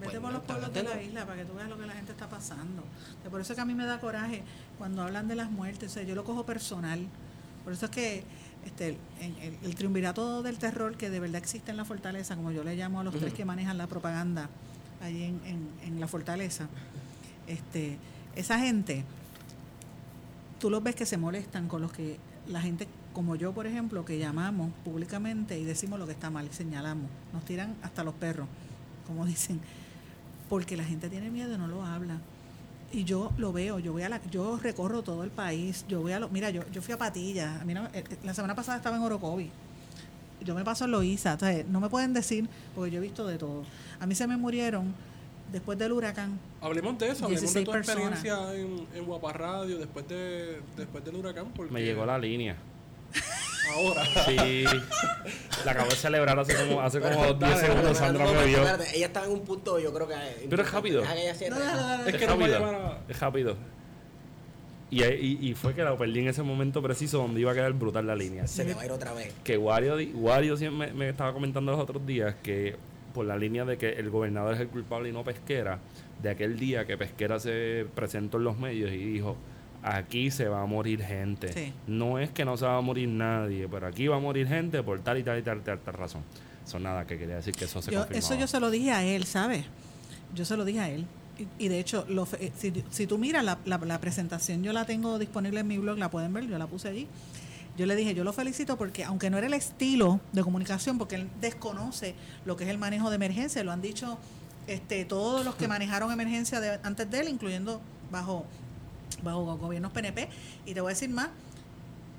Vete 0.00 0.10
Pues 0.12 0.20
por 0.20 0.32
los 0.32 0.42
pueblos 0.42 0.72
de 0.72 0.82
la 0.82 1.02
isla 1.02 1.26
para 1.26 1.36
que 1.38 1.44
tú 1.44 1.54
veas 1.54 1.68
lo 1.68 1.78
que 1.78 1.86
la 1.86 1.92
gente 1.92 2.10
está 2.12 2.28
pasando. 2.28 2.82
Por 3.30 3.40
eso 3.40 3.52
es 3.52 3.56
que 3.56 3.60
a 3.60 3.64
mí 3.64 3.74
me 3.74 3.84
da 3.86 4.00
coraje 4.00 4.42
cuando 4.78 5.02
hablan 5.02 5.28
de 5.28 5.34
las 5.36 5.50
muertes. 5.50 5.90
O 5.90 5.94
sea, 5.94 6.02
yo 6.02 6.14
lo 6.16 6.24
cojo 6.24 6.44
personal. 6.44 7.06
Por 7.64 7.72
eso 7.74 7.84
es 7.86 7.90
que 7.92 8.24
este, 8.66 8.96
el, 9.20 9.58
el 9.62 9.74
triunvirato 9.76 10.42
del 10.42 10.58
terror 10.58 10.96
que 10.96 11.08
de 11.10 11.20
verdad 11.20 11.36
existe 11.36 11.70
en 11.70 11.76
la 11.76 11.84
fortaleza, 11.84 12.34
como 12.34 12.50
yo 12.50 12.64
le 12.64 12.74
llamo 12.76 13.00
a 13.00 13.04
los 13.04 13.14
tres 13.14 13.32
que 13.34 13.44
manejan 13.44 13.78
la 13.78 13.86
propaganda 13.86 14.48
allí 15.02 15.22
en, 15.24 15.40
en- 15.44 15.68
en 15.84 16.00
la 16.00 16.08
fortaleza, 16.08 16.68
este, 17.46 17.96
esa 18.38 18.58
gente, 18.58 19.04
tú 20.60 20.70
los 20.70 20.82
ves 20.82 20.94
que 20.94 21.06
se 21.06 21.16
molestan 21.16 21.68
con 21.68 21.82
los 21.82 21.92
que 21.92 22.18
la 22.48 22.60
gente 22.60 22.88
como 23.12 23.36
yo, 23.36 23.52
por 23.52 23.66
ejemplo, 23.66 24.04
que 24.04 24.18
llamamos 24.18 24.70
públicamente 24.84 25.58
y 25.58 25.64
decimos 25.64 25.98
lo 25.98 26.06
que 26.06 26.12
está 26.12 26.30
mal 26.30 26.46
y 26.50 26.54
señalamos. 26.54 27.10
Nos 27.32 27.44
tiran 27.44 27.74
hasta 27.82 28.04
los 28.04 28.14
perros, 28.14 28.46
como 29.06 29.26
dicen, 29.26 29.60
porque 30.48 30.76
la 30.76 30.84
gente 30.84 31.08
tiene 31.08 31.30
miedo 31.30 31.54
y 31.54 31.58
no 31.58 31.66
lo 31.68 31.84
habla. 31.84 32.18
Y 32.90 33.04
yo 33.04 33.32
lo 33.36 33.52
veo, 33.52 33.78
yo 33.80 33.92
voy 33.92 34.02
a 34.02 34.08
la, 34.08 34.20
yo 34.30 34.58
recorro 34.62 35.02
todo 35.02 35.22
el 35.24 35.30
país, 35.30 35.84
yo 35.88 36.00
voy 36.00 36.12
a 36.12 36.20
lo, 36.20 36.28
mira, 36.30 36.48
yo, 36.50 36.62
yo 36.70 36.80
fui 36.80 36.94
a 36.94 36.98
Patilla, 36.98 37.60
a 37.60 37.64
mí 37.64 37.74
no- 37.74 37.84
eh, 37.86 38.02
eh, 38.08 38.16
la 38.24 38.32
semana 38.32 38.54
pasada 38.54 38.78
estaba 38.78 38.96
en 38.96 39.02
Orocovi, 39.02 39.50
yo 40.42 40.54
me 40.54 40.64
paso 40.64 40.86
en 40.86 40.92
Loíza, 40.92 41.34
o 41.34 41.38
sea, 41.38 41.64
no 41.68 41.80
me 41.80 41.90
pueden 41.90 42.14
decir, 42.14 42.48
porque 42.74 42.90
yo 42.90 42.98
he 42.98 43.02
visto 43.02 43.26
de 43.26 43.36
todo. 43.36 43.64
A 44.00 44.06
mí 44.06 44.14
se 44.14 44.26
me 44.26 44.38
murieron 44.38 44.94
después 45.52 45.78
del 45.78 45.92
huracán, 45.92 46.38
Hablemos 46.60 46.98
de 46.98 47.10
eso, 47.10 47.24
hablemos 47.26 47.52
de 47.52 47.60
16 47.60 47.64
tu 47.64 47.72
personas. 47.72 48.12
experiencia 48.24 48.54
en, 48.54 48.86
en 48.94 49.04
Guapa 49.04 49.32
Radio 49.32 49.78
después, 49.78 50.06
de, 50.08 50.60
después 50.76 51.04
del 51.04 51.16
huracán. 51.16 51.46
Porque 51.54 51.72
Me 51.72 51.82
llegó 51.82 52.04
la 52.06 52.18
línea. 52.18 52.56
Ahora. 53.74 54.02
Sí. 54.26 54.64
La 55.64 55.72
acabo 55.72 55.90
de 55.90 55.96
celebrar 55.96 56.38
hace 56.38 56.54
como, 56.54 56.80
hace 56.80 57.00
como 57.00 57.24
10 57.24 57.38
Dale, 57.38 57.56
segundos. 57.66 57.98
Sandra 57.98 58.24
me 58.26 58.46
vio. 58.46 58.62
Ella 58.94 59.06
estaba 59.06 59.26
en 59.26 59.32
un 59.32 59.40
punto, 59.40 59.78
yo 59.78 59.92
creo 59.92 60.08
que. 60.08 60.14
Pero 60.48 60.62
es 60.62 60.72
rápido. 60.72 61.02
Es 61.02 61.36
que 61.38 62.26
no 62.26 62.38
va 62.38 62.46
a 62.46 62.48
rápido. 62.48 62.98
Es 63.08 63.20
rápido. 63.20 63.56
Y, 64.90 65.04
y, 65.04 65.38
y 65.50 65.54
fue 65.54 65.74
que 65.74 65.82
la 65.84 65.96
perdí 65.98 66.20
en 66.20 66.28
ese 66.28 66.42
momento 66.42 66.80
preciso 66.80 67.18
donde 67.18 67.40
iba 67.40 67.52
a 67.52 67.54
quedar 67.54 67.72
brutal 67.74 68.06
la 68.06 68.16
línea. 68.16 68.46
Se 68.46 68.64
te 68.64 68.72
va 68.72 68.82
a 68.82 68.86
ir 68.86 68.92
otra 68.92 69.12
vez. 69.12 69.34
Que 69.44 69.58
Wario, 69.58 69.96
Wario 70.14 70.56
siempre 70.56 70.88
me, 70.88 70.94
me 70.94 71.08
estaba 71.10 71.34
comentando 71.34 71.72
los 71.72 71.80
otros 71.80 72.06
días 72.06 72.36
que 72.42 72.76
por 73.18 73.26
la 73.26 73.36
línea 73.36 73.64
de 73.64 73.76
que 73.78 73.94
el 73.94 74.10
gobernador 74.10 74.54
es 74.54 74.60
el 74.60 74.68
culpable 74.68 75.08
y 75.08 75.12
no 75.12 75.24
Pesquera, 75.24 75.80
de 76.22 76.30
aquel 76.30 76.56
día 76.56 76.86
que 76.86 76.96
Pesquera 76.96 77.40
se 77.40 77.84
presentó 77.96 78.36
en 78.38 78.44
los 78.44 78.56
medios 78.58 78.92
y 78.92 78.96
dijo, 78.96 79.36
aquí 79.82 80.30
se 80.30 80.46
va 80.48 80.62
a 80.62 80.66
morir 80.66 81.02
gente. 81.02 81.52
Sí. 81.52 81.72
No 81.88 82.20
es 82.20 82.30
que 82.30 82.44
no 82.44 82.56
se 82.56 82.64
va 82.64 82.76
a 82.76 82.80
morir 82.80 83.08
nadie, 83.08 83.66
pero 83.68 83.88
aquí 83.88 84.06
va 84.06 84.16
a 84.16 84.20
morir 84.20 84.46
gente 84.46 84.82
por 84.84 85.00
tal 85.00 85.18
y 85.18 85.24
tal 85.24 85.36
y 85.38 85.42
tal, 85.42 85.58
y 85.58 85.60
tal, 85.62 85.80
tal 85.80 85.94
razón. 85.94 86.22
Eso 86.64 86.78
nada, 86.78 87.06
que 87.08 87.18
quería 87.18 87.34
decir 87.36 87.54
que 87.54 87.64
eso 87.64 87.82
se 87.82 87.90
Yo, 87.90 88.06
eso 88.12 88.34
yo 88.36 88.46
se 88.46 88.60
lo 88.60 88.70
dije 88.70 88.92
a 88.92 89.02
él, 89.04 89.24
¿sabes? 89.24 89.64
Yo 90.34 90.44
se 90.44 90.56
lo 90.56 90.64
dije 90.64 90.78
a 90.80 90.88
él. 90.90 91.04
Y, 91.58 91.64
y 91.64 91.68
de 91.68 91.80
hecho, 91.80 92.04
lo 92.08 92.28
eh, 92.38 92.52
si, 92.56 92.72
si 92.90 93.06
tú 93.08 93.18
miras 93.18 93.44
la, 93.44 93.58
la- 93.64 93.78
la 93.78 94.00
presentación, 94.00 94.62
yo 94.62 94.72
la 94.72 94.84
tengo 94.84 95.18
disponible 95.18 95.60
en 95.60 95.66
mi 95.66 95.78
blog, 95.78 95.98
la 95.98 96.10
pueden 96.10 96.32
ver, 96.32 96.46
yo 96.46 96.56
la 96.58 96.66
puse 96.68 96.88
allí. 96.88 97.08
Yo 97.78 97.86
le 97.86 97.94
dije, 97.96 98.12
yo 98.12 98.24
lo 98.24 98.32
felicito 98.32 98.76
porque 98.76 99.04
aunque 99.04 99.30
no 99.30 99.38
era 99.38 99.46
el 99.46 99.54
estilo 99.54 100.20
de 100.32 100.42
comunicación, 100.42 100.98
porque 100.98 101.14
él 101.14 101.30
desconoce 101.40 102.14
lo 102.44 102.56
que 102.56 102.64
es 102.64 102.70
el 102.70 102.76
manejo 102.78 103.08
de 103.08 103.16
emergencia, 103.16 103.62
lo 103.62 103.70
han 103.72 103.80
dicho 103.80 104.18
este, 104.66 105.04
todos 105.04 105.44
los 105.44 105.54
que 105.54 105.68
manejaron 105.68 106.10
emergencia 106.12 106.60
de- 106.60 106.80
antes 106.82 107.08
de 107.10 107.20
él, 107.20 107.28
incluyendo 107.28 107.80
bajo, 108.10 108.44
bajo 109.22 109.56
gobiernos 109.56 109.92
PNP. 109.92 110.28
Y 110.66 110.74
te 110.74 110.80
voy 110.80 110.90
a 110.90 110.94
decir 110.94 111.08
más, 111.08 111.28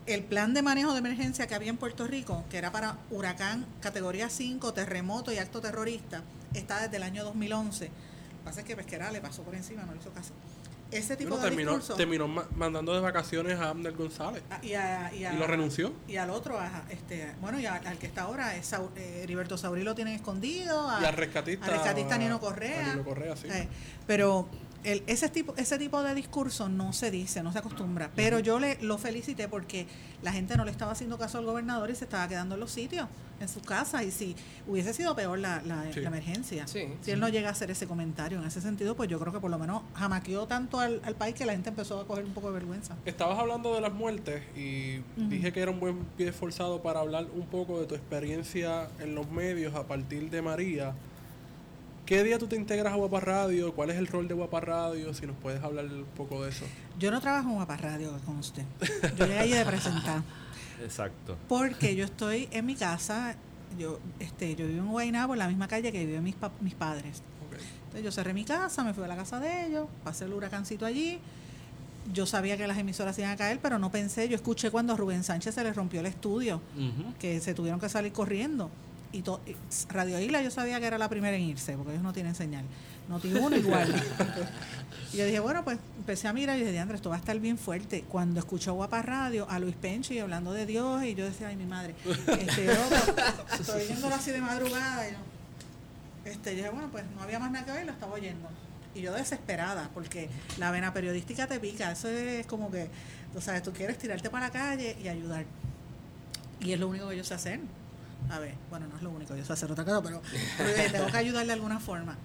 el 0.06 0.24
plan 0.24 0.54
de 0.54 0.62
manejo 0.62 0.94
de 0.94 1.00
emergencia 1.00 1.46
que 1.46 1.54
había 1.56 1.70
en 1.70 1.78
Puerto 1.78 2.08
Rico, 2.08 2.44
que 2.50 2.58
era 2.58 2.72
para 2.72 2.98
huracán 3.12 3.66
categoría 3.82 4.30
5, 4.30 4.74
terremoto 4.74 5.32
y 5.34 5.38
acto 5.38 5.60
terrorista, 5.62 6.24
está 6.54 6.82
desde 6.82 6.96
el 6.98 7.04
año 7.04 7.24
2011. 7.26 7.86
Lo 7.86 7.92
que 7.92 8.44
pasa 8.46 8.62
es 8.62 8.66
que 8.66 8.76
Pesquera 8.78 9.12
le 9.12 9.20
pasó 9.22 9.44
por 9.44 9.54
encima, 9.54 9.84
no 9.84 9.92
le 9.94 10.00
hizo 10.00 10.10
caso. 10.12 10.32
Ese 10.92 11.16
tipo 11.16 11.30
Bueno, 11.32 11.44
de 11.44 11.50
terminó, 11.50 11.72
discurso... 11.72 11.96
terminó 11.96 12.28
ma- 12.28 12.48
mandando 12.56 12.94
de 12.96 13.00
vacaciones 13.00 13.60
a 13.60 13.70
Abner 13.70 13.94
González. 13.94 14.42
Ah, 14.50 14.60
y, 14.64 14.74
a- 14.74 15.14
y 15.14 15.24
a- 15.24 15.34
Y 15.34 15.38
lo 15.38 15.46
renunció. 15.46 15.94
Y 16.08 16.16
al 16.18 16.32
otro, 16.32 16.60
a- 16.60 16.84
este, 16.90 17.32
bueno, 17.42 17.60
y 17.60 17.68
a- 17.68 17.76
al 17.76 17.98
que 18.00 18.08
está 18.08 18.24
ahora, 18.24 18.56
es 18.56 18.66
Sau- 18.74 18.90
eh, 18.96 19.22
Heriberto 19.24 19.56
Saurí 19.58 19.84
lo 19.84 19.94
tienen 19.94 20.16
escondido. 20.16 20.90
Y 21.00 21.06
al 21.06 21.14
rescatista. 21.14 21.66
al 21.66 21.72
rescatista 21.74 22.18
Nino 22.18 22.40
Correa. 22.40 22.88
Nino 22.94 23.04
Correa, 23.04 23.36
sí. 23.36 23.48
Eh, 23.52 23.68
pero 24.08 24.50
el, 24.84 25.04
ese 25.08 25.30
tipo 25.30 25.54
ese 25.58 25.78
tipo 25.78 26.02
de 26.04 26.16
discurso 26.16 26.70
no 26.70 26.94
se 26.94 27.12
dice, 27.12 27.44
no 27.44 27.52
se 27.52 27.60
acostumbra. 27.60 28.12
Pero 28.16 28.40
yo 28.40 28.60
le 28.60 28.78
lo 28.82 28.98
felicité 28.98 29.48
porque 29.48 29.88
la 30.22 30.32
gente 30.32 30.56
no 30.58 30.66
le 30.66 30.72
estaba 30.72 30.92
haciendo 30.92 31.18
caso 31.18 31.38
al 31.38 31.46
gobernador 31.46 31.90
y 31.90 31.96
se 31.96 32.06
estaba 32.06 32.28
quedando 32.28 32.56
en 32.56 32.62
los 32.62 32.72
sitios, 32.72 33.08
en 33.40 33.48
sus 33.48 33.64
casas. 33.64 34.04
Y 34.04 34.12
si 34.12 34.36
hubiese 34.68 34.94
sido 34.94 35.16
peor 35.16 35.40
la, 35.40 35.62
la, 35.66 35.92
Sí. 35.94 36.02
la 36.02 36.08
emergencia, 36.08 36.68
Sí, 36.68 36.88
si 37.02 37.12
él 37.12 37.20
no 37.20 37.30
llega 37.30 37.50
a 37.50 37.52
hacer 37.52 37.72
ese 37.72 37.88
comentario 37.88 38.40
en 38.40 38.46
ese 38.46 38.62
sentido, 38.62 38.96
pues 38.96 39.10
yo 39.10 39.20
creo 39.20 39.32
que 39.34 39.40
por 39.40 39.52
lo 39.52 39.60
menos 39.60 39.82
jamaqueó 39.96 40.48
tanto 40.48 40.80
al, 40.80 41.02
al 41.04 41.16
país 41.16 41.36
que 41.36 41.46
la 41.46 41.54
gente 41.54 41.70
empezó 41.70 42.00
a 42.00 42.08
coger 42.08 42.26
un 42.26 42.34
poco 42.34 42.48
de 42.48 42.54
vergüenza. 42.54 42.96
Estabas 43.06 43.40
hablando 43.40 43.74
de 43.76 43.82
las 43.82 43.94
muertes 43.94 44.44
y 44.58 45.00
dije 45.18 45.52
que 45.54 45.62
era 45.62 45.72
un 45.72 45.80
buen 45.80 46.00
pie 46.18 46.32
forzado 46.32 46.82
para 46.82 47.00
hablar 47.00 47.28
un 47.34 47.46
poco 47.48 47.80
de 47.80 47.86
tu 47.88 47.96
experiencia 47.96 48.88
en 49.00 49.16
los 49.16 49.30
medios 49.32 49.76
a 49.76 49.88
partir 49.88 50.30
de 50.30 50.42
María. 50.42 50.94
¿Qué 52.10 52.24
día 52.24 52.40
tú 52.40 52.48
te 52.48 52.56
integras 52.56 52.92
a 52.92 52.96
Guapa 52.96 53.20
Radio? 53.20 53.72
¿Cuál 53.76 53.92
es 53.92 53.98
el 53.98 54.08
rol 54.08 54.28
de 54.28 54.34
Guapa 54.34 54.60
Radio? 54.62 55.14
Si 55.14 55.28
nos 55.28 55.36
puedes 55.38 55.64
hablar 55.64 55.86
un 55.86 56.06
poco 56.18 56.44
de 56.44 56.50
eso. 56.50 56.66
Yo 56.98 57.12
no 57.12 57.22
trabajo 57.22 57.50
en 57.50 57.54
Guapa 57.54 57.78
Radio, 57.78 58.12
que 58.18 58.24
conste. 58.24 58.66
Yo 59.16 59.28
llegué 59.28 59.38
allí 59.38 59.52
de 59.54 59.64
presentar. 59.64 60.24
Exacto. 60.84 61.38
Porque 61.48 61.96
yo 61.96 62.06
estoy 62.06 62.48
en 62.52 62.66
mi 62.66 62.74
casa, 62.74 63.36
yo 63.78 64.00
este 64.20 64.56
yo 64.56 64.66
vivo 64.66 64.80
en 64.86 64.88
Guaynabo, 64.92 65.34
en 65.34 65.40
la 65.40 65.48
misma 65.48 65.68
calle 65.68 65.92
que 65.92 66.04
viven 66.04 66.24
mis, 66.24 66.34
pa- 66.34 66.52
mis 66.62 66.74
padres. 66.74 67.22
Ok. 67.48 67.60
Entonces 67.84 68.04
yo 68.04 68.12
cerré 68.12 68.34
mi 68.34 68.44
casa, 68.44 68.84
me 68.84 68.96
fui 68.96 69.04
a 69.04 69.08
la 69.08 69.16
casa 69.16 69.40
de 69.40 69.68
ellos, 69.68 69.86
pasé 70.04 70.26
el 70.26 70.34
huracancito 70.34 70.88
allí. 70.88 71.20
Yo 72.12 72.26
sabía 72.26 72.58
que 72.58 72.66
las 72.66 72.80
emisoras 72.80 73.20
iban 73.20 73.30
a 73.30 73.36
caer, 73.38 73.60
pero 73.62 73.78
no 73.78 73.92
pensé, 73.92 74.28
yo 74.28 74.36
escuché 74.36 74.72
cuando 74.72 74.94
a 74.94 74.98
Rubén 74.98 75.24
Sánchez 75.24 75.54
se 75.54 75.64
le 75.64 75.74
rompió 75.74 76.00
el 76.00 76.08
estudio, 76.08 76.60
que 77.20 77.40
se 77.40 77.54
tuvieron 77.54 77.80
que 77.80 77.88
salir 77.88 78.12
corriendo. 78.14 78.72
Y, 79.12 79.22
to- 79.24 79.42
y 79.48 79.56
Radio 79.92 80.20
Isla 80.20 80.42
yo 80.42 80.52
sabía 80.52 80.80
que 80.80 80.86
era 80.86 80.98
la 80.98 81.10
primera 81.10 81.36
en 81.36 81.44
irse, 81.44 81.74
porque 81.76 81.92
ellos 81.92 82.04
no 82.04 82.14
tienen 82.14 82.36
señal. 82.36 82.64
Noti 83.08 83.34
uno 83.34 83.56
igual. 83.56 83.92
y 85.14 85.18
yo 85.18 85.26
dije, 85.26 85.40
bueno, 85.40 85.64
pues 85.64 85.80
empecé 85.98 86.28
a 86.28 86.34
mirar 86.34 86.60
y 86.60 86.64
dije, 86.64 86.78
Andrés, 86.78 87.00
esto 87.00 87.10
va 87.10 87.16
a 87.16 87.20
estar 87.20 87.40
bien 87.40 87.58
fuerte. 87.58 88.04
Cuando 88.08 88.40
escuchó 88.40 88.74
Guapa 88.76 89.02
Radio, 89.02 89.50
a 89.50 89.58
Luis 89.58 89.76
Penchi 89.76 90.20
hablando 90.20 90.54
de 90.54 90.68
Dios, 90.68 91.04
y 91.04 91.16
yo 91.16 91.26
decía, 91.26 91.48
ay, 91.48 91.56
mi 91.56 91.66
madre, 91.66 91.96
este, 92.06 92.66
yo, 92.66 92.74
estoy 93.60 93.82
oyéndolo 93.82 94.14
así 94.14 94.30
de 94.30 94.42
madrugada. 94.42 95.10
Y 95.10 95.14
yo, 95.14 95.18
este, 96.26 96.52
yo 96.52 96.58
dije, 96.58 96.70
bueno, 96.70 96.90
pues 96.92 97.04
no 97.16 97.24
había 97.24 97.40
más 97.40 97.50
nada 97.50 97.66
que 97.66 97.72
ver, 97.72 97.86
lo 97.88 97.94
estaba 97.94 98.14
oyendo. 98.14 98.48
Y 98.94 99.02
yo 99.02 99.14
desesperada, 99.14 99.90
porque 99.96 100.30
la 100.60 100.70
vena 100.70 100.94
periodística 100.94 101.48
te 101.48 101.60
pica. 101.60 101.92
Eso 101.92 102.10
es 102.10 102.46
como 102.46 102.70
que, 102.70 102.90
tú 103.34 103.42
sabes, 103.42 103.64
tú 103.64 103.72
quieres 103.74 103.98
tirarte 103.98 104.30
para 104.30 104.46
la 104.48 104.52
calle 104.52 104.96
y 105.04 105.08
ayudar. 105.08 105.46
Y 106.60 106.74
es 106.74 106.80
lo 106.80 106.88
único 106.88 107.10
que 107.10 107.18
yo 107.18 107.24
sé 107.24 107.34
hacer. 107.34 107.60
A 108.30 108.40
ver, 108.40 108.56
bueno, 108.70 108.88
no 108.88 108.96
es 108.98 109.02
lo 109.02 109.10
único, 109.10 109.36
yo 109.36 109.44
sé 109.44 109.54
hacer 109.54 109.72
otra 109.72 109.84
cosa, 109.84 110.02
pero, 110.04 110.22
pero 110.58 110.70
yo 110.70 110.92
tengo 110.92 111.08
que 111.08 111.18
ayudarle 111.18 111.48
de 111.48 111.54
alguna 111.54 111.80
forma. 111.80 112.16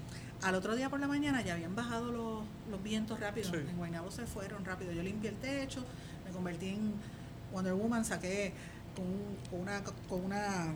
Al 0.42 0.54
otro 0.54 0.76
día 0.76 0.90
por 0.90 1.00
la 1.00 1.08
mañana 1.08 1.40
ya 1.40 1.54
habían 1.54 1.74
bajado 1.74 2.12
los, 2.12 2.44
los 2.70 2.82
vientos 2.82 3.18
rápido. 3.18 3.50
Sí. 3.50 3.56
En 3.56 3.76
Guaynabo 3.76 4.10
se 4.10 4.26
fueron 4.26 4.64
rápido. 4.64 4.92
Yo 4.92 5.02
limpié 5.02 5.30
el 5.30 5.36
techo, 5.36 5.82
me 6.26 6.32
convertí 6.32 6.68
en 6.68 6.92
Wonder 7.52 7.72
Woman, 7.72 8.04
saqué 8.04 8.52
con, 8.94 9.06
con 9.50 9.60
una 9.60 9.82
con 10.08 10.24
una 10.24 10.74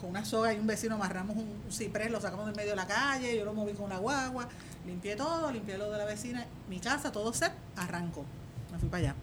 con 0.00 0.10
una 0.10 0.24
soga 0.24 0.54
y 0.54 0.58
un 0.58 0.66
vecino 0.66 0.94
amarramos 0.94 1.36
un, 1.36 1.60
ciprés, 1.70 2.10
lo 2.10 2.20
sacamos 2.20 2.46
del 2.46 2.54
medio 2.54 2.70
de 2.70 2.76
la 2.76 2.86
calle, 2.86 3.36
yo 3.36 3.44
lo 3.44 3.52
moví 3.52 3.72
con 3.72 3.90
la 3.90 3.98
guagua, 3.98 4.48
limpié 4.86 5.16
todo, 5.16 5.50
limpié 5.50 5.76
lo 5.76 5.90
de 5.90 5.98
la 5.98 6.04
vecina, 6.04 6.46
mi 6.68 6.78
casa, 6.78 7.10
todo 7.10 7.32
set, 7.32 7.52
arrancó. 7.76 8.24
Me 8.70 8.78
fui 8.78 8.88
para 8.88 9.08
allá. 9.08 9.14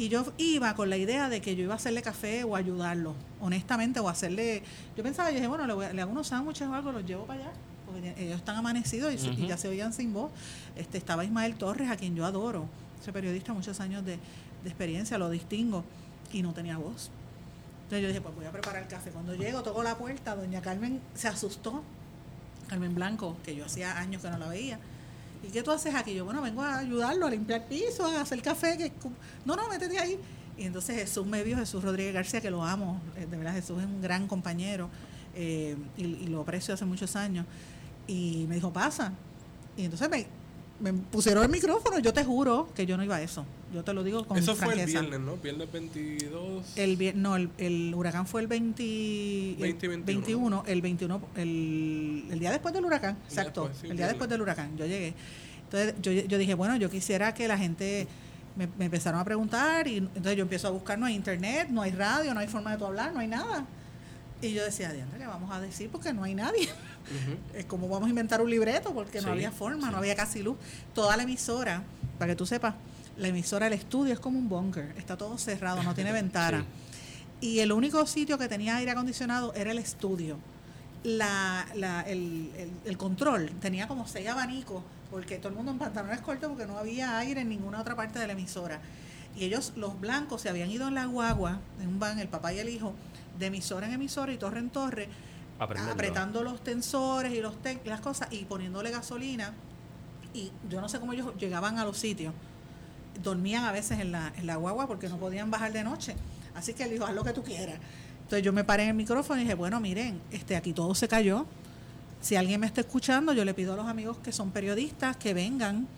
Y 0.00 0.08
yo 0.08 0.24
iba 0.38 0.74
con 0.74 0.88
la 0.88 0.96
idea 0.96 1.28
de 1.28 1.42
que 1.42 1.54
yo 1.54 1.62
iba 1.62 1.74
a 1.74 1.76
hacerle 1.76 2.00
café 2.00 2.42
o 2.44 2.56
ayudarlo, 2.56 3.14
honestamente, 3.38 4.00
o 4.00 4.08
hacerle. 4.08 4.62
Yo 4.96 5.02
pensaba, 5.02 5.28
yo 5.28 5.34
dije, 5.34 5.46
bueno, 5.46 5.66
le, 5.66 5.92
le 5.92 6.00
hago 6.00 6.10
unos 6.10 6.28
sándwiches 6.28 6.66
o 6.68 6.72
algo, 6.72 6.90
los 6.90 7.04
llevo 7.04 7.26
para 7.26 7.40
allá, 7.42 7.52
porque 7.84 8.14
ellos 8.16 8.38
están 8.38 8.56
amanecidos 8.56 9.12
y, 9.12 9.46
ya 9.46 9.58
se 9.58 9.68
oían 9.68 9.92
sin 9.92 10.14
voz. 10.14 10.30
Este, 10.74 10.96
estaba 10.96 11.22
Ismael 11.22 11.54
Torres, 11.56 11.90
a 11.90 11.98
quien 11.98 12.16
yo 12.16 12.24
adoro, 12.24 12.64
ese 12.98 13.12
periodista, 13.12 13.52
muchos 13.52 13.78
años 13.80 14.02
de, 14.06 14.12
de 14.12 14.68
experiencia, 14.70 15.18
lo 15.18 15.28
distingo, 15.28 15.84
y 16.32 16.40
no 16.40 16.54
tenía 16.54 16.78
voz. 16.78 17.10
Entonces 17.82 18.00
yo 18.00 18.08
dije, 18.08 18.22
pues 18.22 18.34
voy 18.34 18.46
a 18.46 18.52
preparar 18.52 18.82
el 18.82 18.88
café. 18.88 19.10
Cuando 19.10 19.34
llego, 19.34 19.62
toco 19.62 19.82
la 19.82 19.98
puerta, 19.98 20.34
doña 20.34 20.62
Carmen 20.62 20.98
se 21.12 21.28
asustó, 21.28 21.82
Carmen 22.68 22.94
Blanco, 22.94 23.36
que 23.44 23.54
yo 23.54 23.66
hacía 23.66 23.98
años 23.98 24.22
que 24.22 24.30
no 24.30 24.38
la 24.38 24.48
veía. 24.48 24.78
¿Y 25.42 25.48
qué 25.48 25.62
tú 25.62 25.70
haces 25.70 25.94
aquí? 25.94 26.14
Yo, 26.14 26.24
bueno, 26.24 26.42
vengo 26.42 26.62
a 26.62 26.78
ayudarlo 26.78 27.26
a 27.26 27.30
limpiar 27.30 27.66
piso, 27.66 28.04
a 28.06 28.20
hacer 28.20 28.42
café. 28.42 28.76
Que, 28.76 28.92
no, 29.44 29.56
no, 29.56 29.68
métete 29.68 29.98
ahí. 29.98 30.18
Y 30.56 30.64
entonces 30.64 30.96
Jesús 30.96 31.26
me 31.26 31.42
vio, 31.42 31.56
Jesús 31.56 31.82
Rodríguez 31.82 32.12
García, 32.12 32.40
que 32.40 32.50
lo 32.50 32.62
amo, 32.62 33.00
eh, 33.16 33.26
de 33.26 33.36
verdad 33.36 33.54
Jesús 33.54 33.78
es 33.78 33.86
un 33.86 34.02
gran 34.02 34.26
compañero 34.26 34.90
eh, 35.34 35.76
y, 35.96 36.04
y, 36.04 36.26
lo 36.26 36.42
aprecio 36.42 36.74
hace 36.74 36.84
muchos 36.84 37.16
años. 37.16 37.46
Y 38.06 38.44
me 38.48 38.56
dijo, 38.56 38.72
pasa. 38.72 39.12
Y 39.76 39.84
entonces 39.84 40.10
me, 40.10 40.26
me 40.80 40.92
pusieron 40.92 41.44
el 41.44 41.50
micrófono, 41.50 41.98
yo 41.98 42.12
te 42.12 42.24
juro 42.24 42.68
que 42.74 42.86
yo 42.86 42.96
no 42.96 43.04
iba 43.04 43.16
a 43.16 43.22
eso. 43.22 43.44
Yo 43.72 43.84
te 43.84 43.92
lo 43.92 44.02
digo 44.02 44.26
con 44.26 44.36
Eso 44.36 44.56
fue 44.56 44.80
el 44.80 44.86
viernes, 44.86 45.20
¿no? 45.20 45.36
Viernes 45.36 45.70
22. 45.70 46.72
El 46.76 47.22
no, 47.22 47.36
el, 47.36 47.94
huracán 47.94 48.26
fue 48.26 48.40
el 48.40 48.46
20, 48.46 49.56
21. 50.04 50.64
El 50.66 50.82
21, 50.82 51.22
el, 51.36 52.24
el, 52.30 52.38
día 52.38 52.50
después 52.50 52.74
del 52.74 52.84
huracán, 52.84 53.16
exacto. 53.28 53.70
el 53.84 53.96
día 53.96 54.08
después 54.08 54.28
del 54.28 54.42
huracán, 54.42 54.76
yo 54.76 54.86
llegué. 54.86 55.14
Entonces 55.64 55.94
yo, 56.02 56.12
yo 56.12 56.38
dije, 56.38 56.54
bueno, 56.54 56.76
yo 56.76 56.90
quisiera 56.90 57.32
que 57.32 57.46
la 57.46 57.56
gente 57.56 58.08
me, 58.56 58.68
me, 58.78 58.86
empezaron 58.86 59.20
a 59.20 59.24
preguntar 59.24 59.86
y 59.86 59.98
entonces 59.98 60.36
yo 60.36 60.42
empiezo 60.42 60.66
a 60.66 60.70
buscar, 60.70 60.98
no 60.98 61.06
hay 61.06 61.14
internet, 61.14 61.68
no 61.70 61.82
hay 61.82 61.92
radio, 61.92 62.34
no 62.34 62.40
hay 62.40 62.48
forma 62.48 62.72
de 62.72 62.78
tu 62.78 62.86
hablar, 62.86 63.12
no 63.12 63.20
hay 63.20 63.28
nada. 63.28 63.66
Y 64.42 64.52
yo 64.52 64.64
decía, 64.64 64.90
Diana, 64.92 65.12
¿qué 65.18 65.26
vamos 65.26 65.52
a 65.52 65.60
decir? 65.60 65.90
Porque 65.90 66.12
no 66.12 66.24
hay 66.24 66.34
nadie. 66.34 66.68
Es 67.54 67.64
como 67.64 67.88
vamos 67.88 68.06
a 68.06 68.10
inventar 68.10 68.40
un 68.40 68.50
libreto 68.50 68.92
porque 68.94 69.20
no 69.20 69.32
había 69.32 69.50
forma, 69.50 69.90
no 69.90 69.98
había 69.98 70.14
casi 70.14 70.42
luz. 70.42 70.56
Toda 70.94 71.16
la 71.16 71.24
emisora, 71.24 71.82
para 72.18 72.32
que 72.32 72.36
tú 72.36 72.46
sepas, 72.46 72.74
la 73.16 73.28
emisora, 73.28 73.66
el 73.66 73.72
estudio 73.72 74.12
es 74.12 74.20
como 74.20 74.38
un 74.38 74.48
bunker, 74.48 74.94
está 74.96 75.16
todo 75.16 75.36
cerrado, 75.38 75.82
no 75.82 75.94
tiene 75.94 76.12
ventana. 76.22 76.64
Y 77.40 77.60
el 77.60 77.72
único 77.72 78.06
sitio 78.06 78.38
que 78.38 78.48
tenía 78.48 78.76
aire 78.76 78.90
acondicionado 78.90 79.54
era 79.54 79.70
el 79.70 79.78
estudio. 79.78 80.38
La, 81.02 81.66
la, 81.74 82.02
el, 82.02 82.50
el, 82.84 82.96
control 82.98 83.50
tenía 83.60 83.88
como 83.88 84.06
seis 84.06 84.28
abanicos, 84.28 84.82
porque 85.10 85.38
todo 85.38 85.48
el 85.48 85.54
mundo 85.54 85.72
en 85.72 85.78
pantalones 85.78 86.20
cortos 86.20 86.50
porque 86.50 86.66
no 86.66 86.76
había 86.76 87.18
aire 87.18 87.40
en 87.40 87.48
ninguna 87.48 87.80
otra 87.80 87.96
parte 87.96 88.18
de 88.18 88.26
la 88.26 88.34
emisora. 88.34 88.80
Y 89.36 89.44
ellos, 89.44 89.72
los 89.76 89.98
blancos, 89.98 90.42
se 90.42 90.50
habían 90.50 90.70
ido 90.70 90.88
en 90.88 90.94
la 90.94 91.06
guagua, 91.06 91.60
en 91.80 91.88
un 91.88 91.98
van, 91.98 92.18
el 92.18 92.28
papá 92.28 92.52
y 92.52 92.58
el 92.58 92.68
hijo, 92.68 92.94
de 93.38 93.46
emisora 93.46 93.86
en 93.86 93.94
emisora 93.94 94.32
y 94.32 94.36
torre 94.36 94.58
en 94.58 94.70
torre, 94.70 95.08
apretando 95.60 96.42
los 96.42 96.62
tensores 96.62 97.32
y 97.32 97.40
los 97.40 97.54
las 97.84 98.00
cosas 98.00 98.28
y 98.30 98.44
poniéndole 98.44 98.90
gasolina. 98.90 99.52
Y 100.32 100.50
yo 100.68 100.80
no 100.80 100.88
sé 100.88 100.98
cómo 100.98 101.12
ellos 101.12 101.34
llegaban 101.38 101.78
a 101.78 101.84
los 101.84 101.98
sitios. 101.98 102.32
Dormían 103.22 103.64
a 103.64 103.72
veces 103.72 104.00
en 104.00 104.12
la, 104.12 104.32
en 104.36 104.46
la 104.46 104.56
guagua 104.56 104.86
porque 104.86 105.08
no 105.08 105.18
podían 105.18 105.50
bajar 105.50 105.72
de 105.72 105.84
noche. 105.84 106.14
Así 106.54 106.72
que 106.72 106.84
él 106.84 106.90
dijo, 106.90 107.04
haz 107.04 107.14
lo 107.14 107.24
que 107.24 107.32
tú 107.32 107.42
quieras. 107.42 107.78
Entonces 108.22 108.44
yo 108.44 108.52
me 108.52 108.64
paré 108.64 108.84
en 108.84 108.90
el 108.90 108.94
micrófono 108.94 109.40
y 109.40 109.44
dije, 109.44 109.54
bueno, 109.54 109.80
miren, 109.80 110.20
este, 110.30 110.56
aquí 110.56 110.72
todo 110.72 110.94
se 110.94 111.08
cayó. 111.08 111.46
Si 112.20 112.36
alguien 112.36 112.60
me 112.60 112.66
está 112.66 112.80
escuchando, 112.80 113.32
yo 113.32 113.44
le 113.44 113.54
pido 113.54 113.74
a 113.74 113.76
los 113.76 113.86
amigos 113.86 114.18
que 114.18 114.32
son 114.32 114.50
periodistas 114.52 115.16
que 115.16 115.34
vengan. 115.34 115.88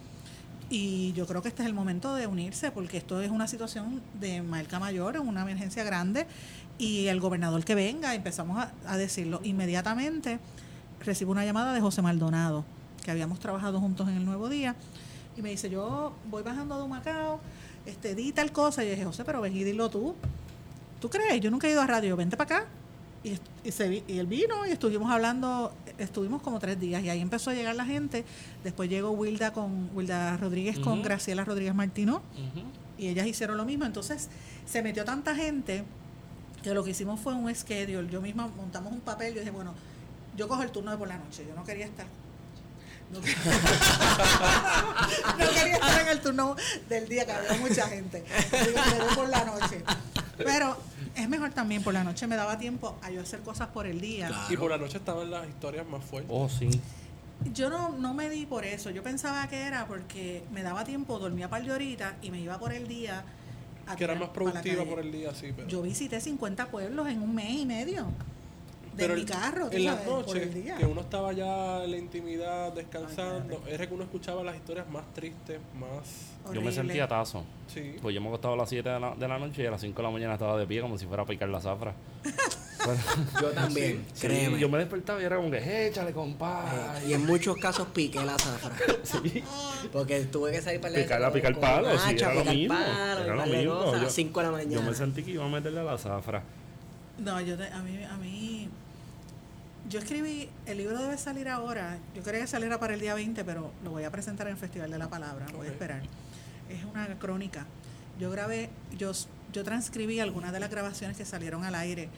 Y 0.71 1.13
yo 1.13 1.27
creo 1.27 1.43
que 1.43 1.49
este 1.49 1.63
es 1.63 1.69
el 1.69 1.75
momento 1.75 2.15
de 2.15 2.27
unirse 2.27 2.71
porque 2.71 2.97
esto 2.97 3.21
es 3.21 3.31
una 3.31 3.47
situación 3.47 4.01
de 4.19 4.41
marca 4.41 4.79
mayor, 4.79 5.17
es 5.17 5.23
una 5.23 5.43
emergencia 5.43 5.85
grande 5.85 6.27
y 6.83 7.07
el 7.07 7.21
gobernador 7.21 7.65
que 7.65 7.77
venga, 7.77 8.13
empezamos 8.13 8.67
a, 8.85 8.97
decirlo. 8.97 9.41
Inmediatamente 9.45 10.41
recibo 10.99 11.31
una 11.31 11.45
llamada 11.45 11.73
de 11.73 11.81
José 11.81 12.03
Maldonado, 12.03 12.65
que 13.05 13.13
habíamos 13.13 13.39
trabajado 13.39 13.79
juntos 13.79 14.09
en 14.09 14.17
el 14.17 14.25
Nuevo 14.25 14.49
Día, 14.49 14.75
y 15.37 15.43
me 15.43 15.51
dice, 15.51 15.71
yo 15.71 16.13
voy 16.29 16.43
bajando 16.43 16.83
de 16.83 16.89
Macao, 16.89 17.39
este, 17.87 18.17
di 18.17 18.33
tal 18.33 18.51
cosa, 18.51 18.83
y 18.83 18.87
yo 18.87 18.95
dije, 18.95 19.05
José, 19.05 19.25
pero 19.25 19.41
ven 19.41 19.57
y 19.57 19.63
dilo 19.63 19.91
tú. 19.91 20.17
¿Tú 21.01 21.09
crees? 21.09 21.41
Yo 21.41 21.53
nunca 21.53 21.69
he 21.69 21.71
ido 21.71 21.81
a 21.81 21.87
radio, 21.87 22.17
vente 22.17 22.37
para 22.37 22.57
acá. 22.57 22.69
Y, 23.23 23.39
y, 23.63 24.19
él 24.19 24.27
vino 24.27 24.67
y 24.67 24.73
estuvimos 24.73 25.09
hablando, 25.09 25.73
estuvimos 25.99 26.43
como 26.43 26.59
tres 26.59 26.81
días 26.81 27.05
y 27.05 27.11
ahí 27.11 27.21
empezó 27.21 27.51
a 27.51 27.55
llegar 27.55 27.77
la 27.77 27.85
gente. 27.85 28.25
Después 28.65 28.91
llegó 28.91 29.13
Wilda 29.13 29.53
con 29.53 29.89
Wilda 29.95 30.37
Rodríguez 30.37 30.81
con 30.81 31.01
Graciela 31.03 31.45
Rodríguez 31.45 31.77
Martino 31.77 32.23
y 32.99 33.07
ellas 33.07 33.29
hicieron 33.29 33.57
lo 33.57 33.65
mismo. 33.65 33.85
Entonces 33.85 34.29
se 34.67 34.83
metió 34.83 35.05
tanta 35.05 35.37
gente 35.37 35.85
que 36.63 36.75
lo 36.75 36.85
que 36.85 36.91
hicimos 36.91 37.21
fue 37.21 37.35
un 37.35 37.53
schedule. 37.55 38.09
Yo 38.11 38.21
misma 38.21 38.47
montamos 38.47 38.93
un 38.93 39.01
papel, 39.01 39.35
yo 39.35 39.41
dije, 39.41 39.51
bueno, 39.51 39.75
yo 40.37 40.49
cojo 40.49 40.63
el 40.63 40.71
turno 40.71 40.91
de 40.91 40.97
por 40.97 41.09
la 41.09 41.19
noche, 41.19 41.45
yo 41.47 41.55
no 41.55 41.65
quería 41.65 41.87
estar. 41.87 42.07
No, 43.13 43.21
quería 43.21 43.35
estar 45.75 46.01
en 46.03 46.09
el 46.09 46.21
turno 46.21 46.57
del 46.89 47.09
día 47.09 47.27
que 47.27 47.33
había 47.33 47.53
mucha 47.59 47.87
gente. 47.89 48.25
Yo 48.51 49.15
por 49.15 49.29
la 49.29 49.45
noche. 49.45 49.85
Pero 50.39 50.79
es 51.15 51.29
mejor 51.29 51.51
también 51.51 51.83
por 51.83 51.93
la 51.93 52.05
noche 52.05 52.27
me 52.27 52.37
daba 52.37 52.59
tiempo 52.59 52.97
a 53.03 53.11
yo 53.11 53.21
hacer 53.21 53.41
cosas 53.41 53.69
por 53.69 53.87
el 53.87 54.01
día. 54.01 54.31
Y 54.49 54.57
por 54.57 54.71
la 54.71 54.79
noche 54.79 54.97
estaban 54.97 55.31
las 55.31 55.47
historias 55.47 55.87
más 55.87 56.03
fuertes. 56.03 56.31
Oh, 56.33 56.49
sí. 56.49 56.71
Yo 57.53 57.69
no, 57.69 57.91
no 57.91 58.15
me 58.15 58.31
di 58.31 58.47
por 58.47 58.65
eso. 58.65 58.89
Yo 58.91 59.03
pensaba 59.03 59.47
que 59.49 59.61
era 59.61 59.87
porque 59.87 60.43
me 60.51 60.63
daba 60.63 60.85
tiempo, 60.85 61.19
dormía 61.19 61.51
par 61.51 61.63
de 61.65 61.73
horitas 61.73 62.15
y 62.23 62.31
me 62.31 62.41
iba 62.41 62.59
por 62.59 62.73
el 62.73 62.89
día 62.89 63.25
que 63.97 64.05
era 64.05 64.15
más 64.15 64.31
productiva 64.31 64.85
por 64.85 65.01
el 65.01 65.13
día, 65.13 65.35
sí. 65.35 65.53
Pero. 65.55 65.69
Yo 65.69 65.83
visité 65.83 66.21
50 66.21 66.67
pueblos 66.67 67.09
en 67.09 67.23
un 67.23 67.35
mes 67.35 67.61
y 67.61 67.67
medio. 67.67 68.07
De 68.97 69.09
mi 69.09 69.25
carro, 69.25 69.69
en 69.73 69.85
las 69.87 70.05
noches 70.07 70.49
que 70.79 70.85
uno 70.85 71.01
estaba 71.01 71.33
ya 71.33 71.83
en 71.83 71.91
la 71.91 71.97
intimidad 71.97 72.73
descansando, 72.73 73.63
era 73.67 73.87
que 73.87 73.95
uno 73.95 74.05
escuchaba 74.05 74.43
las 74.43 74.57
historias 74.57 74.89
más 74.91 75.05
tristes, 75.15 75.61
más... 75.79 76.53
Yo 76.53 76.61
me 76.61 76.73
sentía 76.73 77.09
tazo. 77.09 77.45
Sí. 77.69 77.97
Pues 78.03 78.15
yo 78.15 78.21
me 78.21 78.29
acostaba 78.29 78.55
a 78.55 78.57
las 78.59 78.69
7 78.69 78.89
de 78.89 79.01
la, 79.01 79.15
de 79.15 79.29
la 79.29 79.39
noche 79.39 79.63
y 79.63 79.67
a 79.67 79.71
las 79.71 79.81
5 79.81 79.97
de 79.97 80.03
la 80.03 80.11
mañana 80.11 80.35
estaba 80.35 80.59
de 80.59 80.67
pie 80.67 80.83
como 80.83 80.99
si 80.99 81.07
fuera 81.07 81.23
a 81.23 81.27
picar 81.27 81.49
la 81.49 81.61
zafra. 81.61 81.95
yo 83.41 83.49
también, 83.51 84.05
créeme. 84.21 84.59
yo 84.59 84.69
me 84.69 84.79
despertaba 84.79 85.23
y 85.23 85.25
era 85.25 85.37
como 85.37 85.51
que, 85.51 85.87
échale, 85.87 86.13
compadre. 86.13 87.05
Eh, 87.05 87.11
y 87.11 87.13
en 87.15 87.25
muchos 87.25 87.57
casos 87.57 87.89
piqué 87.95 88.23
la 88.25 88.39
zafra. 88.39 88.75
sí. 89.03 89.43
Porque 89.93 90.21
tuve 90.25 90.53
que 90.53 90.61
salir 90.61 90.81
para 90.81 90.95
picar, 90.95 91.33
picar 91.33 91.59
palo, 91.59 91.99
sí, 91.99 92.15
era 92.17 92.35
lo 92.35 92.45
mismo. 92.45 92.75
era 92.75 93.37
lo 93.37 93.47
mismo. 93.47 93.93
a 93.93 93.99
las 93.99 94.13
5 94.13 94.41
de 94.41 94.47
la 94.47 94.53
mañana. 94.53 94.75
Yo 94.75 94.83
me 94.83 94.95
sentí 94.95 95.23
que 95.23 95.31
iba 95.33 95.45
a 95.45 95.49
meterle 95.49 95.81
a 95.81 95.85
la 95.85 95.99
zafra. 95.99 96.43
No, 97.19 97.41
yo 97.41 97.55
a 97.55 97.83
mí, 97.83 98.05
a 98.05 98.17
mí, 98.17 98.69
yo 99.93 99.99
escribí, 99.99 100.49
el 100.65 100.79
libro 100.79 100.99
debe 100.99 101.19
salir 101.19 101.51
ahora, 101.51 101.99
yo 102.17 102.23
quería 102.23 102.41
que 102.41 102.47
saliera 102.47 102.81
para 102.81 102.95
el 102.95 103.01
día 103.01 103.13
20, 103.13 103.45
pero 103.45 103.73
lo 103.85 103.91
voy 103.91 104.05
a 104.05 104.11
presentar 104.11 104.47
en 104.47 104.55
el 104.55 104.59
Festival 104.59 104.91
de 104.91 104.97
la 104.97 105.11
Palabra, 105.11 105.45
voy 105.55 105.67
a 105.67 105.71
esperar. 105.71 106.01
Es 106.71 106.83
una 106.85 107.19
crónica. 107.19 107.67
Yo 108.19 108.31
grabé, 108.31 108.71
yo, 108.97 109.13
yo 109.53 109.65
transcribí 109.65 110.19
algunas 110.19 110.51
de 110.51 110.61
las 110.61 110.71
grabaciones 110.71 111.19
que 111.19 111.27
salieron 111.27 111.65
al 111.65 111.75
aire 111.75 112.09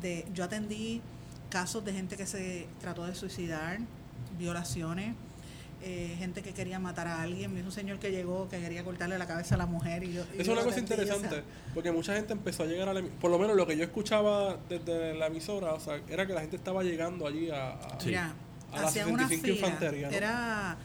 de, 0.00 0.24
yo 0.32 0.44
atendí 0.44 1.02
casos 1.50 1.84
de 1.84 1.92
gente 1.92 2.16
que 2.16 2.26
se 2.26 2.66
trató 2.80 3.04
de 3.04 3.14
suicidar, 3.14 3.80
violaciones, 4.38 5.14
eh, 5.86 6.16
gente 6.18 6.40
que 6.40 6.54
quería 6.54 6.78
matar 6.78 7.06
a 7.06 7.20
alguien, 7.20 7.62
un 7.62 7.70
señor 7.70 7.98
que 7.98 8.10
llegó 8.10 8.48
que 8.48 8.58
quería 8.58 8.82
cortarle 8.82 9.18
la 9.18 9.26
cabeza 9.26 9.54
a 9.56 9.58
la 9.58 9.66
mujer. 9.66 10.02
Y 10.02 10.14
yo, 10.14 10.24
es 10.38 10.48
una 10.48 10.62
cosa 10.62 10.78
interesante, 10.78 11.42
porque 11.74 11.92
mucha 11.92 12.14
gente 12.14 12.32
empezó 12.32 12.62
a 12.62 12.66
llegar 12.66 12.88
a 12.88 12.94
la 12.94 13.02
por 13.20 13.30
lo 13.30 13.38
menos 13.38 13.54
lo 13.54 13.66
que 13.66 13.76
yo 13.76 13.84
escuchaba 13.84 14.56
desde 14.66 15.12
la 15.12 15.26
emisora, 15.26 15.74
o 15.74 15.80
sea, 15.80 16.00
era 16.08 16.26
que 16.26 16.32
la 16.32 16.40
gente 16.40 16.56
estaba 16.56 16.82
llegando 16.82 17.26
allí 17.26 17.50
a, 17.50 17.72
a, 17.72 17.98
la 18.72 18.88
65 18.88 19.46
Infantería. 19.46 20.08
Era, 20.08 20.78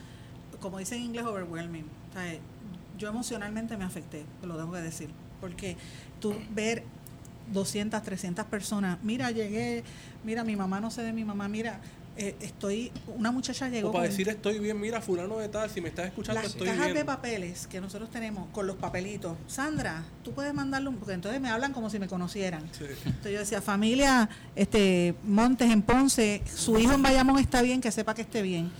como 0.60 0.78
dicen 0.78 0.98
en 0.98 1.04
inglés, 1.04 1.24
overwhelming. 1.24 1.86
yo 2.98 3.08
emocionalmente 3.08 3.78
me 3.78 3.84
afecté, 3.84 4.26
lo 4.42 4.58
tengo 4.58 4.72
que 4.72 4.82
decir, 4.82 5.08
porque 5.40 5.78
tú 6.20 6.34
ver 6.50 6.84
200, 7.54 8.02
300 8.02 8.44
personas, 8.44 8.98
mira, 9.02 9.30
llegué, 9.30 9.82
mira, 10.24 10.44
mi 10.44 10.56
mamá 10.56 10.78
no 10.78 10.90
sé 10.90 11.02
de 11.02 11.14
mi 11.14 11.24
mamá, 11.24 11.48
mira, 11.48 11.80
eh, 12.20 12.36
estoy, 12.42 12.92
una 13.16 13.32
muchacha 13.32 13.70
llegó. 13.70 13.88
O 13.88 13.92
para 13.92 14.04
decir 14.04 14.28
estoy 14.28 14.58
bien, 14.58 14.78
mira, 14.78 15.00
fulano 15.00 15.38
de 15.38 15.48
tal, 15.48 15.70
si 15.70 15.80
me 15.80 15.88
estás 15.88 16.08
escuchando, 16.08 16.42
las 16.42 16.50
estoy 16.50 16.68
cajas 16.68 16.92
de 16.92 17.02
papeles 17.02 17.66
que 17.66 17.80
nosotros 17.80 18.10
tenemos 18.10 18.46
con 18.50 18.66
los 18.66 18.76
papelitos. 18.76 19.38
Sandra, 19.46 20.04
tú 20.22 20.34
puedes 20.34 20.52
mandarle 20.52 20.90
un, 20.90 20.96
porque 20.96 21.14
entonces 21.14 21.40
me 21.40 21.48
hablan 21.48 21.72
como 21.72 21.88
si 21.88 21.98
me 21.98 22.08
conocieran. 22.08 22.64
Entonces 22.64 23.32
yo 23.32 23.38
decía, 23.38 23.62
familia, 23.62 24.28
este, 24.54 25.14
Montes 25.24 25.70
en 25.70 25.80
Ponce, 25.80 26.42
su 26.44 26.78
hijo 26.78 26.92
en 26.92 27.02
Bayamón 27.02 27.38
está 27.38 27.62
bien, 27.62 27.80
que 27.80 27.90
sepa 27.90 28.14
que 28.14 28.20
esté 28.20 28.42
bien. 28.42 28.70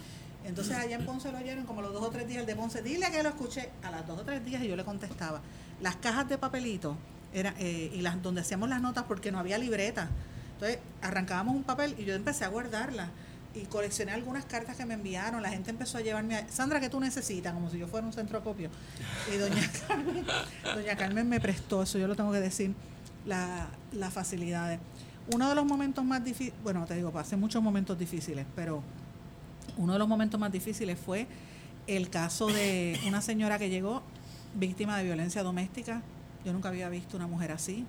Entonces 0.45 0.76
allá 0.76 0.97
en 0.97 1.07
Ponce 1.07 1.32
lo 1.32 1.38
oyeron 1.38 1.64
como 1.64 1.80
los 1.80 1.95
dos 1.95 2.03
o 2.03 2.11
tres 2.11 2.28
días 2.28 2.41
el 2.41 2.47
de 2.47 2.57
Ponce, 2.57 2.82
dile 2.82 3.11
que 3.11 3.22
lo 3.22 3.30
escuché 3.30 3.70
a 3.82 3.91
las 3.91 4.07
dos 4.07 4.20
o 4.20 4.22
tres 4.22 4.45
días 4.45 4.62
y 4.62 4.68
yo 4.68 4.76
le 4.76 4.84
contestaba. 4.84 5.41
Las 5.80 5.97
cajas 5.97 6.28
de 6.28 6.36
papelitos 6.36 6.95
Era, 7.32 7.55
eh, 7.59 7.91
y 7.95 8.03
las 8.03 8.22
donde 8.22 8.43
hacíamos 8.43 8.68
las 8.68 8.82
notas 8.82 9.05
porque 9.09 9.32
no 9.32 9.38
había 9.38 9.57
libreta. 9.57 10.11
Entonces 10.53 10.78
arrancábamos 11.01 11.57
un 11.57 11.62
papel 11.62 11.95
y 11.97 12.05
yo 12.05 12.14
empecé 12.14 12.45
a 12.45 12.49
guardarla 12.49 13.09
y 13.55 13.61
coleccioné 13.67 14.13
algunas 14.13 14.45
cartas 14.45 14.77
que 14.77 14.85
me 14.85 14.95
enviaron. 14.95 15.43
La 15.43 15.51
gente 15.51 15.71
empezó 15.71 15.99
a 15.99 16.01
llevarme 16.01 16.37
a, 16.37 16.49
Sandra, 16.49 16.81
¿qué 16.81 16.89
tú 16.89 17.01
necesitas? 17.01 17.53
Como 17.53 17.71
si 17.71 17.79
yo 17.79 17.89
fuera 17.89 18.07
un 18.07 18.13
centro 18.13 18.39
acopio. 18.39 18.71
Y 19.33 19.37
doña 19.37 19.71
Carmen, 19.89 20.25
doña 20.75 20.97
Carmen 20.97 21.29
me 21.29 21.41
prestó, 21.41 21.83
eso 21.83 21.99
yo 21.99 22.07
lo 22.07 22.15
tengo 22.15 22.33
que 22.33 22.41
decir, 22.41 22.75
la, 23.27 23.69
las 23.93 24.13
facilidades. 24.13 24.79
Uno 25.33 25.49
de 25.49 25.55
los 25.55 25.65
momentos 25.65 26.05
más 26.05 26.25
difíciles, 26.25 26.55
bueno, 26.63 26.85
te 26.87 26.95
digo, 26.95 27.11
pasé 27.11 27.37
muchos 27.37 27.63
momentos 27.63 27.99
difíciles, 27.99 28.47
pero 28.55 28.83
uno 29.77 29.93
de 29.93 29.99
los 29.99 30.09
momentos 30.09 30.39
más 30.39 30.53
difíciles 30.53 30.99
fue 30.99 31.27
el 31.87 32.11
caso 32.11 32.47
de 32.47 32.99
una 33.07 33.21
señora 33.21 33.59
que 33.59 33.69
llegó 33.69 34.03
víctima 34.55 34.97
de 34.97 35.05
violencia 35.05 35.43
doméstica. 35.43 36.03
Yo 36.45 36.53
nunca 36.53 36.69
había 36.69 36.89
visto 36.89 37.17
una 37.17 37.27
mujer 37.27 37.53
así, 37.53 37.85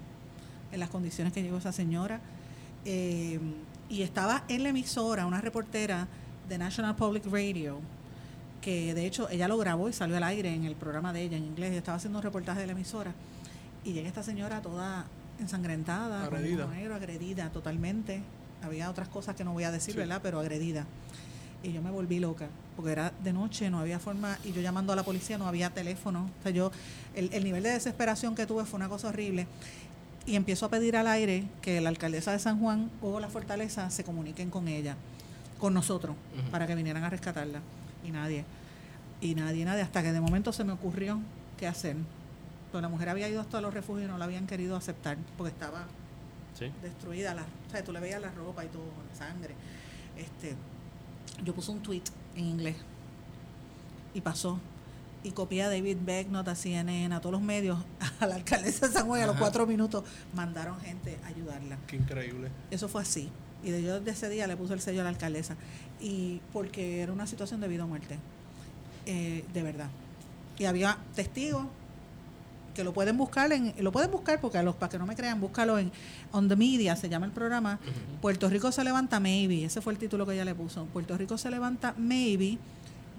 en 0.72 0.80
las 0.80 0.90
condiciones 0.90 1.34
que 1.34 1.42
llegó 1.42 1.58
esa 1.58 1.72
señora. 1.72 2.20
Eh, 2.86 3.40
y 3.92 4.04
estaba 4.04 4.46
en 4.48 4.64
la 4.64 4.70
emisora 4.70 5.26
una 5.26 5.42
reportera 5.42 6.08
de 6.48 6.58
National 6.58 6.96
Public 6.96 7.26
Radio, 7.30 7.80
que 8.62 8.94
de 8.94 9.06
hecho 9.06 9.30
ella 9.30 9.50
lo 9.50 9.58
grabó 9.58 9.90
y 9.90 9.94
salió 9.94 10.16
al 10.16 10.24
aire 10.24 10.54
en 10.54 10.64
el 10.64 10.76
programa 10.76 11.12
de 11.12 11.24
ella 11.24 11.36
en 11.36 11.44
inglés. 11.44 11.74
Estaba 11.74 11.98
haciendo 11.98 12.20
un 12.20 12.24
reportaje 12.24 12.62
de 12.62 12.68
la 12.68 12.72
emisora. 12.72 13.14
Y 13.84 13.92
llega 13.92 14.08
esta 14.08 14.24
señora 14.24 14.62
toda 14.62 15.08
ensangrentada, 15.42 16.24
Agredida. 16.24 16.68
negro, 16.68 16.96
agredida 16.96 17.50
totalmente. 17.50 18.22
Había 18.64 18.90
otras 18.90 19.10
cosas 19.10 19.36
que 19.36 19.44
no 19.44 19.52
voy 19.52 19.66
a 19.66 19.72
decir, 19.72 19.96
¿verdad? 19.98 20.22
Pero 20.24 20.40
agredida. 20.40 20.86
Y 21.62 21.74
yo 21.74 21.82
me 21.82 21.92
volví 21.92 22.20
loca, 22.20 22.48
porque 22.78 22.94
era 22.94 23.12
de 23.24 23.34
noche, 23.34 23.70
no 23.70 23.80
había 23.80 24.00
forma, 24.00 24.38
y 24.46 24.54
yo 24.54 24.62
llamando 24.62 24.94
a 24.94 24.96
la 24.96 25.04
policía, 25.04 25.38
no 25.38 25.48
había 25.48 25.70
teléfono. 25.72 26.30
O 26.40 26.44
sea, 26.44 26.52
yo, 26.52 26.72
el, 27.14 27.30
el 27.34 27.44
nivel 27.44 27.64
de 27.64 27.72
desesperación 27.72 28.36
que 28.36 28.46
tuve 28.46 28.64
fue 28.64 28.78
una 28.78 28.88
cosa 28.88 29.10
horrible. 29.10 29.48
Y 30.26 30.36
empiezo 30.36 30.66
a 30.66 30.70
pedir 30.70 30.96
al 30.98 31.08
aire 31.08 31.46
que 31.62 31.82
la 31.82 31.90
alcaldesa 31.90 32.32
de 32.32 32.40
San 32.40 32.60
Juan 32.60 32.90
o 33.02 33.20
la 33.20 33.28
fortaleza 33.30 33.90
se 33.90 34.04
comuniquen 34.04 34.50
con 34.52 34.68
ella, 34.68 34.96
con 35.60 35.74
nosotros, 35.74 36.16
para 36.52 36.68
que 36.68 36.76
vinieran 36.76 37.04
a 37.04 37.10
rescatarla. 37.10 37.60
Y 38.06 38.12
nadie. 38.12 38.46
Y 39.20 39.34
nadie, 39.36 39.66
nadie. 39.66 39.82
Hasta 39.82 40.04
que 40.04 40.12
de 40.12 40.22
momento 40.22 40.54
se 40.54 40.64
me 40.64 40.74
ocurrió 40.74 41.20
qué 41.58 41.68
hacer. 41.68 41.96
Pues 42.72 42.82
la 42.82 42.88
mujer 42.90 43.10
había 43.10 43.28
ido 43.30 43.42
hasta 43.42 43.60
los 43.62 43.74
refugios 43.74 44.08
y 44.08 44.12
no 44.12 44.18
la 44.18 44.26
habían 44.26 44.48
querido 44.48 44.76
aceptar, 44.76 45.18
porque 45.38 45.52
estaba 45.54 45.86
Sí. 46.58 46.72
destruida, 46.82 47.34
la, 47.34 47.42
o 47.44 47.72
sea, 47.72 47.84
tú 47.84 47.92
le 47.92 48.00
veías 48.00 48.22
la 48.22 48.30
ropa 48.32 48.64
y 48.64 48.68
todo, 48.68 48.84
la 49.12 49.18
sangre. 49.18 49.56
Este, 50.18 50.56
yo 51.44 51.54
puse 51.56 51.72
un 51.72 51.80
tweet 51.82 52.04
en 52.36 52.46
inglés 52.46 52.76
y 54.14 54.22
pasó. 54.22 54.60
Y 55.24 55.32
copié 55.32 55.64
a 55.64 55.70
David 55.70 55.98
Becknott, 56.04 56.48
a 56.48 56.56
CNN, 56.56 57.14
a 57.14 57.20
todos 57.20 57.34
los 57.34 57.42
medios, 57.42 57.78
a 58.20 58.26
la 58.26 58.36
alcaldesa 58.36 58.88
de 58.88 58.94
San 58.94 59.08
Juan, 59.08 59.22
a 59.22 59.28
los 59.28 59.38
cuatro 59.38 59.68
minutos 59.68 60.04
mandaron 60.34 60.80
gente 60.80 61.20
a 61.24 61.28
ayudarla. 61.28 61.78
Qué 61.88 61.98
increíble. 61.98 62.50
Eso 62.72 62.88
fue 62.88 63.02
así. 63.02 63.30
Y 63.64 63.70
de 63.70 63.84
yo 63.84 64.00
desde 64.00 64.12
ese 64.12 64.30
día 64.30 64.48
le 64.48 64.58
puse 64.58 64.74
el 64.74 64.82
sello 64.82 65.02
a 65.02 65.04
la 65.04 65.10
alcaldesa. 65.10 65.56
Y 66.00 66.42
porque 66.52 67.02
era 67.02 67.14
una 67.14 67.28
situación 67.28 67.62
de 67.62 67.68
vida 67.68 67.86
o 67.86 67.88
muerte. 67.88 68.18
Eh, 69.06 69.46
de 69.54 69.64
verdad. 69.64 69.90
Y 70.58 70.66
había 70.66 70.98
testigos 71.16 71.66
que 72.74 72.84
lo 72.84 72.94
pueden 72.94 73.18
buscar 73.18 73.52
en, 73.52 73.74
lo 73.80 73.92
pueden 73.92 74.12
buscar 74.12 74.40
porque 74.40 74.58
a 74.58 74.64
los 74.64 74.76
para 74.76 74.90
que 74.90 74.98
no 74.98 75.06
me 75.06 75.16
crean, 75.16 75.40
búscalo 75.40 75.78
en 75.78 75.92
On 76.32 76.48
the 76.48 76.56
Media, 76.56 76.96
se 76.96 77.10
llama 77.10 77.26
el 77.26 77.32
programa. 77.32 77.80
Puerto 78.22 78.50
Rico 78.50 78.72
se 78.72 78.84
levanta 78.84 79.20
maybe, 79.20 79.66
ese 79.66 79.82
fue 79.82 79.94
el 79.94 80.00
título 80.00 80.26
que 80.26 80.34
ella 80.34 80.46
le 80.46 80.56
puso. 80.56 80.86
Puerto 80.86 81.18
Rico 81.18 81.38
se 81.38 81.50
levanta 81.50 81.94
maybe, 81.98 82.58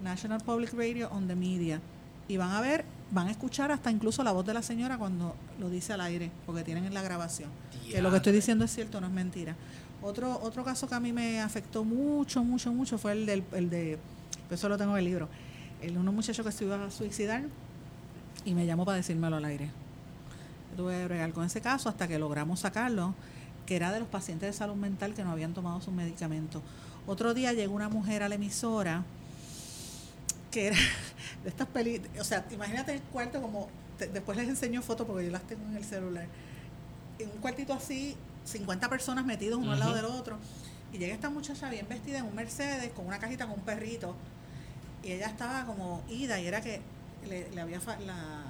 National 0.01 0.41
Public 0.41 0.73
Radio 0.73 1.09
on 1.11 1.27
the 1.27 1.35
Media. 1.35 1.81
Y 2.27 2.37
van 2.37 2.51
a 2.51 2.61
ver, 2.61 2.85
van 3.11 3.27
a 3.27 3.31
escuchar 3.31 3.71
hasta 3.71 3.91
incluso 3.91 4.23
la 4.23 4.31
voz 4.31 4.45
de 4.45 4.53
la 4.53 4.61
señora 4.61 4.97
cuando 4.97 5.35
lo 5.59 5.69
dice 5.69 5.93
al 5.93 6.01
aire, 6.01 6.31
porque 6.45 6.63
tienen 6.63 6.85
en 6.85 6.93
la 6.93 7.01
grabación. 7.01 7.49
Que 7.89 8.01
lo 8.01 8.09
que 8.09 8.17
estoy 8.17 8.33
diciendo 8.33 8.65
es 8.65 8.71
cierto, 8.71 9.01
no 9.01 9.07
es 9.07 9.13
mentira. 9.13 9.55
Otro, 10.01 10.39
otro 10.41 10.63
caso 10.63 10.87
que 10.87 10.95
a 10.95 10.99
mí 10.99 11.13
me 11.13 11.41
afectó 11.41 11.83
mucho, 11.83 12.43
mucho, 12.43 12.73
mucho 12.73 12.97
fue 12.97 13.13
el 13.13 13.25
del, 13.25 13.43
el 13.53 13.69
de, 13.69 13.97
eso 14.49 14.67
lo 14.67 14.77
tengo 14.77 14.91
en 14.93 14.99
el 14.99 15.05
libro, 15.05 15.29
el 15.81 15.93
de 15.93 15.99
unos 15.99 16.13
muchachos 16.13 16.45
que 16.45 16.51
se 16.51 16.65
iba 16.65 16.83
a 16.83 16.91
suicidar 16.91 17.43
y 18.45 18.53
me 18.53 18.65
llamó 18.65 18.85
para 18.85 18.97
decírmelo 18.97 19.37
al 19.37 19.45
aire. 19.45 19.69
Yo 20.71 20.77
tuve 20.83 20.97
que 20.97 21.05
bregar 21.05 21.31
con 21.31 21.45
ese 21.45 21.61
caso 21.61 21.87
hasta 21.87 22.07
que 22.07 22.19
logramos 22.19 22.61
sacarlo, 22.61 23.15
que 23.65 23.75
era 23.75 23.91
de 23.91 23.99
los 23.99 24.09
pacientes 24.09 24.49
de 24.49 24.53
salud 24.53 24.75
mental 24.75 25.13
que 25.13 25.23
no 25.23 25.31
habían 25.31 25.53
tomado 25.53 25.79
sus 25.79 25.93
medicamentos. 25.93 26.61
Otro 27.07 27.33
día 27.33 27.53
llegó 27.53 27.73
una 27.73 27.89
mujer 27.89 28.23
a 28.23 28.29
la 28.29 28.35
emisora 28.35 29.03
que 30.53 30.67
era 30.67 30.77
de 31.43 31.49
estas 31.49 31.67
películas, 31.67 32.11
o 32.21 32.23
sea, 32.23 32.45
imagínate 32.51 32.93
el 32.93 33.01
cuarto 33.01 33.41
como, 33.41 33.67
te- 33.97 34.07
después 34.07 34.37
les 34.37 34.47
enseño 34.47 34.81
fotos 34.81 35.05
porque 35.07 35.25
yo 35.25 35.31
las 35.31 35.41
tengo 35.43 35.63
en 35.67 35.75
el 35.75 35.83
celular, 35.83 36.27
en 37.19 37.29
un 37.29 37.37
cuartito 37.37 37.73
así, 37.73 38.15
50 38.45 38.89
personas 38.89 39.25
metidos 39.25 39.59
uno 39.59 39.71
al 39.73 39.79
lado 39.79 39.93
del 39.95 40.05
otro, 40.05 40.37
y 40.93 40.97
llega 40.99 41.13
esta 41.13 41.29
muchacha 41.29 41.69
bien 41.69 41.87
vestida 41.89 42.19
en 42.19 42.25
un 42.25 42.35
Mercedes 42.35 42.91
con 42.91 43.05
una 43.07 43.17
cajita 43.19 43.45
con 43.47 43.55
un 43.59 43.65
perrito, 43.65 44.15
y 45.03 45.11
ella 45.11 45.27
estaba 45.27 45.65
como 45.65 46.01
ida, 46.09 46.39
y 46.39 46.47
era 46.47 46.61
que 46.61 46.81
le, 47.27 47.49
le 47.51 47.61
había, 47.61 47.79
fa- 47.81 47.99
la, 47.99 48.43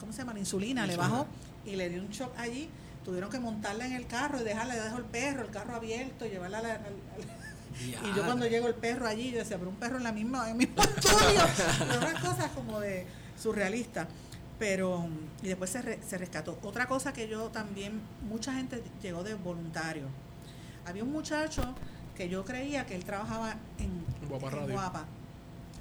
¿cómo 0.00 0.12
se 0.12 0.18
llama? 0.18 0.32
La 0.32 0.40
insulina, 0.40 0.86
le 0.86 0.96
bajó 0.96 1.26
y 1.66 1.76
le 1.76 1.88
dio 1.90 2.00
un 2.02 2.08
shock 2.08 2.32
allí, 2.38 2.68
tuvieron 3.04 3.30
que 3.30 3.38
montarla 3.40 3.84
en 3.86 3.92
el 3.92 4.06
carro 4.06 4.40
y 4.40 4.44
dejarle, 4.44 4.74
dejó 4.80 4.98
el 4.98 5.04
perro, 5.04 5.42
el 5.42 5.50
carro 5.50 5.74
abierto, 5.76 6.24
y 6.26 6.30
llevarla 6.30 6.58
a 6.58 6.62
la- 6.62 6.80
y 7.80 8.16
yo 8.16 8.24
cuando 8.24 8.46
llego 8.46 8.68
el 8.68 8.74
perro 8.74 9.06
allí, 9.06 9.30
yo 9.32 9.38
decía, 9.38 9.58
pero 9.58 9.70
un 9.70 9.76
perro 9.76 9.96
en 9.96 10.04
la 10.04 10.12
misma, 10.12 10.44
en 10.50 10.60
el 10.60 10.68
mismo 10.68 10.82
estudio. 10.82 11.40
Pero 11.78 11.98
unas 11.98 12.20
cosas 12.22 12.50
como 12.52 12.80
de 12.80 13.06
surrealista. 13.40 14.06
Pero, 14.58 15.08
y 15.42 15.48
después 15.48 15.70
se, 15.70 15.82
re- 15.82 15.98
se 16.06 16.18
rescató. 16.18 16.58
Otra 16.62 16.86
cosa 16.86 17.12
que 17.12 17.26
yo 17.28 17.48
también, 17.48 18.00
mucha 18.28 18.52
gente 18.54 18.82
llegó 19.02 19.24
de 19.24 19.34
voluntario. 19.34 20.04
Había 20.86 21.02
un 21.02 21.10
muchacho 21.12 21.74
que 22.16 22.28
yo 22.28 22.44
creía 22.44 22.86
que 22.86 22.94
él 22.94 23.04
trabajaba 23.04 23.56
en, 23.78 24.04
Guapa 24.28 24.46
en 24.48 24.52
Radio. 24.52 24.72
Guapa, 24.74 25.04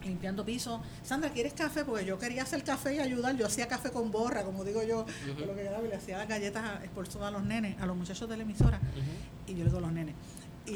limpiando 0.03 0.43
pisos. 0.43 0.79
Sandra, 1.03 1.29
¿quieres 1.31 1.53
café? 1.53 1.85
Porque 1.85 2.05
yo 2.05 2.17
quería 2.17 2.41
hacer 2.43 2.63
café 2.63 2.95
y 2.95 2.99
ayudar. 2.99 3.35
Yo 3.35 3.45
hacía 3.45 3.67
café 3.67 3.91
con 3.91 4.11
borra, 4.11 4.43
como 4.43 4.63
digo 4.63 4.81
yo, 4.81 5.05
con 5.37 5.47
lo 5.47 5.55
que 5.55 5.61
quedaba, 5.63 5.83
y 5.85 5.89
le 5.89 5.95
hacía 5.95 6.17
las 6.17 6.27
galletas 6.27 6.83
esforzadas 6.83 7.27
a 7.27 7.31
los 7.31 7.43
nenes, 7.43 7.79
a 7.79 7.85
los 7.85 7.95
muchachos 7.95 8.27
de 8.29 8.37
la 8.37 8.43
emisora 8.43 8.79
y 9.45 9.51
yo 9.51 9.59
le 9.59 9.65
digo 9.65 9.77
a 9.77 9.81
los 9.81 9.91
nenes. 9.91 10.15
Y, 10.67 10.73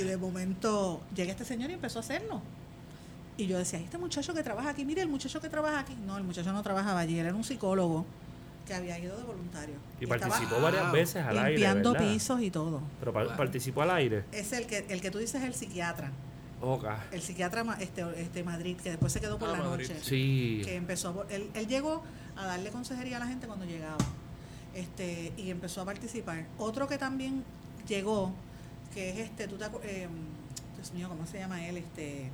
y 0.00 0.02
de 0.04 0.16
momento 0.16 1.00
llega 1.14 1.30
este 1.32 1.44
señor 1.44 1.70
y 1.70 1.74
empezó 1.74 1.98
a 1.98 2.00
hacerlo. 2.00 2.40
Y 3.36 3.46
yo 3.46 3.58
decía, 3.58 3.78
este 3.78 3.98
muchacho 3.98 4.32
que 4.32 4.42
trabaja 4.42 4.70
aquí, 4.70 4.84
mire 4.84 5.02
el 5.02 5.08
muchacho 5.08 5.40
que 5.40 5.48
trabaja 5.50 5.80
aquí. 5.80 5.94
No, 6.06 6.16
el 6.16 6.24
muchacho 6.24 6.52
no 6.52 6.62
trabajaba 6.62 7.00
allí, 7.00 7.18
él 7.18 7.26
era 7.26 7.34
un 7.34 7.44
psicólogo 7.44 8.06
que 8.66 8.74
había 8.74 8.98
ido 8.98 9.16
de 9.16 9.22
voluntario. 9.24 9.74
Y 10.00 10.06
participó 10.06 10.60
varias 10.60 10.90
veces 10.90 11.24
al 11.24 11.36
aire. 11.38 11.50
limpiando 11.50 11.94
pisos 11.94 12.40
y 12.40 12.50
todo. 12.50 12.80
Pero 12.98 13.12
pa- 13.12 13.24
Wow. 13.24 13.36
participó 13.36 13.82
al 13.82 13.90
aire. 13.92 14.24
Es 14.32 14.52
el 14.52 14.66
que, 14.66 14.86
el 14.88 15.00
que 15.00 15.10
tú 15.10 15.18
dices 15.18 15.36
es 15.42 15.46
el 15.46 15.54
psiquiatra. 15.54 16.10
Oca. 16.62 17.04
El 17.12 17.20
psiquiatra 17.20 17.62
ma- 17.62 17.76
este, 17.78 18.02
este 18.20 18.42
Madrid, 18.42 18.76
que 18.82 18.88
después 18.90 19.12
se 19.12 19.20
quedó 19.20 19.38
por 19.38 19.50
Ah, 19.50 19.52
la 19.52 19.58
Madrid. 19.64 19.86
noche. 19.88 20.00
Sí. 20.02 20.62
que 20.64 20.74
empezó 20.74 21.26
a 21.28 21.32
él, 21.32 21.50
él 21.52 21.66
llegó 21.68 22.02
a 22.36 22.46
darle 22.46 22.70
consejería 22.70 23.18
a 23.18 23.20
la 23.20 23.26
gente 23.26 23.46
cuando 23.46 23.66
llegaba 23.66 23.98
este 24.74 25.32
y 25.36 25.50
empezó 25.50 25.82
a 25.82 25.84
participar 25.84 26.46
otro 26.58 26.86
que 26.88 26.98
también 26.98 27.44
llegó 27.86 28.32
que 28.96 29.10
es 29.10 29.18
este 29.18 29.46
tú 29.46 29.56
te 29.56 29.66
eh, 29.82 30.08
Dios 30.74 30.92
mío 30.94 31.06
cómo 31.10 31.26
se 31.26 31.38
llama 31.38 31.66
él 31.66 31.76
este 31.76 32.30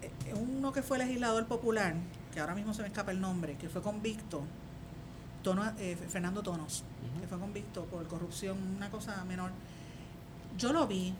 eh, 0.00 0.34
uno 0.34 0.72
que 0.72 0.80
fue 0.80 0.96
legislador 0.96 1.44
popular 1.44 1.94
que 2.32 2.40
ahora 2.40 2.54
mismo 2.54 2.72
se 2.72 2.80
me 2.80 2.88
escapa 2.88 3.10
el 3.10 3.20
nombre 3.20 3.56
que 3.56 3.68
fue 3.68 3.82
convicto 3.82 4.40
Tono, 5.42 5.70
eh, 5.78 5.98
Fernando 6.08 6.42
Tonos 6.42 6.82
que 7.20 7.26
fue 7.26 7.38
convicto 7.38 7.84
por 7.84 8.08
corrupción 8.08 8.56
una 8.74 8.88
cosa 8.88 9.22
menor 9.26 9.50
yo 10.56 10.72
lo 10.72 10.86
vi 10.86 11.12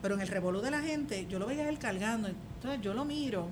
pero 0.00 0.14
en 0.14 0.20
el 0.20 0.28
revolú 0.28 0.60
de 0.60 0.70
la 0.70 0.80
gente 0.80 1.26
yo 1.26 1.40
lo 1.40 1.46
veía 1.46 1.68
él 1.68 1.80
cargando 1.80 2.28
entonces 2.28 2.80
yo 2.80 2.94
lo 2.94 3.04
miro 3.04 3.48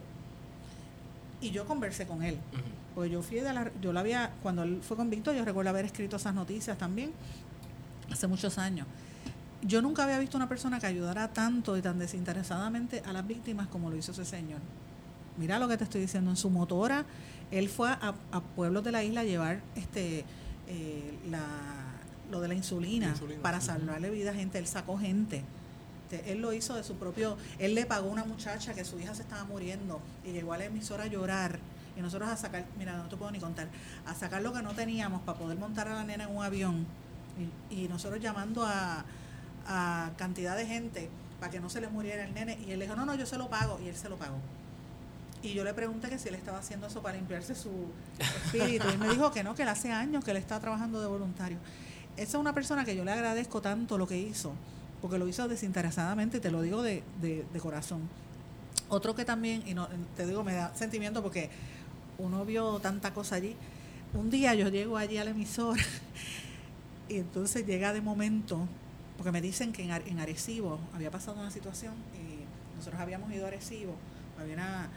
y 1.41 1.51
yo 1.51 1.67
conversé 1.67 2.07
con 2.07 2.23
él 2.23 2.35
Ujú. 2.53 2.63
porque 2.95 3.11
yo 3.11 3.23
fui 3.23 3.41
de 3.41 3.53
la, 3.53 3.73
yo 3.81 3.93
lo 3.93 3.99
había, 3.99 4.31
cuando 4.41 4.63
él 4.63 4.81
fue 4.83 4.97
convicto, 4.97 5.33
yo 5.33 5.45
recuerdo 5.45 5.71
haber 5.71 5.85
escrito 5.85 6.17
esas 6.17 6.35
noticias 6.35 6.77
también, 6.77 7.13
hace 8.11 8.27
muchos 8.27 8.59
años. 8.59 8.89
Yo 9.63 9.83
nunca 9.83 10.05
había 10.05 10.19
visto 10.19 10.37
una 10.37 10.49
persona 10.49 10.79
que 10.79 10.87
ayudara 10.87 11.29
tanto 11.29 11.77
y 11.77 11.83
tan 11.83 11.99
desinteresadamente 11.99 13.03
a 13.05 13.13
las 13.13 13.27
víctimas 13.27 13.67
como 13.67 13.91
lo 13.91 13.97
hizo 13.97 14.13
ese 14.13 14.25
señor. 14.25 14.61
Mira 15.37 15.59
lo 15.59 15.69
que 15.69 15.77
te 15.77 15.85
estoy 15.85 16.01
diciendo, 16.01 16.31
en 16.31 16.37
su 16.37 16.51
motora, 16.51 17.05
él 17.51 17.69
fue 17.69 17.91
a, 17.91 18.15
a 18.33 18.41
pueblos 18.41 18.85
de 18.85 18.93
la 18.93 19.03
isla 19.03 19.23
a 19.23 19.25
llevar 19.25 19.61
este 19.75 20.25
eh, 20.69 21.19
la, 21.31 21.45
lo 22.31 22.41
de 22.41 22.49
la 22.49 22.55
insulina, 22.55 23.09
Insulina, 23.09 23.43
para 23.43 23.61
sí. 23.61 23.69
salvarle 23.69 24.11
vida 24.11 24.31
a 24.31 24.35
gente, 24.35 24.59
él 24.59 24.67
sacó 24.67 24.99
gente. 24.99 25.43
Él 26.27 26.41
lo 26.41 26.55
hizo 26.55 26.75
de 26.75 26.85
su 26.85 26.95
propio, 26.95 27.37
él 27.59 27.75
le 27.75 27.85
pagó 27.85 28.09
a 28.09 28.13
una 28.13 28.25
muchacha 28.25 28.73
que 28.73 28.83
su 28.85 28.99
hija 28.99 29.15
se 29.15 29.23
estaba 29.23 29.45
muriendo 29.45 30.01
y 30.25 30.33
llegó 30.33 30.55
a 30.55 30.59
la 30.59 30.65
emisora 30.65 31.05
a 31.05 31.07
llorar 31.07 31.59
y 31.99 32.01
nosotros 32.01 32.31
a 32.31 32.37
sacar, 32.37 32.65
mira, 32.79 32.97
no 32.97 33.09
te 33.09 33.17
puedo 33.17 33.31
ni 33.31 33.41
contar, 33.41 33.69
a 34.07 34.15
sacar 34.15 34.41
lo 34.41 34.55
que 34.55 34.63
no 34.63 34.73
teníamos 34.73 35.21
para 35.23 35.39
poder 35.39 35.59
montar 35.59 35.87
a 35.89 35.95
la 35.95 36.05
nena 36.05 36.25
en 36.25 36.35
un 36.35 36.43
avión 36.43 36.87
y, 37.71 37.83
y 37.83 37.89
nosotros 37.89 38.23
llamando 38.23 38.65
a, 38.65 39.05
a 39.69 40.11
cantidad 40.17 40.57
de 40.57 40.67
gente 40.67 41.09
para 41.39 41.53
que 41.53 41.61
no 41.61 41.71
se 41.71 41.81
le 41.81 41.89
muriera 41.89 42.25
el 42.25 42.35
nene 42.35 42.59
y 42.67 42.73
él 42.73 42.81
dijo, 42.81 42.97
no, 42.97 43.07
no, 43.07 43.15
yo 43.15 43.27
se 43.27 43.39
lo 43.39 43.49
pago 43.49 43.79
y 43.85 43.89
él 43.89 43.95
se 43.95 44.09
lo 44.09 44.17
pagó. 44.17 44.39
Y 45.41 45.55
yo 45.55 45.63
le 45.63 45.73
pregunté 45.73 46.09
que 46.09 46.19
si 46.19 46.29
él 46.29 46.35
estaba 46.35 46.59
haciendo 46.59 46.89
eso 46.89 47.01
para 47.01 47.17
limpiarse 47.17 47.55
su 47.55 47.71
espíritu. 48.19 48.89
Y 48.93 48.97
me 48.97 49.09
dijo 49.09 49.31
que 49.31 49.45
no, 49.45 49.55
que 49.55 49.63
él 49.63 49.69
hace 49.69 49.93
años 49.93 50.25
que 50.25 50.33
él 50.33 50.37
está 50.37 50.59
trabajando 50.59 51.01
de 51.01 51.07
voluntario. 51.07 51.59
Esa 52.17 52.39
es 52.39 52.41
una 52.41 52.53
persona 52.53 52.85
que 52.85 52.97
yo 52.97 53.05
le 53.05 53.13
agradezco 53.13 53.61
tanto 53.61 53.99
lo 53.99 54.09
que 54.09 54.19
hizo, 54.19 54.53
porque 55.01 55.19
lo 55.19 55.29
hizo 55.29 55.47
desinteresadamente 55.47 56.41
te 56.41 56.51
lo 56.51 56.63
digo 56.63 56.83
de, 56.83 57.05
de 57.21 57.61
corazón. 57.61 58.09
Otro 58.89 59.15
que 59.15 59.25
también, 59.25 59.63
y 59.67 59.75
no, 59.75 59.87
te 60.17 60.27
digo, 60.27 60.43
me 60.43 60.55
da 60.55 60.75
sentimiento 60.75 61.23
porque 61.23 61.51
uno 62.17 62.45
vio 62.45 62.81
tanta 62.81 63.13
cosa 63.13 63.37
allí. 63.37 63.55
Un 64.15 64.31
día 64.31 64.55
yo 64.55 64.69
llego 64.69 64.97
allí 64.97 65.19
al 65.19 65.29
emisor 65.29 65.79
y 67.09 67.19
entonces 67.19 67.67
llega 67.67 67.93
de 67.93 68.01
momento, 68.01 68.67
porque 69.19 69.31
me 69.33 69.41
dicen 69.43 69.73
que 69.73 69.83
en, 69.83 69.91
en 69.91 70.19
Arecibo 70.21 70.79
había 70.95 71.11
pasado 71.11 71.39
una 71.39 71.51
situación 71.51 71.93
y 72.15 72.77
nosotros 72.79 73.01
habíamos 73.01 73.31
ido 73.33 73.45
a 73.45 73.49
Arecibo, 73.49 73.95
había 74.41 74.55
una, 74.55 74.89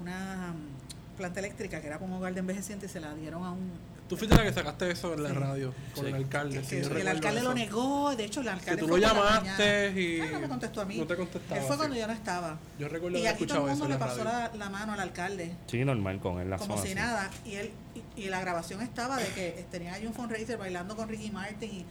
una 0.00 0.52
mm, 0.54 1.16
planta 1.18 1.38
eléctrica 1.40 1.80
que 1.80 1.86
era 1.86 1.98
como 1.98 2.14
un 2.16 2.18
hogar 2.20 2.32
de 2.34 2.40
envejeciente 2.40 2.86
y 2.86 2.88
se 2.88 2.98
la 3.00 3.14
dieron 3.14 3.44
a 3.44 3.52
un... 3.52 3.70
Tú 4.08 4.16
fuiste 4.16 4.34
la 4.36 4.42
que 4.42 4.52
sacaste 4.52 4.90
eso 4.90 5.14
en 5.14 5.22
la 5.22 5.28
Sí. 5.28 5.34
radio 5.36 5.74
con 5.94 6.02
Sí. 6.04 6.08
el 6.10 6.16
alcalde. 6.16 6.58
que- 6.58 6.64
sí, 6.64 6.88
que 6.88 7.00
el 7.00 7.06
alcalde 7.06 7.42
lo 7.44 7.54
negó, 7.54 8.16
de 8.16 8.24
hecho 8.24 8.40
el 8.40 8.46
Que 8.46 8.52
alcalde 8.52 8.82
tú 8.82 8.88
lo 8.88 8.96
llamaste 8.98 9.92
y. 10.00 10.20
Ah, 10.20 10.28
no 10.32 10.40
me 10.40 10.48
contestó 10.48 10.80
a 10.80 10.84
mí. 10.84 10.96
No 10.98 11.06
te 11.06 11.14
contestaba. 11.14 11.60
Él 11.60 11.66
fue 11.66 11.76
sí. 11.76 11.78
cuando 11.78 11.96
yo 11.96 12.06
no 12.08 12.12
estaba. 12.12 12.58
Yo 12.76 12.88
recuerdo 12.88 13.18
Y 13.18 13.20
haber 13.20 13.34
aquí 13.34 13.46
todo 13.46 13.58
el 13.66 13.70
mundo 13.70 13.86
le 13.86 13.96
pasó 13.98 14.24
la, 14.24 14.50
la 14.58 14.68
mano 14.68 14.94
al 14.94 14.98
alcalde. 15.00 15.52
Sí, 15.68 15.84
normal, 15.84 16.18
con 16.18 16.40
él 16.40 16.50
la 16.50 16.58
como 16.58 16.72
zona, 16.74 16.82
si 16.82 16.88
sí. 16.88 16.94
nada. 16.96 17.30
Y 17.46 17.54
él 17.54 17.70
y, 18.16 18.22
y 18.22 18.28
la 18.30 18.40
grabación 18.40 18.80
estaba 18.82 19.16
de 19.16 19.28
que 19.28 19.64
tenían 19.70 19.94
ahí 19.94 20.06
un 20.08 20.12
fundraiser 20.14 20.58
bailando 20.58 20.96
con 20.96 21.08
Ricky 21.08 21.30
Martin 21.30 21.70
y, 21.70 21.76
y- 21.76 21.84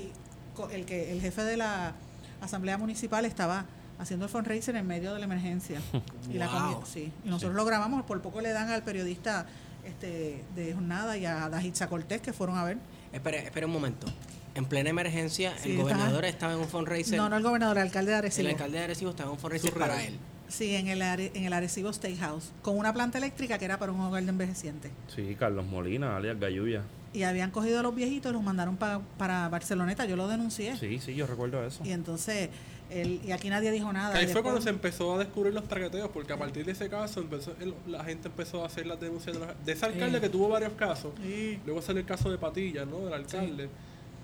y 0.00 0.12
co- 0.31 0.31
el 0.72 0.84
que 0.84 1.12
el 1.12 1.20
jefe 1.20 1.42
de 1.44 1.56
la 1.56 1.94
asamblea 2.40 2.78
municipal 2.78 3.24
estaba 3.24 3.64
haciendo 3.98 4.26
el 4.26 4.30
fundraiser 4.32 4.74
en 4.76 4.86
medio 4.86 5.12
de 5.14 5.18
la 5.20 5.24
emergencia. 5.26 5.80
Y 6.30 6.34
la 6.38 6.48
Wow. 6.48 6.84
sí. 6.86 7.12
Y 7.24 7.28
nosotros 7.28 7.54
lo 7.54 7.64
grabamos, 7.64 8.04
por 8.04 8.20
poco 8.22 8.40
le 8.40 8.50
dan 8.52 8.68
al 8.70 8.82
periodista 8.82 9.46
este 9.84 10.44
de 10.54 10.72
jornada 10.74 11.16
y 11.16 11.26
a 11.26 11.48
Dajitza 11.48 11.88
Cortés 11.88 12.20
que 12.20 12.32
fueron 12.32 12.56
a 12.58 12.64
ver. 12.64 12.78
Espere, 13.12 13.38
espere 13.44 13.66
un 13.66 13.72
momento. 13.72 14.06
En 14.54 14.66
plena 14.66 14.90
emergencia, 14.90 15.54
Sí, 15.58 15.70
el 15.72 15.78
gobernador 15.78 16.24
estaba 16.26 16.52
en 16.52 16.58
un 16.60 16.68
fundraiser. 16.68 17.16
No, 17.16 17.28
no 17.28 17.36
el 17.38 17.42
gobernador, 17.42 17.78
el 17.78 17.84
alcalde 17.84 18.12
de 18.12 18.18
Arecibo. 18.18 18.48
el 18.48 18.54
alcalde 18.54 18.78
de 18.78 18.84
Arecibo 18.84 19.10
estaba 19.10 19.28
en 19.30 19.34
un 19.34 19.38
fundraiser 19.40 19.70
Surreal. 19.70 19.90
para 19.90 20.04
él. 20.04 20.18
Sí, 20.48 20.74
en 20.74 20.88
el, 20.88 21.00
Are- 21.00 21.32
en 21.34 21.44
el 21.44 21.52
Arecibo 21.54 21.88
State 21.90 22.16
House, 22.18 22.52
con 22.60 22.76
una 22.76 22.92
planta 22.92 23.16
eléctrica 23.18 23.58
que 23.58 23.64
era 23.64 23.78
para 23.78 23.92
un 23.92 24.00
hogar 24.00 24.22
de 24.22 24.28
envejecientes. 24.28 24.90
Sí, 25.14 25.34
Carlos 25.38 25.64
Molina, 25.64 26.16
alias 26.18 26.38
Gayuya. 26.38 26.82
Y 27.14 27.24
habían 27.24 27.50
cogido 27.50 27.80
a 27.80 27.82
los 27.82 27.94
viejitos 27.94 28.30
y 28.30 28.32
los 28.32 28.42
mandaron 28.42 28.76
pa- 28.76 29.02
para 29.18 29.48
Barceloneta. 29.50 30.04
Yo 30.06 30.16
lo 30.16 30.28
denuncié. 30.28 30.76
Sí, 30.78 30.98
sí, 30.98 31.14
yo 31.14 31.26
recuerdo 31.26 31.62
eso. 31.66 31.84
Y 31.84 31.92
entonces, 31.92 32.48
él, 32.88 33.20
y 33.24 33.32
aquí 33.32 33.50
nadie 33.50 33.70
dijo 33.70 33.92
nada. 33.92 34.16
Ahí 34.16 34.24
Y 34.24 34.28
fue 34.28 34.42
cuando 34.42 34.60
se 34.62 34.70
empezó 34.70 35.14
a 35.14 35.18
descubrir 35.18 35.52
los 35.52 35.68
traqueteos, 35.68 36.08
porque 36.08 36.32
a 36.32 36.38
partir 36.38 36.64
de 36.64 36.72
ese 36.72 36.88
caso 36.88 37.20
empezó, 37.20 37.54
el- 37.60 37.74
la 37.86 38.02
gente 38.04 38.28
empezó 38.28 38.62
a 38.62 38.66
hacer 38.66 38.86
las 38.86 38.98
denuncias 38.98 39.34
de, 39.38 39.44
los- 39.46 39.64
de 39.64 39.72
ese 39.72 39.84
alcalde 39.84 40.16
Sí. 40.18 40.20
que 40.22 40.28
tuvo 40.30 40.48
varios 40.48 40.72
casos. 40.72 41.12
Sí. 41.22 41.60
Luego 41.66 41.82
salió 41.82 42.00
el 42.00 42.06
caso 42.06 42.30
de 42.30 42.38
Patilla, 42.38 42.86
¿no? 42.86 43.00
Del 43.00 43.12
alcalde. 43.14 43.68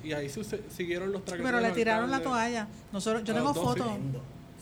Y 0.02 0.12
ahí 0.12 0.30
siguieron 0.30 1.12
los 1.12 1.24
traqueteos. 1.24 1.50
Pero 1.52 1.60
le 1.68 1.74
tiraron 1.74 2.10
la 2.10 2.20
toalla. 2.20 2.68
Nosotros, 2.92 3.22
yo 3.24 3.34
tengo 3.34 3.52
fotos. 3.52 3.86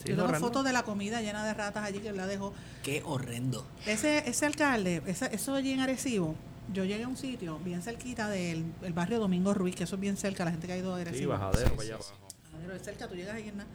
Sí, 0.03 0.09
yo 0.11 0.17
tengo 0.17 0.25
horrendo. 0.25 0.47
fotos 0.49 0.65
de 0.65 0.73
la 0.73 0.83
comida 0.83 1.21
llena 1.23 1.45
de 1.47 1.55
ratas 1.55 1.85
allí 1.85 2.01
que 2.01 2.09
él 2.09 2.17
la 2.17 2.27
dejó. 2.27 2.53
Qué 2.83 3.03
horrendo. 3.05 3.67
Ese, 3.87 4.29
ese 4.29 4.47
alcalde, 4.47 5.03
ese- 5.07 5.35
eso 5.35 5.55
allí 5.55 5.73
en 5.73 5.81
Arecibo, 5.81 6.35
yo 6.73 6.85
llegué 6.85 7.05
a 7.05 7.09
un 7.09 7.17
sitio 7.17 7.59
bien 7.61 7.83
cerquita 7.83 8.29
del 8.29 8.65
el 8.83 8.93
barrio 8.93 9.19
Domingo 9.19 9.55
Ruiz, 9.55 9.75
que 9.77 9.85
eso 9.85 9.95
es 9.97 10.01
bien 10.01 10.17
cerca, 10.17 10.45
la 10.45 10.51
gente 10.51 10.67
que 10.67 10.73
ha 10.75 10.79
ido 10.79 10.95
a 10.95 10.99
Sí, 10.99 11.09
Arecibo. 11.09 11.33
bajadero 11.33 11.71
para 11.71 11.83
allá 11.83 11.95
abajo. 11.95 12.15
Pero 12.63 12.75
es 12.75 12.83
cerca, 12.83 13.09
tú 13.09 13.15
llegas 13.15 13.37
ahí 13.37 13.49
en 13.49 13.59
nada. 13.59 13.71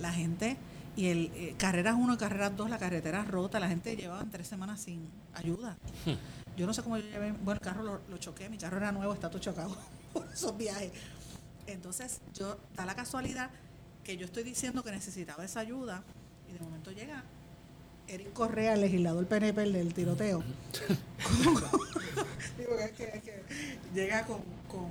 La 0.00 0.12
gente, 0.12 0.56
y 0.96 1.06
el 1.06 1.30
eh, 1.34 1.54
carreras 1.58 1.94
1 1.98 2.14
y 2.14 2.16
carreras 2.16 2.56
2, 2.56 2.68
la 2.70 2.78
carretera 2.78 3.24
rota, 3.24 3.60
la 3.60 3.68
gente 3.68 3.96
llevaba 3.96 4.24
tres 4.30 4.48
semanas 4.48 4.80
sin 4.80 5.08
ayuda. 5.34 5.76
Yo 6.56 6.66
no 6.66 6.74
sé 6.74 6.82
cómo 6.82 6.96
yo 6.96 7.04
llevé, 7.04 7.32
bueno, 7.32 7.52
el 7.52 7.60
carro 7.60 7.82
lo, 7.82 8.00
lo 8.08 8.18
choqué, 8.18 8.48
mi 8.48 8.58
carro 8.58 8.76
era 8.78 8.92
nuevo, 8.92 9.12
está 9.12 9.28
todo 9.28 9.40
chocado 9.40 9.76
por 10.12 10.26
esos 10.32 10.56
viajes. 10.56 10.92
Entonces, 11.66 12.20
yo, 12.34 12.58
da 12.76 12.84
la 12.84 12.94
casualidad 12.94 13.50
que 14.02 14.16
yo 14.16 14.26
estoy 14.26 14.42
diciendo 14.42 14.82
que 14.82 14.90
necesitaba 14.90 15.44
esa 15.44 15.60
ayuda 15.60 16.02
y 16.48 16.52
de 16.52 16.60
momento 16.60 16.90
llega 16.92 17.22
Eric 18.08 18.32
Correa, 18.32 18.74
el 18.74 18.80
legislador 18.82 19.26
PNP 19.26 19.62
el 19.62 19.72
del 19.72 19.94
tiroteo. 19.94 20.42
Digo, 22.58 22.70
que- 22.96 23.04
es 23.04 23.22
que 23.22 23.42
llega 23.94 24.24
con, 24.26 24.40
con 24.68 24.86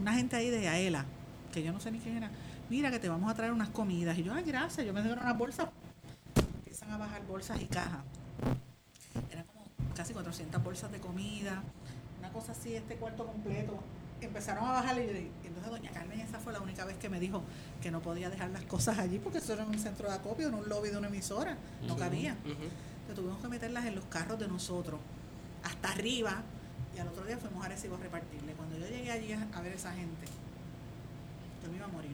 una 0.00 0.14
gente 0.14 0.36
ahí 0.36 0.50
de 0.50 0.68
Aela, 0.68 1.04
que 1.52 1.62
yo 1.62 1.72
no 1.72 1.80
sé 1.80 1.90
ni 1.90 1.98
quién 1.98 2.16
era. 2.16 2.30
Mira 2.70 2.90
que 2.90 2.98
te 2.98 3.08
vamos 3.08 3.30
a 3.30 3.34
traer 3.34 3.52
unas 3.52 3.68
comidas. 3.68 4.18
Y 4.18 4.24
yo, 4.24 4.32
ay, 4.34 4.44
gracias, 4.44 4.86
yo 4.86 4.92
me 4.92 5.02
dieron 5.02 5.20
unas 5.22 5.36
bolsas. 5.38 5.68
Empiezan 6.58 6.90
a 6.90 6.98
bajar 6.98 7.24
bolsas 7.26 7.60
y 7.60 7.66
cajas. 7.66 8.00
Eran 9.30 9.44
como 9.46 9.64
casi 9.94 10.12
400 10.12 10.62
bolsas 10.62 10.90
de 10.92 10.98
comida, 10.98 11.62
una 12.18 12.30
cosa 12.32 12.52
así, 12.52 12.74
este 12.74 12.96
cuarto 12.96 13.26
completo. 13.26 13.78
Empezaron 14.20 14.64
a 14.68 14.72
bajar 14.72 14.96
y 15.00 15.06
yo 15.06 15.12
dije- 15.12 15.30
entonces 15.44 15.70
doña 15.70 15.90
Carmen 15.92 16.20
esa 16.20 16.38
fue 16.40 16.52
la 16.52 16.60
única 16.60 16.84
vez 16.84 16.96
que 16.96 17.08
me 17.08 17.20
dijo 17.20 17.42
que 17.80 17.90
no 17.90 18.00
podía 18.00 18.28
dejar 18.30 18.50
las 18.50 18.62
cosas 18.64 18.98
allí 18.98 19.18
porque 19.18 19.38
eso 19.38 19.52
era 19.52 19.64
un 19.64 19.78
centro 19.78 20.08
de 20.08 20.14
acopio, 20.16 20.48
en 20.48 20.54
un 20.54 20.68
lobby 20.68 20.90
de 20.90 20.96
una 20.98 21.08
emisora, 21.08 21.56
no 21.86 21.96
cabía. 21.96 22.36
Entonces 22.44 23.14
tuvimos 23.14 23.40
que 23.40 23.48
meterlas 23.48 23.86
en 23.86 23.94
los 23.94 24.04
carros 24.06 24.38
de 24.38 24.48
nosotros, 24.48 24.98
hasta 25.64 25.92
arriba, 25.92 26.42
y 26.96 26.98
al 27.00 27.08
otro 27.08 27.24
día 27.24 27.38
fuimos 27.38 27.62
a 27.62 27.66
Arecibo 27.66 27.94
a 27.96 27.98
repartirle. 28.00 28.52
Cuando 28.54 28.76
yo 28.78 28.86
llegué 28.86 29.10
allí 29.12 29.32
a, 29.32 29.46
a 29.54 29.60
ver 29.62 29.72
esa 29.72 29.92
gente, 29.92 30.26
yo 31.62 31.70
me 31.70 31.76
iba 31.76 31.86
a 31.86 31.88
morir. 31.88 32.12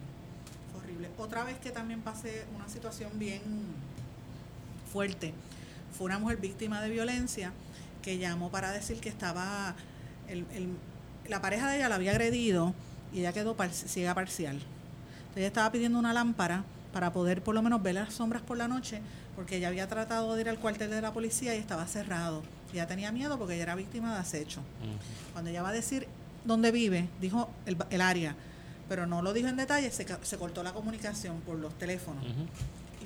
Fue 0.72 0.81
horrible. 0.82 1.09
Otra 1.18 1.43
vez 1.44 1.59
que 1.59 1.70
también 1.70 2.02
pasé 2.02 2.44
una 2.55 2.68
situación 2.68 3.18
bien 3.18 3.40
fuerte, 4.93 5.32
fue 5.97 6.06
una 6.06 6.18
mujer 6.18 6.36
víctima 6.39 6.81
de 6.82 6.90
violencia 6.90 7.52
que 8.02 8.18
llamó 8.18 8.51
para 8.51 8.70
decir 8.72 9.01
que 9.01 9.09
estaba, 9.09 9.74
el, 10.28 10.47
el- 10.52 10.76
la 11.28 11.40
pareja 11.40 11.68
de 11.70 11.76
ella 11.76 11.88
la 11.88 11.94
había 11.96 12.10
agredido 12.12 12.74
y 13.12 13.20
ella 13.20 13.32
quedó 13.32 13.56
par- 13.56 13.72
ciega 13.72 14.14
parcial. 14.14 14.56
Entonces 14.56 15.36
ella 15.38 15.46
estaba 15.48 15.72
pidiendo 15.72 15.98
una 15.98 16.12
lámpara 16.12 16.64
para 16.92 17.12
poder 17.12 17.42
por 17.42 17.55
lo 17.55 17.62
menos 17.62 17.82
ver 17.82 17.94
las 17.96 18.14
sombras 18.14 18.42
por 18.42 18.56
la 18.56 18.68
noche, 18.68 19.01
porque 19.34 19.56
ella 19.56 19.68
había 19.68 19.88
tratado 19.88 20.34
de 20.34 20.42
ir 20.42 20.48
al 20.48 20.59
cuartel 20.59 20.90
de 20.90 21.01
la 21.01 21.12
policía 21.12 21.55
y 21.56 21.59
estaba 21.59 21.86
cerrado. 21.86 22.42
Ella 22.72 22.86
tenía 22.86 23.10
miedo 23.12 23.38
porque 23.38 23.55
ella 23.55 23.64
era 23.64 23.74
víctima 23.74 24.14
de 24.14 24.20
acecho. 24.20 24.60
Cuando 25.32 25.51
ella 25.51 25.62
va 25.62 25.70
a 25.70 25.72
decir 25.72 26.06
dónde 26.44 26.70
vive, 26.70 27.09
dijo 27.20 27.48
el, 27.66 27.76
el 27.90 28.01
área, 28.01 28.36
pero 28.88 29.06
no 29.06 29.22
lo 29.22 29.32
dijo 29.32 29.48
en 29.48 29.56
detalle, 29.56 29.90
se 29.90 30.36
cortó 30.38 30.62
la 30.62 30.72
comunicación 30.72 31.40
por 31.40 31.56
los 31.59 31.76
teléfonos. 31.78 32.24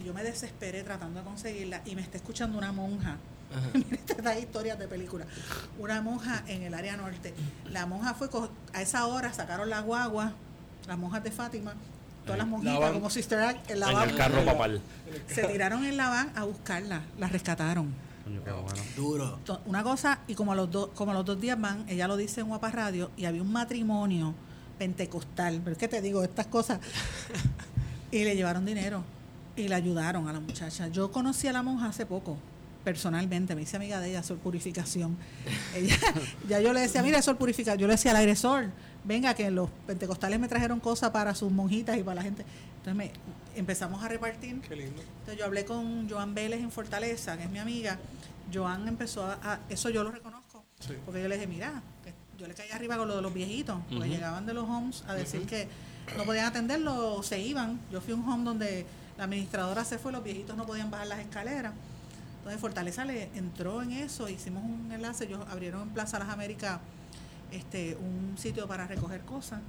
Y 0.00 0.04
yo 0.04 0.12
me 0.14 0.22
desesperé 0.22 0.82
tratando 0.82 1.20
de 1.20 1.24
conseguirla 1.24 1.80
y 1.86 1.94
me 1.94 2.02
está 2.02 2.16
escuchando 2.18 2.58
una 2.58 2.72
monja. 2.72 3.16
Ajá. 3.54 3.68
Mira 3.74 3.96
estas 4.06 4.38
historias 4.38 4.78
de 4.78 4.88
película. 4.88 5.26
Una 5.78 6.00
monja 6.02 6.42
en 6.48 6.62
el 6.62 6.74
área 6.74 6.96
norte. 6.96 7.34
La 7.70 7.86
monja 7.86 8.14
fue, 8.14 8.28
a 8.74 8.82
esa 8.82 9.06
hora 9.06 9.32
sacaron 9.32 9.70
la 9.70 9.80
guagua, 9.80 10.32
las 10.86 10.98
monjas 10.98 11.22
de 11.24 11.30
Fátima, 11.30 11.74
todas 12.24 12.38
las 12.38 12.46
monjitas 12.46 12.74
La 12.74 12.80
van- 12.80 12.94
como 12.94 13.10
Sister 13.10 13.38
Act, 13.40 13.70
en 13.70 13.80
la 13.80 13.88
En 13.88 13.94
van, 13.94 14.10
el 14.10 14.16
carro 14.16 14.44
papal. 14.44 14.80
se 15.28 15.44
tiraron 15.44 15.84
en 15.84 15.96
la 15.96 16.08
van 16.08 16.32
a 16.36 16.44
buscarla, 16.44 17.02
la 17.18 17.28
rescataron. 17.28 17.92
Coño, 18.24 18.44
qué 18.44 18.50
bueno. 18.52 18.82
Duro. 18.96 19.38
Una 19.64 19.82
cosa, 19.82 20.18
y 20.26 20.34
como 20.34 20.52
a 20.52 20.54
los 20.54 20.70
dos, 20.70 20.90
como 20.94 21.12
a 21.12 21.14
los 21.14 21.24
dos 21.24 21.40
días 21.40 21.58
van, 21.58 21.84
ella 21.88 22.06
lo 22.06 22.16
dice 22.18 22.42
en 22.42 22.48
Guapa 22.48 22.70
Radio, 22.70 23.10
y 23.16 23.24
había 23.24 23.40
un 23.40 23.50
matrimonio 23.52 24.34
pentecostal, 24.78 25.60
pero 25.64 25.72
es 25.72 25.78
que 25.78 25.88
te 25.88 26.00
digo 26.02 26.22
estas 26.22 26.46
cosas, 26.46 26.80
y 28.10 28.24
le 28.24 28.36
llevaron 28.36 28.64
dinero 28.64 29.02
y 29.56 29.68
le 29.68 29.74
ayudaron 29.74 30.28
a 30.28 30.32
la 30.32 30.40
muchacha. 30.40 30.88
Yo 30.88 31.10
conocí 31.10 31.48
a 31.48 31.52
la 31.52 31.62
monja 31.62 31.86
hace 31.86 32.06
poco, 32.06 32.36
personalmente, 32.93 33.55
me 33.55 33.62
hice 33.62 33.77
amiga 33.77 34.01
de 34.01 34.09
ella, 34.10 34.23
Sol 34.23 34.39
Purificación. 34.39 35.16
Ella, 35.74 35.97
ya 36.48 36.60
yo 36.60 36.73
le 36.73 36.81
decía, 36.81 37.02
mira, 37.02 37.20
Sol 37.20 37.36
Purificación, 37.36 37.78
yo 37.78 37.86
le 37.86 37.93
decía 37.94 38.12
al 38.12 38.16
agresor, 38.16 38.66
venga, 39.05 39.35
que 39.35 39.51
los 39.51 39.69
pentecostales 39.86 40.40
me 40.40 40.48
trajeron 40.48 40.81
cosas 40.81 41.10
para 41.10 41.35
sus 41.35 41.52
monjitas 41.52 41.98
y 41.98 42.02
para 42.02 42.16
la 42.16 42.23
gente. 42.23 42.44
Entonces 42.78 42.94
me, 42.94 43.10
empezamos 43.59 44.02
a 44.02 44.09
repartir 44.09 44.60
Qué 44.62 44.74
lindo. 44.74 45.02
entonces 45.02 45.36
yo 45.39 45.44
hablé 45.44 45.66
con 45.66 46.09
Joan 46.09 46.35
Vélez 46.35 46.60
en 46.60 46.70
Fortaleza, 46.70 47.36
que 47.36 47.44
es 47.44 47.51
mi 47.51 47.59
amiga. 47.59 47.98
Joan 48.52 48.89
empezó 48.89 49.27
a, 49.27 49.35
a- 49.43 49.60
eso 49.69 49.90
yo 49.90 50.02
lo 50.02 50.10
reconozco, 50.10 50.65
Sí. 50.81 50.94
porque 51.05 51.20
yo 51.23 51.28
le 51.28 51.35
dije, 51.35 51.47
mira, 51.47 51.82
que 52.02 52.15
yo 52.39 52.47
le 52.48 52.55
caí 52.55 52.70
arriba 52.70 52.97
con 52.97 53.06
lo 53.09 53.16
de 53.16 53.20
los 53.23 53.35
viejitos, 53.35 53.77
porque 53.90 54.09
llegaban 54.09 54.47
de 54.47 54.55
los 54.55 54.65
homes 54.66 55.05
a 55.06 55.15
decir 55.15 55.43
que 55.43 55.69
no 56.16 56.24
podían 56.24 56.47
atenderlo 56.47 57.16
o 57.16 57.23
se 57.23 57.39
iban. 57.39 57.78
Yo 57.93 58.01
fui 58.01 58.15
a 58.15 58.16
un 58.16 58.27
home 58.27 58.44
donde 58.44 58.86
la 59.19 59.24
administradora 59.24 59.85
se 59.85 59.98
fue, 59.98 60.10
los 60.12 60.24
viejitos 60.24 60.56
no 60.56 60.65
podían 60.65 60.90
bajar 60.90 61.09
las 61.09 61.19
escaleras. 61.19 61.73
Entonces 62.48 62.62
Fortaleza 62.62 63.04
le 63.04 63.24
entró 63.34 63.82
en 63.82 63.92
eso, 63.92 64.26
hicimos 64.26 64.64
un 64.64 64.90
enlace, 64.90 65.24
ellos 65.26 65.44
abrieron 65.50 65.82
en 65.82 65.88
Plaza 65.90 66.18
Las 66.18 66.30
Américas 66.30 66.80
este, 67.52 67.94
un 67.96 68.38
sitio 68.38 68.66
para 68.66 68.86
recoger 68.86 69.20
cosas 69.20 69.60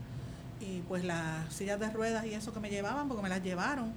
y 0.62 0.80
pues 0.88 1.04
las 1.04 1.54
sillas 1.54 1.78
de 1.78 1.90
ruedas 1.92 2.26
y 2.26 2.34
eso 2.34 2.54
que 2.54 2.62
me 2.62 2.70
llevaban, 2.70 3.10
porque 3.10 3.22
me 3.22 3.28
las 3.28 3.44
llevaron, 3.44 3.92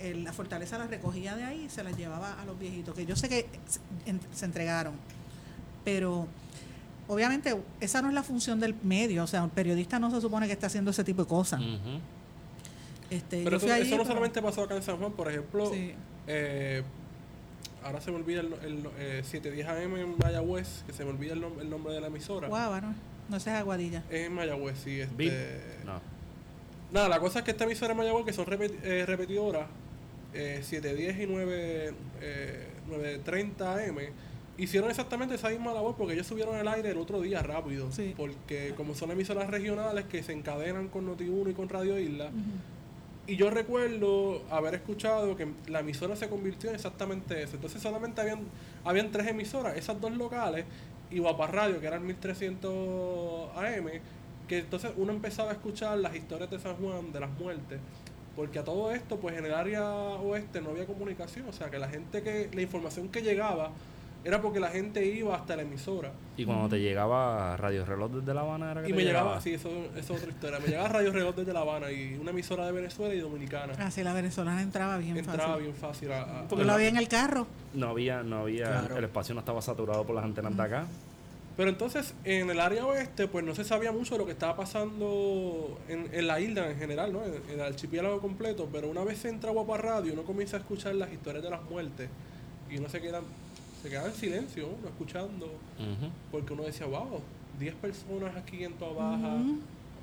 el- 0.00 0.24
la 0.24 0.32
fortaleza 0.32 0.78
las 0.78 0.90
recogía 0.90 1.36
de 1.36 1.44
ahí 1.44 1.66
y 1.66 1.70
se 1.70 1.84
las 1.84 1.96
llevaba 1.96 2.32
a 2.40 2.44
los 2.44 2.58
viejitos, 2.58 2.96
que 2.96 3.06
yo 3.06 3.14
sé 3.14 3.28
que 3.28 3.46
se, 3.68 3.78
en- 4.10 4.18
se 4.34 4.46
entregaron, 4.46 4.94
pero 5.84 6.26
obviamente 7.06 7.56
esa 7.80 8.02
no 8.02 8.08
es 8.08 8.14
la 8.14 8.24
función 8.24 8.58
del 8.58 8.74
medio, 8.82 9.22
o 9.22 9.26
sea, 9.28 9.44
un 9.44 9.50
periodista 9.50 10.00
no 10.00 10.10
se 10.10 10.20
supone 10.20 10.48
que 10.48 10.54
está 10.54 10.66
haciendo 10.66 10.90
ese 10.90 11.04
tipo 11.04 11.22
de 11.22 11.28
cosas. 11.28 11.60
Este, 13.10 13.44
Pero 13.44 13.50
yo 13.50 13.56
eso, 13.58 13.66
fui 13.66 13.70
allí, 13.70 13.82
eso 13.86 13.90
no 13.96 14.02
pero- 14.02 14.08
solamente 14.08 14.42
pasó 14.42 14.64
acá 14.64 14.74
en 14.74 14.82
San 14.82 14.96
Juan, 14.96 15.12
por 15.12 15.28
ejemplo, 15.30 15.70
Sí. 15.72 15.94
eh, 16.26 16.82
ahora 17.84 18.00
se 18.00 18.10
me 18.10 18.16
olvida 18.16 18.40
el, 18.40 18.52
el, 18.64 18.86
eh, 18.98 19.22
710 19.24 19.68
AM 19.68 19.96
en 19.96 20.18
Mayagüez, 20.18 20.82
que 20.86 20.92
se 20.92 21.04
me 21.04 21.10
olvida 21.10 21.34
el, 21.34 21.42
nom- 21.42 21.60
el 21.60 21.70
nombre 21.70 21.92
de 21.94 22.00
la 22.00 22.06
emisora. 22.08 22.48
Guábano, 22.48 22.94
no 23.28 23.38
seas 23.40 23.60
aguadilla. 23.60 24.02
Es 24.10 24.26
en 24.26 24.32
Mayagüez, 24.34 24.78
sí. 24.78 25.00
Este, 25.00 25.14
Bip. 25.14 25.32
No. 25.84 26.00
Nada, 26.92 27.08
la 27.08 27.18
cosa 27.20 27.40
es 27.40 27.44
que 27.44 27.50
esta 27.50 27.64
emisora 27.64 27.92
en 27.92 27.98
Mayagüez, 27.98 28.24
que 28.24 28.32
son 28.32 28.46
repeti- 28.46 28.78
eh, 28.82 29.04
repetidoras, 29.06 29.66
eh, 30.32 30.60
710 30.62 31.20
y 31.20 31.26
9, 31.26 31.94
eh, 32.20 32.68
930 32.88 33.74
AM, 33.76 33.98
hicieron 34.56 34.88
exactamente 34.90 35.34
esa 35.34 35.48
misma 35.48 35.72
labor 35.74 35.96
porque 35.96 36.14
ellos 36.14 36.26
subieron 36.26 36.56
el 36.56 36.68
aire 36.68 36.90
el 36.90 36.98
otro 36.98 37.20
día 37.20 37.42
rápido. 37.42 37.90
Sí. 37.92 38.14
Porque 38.16 38.72
como 38.76 38.94
son 38.94 39.10
emisoras 39.10 39.50
regionales 39.50 40.04
que 40.04 40.22
se 40.22 40.32
encadenan 40.32 40.88
con 40.88 41.06
Noti1 41.08 41.50
y 41.50 41.54
con 41.54 41.68
Radio 41.68 41.98
Isla. 41.98 42.30
Y 43.26 43.36
yo 43.36 43.50
recuerdo 43.50 44.42
haber 44.50 44.74
escuchado 44.74 45.36
que 45.36 45.48
la 45.68 45.80
emisora 45.80 46.14
se 46.16 46.28
convirtió 46.28 46.70
en 46.70 46.76
exactamente 46.76 47.42
eso. 47.42 47.56
Entonces 47.56 47.80
solamente 47.80 48.20
habían, 48.20 48.40
habían 48.84 49.10
tres 49.10 49.26
emisoras, 49.28 49.76
esas 49.76 50.00
dos 50.00 50.12
locales 50.12 50.66
y 51.10 51.18
Guapa 51.18 51.46
Radio, 51.46 51.80
que 51.80 51.86
eran 51.86 52.04
1300 52.04 53.56
AM, 53.56 53.86
que 54.48 54.58
entonces 54.58 54.92
uno 54.96 55.12
empezaba 55.12 55.50
a 55.50 55.54
escuchar 55.54 55.98
las 55.98 56.14
historias 56.14 56.50
de 56.50 56.58
San 56.58 56.76
Juan, 56.76 57.12
de 57.12 57.20
las 57.20 57.30
muertes. 57.38 57.80
Porque 58.36 58.58
a 58.58 58.64
todo 58.64 58.92
esto, 58.92 59.16
pues 59.18 59.36
en 59.38 59.46
el 59.46 59.54
área 59.54 59.84
oeste 59.84 60.60
no 60.60 60.70
había 60.70 60.86
comunicación. 60.86 61.48
O 61.48 61.52
sea, 61.52 61.70
que 61.70 61.78
la 61.78 61.88
gente 61.88 62.22
que, 62.22 62.50
la 62.52 62.62
información 62.62 63.08
que 63.08 63.22
llegaba 63.22 63.70
era 64.24 64.40
porque 64.40 64.58
la 64.58 64.68
gente 64.70 65.04
iba 65.04 65.36
hasta 65.36 65.54
la 65.56 65.62
emisora. 65.62 66.12
Y 66.36 66.44
cuando 66.44 66.68
te 66.68 66.80
llegaba 66.80 67.56
Radio 67.56 67.84
Reloj 67.84 68.10
desde 68.12 68.32
La 68.34 68.40
Habana, 68.40 68.72
¿era 68.72 68.82
que 68.82 68.88
Y 68.88 68.90
te 68.92 68.96
me 68.96 69.04
llegaba, 69.04 69.40
sí, 69.40 69.54
eso, 69.54 69.68
eso 69.96 70.14
es 70.14 70.20
otra 70.22 70.30
historia. 70.32 70.58
Me 70.60 70.66
llegaba 70.68 70.88
Radio 70.88 71.12
Reloj 71.12 71.34
desde 71.36 71.52
La 71.52 71.60
Habana 71.60 71.92
y 71.92 72.14
una 72.14 72.30
emisora 72.30 72.66
de 72.66 72.72
Venezuela 72.72 73.14
y 73.14 73.20
dominicana. 73.20 73.74
Así 73.78 74.02
la 74.02 74.12
venezolana 74.14 74.62
entraba 74.62 74.96
bien 74.98 75.16
Entraba 75.18 75.38
fácil. 75.54 75.62
bien 75.64 75.74
fácil 75.76 76.12
a, 76.12 76.22
a- 76.22 76.48
Porque 76.48 76.64
lo 76.64 76.72
había 76.72 76.88
en 76.88 76.96
el 76.96 77.06
carro. 77.08 77.46
No 77.74 77.88
había, 77.90 78.22
no 78.22 78.38
había, 78.40 78.64
Claro. 78.64 78.96
el 78.98 79.04
espacio 79.04 79.34
no 79.34 79.40
estaba 79.40 79.60
saturado 79.62 80.04
por 80.04 80.14
las 80.16 80.24
antenas 80.24 80.56
de 80.56 80.62
acá. 80.62 80.86
Pero 81.56 81.68
entonces, 81.70 82.14
en 82.24 82.50
el 82.50 82.58
área 82.58 82.84
oeste, 82.84 83.28
pues 83.28 83.44
no 83.44 83.54
se 83.54 83.62
sabía 83.62 83.92
mucho 83.92 84.14
de 84.14 84.18
lo 84.18 84.26
que 84.26 84.32
estaba 84.32 84.56
pasando 84.56 85.78
en, 85.88 86.08
en 86.12 86.26
la 86.26 86.40
isla 86.40 86.68
en 86.68 86.76
general, 86.78 87.12
¿no? 87.12 87.24
En, 87.24 87.34
en 87.48 87.60
el 87.60 87.60
archipiélago 87.60 88.20
completo. 88.20 88.68
Pero 88.72 88.88
una 88.88 89.04
vez 89.04 89.18
se 89.18 89.28
entra 89.28 89.52
Guapa 89.52 89.76
Radio, 89.76 90.14
uno 90.14 90.22
comienza 90.22 90.56
a 90.56 90.60
escuchar 90.60 90.94
las 90.96 91.12
historias 91.12 91.44
de 91.44 91.50
las 91.50 91.62
muertes. 91.62 92.08
Y 92.70 92.78
uno 92.78 92.88
se 92.88 93.00
queda, 93.00 93.20
se 93.84 93.90
queda 93.90 94.06
en 94.06 94.14
silencio, 94.14 94.66
uno 94.66 94.88
escuchando. 94.88 95.46
Porque 96.32 96.54
uno 96.54 96.62
decía, 96.62 96.86
wow, 96.86 97.20
10 97.60 97.74
personas 97.74 98.34
aquí 98.34 98.64
en 98.64 98.72
Toa 98.72 98.94
Baja, 98.94 99.36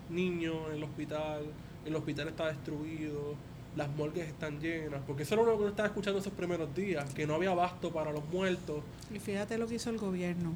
niños 0.07 0.55
en 0.69 0.77
el 0.77 0.83
hospital, 0.83 1.45
el 1.83 1.95
hospital 1.95 2.27
está 2.27 2.45
destruido, 2.49 3.33
las 3.75 3.89
morgues 3.95 4.27
están 4.27 4.59
llenas. 4.59 5.01
Porque 5.07 5.23
eso 5.23 5.33
era 5.33 5.43
lo 5.45 5.53
que 5.53 5.61
uno 5.61 5.69
estaba 5.69 5.87
escuchando 5.87 6.19
esos 6.19 6.31
primeros 6.33 6.75
días, 6.75 7.11
que 7.15 7.25
no 7.25 7.33
había 7.33 7.49
abasto 7.49 7.91
para 7.91 8.11
los 8.11 8.23
muertos. 8.31 8.83
Y 9.11 9.17
fíjate 9.17 9.57
lo 9.57 9.65
que 9.65 9.75
hizo 9.75 9.89
el 9.89 9.97
gobierno. 9.97 10.51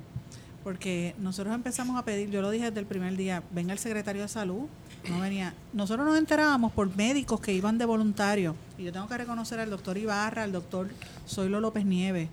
Porque 0.64 1.16
nosotros 1.18 1.56
empezamos 1.56 1.98
a 1.98 2.06
pedir, 2.06 2.30
yo 2.30 2.44
lo 2.44 2.52
dije 2.52 2.66
desde 2.66 2.80
el 2.80 2.86
primer 2.86 3.18
día, 3.18 3.42
venga 3.50 3.74
el 3.74 3.80
secretario 3.80 4.22
de 4.22 4.28
salud, 4.28 4.68
no 5.10 5.20
venía. 5.20 5.56
Nosotros 5.74 6.06
nos 6.06 6.16
enterábamos 6.16 6.72
por 6.74 6.96
médicos 6.96 7.42
que 7.42 7.54
iban 7.54 7.80
de 7.80 7.86
voluntario. 7.86 8.56
Y 8.78 8.84
yo 8.84 8.92
tengo 8.92 9.08
que 9.08 9.18
reconocer 9.18 9.60
al 9.60 9.72
doctor 9.72 9.98
Ibarra, 9.98 10.44
al 10.44 10.52
doctor 10.52 10.90
Zoilo 11.28 11.60
López 11.60 11.86
Nieves. 11.86 12.30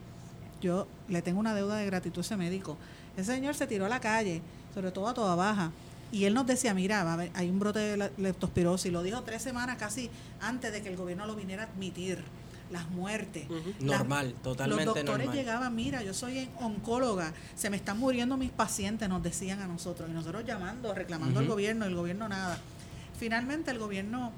Yo 0.63 0.87
le 1.09 1.21
tengo 1.23 1.41
una 1.41 1.55
deuda 1.55 1.77
de 1.77 1.85
gratitud 1.87 2.19
a 2.19 2.21
ese 2.23 2.37
médico. 2.37 2.79
Ese 3.17 3.35
señor 3.35 3.55
se 3.55 3.67
tiró 3.67 3.85
a 3.85 3.89
la 3.89 4.01
calle, 4.01 4.41
sobre 4.73 4.91
todo 4.93 5.09
a 5.09 5.15
toda 5.15 5.35
baja. 5.35 5.73
Y 6.13 6.25
él 6.25 6.35
nos 6.35 6.47
decía, 6.47 6.73
mira, 6.75 7.05
va 7.05 7.11
a 7.11 7.15
haber- 7.15 7.31
hay 7.35 7.51
un 7.51 7.59
brote 7.59 7.79
de 7.81 8.11
leptospirosis. 8.19 8.93
Lo 8.93 9.03
dijo 9.03 9.23
tres 9.23 9.43
semanas 9.43 9.77
casi 9.79 10.09
antes 10.41 10.73
de 10.73 10.83
que 10.83 10.89
el 10.89 10.97
gobierno 10.97 11.27
lo 11.27 11.35
viniera 11.37 11.65
a 11.65 11.67
admitir. 11.67 12.23
Las 12.71 12.89
muertes. 12.91 13.47
Las- 13.81 13.99
Normal, 13.99 14.35
totalmente 14.43 14.85
los 14.87 14.95
doctores 14.95 15.27
normal. 15.27 15.37
llegaban, 15.37 15.75
mira, 15.75 16.03
yo 16.03 16.15
soy 16.15 16.49
oncóloga, 16.59 17.35
se 17.55 17.69
me 17.69 17.77
están 17.77 17.99
muriendo 17.99 18.39
mis 18.39 18.51
pacientes, 18.51 19.11
nos 19.11 19.23
decían 19.23 19.61
a 19.61 19.67
nosotros, 19.67 20.09
y 20.09 20.13
nosotros 20.15 20.43
llamando, 20.47 20.95
reclamando 20.95 21.41
al 21.41 21.47
gobierno, 21.49 21.85
el 21.85 21.95
gobierno 21.95 22.31
nada. 22.31 22.59
Finalmente 23.19 23.71
el 23.71 23.79
gobierno, 23.79 24.33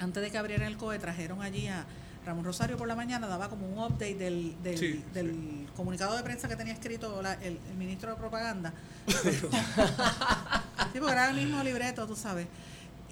antes 0.00 0.22
de 0.22 0.30
que 0.30 0.38
abrieran 0.38 0.66
el 0.66 0.78
COE, 0.78 0.98
trajeron 0.98 1.42
allí 1.42 1.66
a 1.68 1.84
Ramón 2.26 2.44
Rosario 2.44 2.76
por 2.76 2.86
la 2.88 2.94
mañana, 2.94 3.26
daba 3.26 3.48
como 3.48 3.66
un 3.66 3.78
update 3.78 4.14
del, 4.16 4.54
del, 4.62 4.78
Sí, 4.78 5.02
del 5.14 5.66
comunicado 5.76 6.16
de 6.16 6.22
prensa 6.22 6.46
que 6.48 6.56
tenía 6.56 6.74
escrito 6.74 7.22
la- 7.22 7.34
el, 7.34 7.58
el 7.70 7.76
ministro 7.78 8.10
de 8.10 8.16
propaganda. 8.16 8.72
sí, 9.06 10.98
porque 10.98 11.12
era 11.12 11.30
el 11.30 11.36
mismo 11.36 11.62
libreto, 11.62 12.06
tú 12.06 12.16
sabes. 12.16 12.46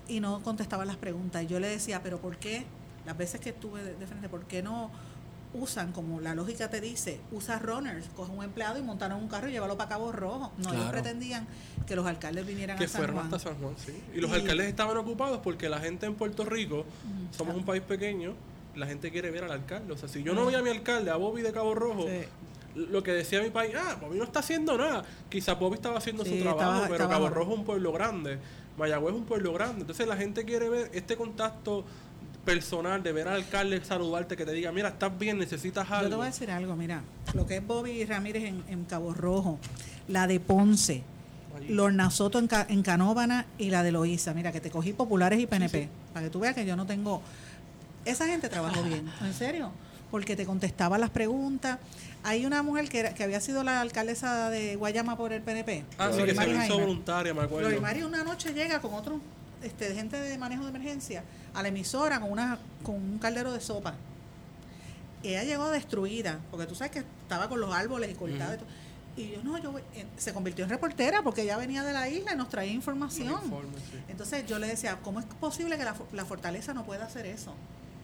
Y 0.08 0.20
no 0.20 0.42
contestaba 0.42 0.84
las 0.84 0.96
preguntas. 0.96 1.42
Y 1.42 1.46
yo 1.46 1.58
le 1.60 1.68
decía, 1.68 2.02
pero 2.02 2.18
¿por 2.20 2.36
qué? 2.36 2.64
Las 3.04 3.16
veces 3.16 3.40
que 3.40 3.50
estuve 3.50 3.82
de, 3.82 3.94
de 3.94 4.06
frente, 4.06 4.28
¿por 4.28 4.44
qué 4.44 4.62
no 4.62 4.90
usan, 5.54 5.92
como 5.92 6.20
la 6.20 6.34
lógica 6.34 6.68
te 6.68 6.80
dice, 6.80 7.18
usa 7.32 7.58
runners, 7.58 8.06
coge 8.14 8.30
un 8.32 8.44
empleado 8.44 8.78
y 8.78 8.82
montaron 8.82 9.18
un 9.22 9.28
carro 9.28 9.48
y 9.48 9.52
llévalo 9.52 9.76
para 9.76 9.88
Cabo 9.88 10.12
Rojo? 10.12 10.52
No, 10.58 10.72
ellos 10.74 10.90
pretendían 10.90 11.46
que 11.86 11.96
los 11.96 12.06
alcaldes 12.06 12.46
vinieran 12.46 12.76
que 12.76 12.84
a 12.84 12.88
San 12.88 12.98
fueron 12.98 13.16
Juan. 13.16 13.26
hasta 13.34 13.38
San 13.50 13.58
Juan, 13.58 13.74
sí. 13.78 13.92
Y 14.14 14.20
los 14.20 14.30
Y- 14.30 14.34
alcaldes 14.34 14.66
estaban 14.66 14.96
ocupados 14.96 15.40
porque 15.42 15.68
la 15.68 15.78
gente 15.80 16.06
en 16.06 16.14
Puerto 16.14 16.44
Rico, 16.44 16.84
somos 17.36 17.54
un 17.56 17.64
país 17.64 17.82
pequeño, 17.82 18.34
la 18.76 18.86
gente 18.86 19.10
quiere 19.10 19.30
ver 19.30 19.44
al 19.44 19.50
alcalde. 19.52 19.92
O 19.92 19.96
sea, 19.96 20.08
si 20.08 20.22
yo 20.22 20.34
no 20.34 20.44
voy 20.44 20.54
a 20.54 20.62
mi 20.62 20.70
alcalde, 20.70 21.10
a 21.10 21.16
Bobby 21.16 21.42
de 21.42 21.52
Cabo 21.52 21.74
Rojo, 21.74 22.06
Sí. 22.06 22.26
lo 22.74 23.02
que 23.02 23.12
decía 23.12 23.42
mi 23.42 23.50
país, 23.50 23.74
ah, 23.76 23.96
Bobby 24.00 24.18
no 24.18 24.24
está 24.24 24.40
haciendo 24.40 24.76
nada. 24.76 25.02
Quizás 25.30 25.58
Bobby 25.58 25.74
estaba 25.76 25.98
haciendo 25.98 26.24
Sí, 26.24 26.36
su 26.38 26.42
trabajo, 26.42 26.60
estaba- 26.62 26.82
pero 26.88 27.04
estaba 27.04 27.14
Cabo. 27.14 27.28
Rojo 27.30 27.52
es 27.54 27.58
un 27.58 27.64
pueblo 27.64 27.92
grande, 27.92 28.38
Mayagüez 28.76 29.14
es 29.14 29.20
un 29.20 29.26
pueblo 29.26 29.52
grande. 29.54 29.80
Entonces 29.80 30.06
la 30.06 30.16
gente 30.16 30.44
quiere 30.44 30.68
ver 30.68 30.90
este 30.92 31.16
contacto 31.16 31.84
personal 32.44 33.02
de 33.02 33.12
ver 33.12 33.26
al 33.28 33.34
alcalde 33.36 33.82
saludarte, 33.84 34.36
que 34.36 34.44
te 34.44 34.52
diga, 34.52 34.70
mira, 34.72 34.90
estás 34.90 35.18
bien, 35.18 35.38
necesitas 35.38 35.90
algo. 35.90 36.04
Yo 36.04 36.10
te 36.10 36.16
voy 36.16 36.22
a 36.24 36.30
decir 36.30 36.50
algo, 36.50 36.76
mira, 36.76 37.02
lo 37.34 37.46
que 37.46 37.56
es 37.56 37.66
Bobby 37.66 38.04
Ramírez 38.04 38.44
en, 38.44 38.62
en 38.68 38.84
Cabo 38.84 39.12
Rojo, 39.14 39.58
la 40.08 40.26
de 40.26 40.38
Ponce. 40.40 41.02
Lorna 41.70 42.10
Soto 42.10 42.38
en, 42.38 42.48
Ca- 42.48 42.66
en 42.68 42.82
Canóvana 42.82 43.46
y 43.56 43.70
la 43.70 43.82
de 43.82 43.90
Loíza. 43.90 44.34
Mira, 44.34 44.52
que 44.52 44.60
te 44.60 44.70
cogí 44.70 44.92
populares 44.92 45.40
y 45.40 45.46
PNP, 45.46 45.84
sí. 45.84 45.88
para 46.12 46.26
que 46.26 46.30
tú 46.30 46.38
veas 46.38 46.54
que 46.54 46.66
yo 46.66 46.76
no 46.76 46.84
tengo... 46.84 47.22
Esa 48.06 48.26
gente 48.26 48.48
trabajó 48.48 48.82
bien, 48.82 49.10
en 49.20 49.34
serio, 49.34 49.70
porque 50.10 50.36
te 50.36 50.46
contestaba 50.46 50.96
las 50.96 51.10
preguntas. 51.10 51.78
Hay 52.22 52.46
una 52.46 52.62
mujer 52.62 52.88
que, 52.88 53.00
era- 53.00 53.14
que 53.14 53.22
había 53.24 53.40
sido 53.40 53.62
la 53.62 53.80
alcaldesa 53.80 54.48
de 54.50 54.76
Guayama 54.76 55.16
por 55.16 55.32
el 55.32 55.42
PNP. 55.42 55.84
Ah, 55.98 56.10
sí, 56.12 56.18
que 56.24 56.34
se 56.34 56.50
hizo 56.66 56.78
voluntaria, 56.80 57.34
me 57.34 57.42
acuerdo. 57.42 57.68
Glorimari 57.68 58.02
una 58.02 58.24
noche 58.24 58.52
llega 58.54 58.80
con 58.80 58.94
otro 58.94 59.20
este, 59.62 59.94
gente 59.94 60.18
de 60.20 60.38
manejo 60.38 60.62
de 60.64 60.70
emergencia 60.70 61.24
a 61.54 61.62
la 61.62 61.68
emisora 61.68 62.20
con 62.20 62.30
una 62.30 62.58
con 62.82 62.94
un 62.94 63.18
caldero 63.18 63.52
de 63.52 63.60
sopa. 63.60 63.94
Ella 65.22 65.42
llegó 65.44 65.70
destruida, 65.70 66.38
porque 66.50 66.66
tú 66.66 66.74
sabes 66.74 66.92
que 66.92 66.98
estaba 67.00 67.48
con 67.48 67.60
los 67.60 67.74
árboles 67.74 68.10
y 68.10 68.14
cortada. 68.14 68.54
y 68.54 68.58
todo. 68.58 68.66
Y 69.16 69.30
yo, 69.30 69.42
no, 69.42 69.56
yo 69.58 69.72
voy- 69.72 69.82
eh, 69.94 70.04
se 70.18 70.32
convirtió 70.34 70.62
en 70.64 70.70
reportera 70.70 71.22
porque 71.22 71.42
ella 71.42 71.56
venía 71.56 71.82
de 71.82 71.92
la 71.94 72.08
isla 72.08 72.34
y 72.34 72.36
nos 72.36 72.48
traía 72.50 72.70
información. 72.72 73.28
Un 73.32 73.42
informe, 73.44 73.78
sí. 73.90 73.98
Entonces 74.08 74.46
yo 74.46 74.58
le 74.58 74.66
decía, 74.66 74.98
¿cómo 75.02 75.20
es 75.20 75.26
posible 75.40 75.78
que 75.78 75.84
la 75.84 76.24
fortaleza 76.26 76.74
no 76.74 76.84
pueda 76.84 77.06
hacer 77.06 77.24
eso? 77.26 77.54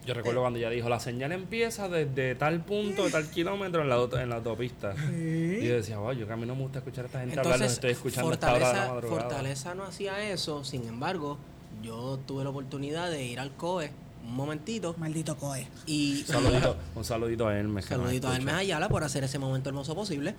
Yo 0.05 0.15
recuerdo 0.15 0.41
cuando 0.41 0.59
ella 0.59 0.71
dijo, 0.71 0.89
la 0.89 0.99
señal 0.99 1.33
empieza 1.33 1.89
desde 1.89 2.35
tal 2.35 2.61
punto, 2.61 3.05
de 3.05 3.11
tal 3.11 3.31
kilómetro 3.31 3.83
en 3.83 3.89
la, 3.89 4.23
en 4.23 4.29
la 4.29 4.37
autopista. 4.37 4.95
Y 5.13 5.67
yo 5.67 5.75
decía, 5.75 5.99
wow, 5.99 6.13
yo 6.13 6.27
que 6.27 6.33
a 6.33 6.37
mí 6.37 6.45
no 6.47 6.57
me 6.57 6.63
gusta 6.63 6.79
escuchar 6.81 7.05
a 7.05 7.07
esta 7.07 7.21
gente 7.21 7.39
hablar, 7.39 7.47
los 7.47 7.55
Entonces, 7.55 7.73
estoy 7.75 7.91
escuchando 7.93 8.31
de 8.31 8.37
la 8.37 8.49
Fortaleza, 8.49 8.89
madrugada. 8.95 9.23
Fortaleza 9.23 9.75
no 9.75 9.85
hacía 9.85 10.31
eso, 10.31 10.65
sin 10.65 10.89
embargo, 10.89 11.39
yo 11.83 12.19
tuve 12.27 12.43
la 12.45 12.51
oportunidad 12.51 13.11
de 13.11 13.25
ir 13.25 13.39
al 13.39 13.53
COE 13.53 13.91
un 14.25 14.35
momentito 14.35 14.95
Maldito 14.99 15.37
COE. 15.37 15.67
y 15.87 16.21
Un 16.21 16.27
saludito, 16.27 16.77
un 16.95 17.05
saludito 17.05 17.49
a 17.49 17.57
Hermes. 17.59 17.87
saludito 17.87 18.29
a. 18.29 18.37
Hermes 18.37 18.55
Ayala 18.55 18.89
por 18.89 19.05
hacer 19.05 19.25
ese 19.25 19.39
momento 19.39 19.69
hermoso 19.69 19.95
posible. 19.95 20.35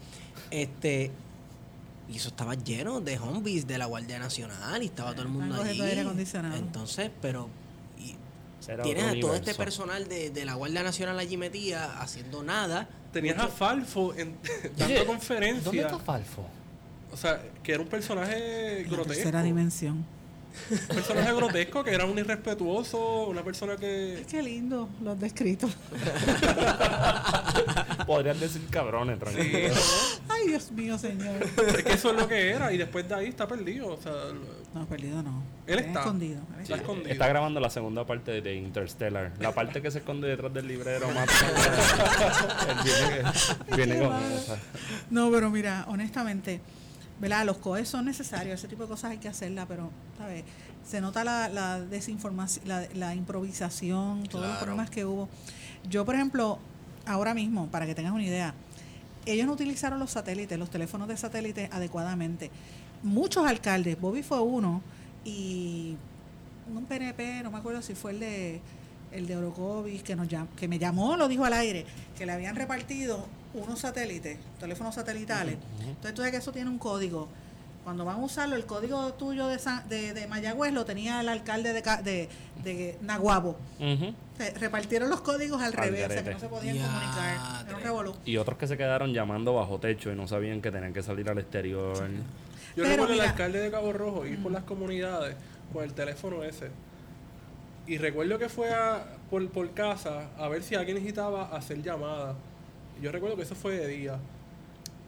Este 0.52 1.11
y 2.10 2.18
eso 2.18 2.30
estaba 2.30 2.56
lleno 2.56 3.02
de 3.02 3.18
zombies 3.18 3.65
de 3.65 3.77
la 3.77 3.85
Guardia 3.85 4.19
Nacional 4.19 4.84
y 4.84 4.88
estaba 4.88 5.14
todo 5.14 5.23
el 5.23 5.30
mundo 5.30 5.61
allí. 5.61 5.81
aire 5.81 6.02
acondicionado. 6.02 6.56
Entonces, 6.56 7.11
pero 7.22 7.49
Era 8.69 8.84
tienes 8.84 9.03
a 9.06 9.19
todo 9.19 9.35
este 9.35 9.53
personal 9.56 10.07
de, 10.07 10.30
de 10.30 10.45
la 10.45 10.56
Guardia 10.56 10.84
Nacional 10.84 11.19
allí 11.19 11.38
metida 11.38 12.02
haciendo 12.02 12.44
nada. 12.44 12.88
Tenías 13.11 13.38
a 13.38 13.48
Falfo 13.48 14.14
en, 14.15 14.38
dando 14.77 14.95
Oye, 14.95 15.06
conferencia. 15.06 15.64
¿Dónde 15.64 15.81
está 15.81 15.99
Falfo? 15.99 16.45
O 17.11 17.18
sea, 17.18 17.41
que 17.61 17.73
era 17.73 17.81
un 17.84 17.90
personaje 17.90 18.81
La 18.84 18.90
grotesco. 18.90 19.14
tercera 19.14 19.44
dimensión. 19.44 20.06
Un 20.69 20.95
personaje 20.95 21.34
grotesco 21.34 21.84
que 21.84 21.91
era 21.91 22.05
un 22.05 22.17
irrespetuoso, 22.17 23.27
una 23.27 23.43
persona 23.43 23.75
que. 23.75 24.23
Qué 24.30 24.41
lindo 24.41 24.88
los 25.01 25.19
descritos. 25.19 25.75
Podrían 28.07 28.39
decir 28.39 28.61
cabrones, 28.69 29.19
tranquilo. 29.19 29.73
Ay, 30.30 30.47
Dios 30.47 30.71
mío, 30.71 30.97
señor. 30.97 31.43
Es 31.43 31.84
que 31.84 31.93
eso 31.93 32.11
es 32.11 32.15
lo 32.17 32.27
que 32.27 32.51
era, 32.51 32.71
y 32.71 32.77
después 32.77 33.07
de 33.07 33.15
ahí 33.15 33.27
está 33.27 33.47
perdido. 33.47 33.93
O 33.93 34.01
sea, 34.01 34.11
No, 34.73 34.85
perdido 34.85 35.21
no. 35.23 35.43
Él 35.67 35.80
está. 35.80 35.99
escondido. 36.01 36.41
él 36.55 36.61
Está 36.63 36.75
escondido. 36.75 37.09
Está 37.09 37.27
grabando 37.27 37.59
la 37.59 37.69
segunda 37.69 38.05
parte 38.05 38.41
de 38.41 38.55
Interstellar. 38.55 39.31
La 39.39 39.53
parte 39.53 39.81
que 39.81 39.91
se 39.91 39.99
esconde 39.99 40.27
detrás 40.27 40.53
del 40.53 40.67
librero 40.67 41.09
más. 41.11 41.27
Él 42.69 42.77
viene, 42.84 43.23
viene 43.75 43.99
con 44.05 44.15
esa. 44.34 44.57
No, 45.09 45.31
pero 45.31 45.49
mira, 45.49 45.85
honestamente, 45.88 46.59
¿verdad? 47.24 47.45
Los 47.45 47.58
COEs 47.58 47.88
son 47.88 48.04
necesarios, 48.04 48.60
ese 48.60 48.68
tipo 48.68 48.84
de 48.84 48.90
cosas 48.90 49.12
hay 49.12 49.18
que 49.18 49.30
hacerlas, 49.30 49.66
pero, 49.66 49.90
¿sabes? 50.18 50.44
Se 50.86 51.00
nota 51.00 51.24
la, 51.24 51.48
la 51.48 51.80
desinformación, 51.80 52.68
la, 52.68 52.86
la 52.95 53.16
improvisación, 53.16 54.24
todos 54.24 54.45
los 54.45 54.58
problemas 54.58 54.90
que 54.90 55.06
hubo. 55.06 55.30
Yo, 55.90 56.04
por 56.04 56.16
ejemplo, 56.16 56.60
ahora 57.06 57.34
mismo, 57.34 57.68
para 57.68 57.86
que 57.86 57.95
tengas 57.95 58.12
una 58.12 58.24
idea, 58.24 58.54
ellos 59.26 59.48
no 59.48 59.54
utilizaron 59.54 60.00
los 60.00 60.12
satélites, 60.12 60.60
los 60.60 60.70
teléfonos 60.70 61.08
de 61.08 61.16
satélite 61.16 61.70
adecuadamente. 61.72 62.52
Muchos 63.04 63.48
alcaldes, 63.48 63.98
Bobby 64.02 64.22
fue 64.22 64.41
uno, 64.41 64.82
y 65.24 65.95
un 66.76 66.84
PNP, 66.84 67.41
no 67.41 67.52
me 67.52 67.58
acuerdo 67.58 67.82
si 67.82 67.95
fue 67.95 68.12
el 68.12 68.20
de 68.20 68.62
el 69.14 69.28
de 69.28 69.38
Orocovis, 69.38 70.04
que, 70.04 70.18
nos 70.18 70.28
que 70.58 70.68
me 70.68 70.78
llamó, 70.78 71.16
lo 71.16 71.30
dijo 71.30 71.45
al 71.45 71.54
aire, 71.54 71.86
que 72.18 72.26
le 72.26 72.34
habían 72.34 72.58
repartido 72.58 73.26
unos 73.53 73.80
satélites, 73.80 74.38
teléfonos 74.59 74.95
satelitales. 74.95 75.57
Entonces 75.80 76.13
tú 76.13 76.17
sabes 76.17 76.31
que 76.31 76.38
eso 76.38 76.51
tiene 76.51 76.69
un 76.69 76.80
código. 76.80 77.27
Cuando 77.84 78.05
van 78.05 78.15
a 78.15 78.23
usarlo, 78.23 78.55
el 78.55 78.65
código 78.65 79.13
tuyo 79.15 79.47
de, 79.47 79.59
de, 79.89 80.13
de 80.13 80.27
Mayagüez 80.27 80.71
lo 80.71 80.85
tenía 80.85 81.19
el 81.19 81.27
alcalde 81.27 81.73
de, 81.73 81.81
de, 81.81 82.30
de 82.63 82.97
Naguabo. 83.01 83.57
repartieron 84.59 85.09
los 85.09 85.19
códigos 85.19 85.61
al, 85.61 85.73
revés, 85.73 86.07
o 86.09 86.13
sea 86.13 86.23
que 86.23 86.31
no 86.31 86.39
se 86.39 86.47
podían 86.47 86.77
comunicar. 86.77 87.65
Y 88.25 88.38
otros 88.38 88.57
que 88.57 88.67
se 88.67 88.77
quedaron 88.77 89.11
llamando 89.13 89.53
bajo 89.53 89.80
techo 89.80 90.11
y 90.11 90.15
no 90.15 90.27
sabían 90.30 90.61
que 90.61 90.71
tenían 90.71 90.93
que 90.93 91.03
salir 91.03 91.30
al 91.30 91.39
exterior. 91.39 92.09
Yo 92.75 92.85
recuerdo 92.85 93.13
el 93.13 93.21
alcalde 93.21 93.59
de 93.59 93.69
Cabo 93.69 93.91
Rojo 93.91 94.25
ir 94.25 94.41
por 94.41 94.51
las 94.51 94.63
comunidades 94.63 95.35
con 95.73 95.84
el 95.84 95.93
teléfono 95.93 96.43
ese. 96.43 96.69
Y 97.85 97.97
recuerdo 97.97 98.39
que 98.39 98.47
fue 98.47 98.73
a, 98.73 99.05
por, 99.30 99.45
por 99.49 99.71
casa 99.71 100.30
a 100.38 100.47
ver 100.47 100.63
si 100.63 100.75
alguien 100.75 100.95
necesitaba 100.95 101.53
hacer 101.55 101.81
llamadas. 101.84 102.38
Yo 103.03 103.11
recuerdo 103.11 103.35
que 103.35 103.41
eso 103.41 103.53
fue 103.53 103.75
de 103.75 103.88
día. 103.88 104.17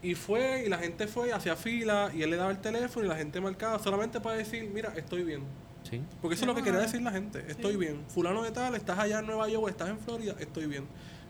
Y 0.02 0.16
fue, 0.16 0.66
y 0.66 0.70
la 0.70 0.78
gente 0.78 1.08
fue, 1.08 1.32
hacia 1.32 1.56
fila, 1.56 2.12
y 2.14 2.24
él 2.24 2.30
le 2.30 2.36
daba 2.36 2.52
el 2.52 2.60
teléfono 2.60 3.06
y 3.06 3.10
la 3.10 3.16
gente 3.16 3.40
marcaba 3.40 3.80
solamente 3.80 4.20
para 4.20 4.36
decir, 4.36 4.70
mira, 4.70 4.92
estoy 4.98 5.24
bien. 5.24 5.44
Sí. 5.90 6.02
Porque 6.22 6.36
eso 6.36 6.44
es 6.44 6.48
lo 6.48 6.56
que 6.56 6.62
quería 6.62 6.82
decir 6.82 7.02
la 7.02 7.12
gente, 7.12 7.46
estoy 7.48 7.78
bien. 7.78 8.04
Fulano 8.10 8.44
de 8.44 8.52
tal, 8.52 8.76
estás 8.76 9.00
allá 9.00 9.20
en 9.20 9.28
Nueva 9.28 9.48
York, 9.48 9.70
estás 9.70 9.88
en 9.88 9.98
Florida, 10.00 10.36
estoy 10.40 10.66
bien. 10.66 10.86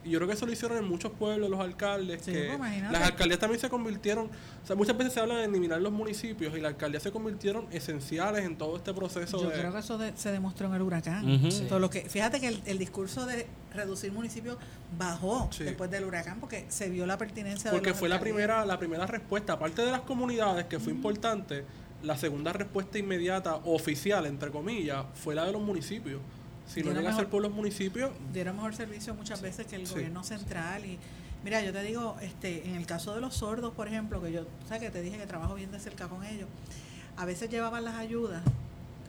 Y 0.06 0.12
yo 0.12 0.20
creo 0.20 0.28
que 0.28 0.36
eso 0.36 0.46
lo 0.46 0.52
hicieron 0.52 0.78
en 0.78 0.88
muchos 0.88 1.12
pueblos, 1.12 1.50
los 1.50 1.60
alcaldes, 1.60 2.22
que 2.22 2.54
pues, 2.56 2.82
las 2.92 3.02
alcaldías 3.02 3.40
también 3.40 3.60
se 3.60 3.70
convirtieron, 3.70 4.28
o 4.28 4.68
sea, 4.68 4.76
muchas 4.76 4.96
veces 4.96 5.14
se 5.14 5.20
habla 5.20 5.38
de 5.38 5.46
eliminar 5.46 5.82
los 5.82 5.92
municipios 5.92 6.56
y 6.56 6.62
las 6.62 6.74
alcaldías 6.74 7.02
se 7.02 7.12
convirtieron 7.12 7.66
esenciales 7.72 8.46
en 8.46 8.56
todo 8.56 8.78
este 8.78 8.94
proceso. 8.94 9.42
Yo 9.42 9.52
creo 9.52 9.74
que 9.74 9.80
eso 9.80 10.00
se 10.16 10.32
demostró 10.32 10.68
en 10.68 10.76
el 10.76 10.82
huracán. 10.84 11.50
Todo 11.68 11.80
lo 11.80 11.90
que, 11.90 12.02
fíjate 12.02 12.40
que 12.40 12.60
el, 12.66 12.78
discurso 12.78 13.26
de 13.26 13.48
reducir 13.74 14.12
municipios 14.12 14.58
bajó 14.98 15.50
después 15.58 15.90
del 15.90 16.06
huracán 16.06 16.40
porque 16.40 16.66
se 16.70 16.90
vio 16.90 17.08
la 17.08 17.18
pertinencia 17.18 17.72
porque 17.72 17.94
fue 17.94 18.08
la 18.08 18.20
primera 18.20 18.64
la 18.66 18.78
primera 18.78 19.08
respuesta 19.08 19.54
aparte 19.54 19.82
de 19.82 19.92
las 19.92 20.02
comunidades 20.02 20.66
que 20.66 20.80
fue 20.80 20.94
importante 20.94 21.66
la 22.04 22.16
segunda 22.16 22.54
respuesta 22.54 23.00
inmediata 23.00 23.56
oficial 23.66 24.28
entre 24.28 24.52
comillas 24.52 25.06
fue 25.16 25.36
la 25.36 25.46
de 25.46 25.52
los 25.52 25.62
municipios 25.62 26.22
si 26.68 26.84
no 26.84 26.92
llega 26.94 27.12
a 27.12 27.16
ser 27.16 27.28
por 27.30 27.42
los 27.42 27.52
municipios. 27.52 28.12
Dieron 28.34 28.56
mejor 28.56 28.76
servicio 28.76 29.14
muchas 29.14 29.42
veces 29.42 29.68
que 29.68 29.76
el 29.76 29.88
gobierno 29.88 30.24
central. 30.24 30.86
y 30.86 30.98
Mira, 31.44 31.62
yo 31.62 31.72
te 31.72 31.84
digo, 31.84 32.18
este 32.22 32.68
en 32.68 32.76
el 32.76 32.86
caso 32.86 33.14
de 33.14 33.22
los 33.22 33.36
sordos, 33.36 33.74
por 33.74 33.88
ejemplo, 33.88 34.22
que 34.22 34.32
yo, 34.32 34.42
o 34.42 34.80
que 34.80 34.90
te 34.90 35.02
dije 35.02 35.18
que 35.18 35.28
trabajo 35.28 35.54
bien 35.54 35.72
de 35.72 35.80
cerca 35.80 36.08
con 36.08 36.24
ellos, 36.24 36.48
a 37.18 37.26
veces 37.26 37.50
llevaban 37.50 37.86
las 37.86 37.96
ayudas. 37.96 38.42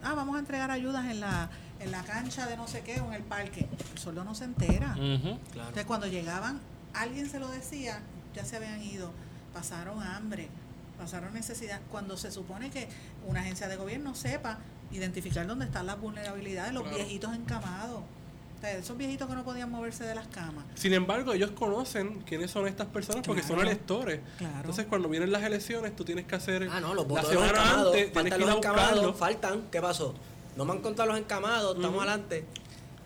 Ah, 0.03 0.13
vamos 0.13 0.35
a 0.35 0.39
entregar 0.39 0.69
ayudas 0.69 1.05
en 1.09 1.19
la, 1.19 1.49
en 1.79 1.91
la 1.91 2.03
cancha 2.03 2.45
de 2.45 2.55
no 2.55 2.67
sé 2.67 2.81
qué 2.81 3.01
o 3.01 3.07
en 3.07 3.13
el 3.13 3.23
parque. 3.23 3.67
El 3.91 3.97
sordo 3.97 4.23
no 4.23 4.35
se 4.35 4.45
entera. 4.45 4.95
Entonces, 4.99 5.85
cuando 5.85 6.05
llegaban, 6.05 6.59
alguien 6.93 7.27
se 7.27 7.39
lo 7.39 7.47
decía, 7.49 8.01
ya 8.35 8.45
se 8.45 8.55
habían 8.55 8.83
ido, 8.83 9.11
pasaron 9.53 10.03
hambre, 10.03 10.49
pasaron 10.99 11.33
necesidad. 11.33 11.81
Cuando 11.89 12.17
se 12.17 12.31
supone 12.31 12.69
que 12.69 12.87
una 13.25 13.41
agencia 13.41 13.67
de 13.67 13.77
gobierno 13.77 14.13
sepa 14.13 14.59
identificar 14.91 15.45
dónde 15.47 15.65
están 15.65 15.85
las 15.85 15.99
vulnerabilidades, 15.99 16.73
los 16.73 16.89
viejitos 16.89 17.33
encamados. 17.35 18.01
esos 18.63 18.97
viejitos 18.97 19.27
que 19.27 19.35
no 19.35 19.43
podían 19.43 19.69
moverse 19.69 20.03
de 20.03 20.15
las 20.15 20.27
camas. 20.27 20.65
Sin 20.75 20.93
embargo, 20.93 21.33
ellos 21.33 21.51
conocen 21.51 22.21
quiénes 22.21 22.51
son 22.51 22.67
estas 22.67 22.87
personas 22.87 23.25
porque 23.25 23.43
son 23.43 23.59
electores. 23.59 24.21
Entonces, 24.39 24.85
cuando 24.87 25.09
vienen 25.09 25.31
las 25.31 25.43
elecciones, 25.43 25.95
tú 25.95 26.03
tienes 26.03 26.25
que 26.25 26.35
hacer. 26.35 26.67
Ah, 26.71 26.79
no, 26.79 26.93
los 26.93 27.07
votos 27.07 27.33
la 27.33 27.47
encamados, 27.47 27.95
faltan 28.13 28.39
los 28.39 28.55
encamados, 28.55 29.17
faltan. 29.17 29.63
¿Qué 29.71 29.81
pasó? 29.81 30.15
No 30.55 30.65
me 30.65 30.71
han 30.71 30.79
contado 30.79 31.09
los 31.09 31.19
encamados, 31.19 31.75
estamos 31.75 31.97
adelante. 31.99 32.45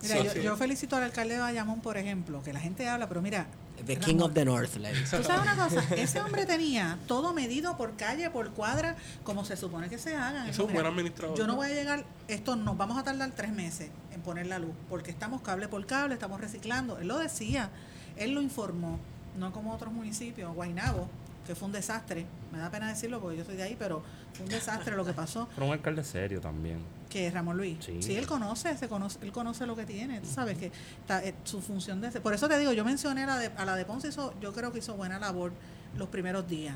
Mira, 0.02 0.24
yo, 0.24 0.42
yo, 0.42 0.56
felicito 0.56 0.96
al 0.96 1.04
alcalde 1.04 1.36
de 1.36 1.42
Bayamón, 1.42 1.82
por 1.82 1.98
ejemplo, 1.98 2.42
que 2.42 2.54
la 2.54 2.60
gente 2.60 2.88
habla, 2.88 3.08
pero 3.08 3.22
mira, 3.22 3.48
The 3.86 3.98
King 3.98 4.22
of 4.22 4.34
the 4.34 4.46
North, 4.46 4.74
Tú 4.74 5.24
sabes 5.24 5.42
una 5.42 5.56
cosa, 5.56 5.84
ese 5.96 6.22
hombre 6.22 6.46
tenía 6.46 7.00
todo 7.08 7.34
medido 7.34 7.78
por 7.78 7.96
calle, 7.96 8.30
por 8.30 8.52
cuadra, 8.52 8.96
como 9.24 9.44
se 9.44 9.58
supone 9.58 9.90
que 9.90 9.98
se 9.98 10.16
hagan. 10.16 10.48
es 10.48 10.60
un 10.60 10.72
buen 10.72 10.86
administrador. 10.86 11.38
Yo 11.38 11.48
no 11.48 11.56
voy 11.56 11.68
a 11.68 11.74
llegar, 11.74 12.06
esto 12.28 12.56
nos 12.56 12.78
vamos 12.78 12.98
a 12.98 13.04
tardar 13.04 13.32
tres 13.32 13.52
meses 13.52 13.90
en 14.14 14.22
poner 14.22 14.48
la 14.48 14.60
luz, 14.60 14.76
porque 14.90 15.12
estamos 15.12 15.42
cable 15.42 15.68
por 15.68 15.86
cable, 15.86 16.14
estamos 16.14 16.40
reciclando. 16.40 17.00
Él 17.00 17.08
lo 17.08 17.18
decía, 17.18 17.70
él 18.18 18.32
lo 18.32 18.42
informó, 18.42 19.00
no 19.38 19.52
como 19.52 19.74
otros 19.74 19.92
municipios, 19.92 20.54
Guainabo, 20.54 21.08
que 21.48 21.56
fue 21.56 21.68
un 21.68 21.72
desastre. 21.72 22.26
Me 22.52 22.60
da 22.60 22.70
pena 22.70 22.88
decirlo 22.90 23.20
porque 23.20 23.38
yo 23.38 23.46
soy 23.46 23.56
de 23.56 23.64
ahí, 23.64 23.76
pero 23.80 24.04
fue 24.34 24.46
un 24.46 24.52
desastre 24.52 24.96
lo 24.96 25.06
que 25.06 25.14
pasó. 25.14 25.48
Fue 25.56 25.66
un 25.66 25.74
alcalde 25.74 26.04
serio 26.04 26.42
también 26.42 26.80
que 27.12 27.30
Ramón 27.30 27.58
Luis. 27.58 27.78
Sí. 27.82 28.16
él 28.16 28.26
conoce, 28.26 28.76
se 28.78 28.88
conoce, 28.88 29.20
él 29.22 29.32
conoce 29.32 29.68
lo 29.68 29.76
que 29.76 29.86
tiene, 29.86 30.24
sabes 30.26 30.58
que 30.58 30.72
eh, 31.10 31.34
su 31.44 31.62
función 31.62 32.02
de 32.02 32.10
por 32.22 32.34
eso 32.34 32.48
te 32.48 32.58
digo, 32.58 32.72
yo 32.72 32.86
mencioné 32.86 33.24
a 33.24 33.28
la 33.28 33.38
de, 33.38 33.52
a 33.58 33.66
la 33.66 33.76
de 33.76 33.86
Ponce 33.86 34.08
hizo, 34.08 34.34
yo 34.42 34.54
creo 34.54 34.72
que 34.72 34.80
hizo 34.80 34.96
buena 34.96 35.20
labor 35.20 35.52
los 35.98 36.08
primeros 36.08 36.48
días. 36.48 36.76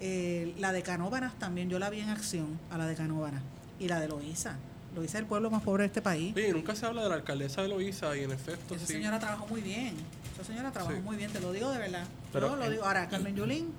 Eh, 0.00 0.54
la 0.58 0.72
de 0.72 0.82
Canóvanas 0.82 1.38
también, 1.38 1.70
yo 1.70 1.78
la 1.78 1.88
vi 1.88 2.00
en 2.00 2.10
acción, 2.10 2.58
a 2.70 2.78
la 2.78 2.86
de 2.86 2.94
Canóvanas, 2.94 3.42
y 3.80 3.88
la 3.88 4.00
de 4.00 4.08
Loíza. 4.08 4.56
Loíza 4.94 5.18
es 5.18 5.22
el 5.22 5.26
pueblo 5.26 5.50
más 5.50 5.62
pobre 5.62 5.82
de 5.82 5.86
este 5.86 6.02
país. 6.02 6.34
Sí, 6.36 6.52
nunca 6.52 6.76
se 6.76 6.86
habla 6.86 7.02
de 7.02 7.08
la 7.08 7.14
alcaldesa 7.16 7.62
de 7.62 7.68
Loíza 7.68 8.16
y 8.16 8.22
en 8.22 8.30
efecto 8.30 8.74
Esa 8.74 8.86
señora 8.86 9.18
trabajó 9.18 9.46
muy 9.48 9.60
bien. 9.60 9.94
Esa 10.34 10.44
señora 10.44 10.70
trabajó 10.70 11.00
muy 11.00 11.16
bien, 11.16 11.32
te 11.32 11.40
lo 11.40 11.52
digo 11.52 11.70
de 11.70 11.78
verdad. 11.78 12.04
Pero 12.32 12.54
lo 12.54 12.68
digo. 12.68 12.84
Ahora, 12.84 13.08
Carmen 13.08 13.34
Yulín 13.34 13.72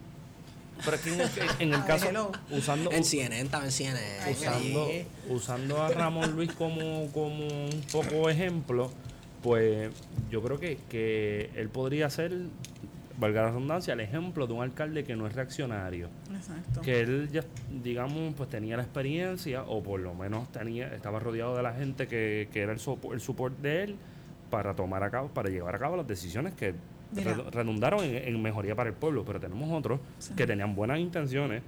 pero 0.83 0.97
aquí 0.97 1.09
en 1.59 1.73
el, 1.73 1.85
caso, 1.85 2.31
usando. 2.51 2.91
En 2.91 3.03
CNN, 3.03 3.41
estaba 3.41 3.65
en 3.65 3.71
CNN. 3.71 4.31
Usando, 4.31 4.89
usando 5.29 5.81
a 5.81 5.89
Ramón 5.89 6.31
Luis 6.31 6.51
como, 6.53 7.09
como 7.11 7.47
un 7.47 7.83
poco 7.91 8.29
ejemplo, 8.29 8.91
pues 9.41 9.91
yo 10.29 10.41
creo 10.41 10.59
que, 10.59 10.77
que 10.89 11.49
él 11.55 11.69
podría 11.69 12.09
ser, 12.09 12.33
valga 13.17 13.43
la 13.43 13.47
redundancia, 13.49 13.93
el 13.93 13.99
ejemplo 13.99 14.47
de 14.47 14.53
un 14.53 14.63
alcalde 14.63 15.03
que 15.03 15.15
no 15.15 15.27
es 15.27 15.33
reaccionario. 15.33 16.09
Exacto. 16.35 16.81
Que 16.81 17.01
él 17.01 17.29
ya, 17.31 17.43
digamos, 17.83 18.33
pues 18.35 18.49
tenía 18.49 18.75
la 18.75 18.83
experiencia, 18.83 19.63
o 19.63 19.81
por 19.81 19.99
lo 19.99 20.13
menos 20.13 20.51
tenía, 20.51 20.93
estaba 20.93 21.19
rodeado 21.19 21.55
de 21.55 21.63
la 21.63 21.73
gente 21.73 22.07
que, 22.07 22.49
que 22.51 22.61
era 22.61 22.73
el, 22.73 22.81
el 23.13 23.21
support 23.21 23.57
de 23.59 23.83
él 23.83 23.95
para 24.49 24.75
tomar 24.75 25.03
a 25.03 25.09
cabo, 25.09 25.29
para 25.29 25.49
llevar 25.49 25.75
a 25.75 25.79
cabo 25.79 25.95
las 25.95 26.07
decisiones 26.07 26.53
que 26.53 26.75
redundaron 27.51 28.03
en, 28.03 28.41
mejoría 28.41 28.75
para 28.75 28.89
el 28.89 28.95
pueblo, 28.95 29.23
pero 29.25 29.39
tenemos 29.39 29.71
otros 29.71 29.99
que 30.35 30.45
tenían 30.45 30.75
buenas 30.75 30.99
intenciones, 30.99 31.61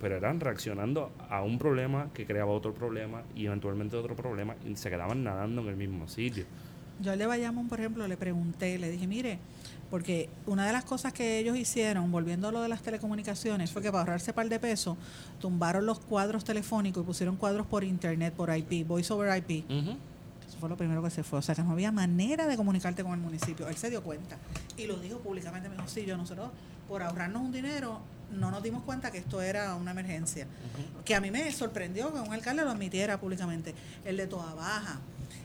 pero 0.00 0.16
eran 0.16 0.40
reaccionando 0.40 1.12
a 1.30 1.42
un 1.42 1.58
problema 1.58 2.08
que 2.14 2.26
creaba 2.26 2.50
otro 2.52 2.74
problema 2.74 3.22
y 3.34 3.46
eventualmente 3.46 3.96
otro 3.96 4.14
problema 4.14 4.54
y 4.66 4.76
se 4.76 4.90
quedaban 4.90 5.24
nadando 5.24 5.62
en 5.62 5.68
el 5.68 5.76
mismo 5.76 6.08
sitio. 6.08 6.44
Yo 7.00 7.12
al 7.12 7.18
de 7.18 7.26
Bayamón, 7.26 7.68
por 7.68 7.80
ejemplo, 7.80 8.06
le 8.06 8.16
pregunté, 8.16 8.78
le 8.78 8.90
dije, 8.90 9.06
mire, 9.06 9.38
porque 9.90 10.28
una 10.46 10.66
de 10.66 10.72
las 10.72 10.84
cosas 10.84 11.12
que 11.12 11.38
ellos 11.38 11.56
hicieron, 11.56 12.10
volviendo 12.10 12.48
a 12.48 12.52
lo 12.52 12.62
de 12.62 12.68
las 12.68 12.82
telecomunicaciones, 12.82 13.72
fue 13.72 13.82
que 13.82 13.90
para 13.90 14.00
ahorrarse 14.00 14.32
par 14.32 14.48
de 14.48 14.60
pesos, 14.60 14.96
tumbaron 15.40 15.86
los 15.86 15.98
cuadros 15.98 16.44
telefónicos 16.44 17.02
y 17.02 17.06
pusieron 17.06 17.36
cuadros 17.36 17.66
por 17.66 17.82
internet, 17.82 18.32
por 18.34 18.56
IP, 18.56 18.86
voice 18.86 19.12
over 19.12 19.36
IP 19.36 19.64
fue 20.64 20.70
lo 20.70 20.78
primero 20.78 21.02
que 21.02 21.10
se 21.10 21.22
fue. 21.22 21.40
O 21.40 21.42
sea, 21.42 21.54
que 21.54 21.62
no 21.62 21.72
había 21.72 21.92
manera 21.92 22.46
de 22.46 22.56
comunicarte 22.56 23.02
con 23.02 23.12
el 23.12 23.20
municipio. 23.20 23.68
Él 23.68 23.76
se 23.76 23.90
dio 23.90 24.02
cuenta 24.02 24.38
y 24.78 24.86
lo 24.86 24.96
dijo 24.96 25.18
públicamente. 25.18 25.68
Me 25.68 25.74
dijo, 25.74 25.86
sí, 25.88 26.06
yo 26.06 26.16
nosotros, 26.16 26.50
por 26.88 27.02
ahorrarnos 27.02 27.42
un 27.42 27.52
dinero, 27.52 28.00
no 28.32 28.50
nos 28.50 28.62
dimos 28.62 28.82
cuenta 28.82 29.10
que 29.10 29.18
esto 29.18 29.42
era 29.42 29.74
una 29.74 29.90
emergencia. 29.90 30.46
Que 31.04 31.14
a 31.14 31.20
mí 31.20 31.30
me 31.30 31.52
sorprendió 31.52 32.14
que 32.14 32.20
un 32.20 32.32
alcalde 32.32 32.64
lo 32.64 32.70
admitiera 32.70 33.20
públicamente. 33.20 33.74
El 34.06 34.16
de 34.16 34.26
Toa 34.26 34.54
Baja, 34.54 35.00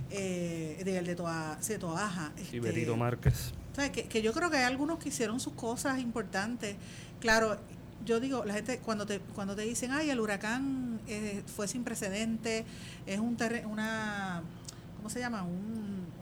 eh, 0.09 0.77
el 0.79 1.05
de 1.05 1.15
Toa, 1.15 1.57
sí, 1.59 1.77
Toa 1.77 1.95
Baja. 1.95 2.31
Este, 2.37 2.95
Márquez. 2.95 3.51
que, 3.91 4.03
que 4.03 4.21
yo 4.21 4.31
creo 4.31 4.49
que 4.49 4.55
hay 4.55 4.63
algunos 4.63 4.99
que 4.99 5.09
hicieron 5.09 5.41
sus 5.41 5.51
cosas 5.51 5.99
importantes. 5.99 6.77
Claro, 7.19 7.57
yo 8.05 8.19
digo, 8.19 8.45
la 8.45 8.53
gente 8.53 8.79
cuando 8.79 9.05
te 9.05 9.19
cuando 9.19 9.55
te 9.55 9.63
dicen, 9.63 9.91
ay, 9.91 10.09
el 10.09 10.19
huracán 10.19 10.99
eh, 11.07 11.43
fue 11.53 11.67
sin 11.67 11.83
precedente, 11.83 12.65
es 13.05 13.19
un 13.19 13.37
una 13.69 14.41
¿cómo 15.09 15.15
se 15.15 15.21
llama? 15.21 15.43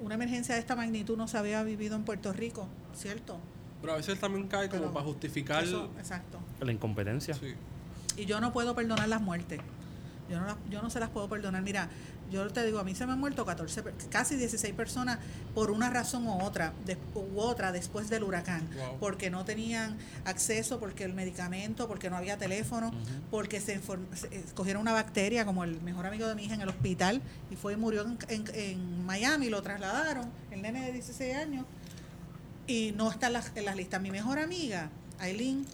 una 0.01 0.15
emergencia 0.15 0.55
de 0.55 0.61
esta 0.61 0.73
magnitud 0.77 1.17
no 1.17 1.27
se 1.27 1.37
había 1.37 1.61
vivido 1.61 1.97
en 1.97 2.03
Puerto 2.03 2.31
Rico, 2.31 2.69
¿cierto? 2.95 3.37
Pero 3.81 3.91
a 3.91 3.97
veces 3.97 4.17
también 4.17 4.47
cae 4.47 4.69
como 4.69 4.93
para 4.93 5.05
justificar 5.05 5.65
exacto. 5.99 6.39
la 6.61 6.71
incompetencia. 6.71 7.33
Sí. 7.33 7.53
Y 8.15 8.25
yo 8.25 8.39
no 8.39 8.53
puedo 8.53 8.75
perdonar 8.75 9.09
las 9.09 9.19
muertes. 9.19 9.59
Yo 10.29 10.39
no, 10.39 10.57
yo 10.69 10.81
no 10.81 10.89
se 10.89 11.01
las 11.01 11.09
puedo 11.09 11.27
perdonar. 11.27 11.63
Mira, 11.63 11.89
yo 12.29 12.47
te 12.49 12.65
digo, 12.65 12.79
a 12.79 12.83
mí 12.83 12.93
se 12.93 13.05
me 13.05 13.13
han 13.13 13.19
muerto 13.19 13.45
14, 13.45 13.83
casi 14.09 14.35
16 14.35 14.73
personas 14.73 15.19
por 15.53 15.71
una 15.71 15.89
razón 15.89 16.27
u 16.27 16.41
otra, 16.41 16.73
u 17.15 17.39
otra 17.39 17.71
después 17.71 18.09
del 18.09 18.23
huracán, 18.23 18.67
porque 18.99 19.29
no 19.29 19.45
tenían 19.45 19.97
acceso, 20.25 20.79
porque 20.79 21.03
el 21.03 21.13
medicamento, 21.13 21.87
porque 21.87 22.09
no 22.09 22.17
había 22.17 22.37
teléfono, 22.37 22.91
porque 23.31 23.61
se, 23.61 23.79
escogieron 24.31 24.81
una 24.81 24.93
bacteria, 24.93 25.45
como 25.45 25.63
el 25.63 25.81
mejor 25.81 26.05
amigo 26.05 26.27
de 26.27 26.35
mi 26.35 26.45
hija 26.45 26.55
en 26.55 26.61
el 26.61 26.69
hospital, 26.69 27.21
y 27.49 27.55
fue 27.55 27.73
y 27.73 27.77
murió 27.77 28.05
en, 28.27 28.45
en, 28.53 29.05
Miami, 29.05 29.49
lo 29.49 29.61
trasladaron, 29.61 30.29
el 30.51 30.61
nene 30.61 30.85
de 30.85 30.91
16 30.91 31.35
años. 31.35 31.65
y 32.67 32.93
no 32.97 33.09
está 33.09 33.27
en 33.27 33.33
las, 33.33 33.51
en 33.55 33.63
las 33.63 33.77
listas. 33.77 34.01
Mi 34.01 34.11
mejor 34.11 34.39
amiga, 34.39 34.89
Aileen, 35.19 35.65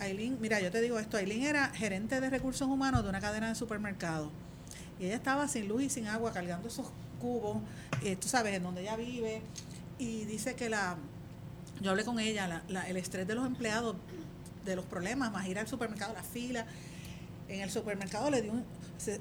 Aileen, 0.00 0.38
mira, 0.40 0.60
yo 0.60 0.72
te 0.72 0.80
digo 0.80 0.98
esto, 0.98 1.16
Aileen 1.16 1.44
era 1.44 1.68
gerente 1.68 2.20
de 2.20 2.30
recursos 2.30 2.68
humanos 2.68 3.04
de 3.04 3.10
una 3.10 3.20
cadena 3.20 3.48
de 3.48 3.54
supermercados. 3.54 4.32
Y 5.00 5.06
ella 5.06 5.16
estaba 5.16 5.48
sin 5.48 5.68
luz 5.68 5.82
y 5.82 5.90
sin 5.90 6.06
agua 6.06 6.32
cargando 6.32 6.68
esos 6.68 6.86
cubos, 7.20 7.58
eh, 8.02 8.16
tú 8.16 8.28
sabes, 8.28 8.54
en 8.54 8.62
donde 8.62 8.82
ella 8.82 8.96
vive. 8.96 9.42
Y 9.98 10.24
dice 10.24 10.54
que 10.54 10.68
la, 10.68 10.96
yo 11.80 11.90
hablé 11.90 12.04
con 12.04 12.18
ella, 12.20 12.46
la- 12.48 12.62
la- 12.68 12.88
el 12.88 12.96
estrés 12.96 13.26
de 13.26 13.34
los 13.34 13.46
empleados, 13.46 13.96
de 14.64 14.76
los 14.76 14.84
problemas, 14.84 15.30
más 15.32 15.46
ir 15.46 15.58
al 15.58 15.68
supermercado, 15.68 16.14
la 16.14 16.22
fila. 16.22 16.66
En 17.48 17.60
el 17.60 17.70
supermercado 17.70 18.30
le 18.30 18.42
dio 18.42 18.52
un- 18.52 18.64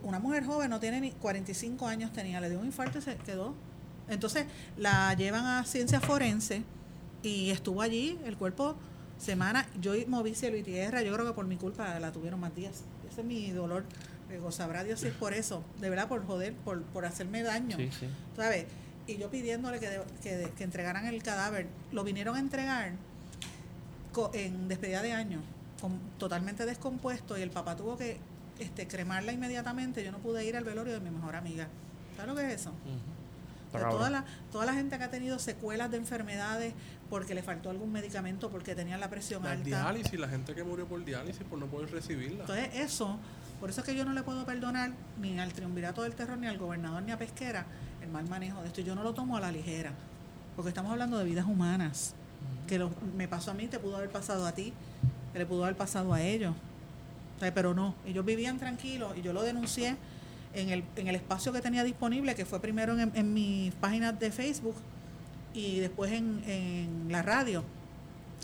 una 0.03 0.19
mujer 0.19 0.45
joven, 0.45 0.69
no 0.69 0.79
tiene 0.79 1.01
ni 1.01 1.11
45 1.11 1.87
años 1.87 2.13
tenía, 2.13 2.39
le 2.39 2.49
dio 2.49 2.59
un 2.59 2.65
infarto 2.67 2.99
y 2.99 3.01
se 3.01 3.15
quedó. 3.17 3.53
Entonces 4.07 4.45
la 4.77 5.13
llevan 5.15 5.45
a 5.45 5.65
ciencia 5.65 5.99
forense 5.99 6.63
y 7.23 7.49
estuvo 7.51 7.81
allí 7.81 8.17
el 8.25 8.37
cuerpo 8.37 8.75
semana. 9.17 9.67
Yo 9.81 9.93
moví 10.07 10.35
cielo 10.35 10.57
y 10.57 10.63
tierra, 10.63 11.01
yo 11.01 11.13
creo 11.13 11.25
que 11.25 11.33
por 11.33 11.45
mi 11.45 11.55
culpa 11.57 11.99
la 11.99 12.11
tuvieron 12.11 12.39
más 12.39 12.53
días. 12.55 12.83
Ese 13.09 13.21
es 13.21 13.27
mi 13.27 13.51
dolor. 13.51 13.83
Digo, 14.33 14.51
sabrá 14.51 14.83
Dios 14.83 14.99
si 14.99 15.07
es 15.07 15.13
por 15.13 15.33
eso, 15.33 15.63
de 15.79 15.89
verdad 15.89 16.07
por 16.07 16.25
joder, 16.25 16.53
por, 16.53 16.81
por 16.83 17.05
hacerme 17.05 17.43
daño. 17.43 17.77
Sí, 17.77 17.89
sí. 17.99 18.07
¿sabes? 18.35 18.65
Y 19.05 19.17
yo 19.17 19.29
pidiéndole 19.29 19.79
que, 19.79 19.89
de- 19.89 20.01
que, 20.21 20.35
de- 20.37 20.49
que 20.51 20.63
entregaran 20.63 21.05
el 21.05 21.21
cadáver. 21.21 21.67
Lo 21.91 22.03
vinieron 22.03 22.35
a 22.35 22.39
entregar 22.39 22.93
co- 24.11 24.31
en 24.33 24.67
despedida 24.67 25.01
de 25.01 25.13
año, 25.13 25.39
con- 25.81 25.99
totalmente 26.17 26.65
descompuesto, 26.65 27.37
y 27.37 27.41
el 27.41 27.51
papá 27.51 27.75
tuvo 27.75 27.97
que 27.97 28.17
este, 28.59 28.87
cremarla 28.87 29.31
inmediatamente. 29.33 30.03
Yo 30.03 30.11
no 30.11 30.17
pude 30.19 30.43
ir 30.45 30.57
al 30.57 30.63
velorio 30.63 30.93
de 30.93 30.99
mi 30.99 31.09
mejor 31.11 31.35
amiga. 31.35 31.67
¿Sabes 32.15 32.29
lo 32.31 32.35
que 32.39 32.47
es 32.47 32.61
eso? 32.61 32.71
Toda, 33.71 34.09
la, 34.11 34.23
toda 34.51 34.65
la 34.67 34.73
gente 34.75 34.97
que 34.99 35.03
ha 35.03 35.09
tenido 35.09 35.39
secuelas 35.39 35.89
de 35.89 35.97
enfermedades 35.97 36.73
porque 37.09 37.33
le 37.33 37.41
faltó 37.41 37.71
algún 37.71 37.91
medicamento, 37.91 38.51
porque 38.51 38.75
tenían 38.75 38.99
la 38.99 39.09
presión 39.09 39.41
La 39.43 39.51
alta. 39.51 39.63
diálisis, 39.65 40.19
la 40.19 40.27
gente 40.27 40.53
que 40.53 40.63
murió 40.63 40.87
por 40.87 41.03
diálisis 41.03 41.43
por 41.43 41.57
no 41.57 41.65
poder 41.65 41.89
recibirla. 41.91 42.41
Entonces, 42.41 42.69
eso, 42.75 43.17
por 43.63 43.69
eso 43.69 43.79
es 43.79 43.87
que 43.87 43.95
yo 43.95 44.03
no 44.03 44.11
le 44.11 44.23
puedo 44.23 44.45
perdonar 44.45 44.91
ni 45.21 45.39
al 45.39 45.53
triunvirato 45.53 46.01
del 46.03 46.15
terror, 46.15 46.37
ni 46.37 46.47
al 46.47 46.57
gobernador, 46.57 47.01
ni 47.01 47.13
a 47.13 47.17
Pesquera 47.17 47.65
el 48.01 48.09
mal 48.09 48.27
manejo 48.27 48.59
de 48.61 48.67
esto. 48.67 48.81
Yo 48.81 48.93
no 48.93 49.03
lo 49.03 49.13
tomo 49.13 49.37
a 49.37 49.39
la 49.39 49.53
ligera, 49.53 49.93
porque 50.57 50.67
estamos 50.67 50.91
hablando 50.91 51.17
de 51.17 51.23
vidas 51.23 51.45
humanas. 51.45 52.13
Que 52.67 52.77
lo- 52.77 52.91
me 53.15 53.29
pasó 53.29 53.51
a 53.51 53.53
mí, 53.53 53.67
te 53.67 53.79
pudo 53.79 53.95
haber 53.95 54.09
pasado 54.09 54.45
a 54.45 54.51
ti, 54.51 54.73
que 55.31 55.39
le 55.39 55.45
pudo 55.45 55.63
haber 55.63 55.77
pasado 55.77 56.13
a 56.13 56.21
ellos. 56.21 56.53
O 57.37 57.39
sea, 57.39 57.53
pero 57.53 57.73
no, 57.73 57.95
ellos 58.05 58.25
vivían 58.25 58.59
tranquilos 58.59 59.17
y 59.17 59.21
yo 59.21 59.31
lo 59.31 59.41
denuncié 59.43 59.95
en 60.53 60.67
el, 60.69 60.83
en 60.97 61.07
el 61.07 61.15
espacio 61.15 61.53
que 61.53 61.61
tenía 61.61 61.85
disponible, 61.85 62.35
que 62.35 62.43
fue 62.43 62.59
primero 62.59 62.99
en, 62.99 63.13
en 63.15 63.33
mis 63.33 63.73
páginas 63.75 64.19
de 64.19 64.29
Facebook 64.29 64.75
y 65.53 65.79
después 65.79 66.11
en, 66.11 66.43
en 66.47 67.07
la 67.09 67.21
radio 67.21 67.63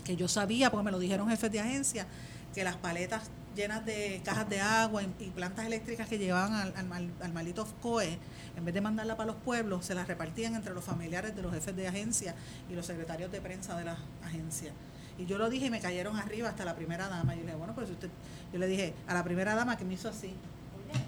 que 0.02 0.16
yo 0.16 0.28
sabía, 0.28 0.70
porque 0.70 0.84
me 0.84 0.90
lo 0.90 0.98
dijeron 0.98 1.28
jefes 1.28 1.52
de 1.52 1.60
agencia, 1.60 2.06
que 2.54 2.64
las 2.64 2.76
paletas 2.76 3.24
llenas 3.60 3.84
de 3.84 4.20
cajas 4.24 4.48
de 4.48 4.60
agua 4.60 5.02
y, 5.02 5.06
y 5.20 5.30
plantas 5.30 5.66
eléctricas 5.66 6.08
que 6.08 6.18
llevaban 6.18 6.52
al, 6.54 6.72
al, 6.76 6.86
mal- 6.86 7.10
al 7.22 7.32
maldito 7.32 7.66
COE, 7.82 8.18
en 8.56 8.64
vez 8.64 8.74
de 8.74 8.80
mandarla 8.80 9.16
para 9.16 9.28
los 9.28 9.36
pueblos, 9.36 9.84
se 9.86 9.94
las 9.94 10.08
repartían 10.08 10.54
entre 10.54 10.74
los 10.74 10.84
familiares 10.84 11.36
de 11.36 11.42
los 11.42 11.52
jefes 11.52 11.76
de 11.76 11.86
agencia 11.88 12.34
y 12.70 12.74
los 12.74 12.86
secretarios 12.86 13.30
de 13.30 13.40
prensa 13.40 13.76
de 13.76 13.84
las 13.84 13.98
agencias. 14.24 14.72
Y 15.18 15.26
yo 15.26 15.36
lo 15.38 15.50
dije 15.50 15.66
y 15.66 15.70
me 15.70 15.80
cayeron 15.80 16.16
arriba 16.16 16.48
hasta 16.48 16.64
la 16.64 16.74
primera 16.74 17.08
dama. 17.08 17.34
Y 17.34 17.38
yo 17.38 17.42
le 17.44 17.46
dije, 17.48 17.58
bueno, 17.58 17.74
pues 17.74 17.90
usted, 17.90 18.08
yo 18.52 18.58
le 18.58 18.66
dije 18.66 18.94
a 19.06 19.14
la 19.14 19.22
primera 19.22 19.54
dama 19.54 19.76
que 19.76 19.84
me 19.84 19.94
hizo 19.94 20.08
así, 20.08 20.28
oye, 20.28 21.00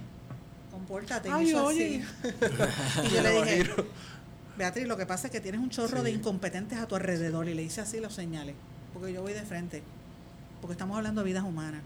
compórtate, 0.70 1.29
y 1.29 1.33
me 1.33 1.39
Ay, 1.39 1.49
hizo 1.49 1.65
oye. 1.65 2.05
así. 2.23 3.07
y 3.07 3.15
yo 3.15 3.23
le 3.23 3.31
dije, 3.43 3.70
Beatriz, 4.59 4.87
lo 4.87 4.97
que 4.99 5.07
pasa 5.07 5.29
es 5.29 5.31
que 5.33 5.41
tienes 5.41 5.61
un 5.61 5.70
chorro 5.70 6.03
de 6.03 6.11
incompetentes 6.11 6.79
a 6.79 6.87
tu 6.87 6.95
alrededor 6.95 7.49
y 7.49 7.55
le 7.55 7.62
hice 7.62 7.81
así 7.81 8.01
los 8.01 8.12
señales, 8.15 8.55
porque 8.93 9.12
yo 9.12 9.23
voy 9.23 9.33
de 9.33 9.43
frente, 9.43 9.83
porque 10.61 10.73
estamos 10.73 10.97
hablando 10.99 11.23
de 11.23 11.27
vidas 11.27 11.45
humanas. 11.45 11.81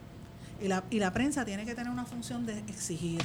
Y 0.60 0.68
la, 0.68 0.84
y 0.90 0.98
la 0.98 1.12
prensa 1.12 1.44
tiene 1.44 1.64
que 1.64 1.74
tener 1.74 1.90
una 1.90 2.04
función 2.04 2.46
de 2.46 2.58
exigir 2.60 3.20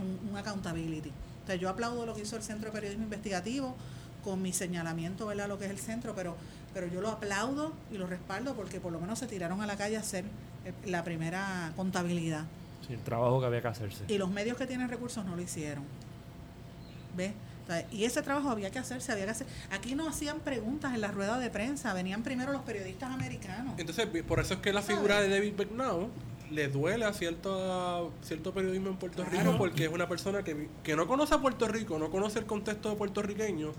un, 0.00 0.30
un 0.30 0.36
accountability. 0.36 1.10
O 1.10 1.46
sea, 1.46 1.56
yo 1.56 1.68
aplaudo 1.68 2.06
lo 2.06 2.14
que 2.14 2.22
hizo 2.22 2.36
el 2.36 2.42
Centro 2.42 2.70
de 2.70 2.72
Periodismo 2.72 3.04
Investigativo 3.04 3.76
con 4.22 4.40
mi 4.40 4.52
señalamiento, 4.52 5.26
¿verdad?, 5.26 5.48
lo 5.48 5.58
que 5.58 5.64
es 5.66 5.70
el 5.70 5.78
centro, 5.78 6.14
pero, 6.14 6.36
pero 6.72 6.86
yo 6.86 7.00
lo 7.00 7.10
aplaudo 7.10 7.72
y 7.90 7.98
lo 7.98 8.06
respaldo 8.06 8.54
porque 8.54 8.80
por 8.80 8.92
lo 8.92 9.00
menos 9.00 9.18
se 9.18 9.26
tiraron 9.26 9.60
a 9.60 9.66
la 9.66 9.76
calle 9.76 9.96
a 9.96 10.00
hacer 10.00 10.24
eh, 10.64 10.72
la 10.86 11.04
primera 11.04 11.72
contabilidad. 11.76 12.44
Sí, 12.86 12.94
el 12.94 13.00
trabajo 13.00 13.40
que 13.40 13.46
había 13.46 13.60
que 13.60 13.68
hacerse. 13.68 14.04
Y 14.08 14.18
los 14.18 14.30
medios 14.30 14.56
que 14.56 14.66
tienen 14.66 14.88
recursos 14.88 15.24
no 15.24 15.36
lo 15.36 15.42
hicieron. 15.42 15.84
¿Ves? 17.16 17.32
O 17.64 17.66
sea, 17.66 17.86
y 17.92 18.04
ese 18.04 18.22
trabajo 18.22 18.50
había 18.50 18.70
que 18.70 18.78
hacerse, 18.78 19.12
había 19.12 19.24
que 19.24 19.30
hacer. 19.32 19.46
Aquí 19.70 19.94
no 19.94 20.08
hacían 20.08 20.40
preguntas 20.40 20.94
en 20.94 21.00
la 21.00 21.12
rueda 21.12 21.38
de 21.38 21.48
prensa, 21.50 21.92
venían 21.94 22.22
primero 22.22 22.52
los 22.52 22.62
periodistas 22.62 23.10
americanos. 23.10 23.74
Entonces, 23.78 24.06
por 24.26 24.40
eso 24.40 24.54
es 24.54 24.60
que 24.60 24.72
la 24.72 24.82
figura 24.82 25.20
de 25.20 25.28
David 25.28 25.54
Becknow 25.56 26.08
le 26.52 26.68
duele 26.68 27.04
a 27.04 27.12
cierto, 27.12 28.12
cierto 28.22 28.52
periodismo 28.52 28.90
en 28.90 28.96
Puerto 28.96 29.24
Claro. 29.24 29.50
Rico 29.50 29.58
porque 29.58 29.84
es 29.84 29.90
una 29.92 30.08
persona 30.08 30.42
que, 30.42 30.68
que 30.82 30.94
no 30.94 31.06
conoce 31.06 31.34
a 31.34 31.38
Puerto 31.38 31.66
Rico, 31.66 31.98
no 31.98 32.10
conoce 32.10 32.38
el 32.38 32.46
contexto 32.46 32.90
de 32.90 32.96
puertorriqueño, 32.96 33.72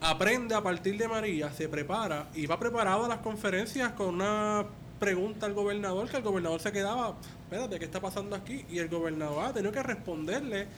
aprende 0.00 0.54
a 0.54 0.62
partir 0.62 0.96
de 0.96 1.08
María, 1.08 1.52
se 1.52 1.68
prepara 1.68 2.28
y 2.34 2.46
va 2.46 2.58
preparado 2.58 3.04
a 3.04 3.08
las 3.08 3.18
conferencias 3.18 3.92
con 3.92 4.14
una 4.14 4.64
pregunta 4.98 5.46
al 5.46 5.54
gobernador 5.54 6.08
que 6.08 6.18
el 6.18 6.22
gobernador 6.22 6.60
se 6.60 6.72
quedaba, 6.72 7.16
espérate, 7.44 7.78
¿qué 7.78 7.84
está 7.86 8.00
pasando 8.00 8.36
aquí? 8.36 8.64
Y 8.70 8.78
el 8.78 8.88
gobernador 8.88 9.46
ha 9.46 9.52
tenido 9.52 9.72
que 9.72 9.82
responderle 9.82 10.68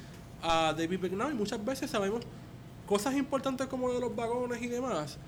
a 0.43 0.73
David 0.77 1.01
Becknow 1.01 1.31
y 1.31 1.35
muchas 1.35 1.63
veces 1.65 1.91
sabemos 1.91 2.23
cosas 2.87 3.15
importantes 3.15 3.67
como 3.67 3.89
lo 3.89 3.95
de 3.95 4.01
los 4.01 4.17
vagones 4.17 4.63
y 4.63 4.69
demás 4.69 5.19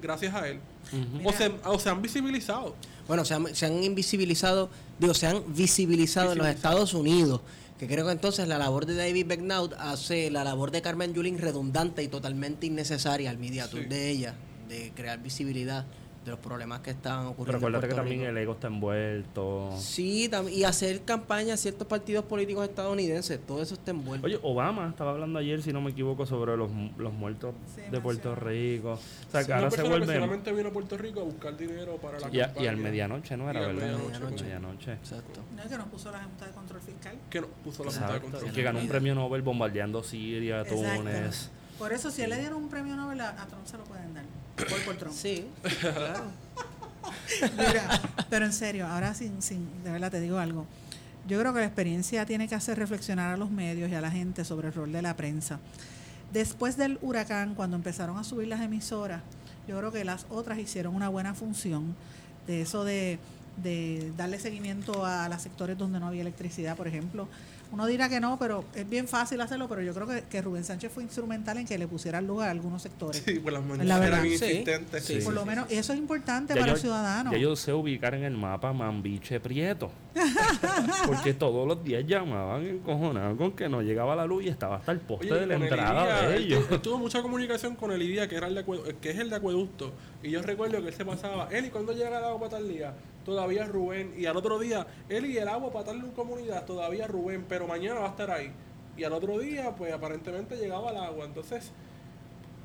gracias 0.00 0.34
a 0.34 0.48
él. 0.48 0.60
O, 1.24 1.32
se, 1.32 1.52
o 1.64 1.78
se 1.78 1.88
han 1.90 2.02
visibilizado. 2.02 2.74
Bueno, 3.06 3.24
se 3.24 3.34
han, 3.34 3.54
se 3.54 3.66
han 3.66 3.82
invisibilizado, 3.82 4.70
digo, 4.98 5.14
se 5.14 5.26
han 5.26 5.42
visibilizado 5.54 6.32
en 6.32 6.38
los. 6.38 6.46
Estados 6.48 6.94
Unidos, 6.94 7.40
que 7.78 7.86
creo 7.86 8.06
que 8.06 8.12
entonces 8.12 8.46
la 8.48 8.58
labor 8.58 8.86
de 8.86 8.94
David 8.94 9.26
Becknout 9.26 9.72
hace 9.78 10.30
la 10.30 10.44
labor 10.44 10.70
de 10.70 10.82
Carmen 10.82 11.12
Yulín 11.14 11.38
redundante 11.38 12.02
y 12.02 12.08
totalmente 12.08 12.66
innecesaria 12.66 13.30
al 13.30 13.38
media 13.38 13.66
Sí. 13.68 13.80
de 13.80 14.10
ella, 14.10 14.34
de 14.68 14.92
crear 14.94 15.20
visibilidad 15.22 15.86
de 16.24 16.30
los 16.32 16.40
problemas 16.40 16.80
que 16.80 16.90
están 16.90 17.26
ocurriendo. 17.28 17.52
en 17.52 17.52
recuérdate 17.54 17.88
que 17.88 17.94
también 17.94 18.18
Rico. 18.20 18.30
el 18.30 18.36
ego 18.36 18.52
está 18.52 18.66
envuelto. 18.66 19.70
Sí, 19.78 20.30
y 20.52 20.64
hacer 20.64 21.00
campaña 21.02 21.54
a 21.54 21.56
ciertos 21.56 21.86
partidos 21.86 22.26
políticos 22.26 22.68
estadounidenses, 22.68 23.40
todo 23.46 23.62
eso 23.62 23.72
está 23.74 23.92
envuelto. 23.92 24.26
Oye, 24.26 24.38
Obama 24.42 24.88
estaba 24.90 25.12
hablando 25.12 25.38
ayer, 25.38 25.62
si 25.62 25.72
no 25.72 25.80
me 25.80 25.92
equivoco, 25.92 26.26
sobre 26.26 26.56
los, 26.58 26.70
los 26.98 27.12
muertos 27.14 27.54
Sí, 27.74 27.80
de 27.90 28.00
Puerto. 28.00 28.34
Rico. 28.34 28.92
O 28.92 29.30
sea, 29.32 29.44
que 29.44 29.52
Una 29.52 29.56
ahora 29.60 29.70
se 29.70 29.82
que 29.82 29.88
vuelve... 29.88 30.06
solamente 30.14 30.52
vino 30.52 30.68
a 30.68 30.72
Puerto 30.72 30.98
Rico 30.98 31.20
a 31.20 31.24
buscar 31.24 31.56
dinero 31.56 31.96
para 31.96 32.20
la 32.20 32.28
Y, 32.30 32.40
a, 32.40 32.46
campaña. 32.48 32.64
y 32.64 32.68
al 32.68 32.76
medianoche, 32.76 33.36
¿no 33.38 33.48
era, 33.50 33.60
Y 33.60 33.64
al 33.64 33.76
verdad? 33.76 33.98
medianoche, 33.98 34.42
medianoche. 34.44 34.92
Exacto. 34.92 35.40
No 35.56 35.62
es 35.62 35.68
que 35.68 35.78
nos 35.78 35.86
puso 35.88 36.10
la 36.12 36.22
Junta 36.22 36.46
de 36.46 36.52
Control 36.52 36.80
Fiscal. 36.82 37.14
Que 37.30 37.40
no, 37.40 37.46
puso 37.64 37.82
la 37.84 37.90
Junta 37.92 38.06
de 38.06 38.12
Exacto. 38.16 38.30
Control. 38.30 38.50
Y 38.50 38.54
que 38.54 38.62
ganó 38.62 38.78
un 38.78 38.88
premio 38.88 39.14
Nobel 39.14 39.40
bombardeando 39.42 40.02
Siria, 40.02 40.60
Exacto. 40.60 40.82
Túnez. 40.98 41.50
Por 41.80 41.94
eso, 41.94 42.10
si 42.10 42.20
él 42.20 42.28
le 42.28 42.38
dieron 42.38 42.62
un 42.62 42.68
premio 42.68 42.94
Nobel, 42.94 43.22
a, 43.22 43.34
Trump 43.46 43.66
se 43.66 43.78
lo 43.78 43.84
pueden 43.84 44.12
dar. 44.12 44.24
Por, 44.54 44.84
por 44.84 44.96
Trump. 44.96 45.16
Sí, 45.16 45.46
claro. 45.80 46.24
Mira, 47.56 48.02
pero 48.28 48.44
en 48.44 48.52
serio, 48.52 48.86
ahora 48.86 49.14
sin, 49.14 49.40
sin, 49.40 49.66
de 49.82 49.90
verdad 49.90 50.10
te 50.10 50.20
digo 50.20 50.36
algo. 50.36 50.66
Yo 51.26 51.40
creo 51.40 51.54
que 51.54 51.60
la 51.60 51.64
experiencia 51.64 52.26
tiene 52.26 52.48
que 52.48 52.54
hacer 52.54 52.78
reflexionar 52.78 53.32
a 53.32 53.38
los 53.38 53.50
medios 53.50 53.90
y 53.90 53.94
a 53.94 54.02
la 54.02 54.10
gente 54.10 54.44
sobre 54.44 54.68
el 54.68 54.74
rol 54.74 54.92
de 54.92 55.00
la 55.00 55.16
prensa. 55.16 55.58
Después 56.34 56.76
del 56.76 56.98
huracán, 57.00 57.54
cuando 57.54 57.76
empezaron 57.76 58.18
a 58.18 58.24
subir 58.24 58.48
las 58.48 58.60
emisoras, 58.60 59.22
yo 59.66 59.78
creo 59.78 59.90
que 59.90 60.04
las 60.04 60.26
otras 60.28 60.58
hicieron 60.58 60.94
una 60.94 61.08
buena 61.08 61.32
función 61.32 61.96
de 62.46 62.60
eso 62.60 62.84
de, 62.84 63.18
de 63.56 64.12
darle 64.18 64.38
seguimiento 64.38 65.06
a 65.06 65.30
los 65.30 65.40
sectores 65.40 65.78
donde 65.78 65.98
no 65.98 66.08
había 66.08 66.20
electricidad, 66.20 66.76
por 66.76 66.88
ejemplo. 66.88 67.26
Uno 67.72 67.86
dirá 67.86 68.08
que 68.08 68.18
no, 68.18 68.36
pero 68.38 68.64
es 68.74 68.88
bien 68.88 69.06
fácil 69.06 69.40
hacerlo, 69.40 69.68
pero 69.68 69.80
yo 69.82 69.94
creo 69.94 70.06
que, 70.06 70.22
que 70.22 70.42
Rubén 70.42 70.64
Sánchez 70.64 70.90
fue 70.92 71.04
instrumental 71.04 71.56
en 71.58 71.66
que 71.66 71.78
le 71.78 71.86
pusiera 71.86 72.20
luz 72.20 72.42
a 72.42 72.50
algunos 72.50 72.82
sectores. 72.82 73.22
Sí, 73.24 73.38
pues 73.38 73.52
las 73.52 73.62
La 73.62 73.68
mañanas 73.68 74.00
verdad. 74.00 74.08
eran 74.18 74.22
bien 74.24 74.38
Sí, 75.00 75.00
sí, 75.00 75.24
por 75.24 75.34
lo 75.34 75.46
menos, 75.46 75.66
eso 75.70 75.92
es 75.92 75.98
importante 76.00 76.52
Ya 76.54 76.60
para 76.60 76.66
yo- 76.66 76.72
los 76.72 76.80
ciudadanos. 76.80 77.32
Ya 77.32 77.38
yo 77.38 77.54
sé 77.54 77.72
ubicar 77.72 78.14
en 78.14 78.24
el 78.24 78.36
mapa 78.36 78.72
Mambiche 78.72 79.38
Prieto. 79.38 79.90
Porque 81.06 81.34
todos 81.34 81.66
los 81.68 81.82
días 81.84 82.04
llamaban 82.06 82.66
encojonados 82.66 83.36
con 83.38 83.52
que 83.52 83.68
no 83.68 83.82
llegaba 83.82 84.16
la 84.16 84.26
luz 84.26 84.44
y 84.44 84.48
estaba 84.48 84.76
hasta 84.76 84.92
el 84.92 84.98
poste 84.98 85.30
Oye, 85.30 85.40
de 85.40 85.46
la 85.46 85.54
entrada 85.54 86.02
Idia, 86.04 86.28
de 86.28 86.36
él 86.36 86.42
ellos. 86.44 86.68
tu- 86.68 86.74
él 86.74 86.80
tuvo 86.80 86.98
mucha 86.98 87.22
comunicación 87.22 87.76
con 87.76 87.92
el 87.92 88.02
IDIA, 88.02 88.28
que, 88.28 88.34
era 88.36 88.48
el 88.48 88.54
de 88.56 88.64
que 89.00 89.10
es 89.10 89.18
el 89.18 89.30
de 89.30 89.36
acueducto. 89.36 89.92
Y 90.22 90.30
yo 90.30 90.42
recuerdo 90.42 90.80
que 90.82 90.88
él 90.88 90.94
se 90.94 91.04
pasaba, 91.04 91.48
Eli, 91.50 91.70
¿cuándo 91.70 91.92
llega 91.92 92.18
el 92.18 92.24
agua 92.24 92.38
para 92.40 92.50
tal 92.50 92.68
día? 92.68 92.92
Todavía 93.30 93.64
Rubén. 93.64 94.12
Y 94.18 94.26
al 94.26 94.36
otro 94.36 94.58
día, 94.58 94.88
Eli, 95.08 95.38
el 95.38 95.46
agua 95.46 95.72
para 95.72 95.84
tal 95.84 96.12
comunidad, 96.14 96.64
todavía 96.66 97.06
Rubén, 97.06 97.44
pero 97.48 97.68
mañana 97.68 98.00
va 98.00 98.06
a 98.06 98.10
estar 98.10 98.28
ahí. 98.32 98.50
Y 98.96 99.04
al 99.04 99.12
otro 99.12 99.38
día, 99.38 99.70
pues 99.76 99.92
aparentemente 99.92 100.56
llegaba 100.56 100.90
el 100.90 100.96
agua. 100.96 101.24
Entonces, 101.26 101.70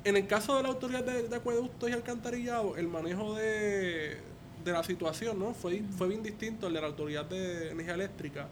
en 0.02 0.16
el 0.16 0.26
caso 0.26 0.56
de 0.56 0.64
la 0.64 0.70
autoridad 0.70 1.04
de, 1.04 1.28
de 1.28 1.36
acueductos 1.36 1.88
y 1.88 1.92
alcantarillado, 1.92 2.76
el 2.76 2.88
manejo 2.88 3.34
de, 3.36 4.16
de 4.64 4.72
la 4.72 4.82
situación 4.82 5.38
¿no? 5.38 5.54
fue, 5.54 5.82
fue 5.96 6.08
bien 6.08 6.24
distinto 6.24 6.66
al 6.66 6.72
de 6.74 6.80
la 6.80 6.88
autoridad 6.88 7.24
de 7.26 7.70
energía 7.70 7.94
eléctrica, 7.94 8.48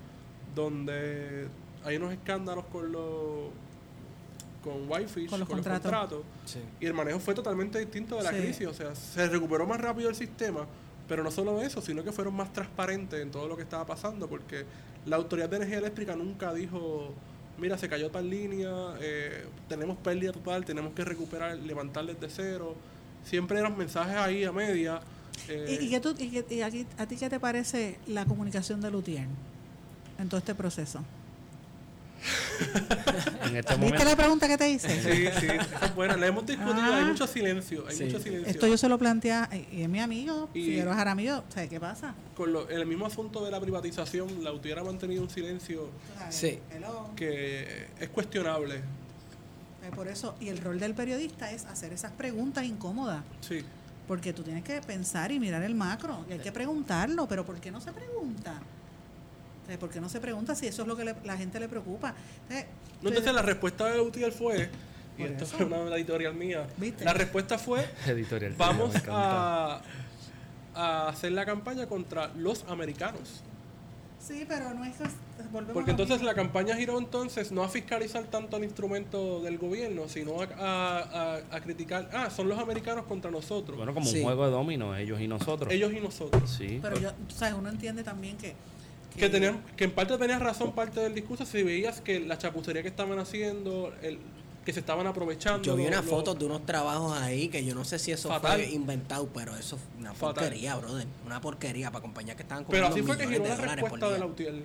donde 0.54 1.48
hay 1.84 1.96
unos 1.96 2.12
escándalos 2.12 2.64
con 2.66 2.92
los 2.92 3.50
con 4.62 4.88
Whitefish, 4.90 5.28
Con 5.28 5.40
con 5.40 5.40
los 5.40 5.48
los, 5.48 5.48
contratos. 5.50 5.82
contratos. 5.82 6.22
Sí. 6.46 6.60
Y 6.80 6.86
el 6.86 6.94
manejo 6.94 7.18
fue 7.18 7.34
totalmente 7.34 7.78
distinto 7.80 8.16
de 8.16 8.22
la 8.22 8.30
Sí. 8.30 8.36
crisis. 8.36 8.66
O 8.68 8.72
sea, 8.72 8.94
se 8.94 9.28
recuperó 9.28 9.66
más 9.66 9.78
rápido 9.80 10.08
el 10.08 10.14
sistema, 10.14 10.64
pero 11.08 11.22
no 11.22 11.30
solo 11.30 11.60
eso, 11.60 11.80
sino 11.82 12.02
que 12.04 12.12
fueron 12.12 12.34
más 12.34 12.52
transparentes 12.52 13.20
en 13.20 13.30
todo 13.30 13.48
lo 13.48 13.56
que 13.56 13.62
estaba 13.62 13.84
pasando, 13.86 14.28
porque 14.28 14.64
la 15.06 15.16
Autoridad 15.16 15.48
de 15.50 15.56
Energía 15.56 15.78
Eléctrica 15.78 16.16
nunca 16.16 16.52
dijo, 16.54 17.12
mira, 17.58 17.76
se 17.78 17.88
cayó 17.88 18.10
tal 18.10 18.28
línea, 18.30 18.70
eh, 19.00 19.44
tenemos 19.68 19.96
pérdida 19.98 20.32
total, 20.32 20.64
tenemos 20.64 20.92
que 20.94 21.04
recuperar, 21.04 21.56
levantar 21.58 22.06
desde 22.06 22.28
cero. 22.30 22.74
Siempre 23.24 23.58
eran 23.58 23.76
mensajes 23.76 24.16
ahí 24.16 24.44
a 24.44 24.52
media. 24.52 25.00
eh, 25.48 25.78
¿Y, 25.80 25.94
y, 25.94 26.00
tú- 26.00 26.14
y 26.18 26.44
y 26.54 26.60
a 26.62 26.70
ti 26.70 27.16
qué 27.18 27.28
te 27.28 27.38
parece 27.40 27.98
la 28.06 28.24
comunicación 28.24 28.80
de 28.80 28.90
Lutier 28.90 29.26
en 30.18 30.28
todo 30.28 30.38
este 30.38 30.54
proceso? 30.54 31.00
En 33.44 33.56
este 33.56 33.76
¿Viste 33.76 34.04
la 34.04 34.16
pregunta 34.16 34.48
que 34.48 34.56
te 34.58 34.68
hice? 34.70 34.88
Sí, 34.88 35.28
sí, 35.40 35.46
es 35.82 35.94
buena. 35.94 36.16
La 36.16 36.26
hemos 36.26 36.46
discutido, 36.46 36.74
Ah. 36.92 36.98
hay 36.98 37.04
mucho 37.04 37.26
silencio, 37.26 37.84
hay 37.88 37.96
Sí. 37.96 38.04
mucho 38.04 38.18
silencio. 38.20 38.50
Esto 38.50 38.66
yo 38.66 38.76
se 38.76 38.88
lo 38.88 38.98
plantea, 38.98 39.48
y 39.70 39.82
es 39.82 39.88
mi 39.88 40.00
amigo, 40.00 40.48
Y- 40.54 40.64
Figueroa 40.64 40.94
Jaramillo, 40.96 41.44
¿sabes 41.52 41.68
qué 41.70 41.78
pasa? 41.78 42.14
Con 42.36 42.52
lo- 42.52 42.68
el 42.68 42.86
mismo 42.86 43.06
asunto 43.06 43.44
de 43.44 43.50
la 43.50 43.60
privatización, 43.60 44.42
la 44.42 44.52
UTI 44.52 44.72
ha 44.72 44.82
mantenido 44.82 45.22
un 45.22 45.30
silencio 45.30 45.88
Sí. 46.30 46.58
Que 47.16 47.86
es 48.00 48.08
cuestionable. 48.08 48.80
Por 49.94 50.08
eso, 50.08 50.34
y 50.40 50.48
el 50.48 50.58
rol 50.58 50.80
del 50.80 50.94
periodista 50.94 51.50
es 51.52 51.66
hacer 51.66 51.92
esas 51.92 52.10
preguntas 52.12 52.64
incómodas, 52.64 53.22
Sí. 53.46 53.62
porque 54.08 54.32
tú 54.32 54.42
tienes 54.42 54.64
que 54.64 54.80
pensar 54.80 55.30
y 55.30 55.38
mirar 55.38 55.62
el 55.62 55.74
macro, 55.74 56.24
y 56.28 56.32
hay 56.32 56.38
que 56.38 56.50
preguntarlo, 56.52 57.28
pero 57.28 57.44
¿por 57.44 57.60
qué 57.60 57.70
no 57.70 57.80
se 57.82 57.92
pregunta? 57.92 58.54
¿Por 59.80 59.88
qué 59.90 60.00
no 60.00 60.08
se 60.08 60.20
pregunta 60.20 60.54
si 60.54 60.66
eso 60.66 60.82
es 60.82 60.88
lo 60.88 60.96
que 60.96 61.04
le- 61.04 61.14
la 61.24 61.36
gente 61.36 61.58
le 61.60 61.68
preocupa? 61.68 62.14
Eh, 62.50 62.66
No, 63.02 63.08
entonces 63.08 63.32
la 63.34 63.42
respuesta 63.42 63.86
de 63.86 63.96
la 63.96 64.02
UTI 64.02 64.30
fue, 64.30 64.68
y 65.18 65.22
esto 65.22 65.44
eso. 65.44 65.56
fue 65.56 65.66
una 65.66 65.94
editorial 65.96 66.34
mía, 66.34 66.66
¿Viste? 66.76 67.04
la 67.04 67.12
respuesta 67.14 67.58
fue, 67.58 67.84
editorial. 68.06 68.54
vamos 68.58 68.94
a, 69.08 69.80
a 70.74 71.08
hacer 71.08 71.32
la 71.32 71.44
campaña 71.46 71.86
contra 71.86 72.28
los 72.36 72.64
americanos. 72.68 73.42
Sí, 74.20 74.44
pero 74.48 74.72
no 74.72 74.84
es 74.84 74.94
volvemos 75.52 75.74
Porque 75.74 75.90
entonces 75.90 76.22
la 76.22 76.32
campaña 76.34 76.74
giró 76.76 76.98
entonces 76.98 77.52
no 77.52 77.62
a 77.62 77.68
fiscalizar 77.68 78.24
tanto 78.24 78.56
el 78.56 78.64
instrumento 78.64 79.42
del 79.42 79.58
gobierno, 79.58 80.08
sino 80.08 80.40
a, 80.40 80.44
a- 80.58 81.34
a- 81.34 81.36
a 81.50 81.60
criticar, 81.60 82.08
ah, 82.12 82.30
son 82.30 82.48
los 82.48 82.58
americanos 82.58 83.04
contra 83.04 83.30
nosotros, 83.30 83.76
Bueno, 83.76 83.92
como 83.92 84.06
Sí. 84.06 84.18
un 84.18 84.24
juego 84.24 84.46
de 84.46 84.50
dominos, 84.52 84.96
ellos 84.98 85.20
y 85.20 85.28
nosotros. 85.28 85.70
ellos 85.72 85.92
y 85.92 86.00
nosotros. 86.00 86.50
Sí. 86.50 86.78
Pero 86.80 86.98
yo, 86.98 87.12
tú 87.12 87.34
sabes, 87.34 87.54
uno 87.54 87.68
entiende 87.68 88.02
también 88.02 88.36
que... 88.38 88.54
Que, 89.16 89.28
tenían, 89.28 89.62
que 89.76 89.84
en 89.84 89.92
parte 89.92 90.16
tenías 90.18 90.40
razón 90.42 90.72
parte 90.72 91.00
del 91.00 91.14
discurso 91.14 91.46
si 91.46 91.62
veías 91.62 92.00
que 92.00 92.20
la 92.20 92.36
chapucería 92.36 92.82
que 92.82 92.88
estaban 92.88 93.18
haciendo, 93.18 93.92
el, 94.02 94.18
que 94.64 94.72
se 94.72 94.80
estaban 94.80 95.06
aprovechando. 95.06 95.62
Yo 95.62 95.76
vi 95.76 95.86
unas 95.86 96.04
fotos 96.04 96.38
de 96.38 96.46
unos 96.46 96.64
trabajos 96.66 97.16
ahí 97.18 97.48
que 97.48 97.64
yo 97.64 97.74
no 97.74 97.84
sé 97.84 97.98
si 97.98 98.12
eso 98.12 98.28
Fatal. 98.28 98.60
fue 98.60 98.70
inventado, 98.70 99.28
pero 99.32 99.54
eso 99.56 99.76
fue 99.76 100.00
una 100.00 100.14
Fatal. 100.14 100.34
porquería, 100.34 100.76
brother. 100.76 101.06
Una 101.26 101.40
porquería 101.40 101.90
para 101.90 102.02
compañías 102.02 102.36
que 102.36 102.42
estaban 102.42 102.64
Pero 102.64 102.86
cobrando 102.88 102.96
así 102.96 103.06
fue 103.06 103.16
que 103.18 103.26
giró 103.28 103.44
de 103.44 103.66
la 103.66 103.76
respuesta 103.76 104.10
de 104.10 104.18
la 104.18 104.26
UTIEL. 104.26 104.64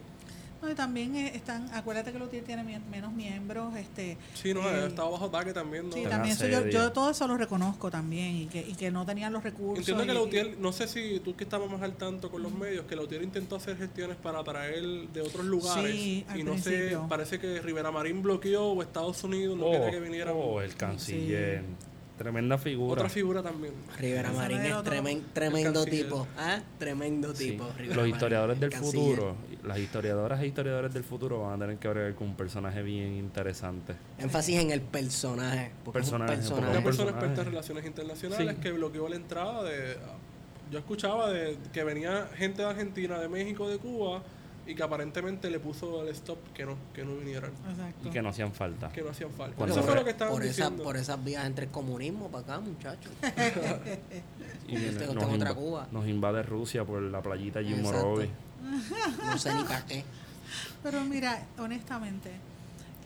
No, 0.62 0.70
y 0.70 0.76
también 0.76 1.16
eh, 1.16 1.32
están, 1.36 1.70
acuérdate 1.74 2.12
que 2.12 2.20
Lutier 2.20 2.44
tiene 2.44 2.64
menos 2.64 3.14
miembros, 3.14 3.76
este... 3.78 4.18
Sí, 4.34 4.54
no, 4.54 4.70
eh, 4.70 4.88
estaba 4.88 5.10
bajo 5.10 5.26
ataque 5.26 5.54
también. 5.54 5.88
¿no? 5.90 5.96
Sí, 5.96 6.04
también 6.04 6.36
eso 6.36 6.48
yo, 6.48 6.68
yo 6.68 6.92
todo 6.92 7.12
eso 7.12 7.28
lo 7.28 7.38
reconozco 7.38 7.90
también 7.90 8.36
y 8.36 8.46
que, 8.48 8.60
y 8.60 8.74
que 8.74 8.92
no 8.92 9.06
tenían 9.06 9.32
los 9.32 9.42
recursos. 9.42 9.80
Entiendo 9.80 10.04
que 10.04 10.12
y- 10.12 10.16
la 10.16 10.22
UTIEL, 10.22 10.62
no 10.62 10.74
sé 10.74 10.88
si 10.88 11.20
tú 11.22 11.36
que 11.36 11.46
estabas 11.46 11.72
más 11.72 11.82
al 11.82 11.94
tanto 11.94 12.30
con 12.30 12.44
los 12.44 12.52
medios, 12.52 12.86
que 12.86 12.96
la 12.96 13.04
UTIEL 13.04 13.24
intentó 13.24 13.56
hacer 13.56 13.78
gestiones 13.78 14.18
para 14.18 14.44
traer 14.44 14.84
de 14.84 15.22
otros 15.22 15.46
lugares. 15.46 15.92
Sí, 15.96 16.26
y 16.36 16.44
no 16.44 16.58
sé, 16.58 16.98
parece 17.08 17.40
que 17.40 17.62
Rivera 17.62 17.92
Marín 17.92 18.22
bloqueó 18.22 18.66
o 18.66 18.82
Estados 18.82 19.24
Unidos 19.24 19.58
no 19.58 19.66
oh, 19.66 19.72
quería 19.72 19.92
que 19.92 20.00
vinieran. 20.00 20.34
oh, 20.38 20.62
el 20.62 20.76
canciller. 20.76 21.64
Tremenda 22.20 22.58
figura. 22.58 23.02
Otra 23.02 23.10
figura 23.10 23.42
también. 23.42 23.74
Rivera 23.98 24.32
Marín 24.34 24.60
es 24.60 24.74
tremen- 24.84 25.24
tremendo 25.34 25.86
tipo. 25.86 26.28
¿Ah? 26.38 26.60
Tremendo 26.78 27.34
tipo. 27.34 27.66
Los 27.96 28.08
historiadores 28.10 28.56
el 28.62 28.70
del 28.70 28.74
futuro, 28.74 29.36
las 29.64 29.80
historiadoras 29.80 30.42
e 30.42 30.48
historiadores 30.48 30.94
del 30.94 31.06
futuro 31.06 31.42
van 31.44 31.54
a 31.54 31.66
tener 31.66 31.78
que 31.80 31.88
bregar 31.88 32.14
con 32.16 32.28
un 32.28 32.36
personaje 32.36 32.84
bien 32.84 33.14
interesante. 33.14 33.96
Énfasis 34.18 34.58
en 34.60 34.72
el 34.72 34.82
personaje. 34.82 35.72
Porque 35.86 36.00
Personaje, 36.02 36.34
es 36.34 36.40
un 36.50 36.56
porque 36.58 36.68
Una 36.70 36.78
un 36.80 36.84
personaje. 36.84 36.84
persona 36.84 37.12
personaje. 37.12 37.26
experta 37.26 37.42
en 37.42 37.48
relaciones 37.48 37.86
internacionales 37.86 38.56
Sí. 38.58 38.62
que 38.62 38.72
bloqueó 38.74 39.08
la 39.08 39.16
entrada 39.16 39.64
de... 39.64 39.98
Yo 40.72 40.78
escuchaba 40.80 41.30
de 41.32 41.58
que 41.74 41.84
venía 41.86 42.28
gente 42.36 42.62
de 42.64 42.68
Argentina, 42.68 43.18
de 43.18 43.30
México, 43.30 43.68
de 43.70 43.78
Cuba, 43.80 44.22
y 44.70 44.76
que 44.76 44.84
aparentemente 44.84 45.50
le 45.50 45.60
puso 45.60 46.04
el 46.04 46.10
stop 46.10 46.38
que 46.54 46.64
no, 46.66 46.76
que 46.94 47.04
no 47.04 47.16
vinieran, 47.16 47.52
Exacto. 47.70 48.08
Y 48.08 48.12
que 48.12 48.22
no 48.22 48.30
hacían 48.30 48.54
falta. 48.54 48.92
que 48.92 49.02
no 49.02 49.10
hacían 49.10 49.32
falta. 49.32 49.56
Cuando 49.56 49.74
Eso 49.76 49.84
fue 49.84 49.94
re- 49.94 50.00
lo 50.00 50.06
que 50.06 50.12
estaban 50.12 50.34
por, 50.34 50.44
esa, 50.46 50.70
por 50.72 50.96
esas 50.98 51.24
vías 51.24 51.46
entre 51.46 51.66
el 51.66 51.72
comunismo 51.72 52.28
para 52.30 52.44
acá, 52.44 52.60
muchachos. 52.60 53.12
Y 54.68 54.76
Tengo- 54.76 55.14
nos, 55.16 55.24
otra 55.24 55.52
inva- 55.52 55.56
Cuba. 55.56 55.88
nos 55.92 56.08
invade 56.08 56.44
Rusia 56.44 56.86
por 56.86 57.02
la 57.02 57.22
playita 57.22 57.64
Jim. 57.64 57.82
Morovi. 57.82 58.30
No 59.26 59.38
sé 59.38 59.54
ni 59.56 59.64
para 59.64 59.84
qué. 59.86 60.04
Pero 60.84 61.04
mira, 61.06 61.44
honestamente, 61.58 62.32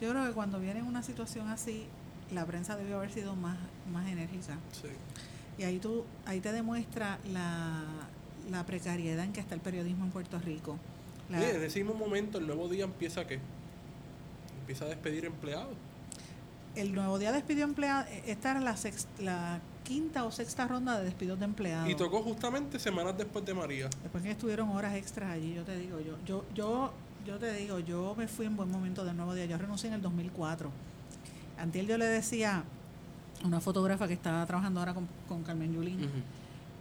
yo 0.02 0.10
creo 0.10 0.26
que 0.27 0.31
cuando 0.34 0.60
viene 0.60 0.84
una 0.84 1.02
situación 1.03 1.48
así, 1.49 1.85
la 2.34 2.45
prensa 2.45 2.76
debió 2.76 2.98
haber 2.98 3.11
sido 3.14 3.35
más, 3.38 3.57
más 3.91 4.07
enérgica. 4.10 4.57
Sí. 4.73 4.90
Y 5.57 5.64
ahí 5.64 5.80
tú, 5.80 6.03
ahí 6.26 6.41
te 6.41 6.52
demuestra 6.52 7.19
la, 7.31 7.84
la 8.52 8.65
precariedad 8.65 9.23
en 9.23 9.31
que 9.31 9.40
está 9.40 9.56
el 9.56 9.61
periodismo 9.61 10.03
en 10.06 10.11
Puerto 10.11 10.40
Rico. 10.40 10.77
Y 11.40 11.56
en 11.56 11.64
ese 11.64 11.84
mismo 11.84 11.96
momento, 11.96 12.38
el 12.38 12.48
nuevo 12.48 12.68
día 12.68 12.84
empieza 12.84 13.26
¿qué? 13.26 13.40
Empieza 14.62 14.86
a 14.86 14.88
despedir 14.90 15.26
empleados. 15.26 15.76
el 16.76 16.94
nuevo 16.94 17.20
día 17.20 17.32
despidió 17.32 17.64
empleados. 17.64 18.08
Esta 18.26 18.52
era 18.52 18.60
la, 18.60 19.60
quinta 19.84 20.24
o 20.24 20.32
sexta 20.32 20.66
ronda 20.66 20.98
de 21.00 21.06
despidos 21.06 21.40
de 21.40 21.46
empleados. 21.46 21.90
Y 21.90 21.96
tocó 21.96 22.22
justamente 22.22 22.80
semanas 22.80 23.18
después 23.18 23.46
de 23.46 23.54
María. 23.54 23.90
Después 24.02 24.24
que 24.24 24.32
estuvieron 24.32 24.70
horas 24.70 24.96
extras 24.96 25.32
allí, 25.32 25.54
yo 25.54 25.64
te 25.64 25.78
digo, 25.78 26.00
yo, 26.00 26.18
yo, 26.26 26.46
yo, 26.56 26.94
yo 27.26 27.38
te 27.38 27.54
digo, 27.54 27.80
yo 27.80 28.16
me 28.18 28.28
fui 28.28 28.46
en 28.46 28.56
buen 28.56 28.72
momento 28.72 29.04
del 29.04 29.18
nuevo 29.18 29.34
día. 29.34 29.46
Yo 29.46 29.58
renuncié 29.58 29.90
en 29.90 29.96
el 29.96 30.02
2004. 30.02 30.72
Antiel 31.58 31.88
yo 31.88 31.98
le 31.98 32.06
decía 32.06 32.64
a 33.44 33.48
una 33.48 33.60
fotógrafa 33.60 34.08
que 34.08 34.14
estaba 34.14 34.46
trabajando 34.46 34.80
ahora 34.80 34.94
con, 34.94 35.08
con 35.28 35.44
Carmen 35.44 35.74
Yulín, 35.74 36.10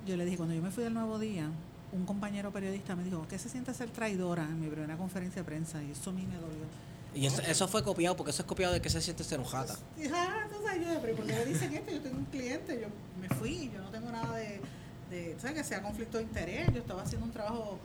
yo 0.06 0.16
le 0.16 0.24
dije, 0.24 0.36
cuando 0.36 0.54
yo 0.54 0.62
me 0.62 0.70
fui 0.70 0.84
del 0.84 0.94
nuevo 0.94 1.18
día, 1.18 1.48
un 1.92 2.06
compañero 2.06 2.50
periodista 2.50 2.96
me 2.96 3.04
dijo, 3.04 3.26
¿qué 3.28 3.38
se 3.38 3.48
siente 3.48 3.72
ser 3.74 3.90
traidora 3.90 4.44
en 4.44 4.60
mi 4.60 4.68
primera 4.68 4.96
conferencia 4.96 5.42
de 5.42 5.46
prensa? 5.46 5.82
Y 5.82 5.90
eso 5.90 6.10
a 6.10 6.12
mí 6.12 6.26
me 6.26 6.36
dolió. 6.36 6.64
Y 7.14 7.26
eso, 7.26 7.42
eso 7.42 7.68
fue 7.68 7.82
copiado, 7.84 8.16
porque 8.16 8.30
eso 8.30 8.42
es 8.42 8.48
copiado 8.48 8.72
de 8.72 8.80
que 8.80 8.88
se 8.88 9.02
siente 9.02 9.22
ser 9.22 9.38
dije, 9.38 10.10
ah, 10.14 10.46
entonces 10.46 10.80
yo, 10.80 11.00
pero 11.02 11.16
¿por 11.16 11.26
qué 11.26 11.34
me 11.34 11.44
dicen 11.44 11.74
esto? 11.74 11.92
Yo 11.92 12.00
tengo 12.00 12.18
un 12.18 12.24
cliente, 12.24 12.80
yo 12.80 12.88
me 13.20 13.28
fui, 13.36 13.70
yo 13.72 13.82
no 13.82 13.90
tengo 13.90 14.10
nada 14.10 14.34
de, 14.36 14.60
de 15.10 15.36
¿sabes? 15.38 15.56
Que 15.56 15.64
sea 15.64 15.82
conflicto 15.82 16.16
de 16.16 16.24
interés. 16.24 16.72
Yo 16.72 16.80
estaba 16.80 17.02
haciendo 17.02 17.26
un 17.26 17.32
trabajo, 17.32 17.78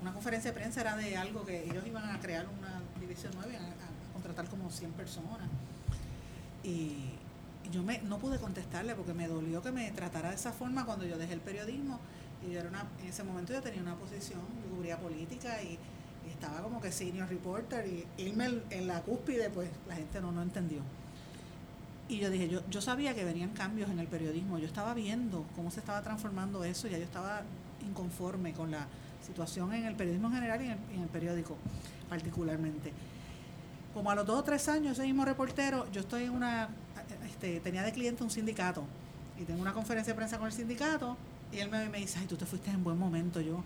una 0.00 0.12
conferencia 0.12 0.50
de 0.50 0.58
prensa 0.58 0.80
era 0.80 0.96
de 0.96 1.16
algo 1.16 1.46
que 1.46 1.62
ellos 1.64 1.86
iban 1.86 2.04
a 2.10 2.18
crear 2.18 2.46
una 2.58 2.82
división 3.00 3.32
nueva, 3.34 3.52
a, 3.52 4.10
a 4.10 4.12
contratar 4.12 4.48
como 4.48 4.68
100 4.68 4.90
personas. 4.92 5.48
Y 6.64 7.12
yo 7.70 7.84
me, 7.84 7.98
no 8.02 8.18
pude 8.18 8.38
contestarle 8.38 8.96
porque 8.96 9.14
me 9.14 9.28
dolió 9.28 9.62
que 9.62 9.70
me 9.70 9.90
tratara 9.92 10.30
de 10.30 10.34
esa 10.34 10.52
forma 10.52 10.84
cuando 10.84 11.04
yo 11.04 11.16
dejé 11.16 11.34
el 11.34 11.40
periodismo. 11.40 12.00
Y 12.46 12.52
yo 12.52 12.60
era 12.60 12.68
una, 12.68 12.86
en 13.00 13.08
ese 13.08 13.22
momento 13.22 13.52
yo 13.52 13.62
tenía 13.62 13.82
una 13.82 13.94
posición, 13.94 14.40
yo 14.40 14.76
cubría 14.76 14.98
política 14.98 15.62
y, 15.62 15.78
estaba 16.30 16.62
como 16.62 16.80
que 16.80 16.90
senior 16.90 17.28
reporter 17.28 17.86
y 17.86 18.04
irme 18.16 18.48
en, 18.70 18.86
la 18.86 19.00
cúspide, 19.02 19.50
pues 19.50 19.68
la 19.88 19.96
gente 19.96 20.20
no, 20.20 20.32
no 20.32 20.42
entendió. 20.42 20.80
Y 22.08 22.18
yo 22.18 22.30
dije, 22.30 22.48
yo, 22.48 22.62
yo 22.68 22.80
sabía 22.80 23.14
que 23.14 23.24
venían 23.24 23.50
cambios 23.50 23.90
en 23.90 23.98
el 23.98 24.06
periodismo, 24.06 24.58
yo 24.58 24.66
estaba 24.66 24.94
viendo 24.94 25.44
cómo 25.54 25.70
se 25.70 25.80
estaba 25.80 26.02
transformando 26.02 26.64
eso, 26.64 26.88
ya 26.88 26.98
yo 26.98 27.04
estaba 27.04 27.42
inconforme 27.86 28.54
con 28.54 28.70
la 28.70 28.86
situación 29.24 29.72
en 29.74 29.84
el 29.84 29.94
periodismo 29.94 30.28
en 30.28 30.34
general 30.34 30.62
y 30.62 30.64
en 30.66 30.70
el, 30.72 30.78
en 30.94 31.02
el 31.02 31.08
periódico 31.08 31.56
particularmente. 32.08 32.92
Como 33.94 34.10
a 34.10 34.14
los 34.14 34.26
dos 34.26 34.40
o 34.40 34.44
tres 34.44 34.68
años, 34.68 34.92
ese 34.92 35.02
mismo 35.06 35.24
reportero, 35.24 35.90
yo 35.92 36.00
estoy 36.00 36.24
en 36.24 36.30
una, 36.30 36.68
este, 37.26 37.60
tenía 37.60 37.82
de 37.82 37.92
cliente 37.92 38.22
un 38.22 38.30
sindicato 38.30 38.84
y 39.38 39.44
tengo 39.44 39.60
una 39.60 39.72
conferencia 39.72 40.12
de 40.12 40.16
prensa 40.16 40.38
con 40.38 40.46
el 40.46 40.52
sindicato 40.52 41.16
y 41.52 41.58
él 41.58 41.70
me, 41.70 41.88
me 41.88 41.98
dice, 41.98 42.18
ay, 42.18 42.26
tú 42.26 42.36
te 42.36 42.46
fuiste 42.46 42.70
en 42.70 42.82
buen 42.82 42.98
momento, 42.98 43.40
yo 43.40 43.62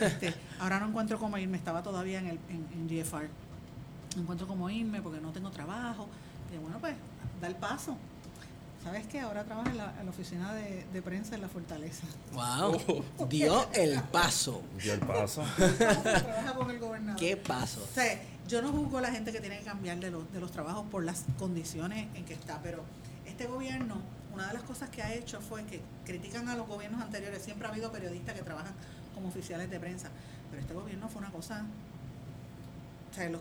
este, 0.00 0.34
ahora 0.60 0.80
no 0.80 0.88
encuentro 0.88 1.18
cómo 1.18 1.38
irme, 1.38 1.56
estaba 1.56 1.82
todavía 1.82 2.18
en, 2.18 2.26
el, 2.28 2.38
en, 2.48 2.66
en 2.72 2.88
GFR, 2.88 3.28
no 4.16 4.22
encuentro 4.22 4.46
cómo 4.46 4.70
irme 4.70 5.02
porque 5.02 5.20
no 5.20 5.30
tengo 5.30 5.50
trabajo. 5.50 6.08
Y 6.54 6.58
bueno, 6.58 6.78
pues, 6.78 6.94
da 7.40 7.48
el 7.48 7.56
paso. 7.56 7.96
¿Sabes 8.82 9.06
qué? 9.08 9.18
Ahora 9.18 9.42
trabaja 9.42 9.70
en 9.70 9.78
la, 9.78 9.94
en 9.98 10.06
la 10.06 10.10
oficina 10.10 10.54
de, 10.54 10.86
de 10.92 11.02
prensa 11.02 11.34
en 11.34 11.40
la 11.40 11.48
Fortaleza. 11.48 12.06
Wow. 12.32 13.04
Oh. 13.18 13.26
Dio 13.26 13.68
el 13.72 14.00
paso. 14.00 14.62
Dio 14.80 14.94
el 14.94 15.00
paso. 15.00 15.42
trabaja 15.56 16.54
con 16.54 16.70
el 16.70 16.78
gobernador. 16.78 17.18
¿Qué 17.18 17.36
paso? 17.36 17.82
O 17.82 17.94
sea, 17.94 18.20
yo 18.46 18.62
no 18.62 18.70
juzgo 18.70 18.98
a 18.98 19.00
la 19.00 19.10
gente 19.10 19.32
que 19.32 19.40
tiene 19.40 19.58
que 19.58 19.64
cambiar 19.64 19.98
de 19.98 20.10
los, 20.10 20.32
de 20.32 20.40
los 20.40 20.52
trabajos 20.52 20.86
por 20.88 21.02
las 21.02 21.24
condiciones 21.38 22.06
en 22.14 22.24
que 22.24 22.34
está, 22.34 22.60
pero 22.62 22.84
este 23.24 23.46
gobierno, 23.46 23.96
una 24.36 24.48
de 24.48 24.54
las 24.54 24.62
cosas 24.62 24.90
que 24.90 25.02
ha 25.02 25.12
hecho 25.14 25.40
fue 25.40 25.64
que 25.64 25.80
critican 26.04 26.48
a 26.48 26.56
los 26.56 26.68
gobiernos 26.68 27.00
anteriores. 27.00 27.42
Siempre 27.42 27.66
ha 27.66 27.70
habido 27.70 27.90
periodistas 27.90 28.34
que 28.34 28.42
trabajan 28.42 28.72
como 29.14 29.28
oficiales 29.28 29.70
de 29.70 29.80
prensa, 29.80 30.10
pero 30.50 30.60
este 30.60 30.74
gobierno 30.74 31.08
fue 31.08 31.20
una 31.20 31.30
cosa. 31.30 31.64
O 33.10 33.14
sea, 33.14 33.28
los. 33.30 33.40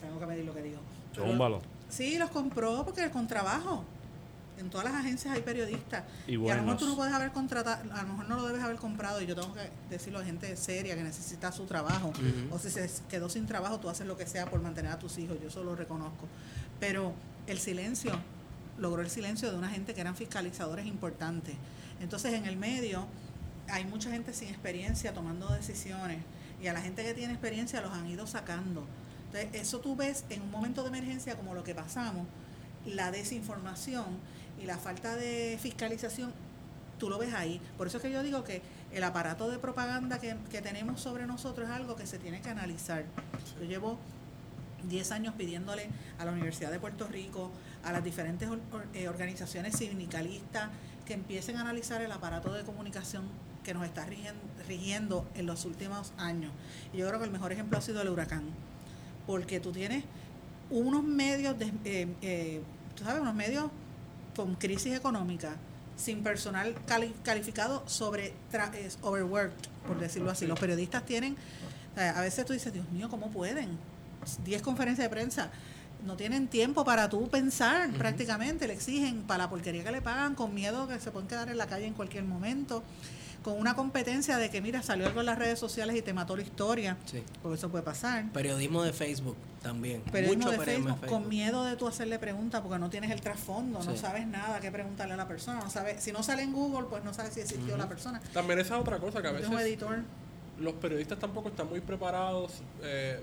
Tengo 0.00 0.20
que 0.20 0.26
medir 0.26 0.44
lo 0.44 0.54
que 0.54 0.62
digo. 0.62 0.78
Pero. 1.14 1.60
Sí, 1.88 2.16
los 2.16 2.30
compró 2.30 2.84
porque 2.84 3.10
con 3.10 3.26
trabajo. 3.26 3.84
En 4.56 4.70
todas 4.70 4.86
las 4.86 4.94
agencias 4.94 5.34
hay 5.34 5.42
periodistas. 5.42 6.02
Y 6.26 6.32
Y, 6.36 6.50
a 6.50 6.56
lo 6.56 6.62
mejor 6.62 6.78
tú 6.78 6.86
no 6.86 6.96
puedes 6.96 7.14
haber 7.14 7.30
contratado, 7.30 7.80
a 7.92 8.02
lo 8.02 8.08
mejor 8.08 8.28
no 8.28 8.36
lo 8.36 8.46
debes 8.48 8.62
haber 8.62 8.76
comprado. 8.76 9.22
Y 9.22 9.26
yo 9.26 9.36
tengo 9.36 9.54
que 9.54 9.70
decirlo 9.88 10.18
a 10.18 10.24
gente 10.24 10.56
seria 10.56 10.96
que 10.96 11.02
necesita 11.02 11.52
su 11.52 11.64
trabajo. 11.64 12.12
O 12.50 12.58
si 12.58 12.70
se 12.70 12.88
quedó 13.08 13.28
sin 13.28 13.46
trabajo, 13.46 13.78
tú 13.78 13.88
haces 13.88 14.06
lo 14.06 14.16
que 14.16 14.26
sea 14.26 14.46
por 14.46 14.60
mantener 14.60 14.92
a 14.92 14.98
tus 14.98 15.18
hijos. 15.18 15.38
Yo 15.40 15.48
eso 15.48 15.62
lo 15.62 15.76
reconozco. 15.76 16.26
Pero 16.80 17.14
el 17.46 17.58
silencio, 17.58 18.12
logró 18.78 19.02
el 19.02 19.10
silencio 19.10 19.50
de 19.50 19.58
una 19.58 19.68
gente 19.68 19.94
que 19.94 20.00
eran 20.00 20.16
fiscalizadores 20.16 20.86
importantes. 20.86 21.54
Entonces, 22.00 22.34
en 22.34 22.46
el 22.46 22.56
medio 22.56 23.06
hay 23.68 23.84
mucha 23.84 24.10
gente 24.10 24.32
sin 24.32 24.48
experiencia 24.48 25.12
tomando 25.12 25.48
decisiones. 25.48 26.18
Y 26.62 26.66
a 26.66 26.72
la 26.72 26.80
gente 26.80 27.04
que 27.04 27.14
tiene 27.14 27.32
experiencia 27.32 27.80
los 27.80 27.92
han 27.92 28.06
ido 28.08 28.26
sacando. 28.26 28.84
Entonces, 29.26 29.60
eso 29.60 29.80
tú 29.80 29.94
ves 29.94 30.24
en 30.30 30.42
un 30.42 30.50
momento 30.50 30.82
de 30.82 30.88
emergencia 30.88 31.36
como 31.36 31.54
lo 31.54 31.62
que 31.62 31.74
pasamos, 31.74 32.26
la 32.86 33.10
desinformación 33.10 34.06
y 34.60 34.66
la 34.66 34.78
falta 34.78 35.16
de 35.16 35.58
fiscalización, 35.60 36.32
tú 36.98 37.08
lo 37.08 37.18
ves 37.18 37.34
ahí. 37.34 37.60
Por 37.76 37.86
eso 37.86 37.98
es 37.98 38.02
que 38.02 38.10
yo 38.10 38.22
digo 38.22 38.42
que 38.42 38.62
el 38.92 39.04
aparato 39.04 39.50
de 39.50 39.58
propaganda 39.58 40.18
que, 40.18 40.36
que 40.50 40.62
tenemos 40.62 41.00
sobre 41.00 41.26
nosotros 41.26 41.68
es 41.68 41.74
algo 41.74 41.94
que 41.94 42.06
se 42.06 42.18
tiene 42.18 42.40
que 42.40 42.48
analizar. 42.48 43.04
Yo 43.60 43.66
llevo 43.66 43.98
10 44.88 45.12
años 45.12 45.34
pidiéndole 45.36 45.88
a 46.18 46.24
la 46.24 46.32
Universidad 46.32 46.70
de 46.70 46.80
Puerto 46.80 47.06
Rico, 47.06 47.50
a 47.84 47.92
las 47.92 48.02
diferentes 48.04 48.48
or- 48.48 48.60
or- 48.72 48.86
eh, 48.94 49.08
organizaciones 49.08 49.76
sindicalistas, 49.76 50.70
que 51.06 51.14
empiecen 51.14 51.56
a 51.56 51.62
analizar 51.62 52.02
el 52.02 52.12
aparato 52.12 52.52
de 52.52 52.62
comunicación 52.64 53.24
que 53.64 53.72
nos 53.74 53.84
está 53.84 54.06
rigiendo 54.66 55.26
en 55.34 55.46
los 55.46 55.64
últimos 55.64 56.12
años. 56.18 56.52
Y 56.92 56.98
yo 56.98 57.06
creo 57.08 57.18
que 57.18 57.24
el 57.26 57.30
mejor 57.30 57.52
ejemplo 57.52 57.78
ha 57.78 57.80
sido 57.80 58.02
el 58.02 58.08
huracán, 58.08 58.44
porque 59.26 59.58
tú 59.60 59.72
tienes 59.72 60.04
unos 60.70 61.02
medios, 61.02 61.58
de, 61.58 61.72
eh, 61.84 62.08
eh, 62.22 62.62
tú 62.94 63.04
sabes, 63.04 63.22
unos 63.22 63.34
medios 63.34 63.70
con 64.36 64.54
crisis 64.56 64.94
económica, 64.94 65.56
sin 65.96 66.22
personal 66.22 66.74
cali- 66.86 67.14
calificado, 67.24 67.82
sobre 67.88 68.32
tra- 68.52 68.74
es 68.74 68.98
overworked, 69.02 69.66
por 69.86 69.98
decirlo 69.98 70.30
así. 70.30 70.46
Los 70.46 70.60
periodistas 70.60 71.04
tienen, 71.06 71.36
a 71.96 72.20
veces 72.20 72.44
tú 72.44 72.52
dices, 72.52 72.72
Dios 72.72 72.88
mío, 72.90 73.08
¿cómo 73.08 73.30
pueden? 73.30 73.78
10 74.44 74.62
conferencias 74.62 75.06
de 75.06 75.10
prensa. 75.10 75.50
No 76.06 76.16
tienen 76.16 76.48
tiempo 76.48 76.84
para 76.84 77.08
tú 77.08 77.28
pensar 77.28 77.90
prácticamente, 77.90 78.66
le 78.66 78.74
exigen 78.74 79.22
para 79.22 79.44
la 79.44 79.50
porquería 79.50 79.82
que 79.84 79.90
le 79.92 80.00
pagan, 80.00 80.34
con 80.34 80.54
miedo 80.54 80.86
que 80.88 80.98
se 81.00 81.10
pueden 81.10 81.28
quedar 81.28 81.48
en 81.48 81.58
la 81.58 81.66
calle 81.66 81.86
en 81.86 81.94
cualquier 81.94 82.24
momento, 82.24 82.82
con 83.42 83.58
una 83.58 83.74
competencia 83.74 84.36
de 84.36 84.50
que, 84.50 84.60
mira, 84.60 84.82
salió 84.82 85.06
algo 85.06 85.20
en 85.20 85.26
las 85.26 85.38
redes 85.38 85.58
sociales 85.58 85.96
y 85.96 86.02
te 86.02 86.12
mató 86.12 86.36
la 86.36 86.42
historia, 86.42 86.96
Sí. 87.06 87.22
porque 87.42 87.56
eso 87.58 87.68
puede 87.68 87.84
pasar. 87.84 88.30
Periodismo 88.32 88.82
de 88.82 88.92
Facebook 88.92 89.36
también. 89.62 90.02
Periodismo 90.02 90.44
Mucho 90.46 90.50
de 90.52 90.58
periodismo 90.64 90.96
Facebook, 90.96 91.08
con 91.10 91.28
miedo 91.28 91.64
de 91.64 91.76
tú 91.76 91.86
hacerle 91.88 92.18
preguntas 92.18 92.60
porque 92.60 92.78
no 92.78 92.90
tienes 92.90 93.10
el 93.10 93.20
trasfondo, 93.20 93.82
no 93.82 93.96
sabes 93.96 94.26
nada 94.26 94.60
que 94.60 94.70
preguntarle 94.70 95.14
a 95.14 95.16
la 95.16 95.26
persona, 95.28 95.60
no 95.60 95.70
sabes, 95.70 96.02
si 96.02 96.12
no 96.12 96.22
sale 96.22 96.42
en 96.42 96.52
Google, 96.52 96.86
pues 96.88 97.02
no 97.04 97.12
sabes 97.12 97.34
si 97.34 97.40
existió 97.40 97.76
la 97.76 97.88
persona. 97.88 98.20
También 98.32 98.58
esa 98.60 98.76
es 98.76 98.80
otra 98.82 98.98
cosa 98.98 99.20
que 99.22 99.28
a 99.28 99.30
tienes 99.32 99.48
un 99.48 99.56
veces 99.56 99.68
editor. 99.68 99.98
los 100.60 100.74
periodistas 100.74 101.18
tampoco 101.18 101.48
están 101.48 101.68
muy 101.68 101.80
preparados 101.80 102.62
eh, 102.82 103.20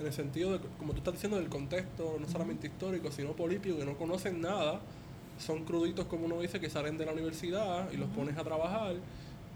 en 0.00 0.06
el 0.06 0.12
sentido 0.12 0.52
de, 0.52 0.60
como 0.78 0.92
tú 0.92 0.98
estás 0.98 1.14
diciendo, 1.14 1.36
del 1.38 1.48
contexto, 1.48 2.16
no 2.20 2.28
solamente 2.28 2.66
histórico, 2.66 3.12
sino 3.12 3.32
político, 3.32 3.76
que 3.78 3.84
no 3.84 3.96
conocen 3.96 4.40
nada. 4.40 4.80
Son 5.38 5.64
cruditos, 5.64 6.06
como 6.06 6.26
uno 6.26 6.40
dice, 6.40 6.60
que 6.60 6.68
salen 6.68 6.98
de 6.98 7.06
la 7.06 7.12
universidad 7.12 7.90
y 7.92 7.96
los 7.96 8.08
pones 8.10 8.36
a 8.36 8.44
trabajar 8.44 8.94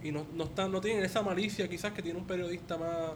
y 0.02 0.12
no, 0.12 0.24
no, 0.34 0.44
están, 0.44 0.70
no 0.72 0.80
tienen 0.80 1.02
esa 1.04 1.22
malicia 1.22 1.68
quizás 1.68 1.92
que 1.92 2.02
tiene 2.02 2.18
un 2.18 2.26
periodista 2.26 2.76
más 2.76 3.12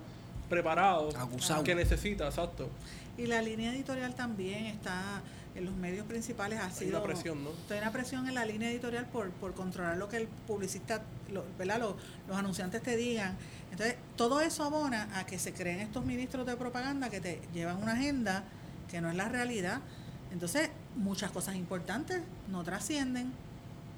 preparado 0.49 1.11
Acusado. 1.17 1.63
que 1.65 1.75
necesita, 1.75 2.27
exacto. 2.27 2.69
Y 3.17 3.27
la 3.27 3.43
línea 3.43 3.73
editorial 3.75 4.15
también 4.15 4.67
está 4.67 5.23
en 5.55 5.65
los 5.65 5.75
medios 5.75 6.07
principales 6.07 6.59
ha 6.61 6.67
Hay 6.67 6.73
sido 6.73 6.99
una 6.99 7.03
presión, 7.07 7.43
¿no? 7.43 7.51
Hay 7.71 7.79
una 7.79 7.91
presión 7.93 8.29
en 8.29 8.35
la 8.35 8.45
línea 8.45 8.71
editorial 8.71 9.07
por, 9.07 9.31
por 9.31 9.55
controlar 9.55 9.97
lo 9.97 10.09
que 10.09 10.19
el 10.19 10.29
publicista, 10.47 11.03
lo- 11.33 11.45
¿verdad? 11.59 11.81
Lo- 11.81 11.97
los 12.29 12.37
anunciantes 12.37 12.83
te 12.83 12.97
digan. 12.97 13.37
Entonces, 13.79 13.97
todo 14.17 14.41
eso 14.41 14.65
abona 14.65 15.09
a 15.17 15.25
que 15.25 15.39
se 15.39 15.53
creen 15.53 15.79
estos 15.79 16.05
ministros 16.05 16.45
de 16.45 16.57
propaganda 16.57 17.11
que 17.11 17.21
te 17.21 17.41
llevan 17.55 17.81
una 17.81 17.93
agenda 17.93 18.43
que 18.91 19.01
no 19.01 19.09
es 19.09 19.15
la 19.15 19.29
realidad. 19.29 19.79
Entonces, 20.33 20.71
muchas 20.97 21.31
cosas 21.31 21.55
importantes 21.55 22.21
no 22.49 22.65
trascienden. 22.65 23.33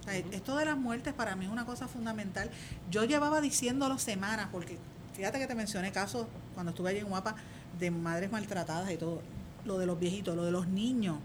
O 0.01 0.05
sea, 0.05 0.16
Esto 0.16 0.59
de 0.59 0.66
las 0.66 0.77
muertes 0.77 1.15
para 1.15 1.35
mí 1.35 1.47
es 1.47 1.51
una 1.51 1.65
cosa 1.65 1.89
fundamental. 1.89 2.51
Yo 2.90 3.05
llevaba 3.05 3.40
diciéndolo 3.40 3.98
semanas, 3.98 4.48
porque 4.52 4.77
fíjate 5.16 5.39
que 5.39 5.47
te 5.47 5.55
mencioné 5.55 5.93
casos 5.93 6.27
cuando 6.52 6.73
estuve 6.73 6.90
allí 6.90 6.98
en 6.98 7.09
Guapa 7.09 7.36
de 7.78 7.90
madres 7.90 8.31
maltratadas 8.31 8.90
y 8.90 8.98
todo, 8.98 9.23
lo 9.65 9.78
de 9.78 9.86
los 9.86 9.98
viejitos, 9.98 10.36
lo 10.36 10.44
de 10.44 10.52
los 10.52 10.69
niños. 10.69 11.16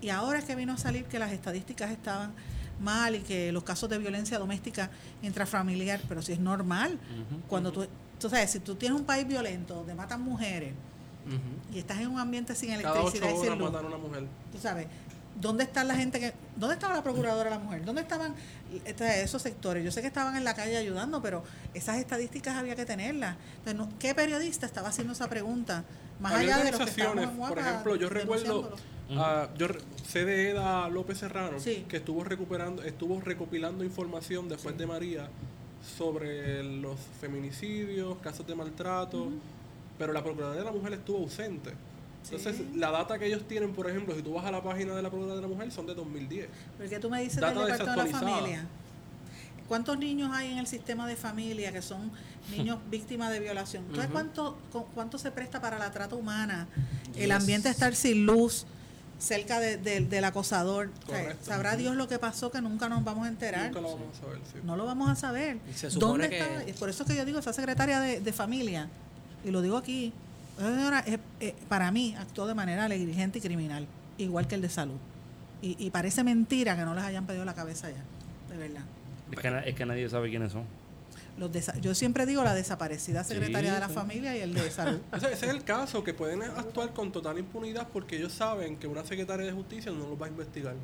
Y 0.00 0.08
ahora 0.08 0.40
es 0.40 0.44
que 0.44 0.56
vino 0.56 0.72
a 0.72 0.78
salir 0.78 1.04
que 1.04 1.20
las 1.20 1.30
estadísticas 1.30 1.92
estaban 1.92 2.32
mal 2.80 3.14
y 3.16 3.20
que 3.20 3.52
los 3.52 3.62
casos 3.62 3.88
de 3.88 3.98
violencia 3.98 4.38
doméstica 4.38 4.90
intrafamiliar, 5.22 6.00
pero 6.08 6.22
si 6.22 6.32
es 6.32 6.40
normal, 6.40 6.98
cuando 7.48 7.72
tú, 7.72 7.86
tú 8.18 8.28
sabes, 8.28 8.50
si 8.50 8.60
tú 8.60 8.74
tienes 8.74 8.98
un 8.98 9.06
país 9.06 9.26
violento 9.26 9.74
donde 9.74 9.94
matan 9.94 10.22
mujeres 10.22 10.74
y 11.72 11.78
estás 11.78 11.98
en 12.00 12.08
un 12.08 12.18
ambiente 12.18 12.54
sin 12.54 12.70
electricidad 12.70 13.30
y 13.30 13.36
sin 13.36 13.58
luz, 13.58 13.74
a 13.74 13.80
una 13.80 13.98
mujer. 13.98 14.26
tú 14.50 14.58
sabes, 14.58 14.86
¿dónde 15.40 15.64
está 15.64 15.84
la 15.84 15.94
gente 15.94 16.20
que, 16.20 16.32
dónde 16.56 16.74
estaba 16.74 16.94
la 16.94 17.02
procuradora 17.02 17.50
de 17.50 17.56
la 17.56 17.62
mujer? 17.62 17.84
¿Dónde 17.84 18.02
estaban 18.02 18.34
este, 18.84 19.22
esos 19.22 19.42
sectores? 19.42 19.84
Yo 19.84 19.92
sé 19.92 20.00
que 20.00 20.06
estaban 20.06 20.36
en 20.36 20.44
la 20.44 20.54
calle 20.54 20.76
ayudando, 20.76 21.20
pero 21.20 21.44
esas 21.74 21.98
estadísticas 21.98 22.56
había 22.56 22.76
que 22.76 22.86
tenerlas. 22.86 23.36
Entonces, 23.64 23.94
¿qué 23.98 24.14
periodista 24.14 24.66
estaba 24.66 24.88
haciendo 24.88 25.12
esa 25.12 25.28
pregunta? 25.28 25.84
Más 26.20 26.32
Había 26.32 26.56
allá 26.56 26.64
de 26.64 26.72
los 26.72 26.80
que 26.80 27.02
organizaciones, 27.02 27.30
en 27.30 27.48
por 27.48 27.58
ejemplo, 27.58 27.96
yo 27.96 28.08
recuerdo 28.08 28.76
Ah, 29.16 29.48
yo 29.56 29.68
sé 30.06 30.24
de 30.24 30.50
Eda 30.50 30.88
López 30.88 31.18
Serrano 31.18 31.58
Sí. 31.58 31.84
que 31.88 31.96
estuvo 31.98 32.24
recuperando, 32.24 32.82
estuvo 32.82 33.20
recopilando 33.20 33.82
información 33.84 34.48
después 34.48 34.76
de 34.76 34.86
María 34.86 35.28
sobre 35.96 36.62
los 36.62 36.96
feminicidios, 37.20 38.18
casos 38.18 38.46
de 38.46 38.54
maltrato, 38.54 39.28
pero 39.98 40.12
la 40.12 40.22
Procuraduría 40.22 40.60
de 40.60 40.64
la 40.66 40.72
Mujer 40.72 40.92
estuvo 40.92 41.18
ausente. 41.18 41.70
Entonces, 42.24 42.56
Sí. 42.56 42.68
la 42.74 42.90
data 42.90 43.18
que 43.18 43.26
ellos 43.26 43.48
tienen, 43.48 43.72
por 43.72 43.88
ejemplo, 43.88 44.14
si 44.14 44.20
tú 44.22 44.34
vas 44.34 44.44
a 44.44 44.50
la 44.50 44.62
página 44.62 44.94
de 44.94 45.00
la 45.02 45.08
Procuraduría 45.08 45.36
de 45.40 45.48
la 45.48 45.54
Mujer, 45.54 45.72
son 45.72 45.86
de 45.86 45.94
2010. 45.94 46.48
Porque 46.76 46.98
tú 46.98 47.08
me 47.08 47.22
dices 47.22 47.40
Data 47.40 47.60
del 47.60 47.70
reparto 47.78 48.02
de 48.04 48.10
la 48.12 48.18
familia. 48.18 48.66
¿Cuántos 49.68 49.98
niños 49.98 50.30
hay 50.34 50.50
en 50.52 50.58
el 50.58 50.66
sistema 50.66 51.06
de 51.06 51.16
familia 51.16 51.72
que 51.72 51.80
son 51.82 52.10
niños 52.50 52.78
víctimas 52.90 53.30
de 53.30 53.40
violación? 53.40 53.84
¿Tú 53.84 53.94
sabes 53.94 54.06
Ujú. 54.06 54.12
cuánto, 54.12 54.58
cu- 54.72 54.86
cuánto 54.94 55.16
se 55.18 55.30
presta 55.30 55.60
para 55.60 55.78
la 55.78 55.90
trata 55.90 56.14
humana? 56.16 56.66
El 57.16 57.32
ambiente 57.32 57.68
estar 57.70 57.94
sin 57.94 58.26
luz, 58.26 58.66
cerca 59.18 59.58
de- 59.60 59.76
de- 59.76 60.00
del 60.00 60.24
acosador. 60.24 60.90
Correcto. 61.06 61.44
sabrá 61.44 61.76
Dios 61.76 61.96
lo 61.96 62.06
que 62.08 62.18
pasó 62.18 62.50
que 62.50 62.60
nunca 62.60 62.88
nos 62.88 63.02
vamos 63.04 63.26
a 63.26 63.28
enterar. 63.28 63.66
Nunca 63.66 63.80
lo 63.80 63.96
vamos 63.96 64.16
a 64.16 64.20
saber, 64.20 64.38
sí. 64.52 64.58
No 64.64 64.76
lo 64.76 64.86
vamos 64.86 65.08
a 65.10 65.14
saber. 65.16 65.58
Y 65.68 65.72
se 65.72 65.90
supone 65.90 66.24
¿Dónde 66.24 66.28
que- 66.30 66.38
está? 66.40 66.68
Y 66.70 66.72
por 66.74 66.88
eso 66.88 67.02
es 67.02 67.08
que 67.10 67.16
yo 67.16 67.24
digo, 67.24 67.38
esa 67.38 67.52
secretaria 67.52 68.00
de, 68.00 68.20
de 68.20 68.32
familia, 68.32 68.88
y 69.44 69.50
lo 69.50 69.60
digo 69.62 69.76
aquí, 69.76 70.12
esa 70.58 70.74
señora 70.74 71.00
es- 71.00 71.18
eh, 71.40 71.54
para 71.68 71.90
mí 71.90 72.14
actuó 72.18 72.46
de 72.46 72.54
manera 72.54 72.88
negligente 72.88 73.38
y 73.38 73.42
criminal, 73.42 73.86
igual 74.18 74.46
que 74.46 74.54
el 74.54 74.62
de 74.62 74.68
salud. 74.68 74.96
Y, 75.62 75.76
y 75.84 75.90
parece 75.90 76.22
mentira 76.22 76.76
que 76.76 76.82
no 76.84 76.94
les 76.94 77.02
hayan 77.04 77.26
pedido 77.26 77.44
la 77.44 77.54
cabeza 77.54 77.90
ya, 77.90 78.04
de 78.50 78.56
verdad. 78.56 78.82
Es 79.32 79.38
que, 79.40 79.62
es 79.70 79.74
que 79.74 79.84
nadie 79.86 80.08
sabe 80.08 80.30
quiénes 80.30 80.52
son. 80.52 80.62
Los 81.38 81.52
desa- 81.52 81.78
yo 81.80 81.94
siempre 81.94 82.26
digo 82.26 82.42
la 82.42 82.54
desaparecida 82.54 83.22
secretaria 83.24 83.70
Sí, 83.70 83.74
de 83.74 83.80
la 83.80 83.88
sí. 83.88 83.94
familia 83.94 84.36
y 84.36 84.40
el 84.40 84.54
de 84.54 84.70
salud. 84.70 85.00
Ese, 85.12 85.32
ese 85.32 85.46
es 85.46 85.52
el 85.52 85.62
caso, 85.64 86.02
que 86.02 86.12
pueden 86.14 86.42
actuar 86.42 86.92
con 86.92 87.12
total 87.12 87.38
impunidad 87.38 87.86
porque 87.92 88.16
ellos 88.16 88.32
saben 88.32 88.76
que 88.76 88.86
una 88.88 89.04
secretaria 89.04 89.46
de 89.46 89.52
justicia 89.52 89.92
no 89.92 90.08
los 90.08 90.20
va 90.20 90.26
a 90.26 90.28
investigar. 90.28 90.74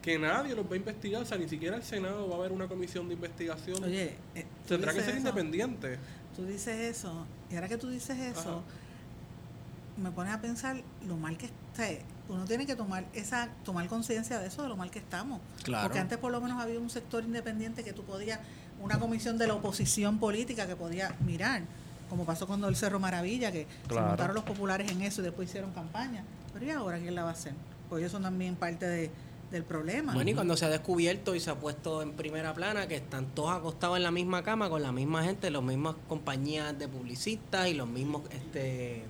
Que 0.00 0.18
nadie 0.18 0.54
los 0.54 0.66
va 0.66 0.72
a 0.74 0.76
investigar, 0.76 1.22
o 1.22 1.26
sea, 1.26 1.38
ni 1.38 1.48
siquiera 1.48 1.76
el 1.76 1.82
Senado 1.82 2.28
va 2.28 2.34
a 2.36 2.38
haber 2.38 2.52
una 2.52 2.66
comisión 2.68 3.08
de 3.08 3.14
investigación. 3.14 3.82
Oye, 3.84 4.16
eh, 4.34 4.46
Tendrá 4.66 4.92
que 4.92 5.00
ser 5.00 5.10
eso, 5.10 5.18
independiente. 5.18 5.98
Tú 6.36 6.44
dices 6.46 6.78
eso, 6.96 7.26
y 7.50 7.54
ahora 7.54 7.68
que 7.68 7.78
tú 7.78 7.88
dices 7.88 8.18
eso, 8.18 8.40
Ajá. 8.40 10.02
me 10.02 10.10
pones 10.10 10.32
a 10.34 10.40
pensar 10.40 10.76
lo 11.06 11.16
mal 11.16 11.36
que 11.38 11.46
está. 11.46 11.86
Uno 12.28 12.44
tiene 12.46 12.64
que 12.66 12.74
tomar 12.74 13.04
esa 13.12 13.48
tomar 13.64 13.86
conciencia 13.86 14.38
de 14.40 14.46
eso, 14.48 14.62
de 14.62 14.68
lo 14.68 14.76
mal 14.76 14.90
que 14.90 14.98
estamos. 14.98 15.40
Claro. 15.62 15.84
Porque 15.84 15.98
antes 15.98 16.18
por 16.18 16.32
lo 16.32 16.40
menos 16.40 16.60
había 16.60 16.78
un 16.80 16.88
sector 16.90 17.22
independiente 17.22 17.84
que 17.84 17.92
tú 17.92 18.02
podías, 18.04 18.40
una 18.84 18.98
comisión 19.00 19.38
de 19.38 19.46
la 19.46 19.54
oposición 19.54 20.18
política 20.18 20.66
que 20.66 20.76
podía 20.76 21.14
mirar, 21.24 21.62
como 22.10 22.24
pasó 22.24 22.46
con 22.46 22.62
el 22.64 22.76
Cerro 22.76 23.00
Maravilla, 23.00 23.50
que 23.50 23.66
se 23.82 23.88
Claro. 23.88 24.08
montaron 24.08 24.34
los 24.34 24.44
populares 24.44 24.90
en 24.90 25.00
eso 25.02 25.22
y 25.22 25.24
después 25.24 25.48
hicieron 25.48 25.72
campaña. 25.72 26.22
Pero 26.52 26.66
¿y 26.66 26.70
ahora 26.70 26.98
quién 26.98 27.14
la 27.14 27.22
va 27.24 27.30
a 27.30 27.32
hacer? 27.32 27.54
Pues 27.88 28.00
ellos 28.00 28.12
son 28.12 28.22
también 28.22 28.56
parte 28.56 28.86
de, 28.86 29.10
del 29.50 29.64
problema. 29.64 30.12
Bueno, 30.12 30.30
y 30.30 30.34
cuando 30.34 30.56
se 30.56 30.66
ha 30.66 30.68
descubierto 30.68 31.34
y 31.34 31.40
se 31.40 31.50
ha 31.50 31.54
puesto 31.54 32.02
en 32.02 32.12
primera 32.12 32.52
plana 32.52 32.86
que 32.86 32.96
están 32.96 33.26
todos 33.34 33.50
acostados 33.56 33.96
en 33.96 34.02
la 34.02 34.10
misma 34.10 34.42
cama 34.42 34.68
con 34.68 34.82
la 34.82 34.92
misma 34.92 35.24
gente, 35.24 35.50
las 35.50 35.62
mismas 35.62 35.96
compañías 36.08 36.78
de 36.78 36.86
publicistas 36.86 37.68
y 37.68 37.74
los 37.74 37.88
mismos 37.88 38.22
este 38.30 39.04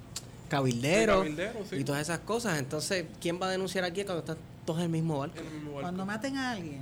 cabilderos 0.49 1.27
sí. 1.69 1.77
y 1.77 1.85
todas 1.85 2.01
esas 2.03 2.21
cosas. 2.21 2.59
Entonces, 2.59 3.07
¿quién 3.21 3.41
va 3.43 3.47
a 3.47 3.51
denunciar 3.51 3.85
aquí 3.85 4.05
cuando 4.05 4.21
están 4.21 4.37
todos 4.65 4.79
en 4.79 4.85
el 4.85 4.91
mismo 4.91 5.19
barco? 5.19 5.39
En 5.39 5.47
el 5.47 5.53
mismo 5.53 5.71
barco. 5.73 5.83
Cuando 5.83 6.07
maten 6.07 6.37
a 6.37 6.53
alguien, 6.53 6.81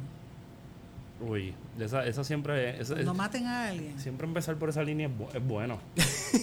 Uy, 1.27 1.55
esa, 1.79 2.05
esa 2.07 2.25
siempre 2.25 2.81
esa- 2.81 2.95
cuando 2.95 3.15
maten 3.15 3.47
a 3.47 3.69
alguien. 3.69 3.99
siempre 4.01 4.27
empezar 4.27 4.57
por 4.57 4.69
esa 4.69 4.83
línea 4.83 5.07
es, 5.09 5.13
bu- 5.15 5.35
es 5.35 5.47
bueno. 5.47 5.79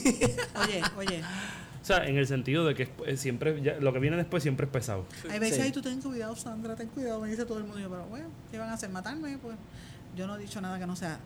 Oye, 0.63 0.81
oye, 0.97 1.21
O 1.81 1.85
sea, 1.85 2.05
en 2.05 2.17
el 2.17 2.27
sentido 2.27 2.65
de 2.65 2.75
que 2.75 2.89
es- 3.07 3.19
siempre, 3.19 3.61
ya- 3.61 3.75
lo 3.79 3.91
que 3.93 3.99
viene 3.99 4.17
después 4.17 4.43
siempre 4.43 4.65
es 4.65 4.71
pesado. 4.71 5.05
Hay 5.29 5.39
veces, 5.39 5.57
Sí. 5.57 5.61
ay, 5.63 5.71
tú 5.71 5.81
ten 5.81 6.01
cuidado, 6.01 6.35
Sandra, 6.35 6.75
ten 6.75 6.87
cuidado, 6.89 7.19
me 7.21 7.29
dice 7.29 7.45
todo 7.45 7.57
el 7.57 7.63
mundo. 7.63 7.79
Y 7.79 7.83
yo, 7.83 7.89
pero 7.89 8.05
bueno, 8.05 8.27
¿qué 8.51 8.57
van 8.57 8.69
a 8.69 8.73
hacer? 8.73 8.89
¿Matarme? 8.89 9.37
Pues 9.37 9.55
yo 10.17 10.27
no 10.27 10.35
he 10.35 10.39
dicho 10.39 10.59
nada 10.61 10.77
que 10.79 10.85
no 10.87 10.95
sea 10.95 11.19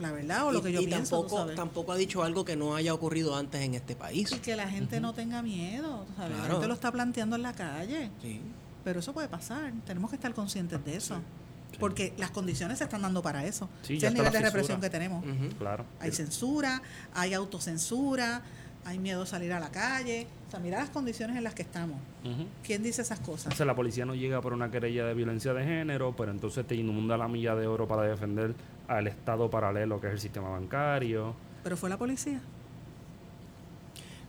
la 0.00 0.10
verdad 0.10 0.46
o 0.46 0.52
lo 0.52 0.58
Y- 0.60 0.62
que 0.62 0.72
yo 0.72 0.80
y 0.80 0.86
pienso. 0.86 1.20
tampoco, 1.20 1.46
tampoco 1.54 1.92
ha 1.92 1.96
dicho 1.96 2.22
algo 2.22 2.44
que 2.44 2.56
no 2.56 2.74
haya 2.76 2.92
ocurrido 2.94 3.36
antes 3.36 3.60
en 3.60 3.74
este 3.74 3.94
país. 3.96 4.32
Y 4.32 4.38
que 4.38 4.56
la 4.56 4.68
gente 4.68 5.00
no 5.00 5.12
tenga 5.12 5.42
miedo, 5.42 6.06
¿sabes? 6.16 6.30
La 6.32 6.36
Claro. 6.38 6.52
gente 6.54 6.68
lo 6.68 6.74
está 6.74 6.90
planteando 6.92 7.36
en 7.36 7.42
la 7.42 7.52
calle. 7.52 8.10
Sí. 8.20 8.40
Pero 8.84 9.00
eso 9.00 9.12
puede 9.12 9.28
pasar. 9.28 9.72
Tenemos 9.86 10.10
que 10.10 10.16
estar 10.16 10.32
conscientes 10.34 10.84
de 10.84 10.96
eso. 10.96 11.20
Porque 11.78 12.12
las 12.18 12.30
condiciones 12.30 12.78
se 12.78 12.84
están 12.84 13.02
dando 13.02 13.22
para 13.22 13.44
eso. 13.44 13.68
Sí, 13.82 13.96
es 13.96 14.02
el 14.04 14.14
nivel 14.14 14.32
de 14.32 14.40
represión 14.40 14.80
que 14.80 14.90
tenemos. 14.90 15.24
Claro. 15.58 15.84
Hay 16.00 16.12
censura, 16.12 16.82
hay 17.14 17.34
autocensura, 17.34 18.42
hay 18.84 18.98
miedo 18.98 19.22
a 19.22 19.26
salir 19.26 19.52
a 19.52 19.60
la 19.60 19.70
calle. 19.70 20.26
O 20.48 20.50
sea, 20.50 20.60
mira 20.60 20.78
las 20.78 20.90
condiciones 20.90 21.36
en 21.36 21.44
las 21.44 21.54
que 21.54 21.62
estamos. 21.62 21.96
¿Quién 22.62 22.82
dice 22.82 23.02
esas 23.02 23.20
cosas? 23.20 23.46
Entonces 23.46 23.66
la 23.66 23.74
policía 23.74 24.04
no 24.04 24.14
llega 24.14 24.40
por 24.40 24.52
una 24.52 24.70
querella 24.70 25.04
de 25.06 25.14
violencia 25.14 25.54
de 25.54 25.64
género, 25.64 26.14
pero 26.16 26.30
entonces 26.30 26.66
te 26.66 26.74
inunda 26.74 27.16
la 27.16 27.28
milla 27.28 27.54
de 27.54 27.66
oro 27.66 27.88
para 27.88 28.02
defender 28.02 28.54
al 28.88 29.06
estado 29.06 29.50
paralelo 29.50 30.00
que 30.00 30.08
es 30.08 30.12
el 30.14 30.20
sistema 30.20 30.50
bancario. 30.50 31.34
Pero 31.62 31.76
fue 31.76 31.88
la 31.88 31.96
policía. 31.96 32.40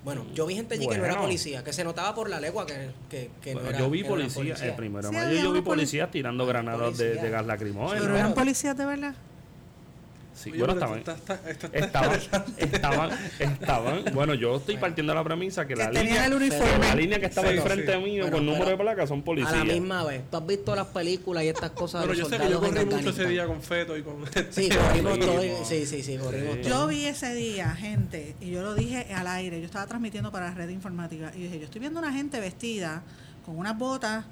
Bueno, 0.04 0.26
yo 0.34 0.46
vi 0.46 0.56
gente 0.56 0.76
allí 0.76 0.86
que 0.88 0.98
no 0.98 1.04
era 1.06 1.14
Bueno. 1.14 1.22
policía, 1.28 1.64
que 1.64 1.72
se 1.72 1.84
notaba 1.84 2.14
por 2.14 2.30
la 2.30 2.40
legua 2.42 2.66
que, 2.66 2.90
que, 3.10 3.32
que 3.42 3.54
Bueno, 3.54 3.64
no 3.64 3.70
era 3.70 3.80
yo 3.80 3.90
vi 3.90 4.00
era 4.00 4.10
policía, 4.10 4.56
el 4.70 4.76
primero 4.76 5.08
Sí, 5.08 5.14
de 5.16 5.20
mayo 5.22 5.30
había 5.30 5.44
yo 5.44 5.54
vi 5.54 5.62
policías 5.62 6.12
tirando 6.12 6.46
granadas 6.46 6.98
de, 6.98 7.06
Policía. 7.06 7.24
de 7.24 7.30
gas 7.30 7.46
lacrimógeno. 7.46 7.92
Pero 7.94 8.04
Bueno, 8.06 8.18
eran 8.18 8.34
policías 8.34 8.76
de 8.78 8.86
verdad. 8.86 9.16
Sí, 10.36 10.50
Oye, 10.52 10.60
bueno, 10.64 10.74
pero 10.80 10.96
estaban, 10.96 11.20
está- 11.20 11.34
está 11.50 11.78
estaban, 11.78 12.20
estaban, 12.58 13.10
estaban, 13.40 14.04
bueno, 14.14 14.34
yo 14.34 14.56
estoy 14.58 14.78
partiendo 14.78 15.14
de 15.14 15.20
la 15.20 15.24
premisa 15.24 15.68
que 15.68 15.76
Que 15.76 15.84
la 15.84 15.92
línea, 15.92 16.26
el 16.26 16.34
uniforme. 16.34 16.80
la 16.88 16.96
línea 16.96 17.20
que 17.20 17.28
estaba 17.28 17.50
Sí, 17.50 17.58
enfrente 17.58 17.94
sí. 17.94 18.00
mío 18.04 18.24
Bueno, 18.24 18.38
con 18.38 18.46
número 18.48 18.66
pero 18.66 18.78
de 18.78 18.84
placa 18.84 19.08
son 19.08 19.20
A 19.20 19.24
policías. 19.24 19.56
la 19.68 19.74
misma 19.74 20.04
vez. 20.06 20.24
¿Tú 20.32 20.38
has 20.38 20.48
visto 20.48 20.76
las 20.76 20.88
películas 20.88 21.44
y 21.44 21.50
estas 21.50 21.70
cosas 21.72 22.02
de 22.02 22.08
los 22.08 22.18
yo 22.18 22.26
sé 22.26 22.38
que 22.40 22.50
yo 22.50 22.60
corrí 22.60 22.86
mucho 22.86 23.10
ese 23.12 23.28
día 23.28 23.46
con 23.46 23.62
feto 23.62 23.96
y 23.96 24.02
con... 24.02 24.16
Sí, 24.50 24.70
corrimos 24.70 25.14
Sí, 25.14 25.20
todo. 25.20 25.66
Sí, 25.66 25.86
sí, 25.86 26.02
sí, 26.04 26.18
corrimos 26.18 26.56
Sí. 26.56 26.62
todo. 26.64 26.70
Yo 26.70 26.88
vi 26.88 27.06
ese 27.06 27.34
día 27.36 27.70
gente, 27.76 28.36
y 28.42 28.50
yo 28.50 28.64
lo 28.64 28.74
dije 28.74 29.14
al 29.14 29.28
aire, 29.28 29.60
yo 29.60 29.66
estaba 29.66 29.86
transmitiendo 29.86 30.32
para 30.32 30.48
la 30.50 30.56
red 30.56 30.70
informática, 30.70 31.32
y 31.36 31.44
dije, 31.44 31.60
yo 31.60 31.66
estoy 31.66 31.80
viendo 31.80 32.00
una 32.00 32.12
gente 32.12 32.40
vestida 32.40 33.04
con 33.46 33.58
unas 33.58 33.78
botas 33.78 34.26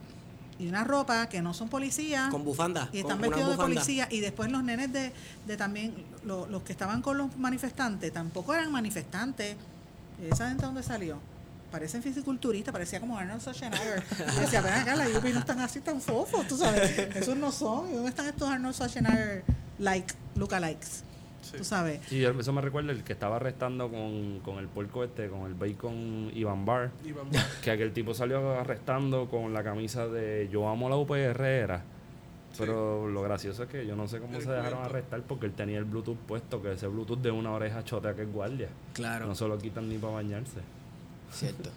y 0.61 0.67
una 0.67 0.83
ropa 0.83 1.27
que 1.27 1.41
no 1.41 1.53
son 1.53 1.67
policías, 1.69 2.29
Con 2.29 2.43
bufanda. 2.43 2.87
y 2.93 2.99
están 2.99 3.19
vestidos 3.19 3.49
de 3.49 3.55
bufanda. 3.55 3.75
policía, 3.81 4.07
y 4.11 4.19
después 4.19 4.51
los 4.51 4.63
nenes 4.63 4.93
de, 4.93 5.11
de 5.47 5.57
también, 5.57 5.93
lo- 6.23 6.45
los 6.47 6.61
que 6.63 6.71
estaban 6.71 7.01
con 7.01 7.17
los 7.17 7.35
manifestantes, 7.37 8.13
tampoco 8.13 8.53
eran 8.53 8.71
manifestantes. 8.71 9.55
¿Y 10.21 10.31
esa 10.31 10.47
gente 10.49 10.65
dónde 10.65 10.83
salió? 10.83 11.17
Parecen 11.71 12.03
fisiculturistas, 12.03 12.71
parecía 12.73 12.99
como 12.99 13.17
Arnold 13.17 13.41
Schwarzenegger. 13.41 14.03
Y 14.37 14.39
decía, 14.41 14.61
ven 14.61 14.73
acá, 14.73 14.95
la 14.95 15.07
UPI 15.17 15.31
no 15.33 15.39
están 15.39 15.59
así 15.61 15.79
tan 15.79 15.99
fofos, 16.01 16.45
tú 16.47 16.57
sabes. 16.57 16.97
Esos 17.15 17.37
no 17.37 17.51
son. 17.51 17.89
¿Y 17.89 17.93
dónde 17.93 18.09
están 18.09 18.27
estos 18.27 18.49
Arnold 18.49 18.75
Schwarzenegger 18.75 19.43
like, 19.79 20.13
lookalikes? 20.35 21.03
Sí. 21.41 21.57
Tú 21.57 21.63
sabes. 21.63 22.01
Sí, 22.07 22.23
eso 22.23 22.53
me 22.53 22.61
recuerda 22.61 22.91
el 22.91 23.03
que 23.03 23.13
estaba 23.13 23.37
arrestando 23.37 23.89
con, 23.89 24.39
con 24.41 24.57
el 24.59 24.67
puerco 24.67 25.03
este, 25.03 25.27
con 25.27 25.41
el 25.47 25.53
bacon 25.55 26.31
Iván 26.33 26.65
Bar. 26.65 26.91
Y 27.03 27.11
vamos. 27.11 27.35
Que 27.63 27.71
aquel 27.71 27.91
tipo 27.93 28.13
salió 28.13 28.51
arrestando 28.59 29.27
con 29.29 29.51
la 29.53 29.63
camisa 29.63 30.07
de 30.07 30.47
Yo 30.51 30.67
amo 30.69 30.87
la 30.89 30.97
UPR 30.97 31.41
era. 31.43 31.83
Pero 32.57 33.07
lo 33.07 33.21
gracioso 33.21 33.63
es 33.63 33.69
que 33.69 33.87
yo 33.87 33.95
no 33.95 34.07
sé 34.09 34.19
cómo 34.19 34.35
El 34.35 34.43
se 34.43 34.49
dejaron 34.49 34.79
cuento. 34.79 34.89
arrestar 34.89 35.21
porque 35.21 35.45
él 35.45 35.53
tenía 35.53 35.77
el 35.77 35.85
Bluetooth 35.85 36.17
puesto, 36.17 36.61
que 36.61 36.73
ese 36.73 36.85
Bluetooth 36.87 37.19
de 37.21 37.31
una 37.31 37.51
oreja 37.51 37.83
chotea 37.83 38.13
que 38.13 38.23
es 38.23 38.31
guardia. 38.31 38.67
Claro, 38.93 39.25
No 39.25 39.35
se 39.35 39.47
lo 39.47 39.57
quitan 39.57 39.87
ni 39.89 39.97
para 39.97 40.13
bañarse. 40.13 40.59
cierto. 41.31 41.69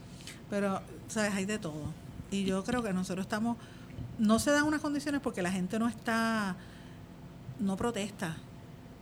Pero, 0.51 0.81
¿sabes? 1.09 1.33
Hay 1.33 1.45
de 1.47 1.59
todo. 1.59 1.93
Y 2.31 2.45
yo 2.45 2.65
creo 2.65 2.83
que 2.83 2.93
nosotros 2.93 3.25
estamos. 3.25 3.57
No 4.19 4.39
se 4.41 4.51
dan 4.51 4.65
unas 4.65 4.81
condiciones 4.81 5.21
porque 5.21 5.43
la 5.43 5.53
gente 5.53 5.79
no 5.79 5.89
está. 5.89 6.57
No 7.61 7.77
protesta 7.77 8.37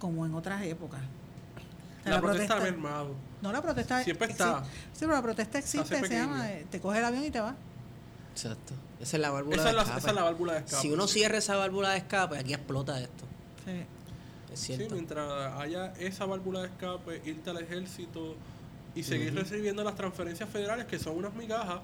como 0.02 0.26
en 0.26 0.34
otras 0.34 0.60
épocas. 0.64 1.00
O 1.00 2.02
sea, 2.02 2.14
La 2.14 2.20
protesta 2.20 2.56
ha 2.56 2.60
mermado. 2.60 3.14
No, 3.40 3.52
la 3.52 3.62
protesta. 3.62 4.02
Siempre 4.02 4.26
está. 4.32 4.64
Sí, 4.92 4.98
pero 5.00 5.12
la 5.12 5.22
protesta 5.22 5.58
existe. 5.60 6.04
Se 6.06 6.14
llama. 6.14 6.50
eh, 6.50 6.66
Te 6.68 6.80
coge 6.80 6.98
el 6.98 7.04
avión 7.04 7.24
y 7.24 7.30
te 7.30 7.38
va. 7.40 7.54
Exacto. 8.32 8.74
Esa 9.00 9.16
es 9.16 9.20
la 9.22 9.30
válvula 9.30 9.56
Esa 9.56 9.64
de 9.64 9.70
es, 9.70 9.76
la, 9.76 9.82
escape. 9.82 9.98
esa 10.00 10.08
es 10.08 10.14
la 10.16 10.22
válvula 10.24 10.52
de 10.54 10.58
escape. 10.58 10.82
Si 10.82 10.90
uno 10.90 11.06
cierra 11.06 11.38
esa 11.38 11.54
válvula 11.56 11.90
de 11.90 11.98
escape, 11.98 12.36
aquí 12.38 12.52
explota 12.52 13.00
esto. 13.00 13.24
Sí. 13.64 13.84
Es 14.52 14.58
Sí, 14.60 14.74
cierto. 14.76 14.94
mientras 14.94 15.54
haya 15.60 15.92
esa 15.98 16.26
válvula 16.26 16.60
de 16.62 16.66
escape, 16.66 17.22
irte 17.24 17.50
al 17.50 17.58
ejército 17.58 18.34
y 18.96 19.04
seguir 19.04 19.34
recibiendo 19.34 19.84
las 19.84 19.94
transferencias 19.94 20.48
federales, 20.50 20.86
que 20.86 20.98
son 20.98 21.16
unas 21.16 21.32
migajas, 21.34 21.80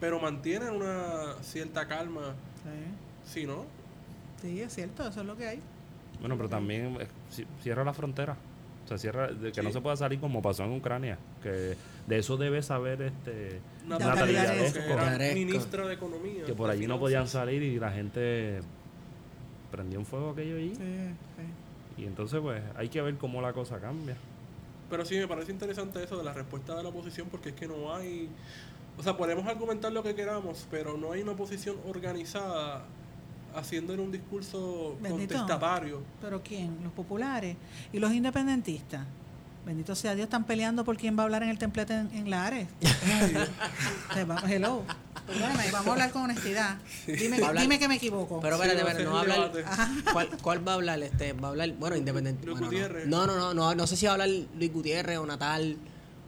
pero 0.00 0.20
mantienen 0.20 0.70
una 0.70 1.34
cierta 1.42 1.88
calma. 1.88 2.34
Sí. 2.62 3.40
Sí, 3.40 3.46
¿no? 3.46 3.64
Sí, 4.42 4.60
es 4.60 4.74
cierto. 4.74 5.08
Eso 5.08 5.20
es 5.22 5.26
lo 5.26 5.36
que 5.36 5.48
hay. 5.48 5.62
Bueno, 6.20 6.36
pero 6.36 6.48
también 6.48 6.96
eh, 7.00 7.06
ci- 7.30 7.46
cierra 7.62 7.84
la 7.84 7.92
frontera. 7.92 8.36
O 8.84 8.88
sea, 8.88 8.98
cierra, 8.98 9.28
de 9.32 9.50
que 9.50 9.62
no 9.62 9.70
se 9.72 9.80
pueda 9.80 9.96
salir 9.96 10.20
como 10.20 10.42
pasó 10.42 10.64
en 10.64 10.72
Ucrania. 10.72 11.18
Que 11.42 11.74
de 12.06 12.18
eso 12.18 12.36
debe 12.36 12.62
saber 12.62 13.00
este 13.02 13.60
Natalia 13.86 14.14
Natalia 14.14 14.44
Yaresco. 14.44 15.34
ministra 15.34 15.86
de 15.86 15.94
Economía. 15.94 16.44
que 16.44 16.52
por 16.54 16.68
allí 16.70 16.86
no 16.86 16.98
podían 16.98 17.26
salir 17.26 17.62
y 17.62 17.78
la 17.78 17.90
gente 17.92 18.60
prendió 19.70 19.98
un 19.98 20.06
fuego 20.06 20.30
aquello 20.30 20.56
allí. 20.56 20.74
Sí, 20.74 20.82
sí. 21.36 22.02
Y 22.02 22.06
entonces, 22.06 22.40
pues, 22.40 22.62
hay 22.76 22.88
que 22.88 23.00
ver 23.00 23.16
cómo 23.16 23.40
la 23.40 23.52
cosa 23.52 23.78
cambia. 23.80 24.16
Pero 24.90 25.04
sí, 25.04 25.16
me 25.16 25.26
parece 25.28 25.50
interesante 25.52 26.02
eso 26.04 26.18
de 26.18 26.24
la 26.24 26.32
respuesta 26.34 26.74
de 26.76 26.82
la 26.82 26.88
oposición, 26.90 27.28
porque 27.30 27.50
es 27.50 27.54
que 27.54 27.66
no 27.66 27.94
hay. 27.94 28.28
O 28.98 29.02
sea, 29.02 29.16
podemos 29.16 29.46
argumentar 29.46 29.92
lo 29.92 30.02
que 30.02 30.14
queramos, 30.14 30.66
pero 30.70 30.96
no 30.98 31.12
hay 31.12 31.22
una 31.22 31.32
oposición 31.32 31.76
organizada 31.86 32.84
haciéndole 33.54 34.02
un 34.02 34.10
discurso 34.12 34.96
Bendito. 35.00 35.34
contestatario. 35.34 36.02
¿Pero 36.20 36.42
quién? 36.42 36.76
Los 36.82 36.92
populares. 36.92 37.56
¿Y 37.92 37.98
los 37.98 38.12
independentistas? 38.12 39.06
Bendito 39.66 39.94
sea 39.94 40.14
Dios, 40.14 40.24
están 40.24 40.44
peleando 40.44 40.84
por 40.84 40.96
quién 40.98 41.16
va 41.16 41.22
a 41.22 41.24
hablar 41.24 41.42
en 41.42 41.48
el 41.48 41.56
templete 41.58 41.94
en, 41.94 42.10
en 42.12 42.28
Lares. 42.30 42.68
Eh, 44.16 44.24
vamos, 44.26 44.44
Hello. 44.48 44.82
Perdóname, 45.26 45.70
vamos 45.72 45.88
a 45.88 45.92
hablar 45.92 46.10
con 46.12 46.22
honestidad. 46.22 46.76
Dime, 47.06 47.36
hablar- 47.38 47.62
dime 47.62 47.78
que 47.78 47.88
me 47.88 47.94
equivoco. 47.96 48.40
Pero 48.40 48.56
espérate, 48.62 49.04
no 49.04 49.12
va 49.12 49.18
a 49.18 49.22
hablar. 49.22 49.52
¿Cuál, 50.12 50.28
¿Cuál 50.42 50.68
va 50.68 50.72
a 50.72 50.74
hablar? 50.74 51.02
Este, 51.02 51.32
va 51.32 51.48
a 51.48 51.50
hablar, 51.52 51.72
bueno, 51.78 51.96
independiente. 51.96 52.44
Luis 52.44 52.58
bueno, 52.58 52.66
no. 52.66 52.70
Gutiérrez. 52.72 53.06
No, 53.06 53.26
no, 53.26 53.36
no, 53.36 53.54
no, 53.54 53.74
no 53.74 53.86
sé 53.86 53.96
si 53.96 54.04
va 54.06 54.12
a 54.12 54.14
hablar 54.14 54.28
Luis 54.28 54.72
Gutiérrez 54.72 55.16
o 55.18 55.24
Natal 55.26 55.78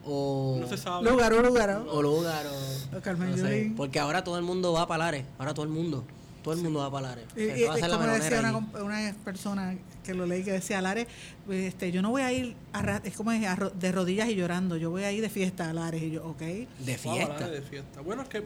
o. 0.06 0.56
No 0.60 0.66
se 0.66 0.78
sabe. 0.78 1.08
Lugaro, 1.10 1.42
Lugaro. 1.42 1.84
O 1.92 2.00
Lugar 2.00 2.46
o. 2.46 2.96
O 2.96 3.00
Carmen 3.02 3.30
no 3.32 3.36
sé, 3.36 3.42
Yulín. 3.42 3.76
porque 3.76 4.00
ahora 4.00 4.24
todo 4.24 4.38
el 4.38 4.44
mundo 4.44 4.72
va 4.72 4.82
a 4.82 4.86
Palares. 4.88 5.26
Ahora 5.38 5.52
todo 5.52 5.64
el 5.66 5.70
mundo. 5.72 6.04
Todo 6.46 6.54
el 6.54 6.62
mundo 6.62 6.78
va 6.78 6.86
a 6.86 6.90
Palares. 6.92 7.24
Y, 7.34 7.40
Se 7.40 7.58
y- 7.58 7.64
va 7.64 7.72
a 7.72 7.74
hacer 7.74 7.90
la 7.90 7.96
como 7.96 8.12
decía 8.12 8.84
una, 8.84 9.14
persona 9.24 9.76
que 10.04 10.14
lo 10.14 10.26
leí 10.26 10.44
que 10.44 10.52
decía, 10.52 10.80
Lares, 10.80 11.08
este, 11.50 11.90
yo 11.90 12.02
no 12.02 12.10
voy 12.10 12.22
a 12.22 12.32
ir, 12.32 12.54
a 12.72 13.00
es 13.02 13.16
como 13.16 13.32
es, 13.32 13.44
a 13.44 13.56
de 13.56 13.90
rodillas 13.90 14.28
y 14.28 14.36
llorando, 14.36 14.76
yo 14.76 14.90
voy 14.90 15.02
a 15.02 15.10
ir 15.10 15.22
de 15.22 15.28
fiesta 15.28 15.68
a 15.68 15.72
Lares. 15.72 16.04
Y 16.04 16.12
yo, 16.12 16.24
ok. 16.24 16.38
De 16.38 16.98
fiesta. 16.98 17.48
de 17.48 17.62
fiesta. 17.62 18.00
Bueno, 18.00 18.22
es 18.22 18.28
que 18.28 18.44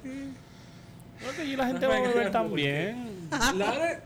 Creo 1.18 1.34
que 1.34 1.42
allí 1.42 1.56
la 1.56 1.66
gente 1.66 1.80
No 1.80 1.88
va 1.90 1.96
a 1.98 2.00
beber 2.00 2.32
también. 2.32 3.28
Lares 3.58 3.98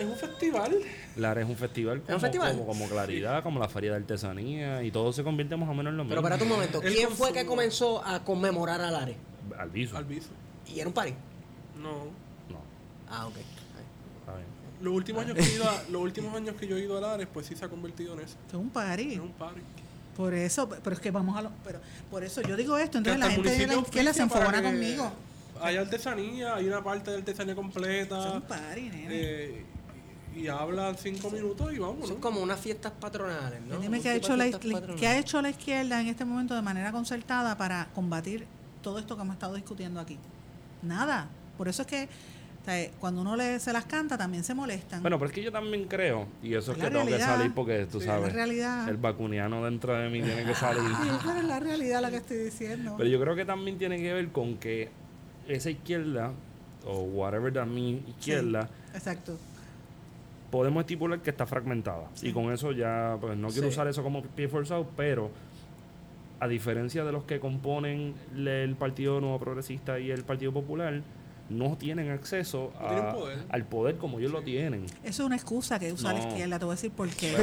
es 0.00 0.06
un 0.06 0.16
festival. 0.16 0.78
Lares 1.16 1.44
es 1.44 1.50
un 1.50 1.56
festival 1.58 2.00
como, 2.00 2.14
un 2.14 2.20
festival? 2.22 2.52
como, 2.52 2.66
como 2.66 2.88
Claridad, 2.88 3.42
como 3.42 3.60
la 3.60 3.68
Feria 3.68 3.90
de 3.90 3.98
Artesanía, 3.98 4.82
y 4.82 4.90
todo 4.90 5.12
se 5.12 5.22
convierte 5.22 5.54
más 5.58 5.68
o 5.68 5.74
menos 5.74 5.90
en 5.90 5.98
lo 5.98 6.04
mismo. 6.04 6.22
Pero 6.22 6.22
espérate 6.22 6.44
un 6.44 6.48
momento. 6.48 6.80
¿Quién 6.80 7.10
fue 7.10 7.34
que 7.34 7.44
comenzó 7.44 8.02
a 8.02 8.24
conmemorar 8.24 8.80
a 8.80 8.90
Lares? 8.90 9.16
Alviso. 9.58 9.98
Alviso. 9.98 10.30
Y 10.74 10.80
era 10.80 10.88
un 10.88 10.94
party. 10.94 11.12
No. 11.82 12.22
Ah, 13.12 13.26
ok. 13.26 13.36
está 13.36 14.36
bien. 14.36 14.46
Los 14.80 14.94
últimos 14.94 15.22
años 15.24 15.36
que 15.36 15.42
he 15.44 15.54
ido 15.54 15.68
a, 15.68 15.82
los 15.90 16.02
últimos 16.02 16.34
años 16.34 16.56
que 16.56 16.66
yo 16.66 16.76
he 16.76 16.80
ido 16.80 16.98
a 16.98 17.00
Lares, 17.00 17.28
pues 17.32 17.46
sí 17.46 17.54
se 17.54 17.64
ha 17.64 17.68
convertido 17.68 18.14
en 18.14 18.20
eso. 18.20 18.36
Es 18.48 18.54
un 18.54 18.70
party. 18.70 19.12
Es 19.14 19.20
un 19.20 19.32
party. 19.32 19.60
Por 20.16 20.34
eso, 20.34 20.68
pero 20.68 20.94
es 20.94 21.00
que 21.00 21.10
vamos 21.10 21.36
a 21.38 21.42
lo, 21.42 21.50
pero 21.64 21.80
por 22.10 22.22
eso 22.24 22.42
yo 22.42 22.56
digo 22.56 22.76
esto, 22.76 22.92
Que 23.02 23.10
entonces 23.10 23.20
la 23.20 23.30
gente 23.30 23.42
de 23.50 23.58
la 23.58 23.66
municipio 23.74 23.80
izquierda 23.88 24.12
se 24.12 24.22
enfogona 24.22 24.58
que 24.60 24.68
conmigo. 24.68 25.12
Hay 25.60 25.76
artesanía, 25.76 26.54
hay 26.56 26.66
una 26.66 26.82
parte 26.82 27.10
de 27.12 27.18
artesanía 27.18 27.52
Es 27.52 27.56
completa. 27.56 28.32
un 28.32 28.42
party, 28.42 28.80
nene. 28.82 29.06
eh, 29.10 29.64
y 30.34 30.48
hablan 30.48 30.96
cinco 30.98 31.30
minutos 31.30 31.72
y 31.72 31.78
vamos, 31.78 32.08
Son 32.08 32.16
¿no? 32.16 32.20
como 32.20 32.40
unas 32.40 32.58
fiestas 32.58 32.90
patronales, 32.98 33.60
¿no? 33.62 33.78
Dime 33.78 34.00
qué 34.00 34.08
ha, 34.10 34.14
hecho 34.16 34.34
la, 34.36 34.46
la- 34.46 34.94
qué 34.96 35.06
ha 35.06 35.18
hecho 35.18 35.40
la 35.42 35.50
izquierda 35.50 36.00
en 36.00 36.08
este 36.08 36.24
momento 36.24 36.54
de 36.54 36.62
manera 36.62 36.90
concertada 36.90 37.56
para 37.56 37.88
combatir 37.94 38.46
todo 38.82 38.98
esto 38.98 39.14
que 39.14 39.22
hemos 39.22 39.34
estado 39.34 39.54
discutiendo 39.54 40.00
aquí. 40.00 40.18
Nada. 40.82 41.28
Por 41.56 41.68
eso 41.68 41.82
es 41.82 41.88
que 41.88 42.08
o 42.62 42.64
sea, 42.64 42.90
cuando 43.00 43.20
uno 43.22 43.34
le, 43.36 43.58
se 43.58 43.72
las 43.72 43.84
canta 43.86 44.16
también 44.16 44.44
se 44.44 44.54
molestan. 44.54 45.02
Bueno, 45.02 45.18
pero 45.18 45.28
es 45.30 45.34
que 45.34 45.42
yo 45.42 45.50
también 45.50 45.86
creo, 45.88 46.26
y 46.42 46.54
eso 46.54 46.72
es 46.72 46.78
Es 46.78 46.84
que 46.84 46.90
la 46.90 46.90
tengo 46.90 47.04
que 47.04 47.10
realidad. 47.10 47.36
salir 47.36 47.52
porque 47.54 47.86
tú 47.90 47.98
Sí, 48.00 48.06
sabes, 48.06 48.28
la 48.28 48.32
realidad. 48.32 48.88
el 48.88 48.96
vacuniano 48.98 49.64
dentro 49.64 49.94
de 49.98 50.08
mí 50.08 50.22
tiene 50.22 50.44
que 50.44 50.54
salir. 50.54 50.82
Sí, 51.02 51.08
pero 51.24 51.38
es 51.38 51.44
la 51.44 51.58
realidad 51.60 52.00
la 52.02 52.10
que 52.10 52.16
estoy 52.18 52.36
diciendo. 52.38 52.94
Pero 52.96 53.10
yo 53.10 53.20
creo 53.20 53.34
que 53.34 53.44
también 53.44 53.78
tiene 53.78 53.98
que 53.98 54.12
ver 54.12 54.28
con 54.28 54.56
que 54.58 54.90
esa 55.48 55.70
izquierda, 55.70 56.30
o 56.86 57.00
whatever 57.02 57.52
that 57.52 57.66
means, 57.66 58.08
izquierda, 58.08 58.68
Exacto. 58.94 59.36
podemos 60.52 60.82
estipular 60.82 61.20
que 61.20 61.30
está 61.30 61.46
fragmentada. 61.46 62.04
Y 62.22 62.30
con 62.32 62.52
eso 62.52 62.70
ya, 62.70 63.16
pues 63.20 63.36
no 63.36 63.48
quiero 63.48 63.68
usar 63.68 63.88
eso 63.88 64.04
como 64.04 64.22
pie 64.22 64.46
forzado, 64.48 64.86
pero 64.96 65.30
a 66.38 66.46
diferencia 66.46 67.04
de 67.04 67.10
los 67.12 67.24
que 67.24 67.40
componen 67.40 68.14
el 68.36 68.76
Partido 68.76 69.20
Nuevo 69.20 69.38
Progresista 69.40 69.98
y 69.98 70.10
el 70.12 70.22
Partido 70.24 70.52
Popular, 70.52 71.02
no 71.52 71.76
tienen 71.76 72.10
acceso 72.10 72.72
No 72.80 72.86
tienen 72.88 73.06
a- 73.06 73.12
poder. 73.12 73.44
al 73.48 73.64
poder 73.64 73.96
como 73.98 74.18
ellos 74.18 74.32
lo 74.32 74.42
tienen. 74.42 74.84
Eso 74.86 74.92
es 75.04 75.20
una 75.20 75.36
excusa 75.36 75.78
que 75.78 75.92
usa 75.92 76.12
la 76.12 76.20
No. 76.20 76.28
izquierda, 76.28 76.58
te 76.58 76.64
voy 76.64 76.72
a 76.72 76.76
decir 76.76 76.90
por 76.90 77.08
qué. 77.10 77.34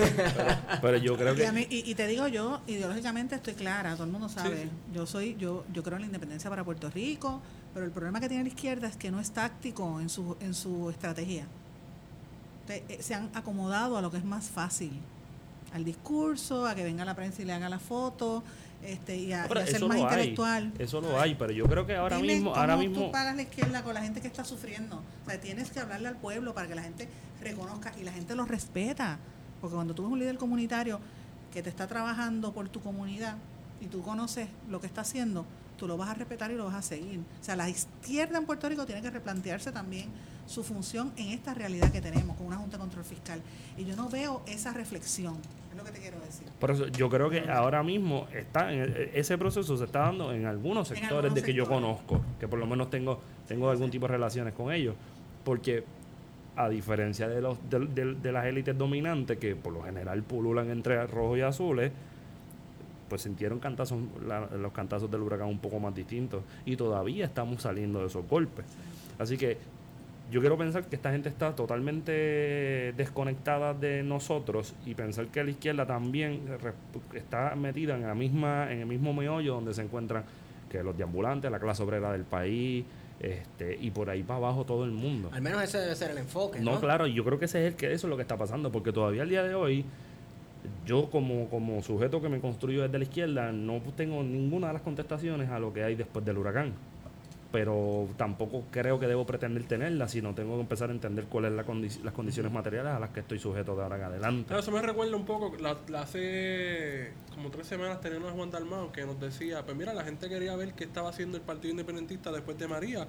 Pero 0.81 0.97
yo 0.97 1.15
creo 1.17 1.33
Y, 1.37 1.41
a 1.41 1.45
que 1.47 1.51
mí- 1.51 1.67
y- 1.69 1.89
y 1.89 1.95
te 1.95 2.07
digo 2.07 2.27
yo, 2.27 2.61
ideológicamente 2.67 3.35
estoy 3.35 3.53
clara, 3.53 3.93
todo 3.93 4.03
el 4.05 4.11
mundo 4.11 4.29
sabe. 4.29 4.63
sí. 4.63 4.69
Yo 4.93 5.05
soy, 5.05 5.35
yo, 5.37 5.63
yo 5.73 5.83
creo 5.83 5.95
en 5.97 6.01
la 6.01 6.07
independencia 6.07 6.49
para 6.49 6.63
Puerto 6.63 6.89
Rico, 6.89 7.41
pero 7.73 7.85
el 7.85 7.91
problema 7.91 8.19
que 8.19 8.27
tiene 8.27 8.43
la 8.43 8.49
izquierda 8.49 8.87
es 8.87 8.97
que 8.97 9.11
no 9.11 9.19
es 9.19 9.31
táctico 9.31 9.99
en 9.99 10.09
su, 10.09 10.35
en 10.41 10.53
su 10.53 10.89
estrategia. 10.89 11.45
Te- 12.67 12.83
eh, 12.89 12.97
se 13.01 13.15
han 13.15 13.29
acomodado 13.33 13.97
a 13.97 14.01
lo 14.01 14.11
que 14.11 14.17
es 14.17 14.25
más 14.25 14.49
fácil, 14.49 14.91
al 15.73 15.83
discurso, 15.85 16.65
a 16.67 16.75
que 16.75 16.83
venga 16.83 17.05
la 17.05 17.15
prensa 17.15 17.41
y 17.41 17.45
le 17.45 17.53
haga 17.53 17.69
la 17.69 17.79
foto, 17.79 18.43
este, 18.83 19.17
y 19.17 19.33
a, 19.33 19.45
No, 19.47 19.59
y 19.59 19.63
a 19.63 19.67
ser 19.67 19.81
más 19.81 19.81
lo 19.81 19.93
hay, 19.93 20.01
intelectual. 20.01 20.73
eso 20.79 21.01
lo 21.01 21.19
hay, 21.19 21.35
pero 21.35 21.51
yo 21.51 21.65
creo 21.65 21.85
que 21.85 21.95
ahora 21.95 22.17
Dime 22.17 22.33
mismo, 22.35 22.51
cómo 22.51 22.61
ahora 22.61 22.75
tú 22.75 22.79
mismo, 22.81 23.11
pagas 23.11 23.35
la 23.35 23.41
izquierda 23.41 23.83
con 23.83 23.93
la 23.93 24.01
gente 24.01 24.21
que 24.21 24.27
está 24.27 24.45
sufriendo. 24.45 25.01
O 25.25 25.29
sea, 25.29 25.39
tienes 25.39 25.69
que 25.71 25.79
hablarle 25.79 26.07
al 26.07 26.15
pueblo 26.17 26.53
para 26.53 26.67
que 26.67 26.75
la 26.75 26.83
gente 26.83 27.09
reconozca 27.41 27.91
y 27.99 28.03
la 28.03 28.11
gente 28.11 28.35
lo 28.35 28.45
respeta. 28.45 29.19
Porque 29.61 29.75
cuando 29.75 29.93
tú 29.93 30.03
ves 30.03 30.11
un 30.11 30.19
líder 30.19 30.37
comunitario 30.37 30.99
que 31.53 31.61
te 31.61 31.69
está 31.69 31.87
trabajando 31.87 32.53
por 32.53 32.69
tu 32.69 32.79
comunidad 32.81 33.35
y 33.81 33.87
tú 33.87 34.01
conoces 34.01 34.47
lo 34.69 34.79
que 34.79 34.87
está 34.87 35.01
haciendo, 35.01 35.45
tú 35.79 35.87
lo 35.87 35.97
vas 35.97 36.09
a 36.09 36.13
respetar 36.13 36.51
y 36.51 36.55
lo 36.55 36.65
vas 36.65 36.75
a 36.75 36.81
seguir. 36.81 37.19
O 37.19 37.43
sea, 37.43 37.55
la 37.55 37.69
izquierda 37.69 38.37
en 38.37 38.45
Puerto 38.45 38.67
Rico 38.69 38.85
tiene 38.85 39.01
que 39.01 39.09
replantearse 39.09 39.71
también 39.71 40.09
su 40.45 40.63
función 40.63 41.11
en 41.15 41.29
esta 41.29 41.53
realidad 41.53 41.91
que 41.91 42.01
tenemos 42.01 42.35
con 42.35 42.47
una 42.47 42.57
Junta 42.57 42.77
de 42.77 42.81
Control 42.81 43.05
Fiscal. 43.05 43.39
Y 43.77 43.85
yo 43.85 43.95
no 43.95 44.09
veo 44.09 44.41
esa 44.47 44.73
reflexión, 44.73 45.35
es 45.71 45.77
lo 45.77 45.83
que 45.83 45.91
te 45.91 45.99
quiero 45.99 46.19
decir. 46.19 46.47
por 46.59 46.71
eso 46.71 46.87
yo 46.87 47.07
creo 47.09 47.29
que 47.29 47.49
ahora 47.49 47.81
mismo 47.83 48.27
está 48.33 48.73
en 48.73 48.79
el- 48.81 49.11
ese 49.13 49.37
proceso 49.37 49.77
se 49.77 49.85
está 49.85 49.99
dando 49.99 50.33
en 50.33 50.45
algunos 50.45 50.89
En 50.91 50.97
sectores 50.97 51.17
algunos 51.25 51.35
de 51.35 51.43
que 51.43 51.53
yo 51.53 51.67
conozco, 51.67 52.21
que 52.39 52.47
por 52.47 52.59
lo 52.59 52.65
menos 52.67 52.89
tengo 52.89 53.19
tengo 53.47 53.69
algún 53.69 53.89
tipo 53.89 54.05
de 54.07 54.11
relaciones 54.13 54.53
con 54.53 54.71
ellos, 54.73 54.95
porque 55.43 55.83
a 56.55 56.67
diferencia 56.67 57.27
de 57.29 57.41
los 57.41 57.57
de, 57.69 57.79
de- 57.87 58.15
de 58.15 58.31
las 58.31 58.45
élites 58.45 58.77
dominantes 58.77 59.37
que 59.37 59.55
por 59.55 59.71
lo 59.71 59.81
general 59.83 60.23
pululan 60.23 60.69
entre 60.71 61.05
rojos 61.07 61.37
y 61.37 61.41
azules, 61.41 61.91
pues 63.09 63.23
sintieron 63.23 63.59
cantazos, 63.59 63.97
la- 64.25 64.45
los 64.55 64.71
cantazos 64.71 65.09
del 65.11 65.21
huracán 65.21 65.47
un 65.47 65.59
poco 65.59 65.79
más 65.79 65.93
distintos 65.95 66.43
y 66.65 66.75
todavía 66.77 67.25
estamos 67.25 67.61
saliendo 67.63 67.99
de 68.01 68.05
esos 68.07 68.25
golpes. 68.27 68.65
Así 69.17 69.37
que 69.37 69.57
yo 70.31 70.39
quiero 70.41 70.57
pensar 70.57 70.85
que 70.85 70.95
esta 70.95 71.11
gente 71.11 71.27
está 71.27 71.55
totalmente 71.55 72.93
desconectada 72.95 73.73
de 73.73 74.03
nosotros 74.03 74.73
y 74.85 74.93
pensar 74.93 75.27
que 75.27 75.43
la 75.43 75.49
izquierda 75.51 75.85
también 75.85 76.41
está 77.13 77.55
metida 77.55 77.95
en 77.95 78.03
la 78.03 78.13
misma 78.15 78.71
en 78.71 78.81
el 78.81 78.85
mismo 78.85 79.13
meollo 79.13 79.55
donde 79.55 79.73
se 79.73 79.81
encuentran 79.81 80.23
que 80.69 80.83
los 80.83 80.95
deambulantes, 80.95 81.49
la 81.51 81.59
clase 81.59 81.81
obrera 81.81 82.11
del 82.11 82.23
país, 82.25 82.85
este 83.19 83.75
y 83.81 83.89
por 83.91 84.09
ahí 84.09 84.21
para 84.23 84.37
abajo 84.37 84.65
todo 84.65 84.85
el 84.85 84.91
mundo. 84.91 85.29
Al 85.33 85.41
menos 85.41 85.63
ese 85.63 85.79
debe 85.79 85.95
ser 85.95 86.11
el 86.11 86.19
enfoque. 86.19 86.59
No, 86.59 86.73
No, 86.73 86.79
claro, 86.79 87.07
yo 87.07 87.25
creo 87.25 87.39
que 87.39 87.45
ese 87.45 87.65
es 87.65 87.73
el 87.73 87.75
que 87.77 87.87
eso 87.91 88.05
es 88.07 88.09
lo 88.09 88.15
que 88.15 88.21
está 88.21 88.37
pasando, 88.37 88.71
porque 88.71 88.93
todavía 88.93 89.23
al 89.23 89.29
día 89.29 89.43
de 89.43 89.55
hoy 89.55 89.83
yo 90.85 91.09
como, 91.09 91.49
como 91.49 91.81
sujeto 91.81 92.21
que 92.21 92.29
me 92.29 92.39
construyo 92.39 92.81
desde 92.81 92.97
la 92.97 93.03
izquierda 93.03 93.51
no 93.51 93.81
tengo 93.95 94.23
ninguna 94.23 94.67
de 94.67 94.73
las 94.73 94.81
contestaciones 94.81 95.49
a 95.49 95.59
lo 95.59 95.73
que 95.73 95.83
hay 95.83 95.95
después 95.95 96.25
del 96.25 96.37
huracán. 96.37 96.73
Pero 97.51 98.07
tampoco 98.15 98.65
creo 98.69 98.99
que 98.99 99.07
debo 99.07 99.25
pretender 99.25 99.63
tenerlas, 99.63 100.11
sino 100.11 100.35
tengo 100.35 100.55
que 100.55 100.61
empezar 100.61 100.89
a 100.89 100.93
entender 100.93 101.25
cuáles 101.25 101.65
son 101.65 101.81
las 102.03 102.13
condiciones 102.13 102.51
materiales 102.51 102.93
a 102.93 102.99
las 102.99 103.09
que 103.09 103.21
estoy 103.21 103.39
sujeto 103.39 103.75
de 103.75 103.81
ahora 103.81 103.95
en 103.95 104.03
adelante. 104.03 104.47
Claro, 104.47 104.61
eso 104.61 104.71
me 104.71 104.81
recuerda 104.83 105.15
un 105.15 105.25
poco, 105.25 105.57
la, 105.57 105.75
la 105.87 106.01
hace 106.01 107.11
como 107.33 107.49
tres 107.49 107.65
semanas 107.65 108.01
teníamos 108.01 108.29
a 108.29 108.33
Juan 108.33 108.51
Dalmao 108.51 108.91
que 108.91 109.03
nos 109.03 109.19
decía, 109.19 109.65
pues 109.65 109.75
mira, 109.75 109.95
la 109.95 110.03
gente 110.03 110.29
quería 110.29 110.55
ver 110.55 110.73
qué 110.73 110.83
estaba 110.83 111.09
haciendo 111.09 111.37
el 111.37 111.43
Partido 111.43 111.71
Independentista 111.71 112.31
después 112.31 112.59
de 112.59 112.67
María. 112.67 113.07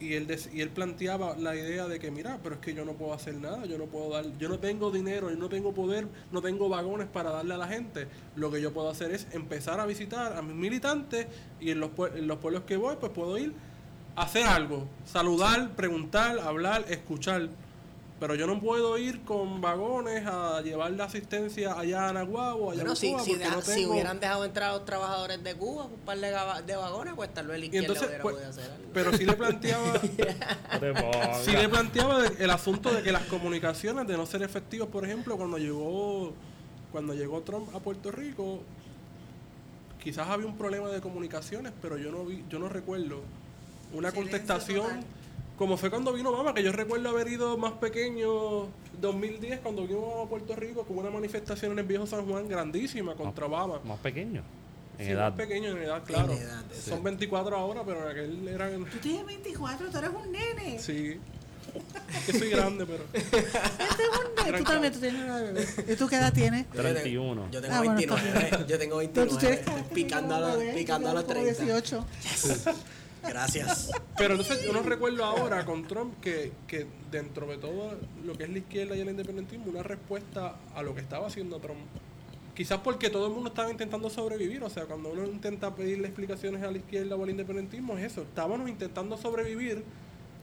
Y 0.00 0.14
él, 0.14 0.28
dec- 0.28 0.52
y 0.54 0.60
él 0.60 0.68
planteaba 0.70 1.36
la 1.36 1.56
idea 1.56 1.88
de 1.88 1.98
que, 1.98 2.10
mira, 2.12 2.38
pero 2.42 2.54
es 2.54 2.60
que 2.60 2.72
yo 2.72 2.84
no 2.84 2.92
puedo 2.92 3.12
hacer 3.14 3.34
nada, 3.34 3.66
yo 3.66 3.78
no 3.78 3.86
puedo 3.86 4.10
dar, 4.10 4.24
yo 4.38 4.48
no 4.48 4.60
tengo 4.60 4.92
dinero, 4.92 5.28
yo 5.28 5.36
no 5.36 5.48
tengo 5.48 5.74
poder, 5.74 6.06
no 6.30 6.40
tengo 6.40 6.68
vagones 6.68 7.08
para 7.08 7.30
darle 7.30 7.54
a 7.54 7.58
la 7.58 7.66
gente. 7.66 8.06
Lo 8.36 8.50
que 8.52 8.60
yo 8.60 8.72
puedo 8.72 8.88
hacer 8.90 9.10
es 9.10 9.26
empezar 9.32 9.80
a 9.80 9.86
visitar 9.86 10.36
a 10.36 10.42
mis 10.42 10.54
militantes 10.54 11.26
y 11.60 11.70
en 11.72 11.80
los, 11.80 11.90
en 12.14 12.28
los 12.28 12.38
pueblos 12.38 12.62
que 12.62 12.76
voy, 12.76 12.94
pues 13.00 13.10
puedo 13.12 13.36
ir 13.38 13.52
a 14.14 14.22
hacer 14.22 14.44
algo, 14.46 14.86
saludar, 15.04 15.70
preguntar, 15.74 16.38
hablar, 16.38 16.84
escuchar. 16.88 17.48
Pero 18.20 18.34
yo 18.34 18.48
no 18.48 18.58
puedo 18.60 18.98
ir 18.98 19.20
con 19.22 19.60
vagones 19.60 20.26
a 20.26 20.60
llevar 20.60 20.90
la 20.90 21.04
asistencia 21.04 21.78
allá 21.78 22.08
a 22.08 22.12
Nahuatl, 22.12 22.62
allá 22.72 22.74
Bueno, 22.74 22.92
a 22.92 22.96
si, 22.96 23.12
Cuba, 23.12 23.22
si, 23.22 23.34
deja- 23.36 23.54
no 23.54 23.62
si 23.62 23.74
tengo... 23.74 23.92
hubieran 23.92 24.18
dejado 24.18 24.44
entrar 24.44 24.70
a 24.70 24.72
los 24.72 24.84
trabajadores 24.84 25.44
de 25.44 25.54
Cuba, 25.54 25.84
un 25.84 26.00
par 26.00 26.18
de, 26.18 26.76
vagones, 26.76 27.14
pues 27.14 27.32
tal 27.32 27.46
vez 27.46 27.58
la 27.60 27.64
Y 27.64 27.68
izquierda 27.68 27.86
entonces, 27.86 28.08
hubiera 28.08 28.22
pues, 28.22 28.34
podido 28.34 28.50
hacer 28.50 28.70
algo. 28.72 28.88
pero 28.92 29.16
sí 29.16 29.24
le 29.24 29.32
planteaba, 29.34 30.00
sí 31.44 31.52
le 31.52 31.68
planteaba 31.68 32.26
el 32.26 32.50
asunto 32.50 32.92
de 32.92 33.02
que 33.02 33.12
las 33.12 33.22
comunicaciones 33.26 34.06
de 34.08 34.16
no 34.16 34.26
ser 34.26 34.42
efectivas, 34.42 34.88
por 34.88 35.04
ejemplo, 35.04 35.36
cuando 35.36 35.58
llegó 35.58 36.32
cuando 36.90 37.12
llegó 37.14 37.42
Trump 37.42 37.72
a 37.76 37.80
Puerto 37.80 38.10
Rico, 38.10 38.60
quizás 40.02 40.26
había 40.28 40.46
un 40.46 40.56
problema 40.56 40.88
de 40.88 41.00
comunicaciones, 41.00 41.72
pero 41.82 41.98
yo 41.98 42.10
no 42.10 42.24
vi, 42.24 42.42
yo 42.48 42.58
no 42.58 42.68
recuerdo 42.68 43.20
una 43.92 44.10
Silencio 44.10 44.14
contestación 44.32 44.82
total. 44.86 45.04
Como 45.58 45.76
fue 45.76 45.90
cuando 45.90 46.12
vino 46.12 46.30
Obama, 46.30 46.54
que 46.54 46.62
yo 46.62 46.72
recuerdo 46.72 47.08
haber 47.08 47.28
ido 47.28 47.56
más 47.58 47.72
pequeño 47.72 48.66
2010 49.00 49.60
cuando 49.60 49.86
vino 49.86 49.98
Obama 50.00 50.22
a 50.22 50.28
Puerto 50.28 50.54
Rico 50.56 50.84
con 50.84 50.98
una 50.98 51.10
manifestación 51.10 51.72
en 51.72 51.80
el 51.80 51.84
viejo 51.84 52.06
San 52.06 52.24
Juan 52.26 52.48
grandísima 52.48 53.14
contra 53.14 53.46
Obama. 53.46 53.80
más 53.84 53.98
pequeño 53.98 54.42
en 54.98 55.06
Sí, 55.06 55.12
edad. 55.12 55.30
más 55.30 55.36
pequeño 55.36 55.70
en 55.72 55.78
edad, 55.82 56.02
claro. 56.04 56.32
edad, 56.32 56.62
Son 56.84 57.02
24 57.02 57.56
ahora, 57.56 57.82
pero 57.84 58.04
en 58.04 58.08
aquel 58.10 58.48
eran 58.48 58.84
Tú 58.84 58.98
tienes 58.98 59.26
24, 59.26 59.88
tú 59.90 59.98
eres 59.98 60.10
un 60.10 60.32
nene. 60.32 60.78
sí. 60.78 61.18
Es 62.16 62.24
que 62.24 62.38
soy 62.38 62.48
grande, 62.50 62.86
pero 62.86 63.04
Este 63.12 63.36
es 63.38 64.08
un 64.08 64.44
nene. 64.46 64.58
Tú 64.58 64.64
también, 64.64 64.92
tú 64.92 65.00
tienes 65.00 65.22
una 65.22 65.36
bebé. 65.36 65.66
¿Y 65.92 65.96
tú 65.96 66.08
qué 66.08 66.16
edad 66.16 66.32
tienes? 66.32 66.64
Yo 66.66 66.82
tengo- 66.82 66.82
31. 66.94 67.48
Yo 67.50 67.60
tengo 67.60 67.74
Ah, 67.74 67.78
bueno, 67.82 67.98
está 68.00 68.14
29. 68.14 68.64
yo 68.68 68.78
tengo 68.78 68.96
Pero 68.98 69.12
tú 69.12 69.36
29. 69.36 69.38
tienes 69.38 69.58
estoy 69.58 69.74
como 69.74 69.88
picando 69.94 70.34
a 70.34 70.40
los, 70.40 70.56
picando 70.74 71.08
a 71.10 71.14
los 71.14 71.22
como 71.24 71.34
30. 71.34 71.64
18. 71.64 72.04
Gracias. 73.22 73.90
Pero 74.16 74.34
entonces 74.34 74.64
yo 74.64 74.72
no 74.72 74.82
recuerdo 74.82 75.24
ahora 75.24 75.64
con 75.64 75.86
Trump 75.86 76.20
que, 76.20 76.52
que 76.66 76.86
dentro 77.10 77.46
de 77.46 77.58
todo 77.58 77.98
lo 78.24 78.34
que 78.36 78.44
es 78.44 78.50
la 78.50 78.58
izquierda 78.58 78.96
y 78.96 79.00
el 79.00 79.08
independentismo, 79.08 79.66
una 79.70 79.82
respuesta 79.82 80.56
a 80.74 80.82
lo 80.82 80.94
que 80.94 81.00
estaba 81.00 81.26
haciendo 81.26 81.58
Trump. 81.58 81.80
Quizás 82.54 82.80
porque 82.80 83.08
todo 83.10 83.26
el 83.28 83.32
mundo 83.32 83.50
estaba 83.50 83.70
intentando 83.70 84.10
sobrevivir, 84.10 84.62
o 84.64 84.70
sea, 84.70 84.84
cuando 84.86 85.10
uno 85.10 85.24
intenta 85.26 85.74
pedirle 85.74 86.08
explicaciones 86.08 86.62
a 86.62 86.70
la 86.70 86.78
izquierda 86.78 87.14
o 87.14 87.22
al 87.22 87.30
independentismo, 87.30 87.96
es 87.96 88.12
eso, 88.12 88.22
estábamos 88.22 88.68
intentando 88.68 89.16
sobrevivir 89.16 89.84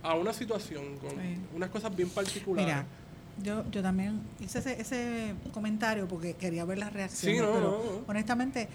a 0.01 0.13
una 0.13 0.31
situación 0.31 0.97
con 0.99 1.09
Sí. 1.11 1.37
unas 1.53 1.69
cosas 1.69 1.93
bien 1.93 2.09
particulares. 2.09 2.67
Mira, 2.73 2.85
yo, 3.43 3.69
yo 3.69 3.81
también 3.81 4.21
hice 4.39 4.59
ese, 4.59 4.79
ese 4.79 5.33
comentario 5.53 6.07
porque 6.07 6.35
quería 6.35 6.63
ver 6.63 6.77
las 6.77 6.93
reacciones, 6.93 7.37
Sí, 7.39 7.45
no, 7.45 7.51
pero 7.51 7.61
no, 7.83 7.91
no. 7.99 8.03
honestamente, 8.07 8.69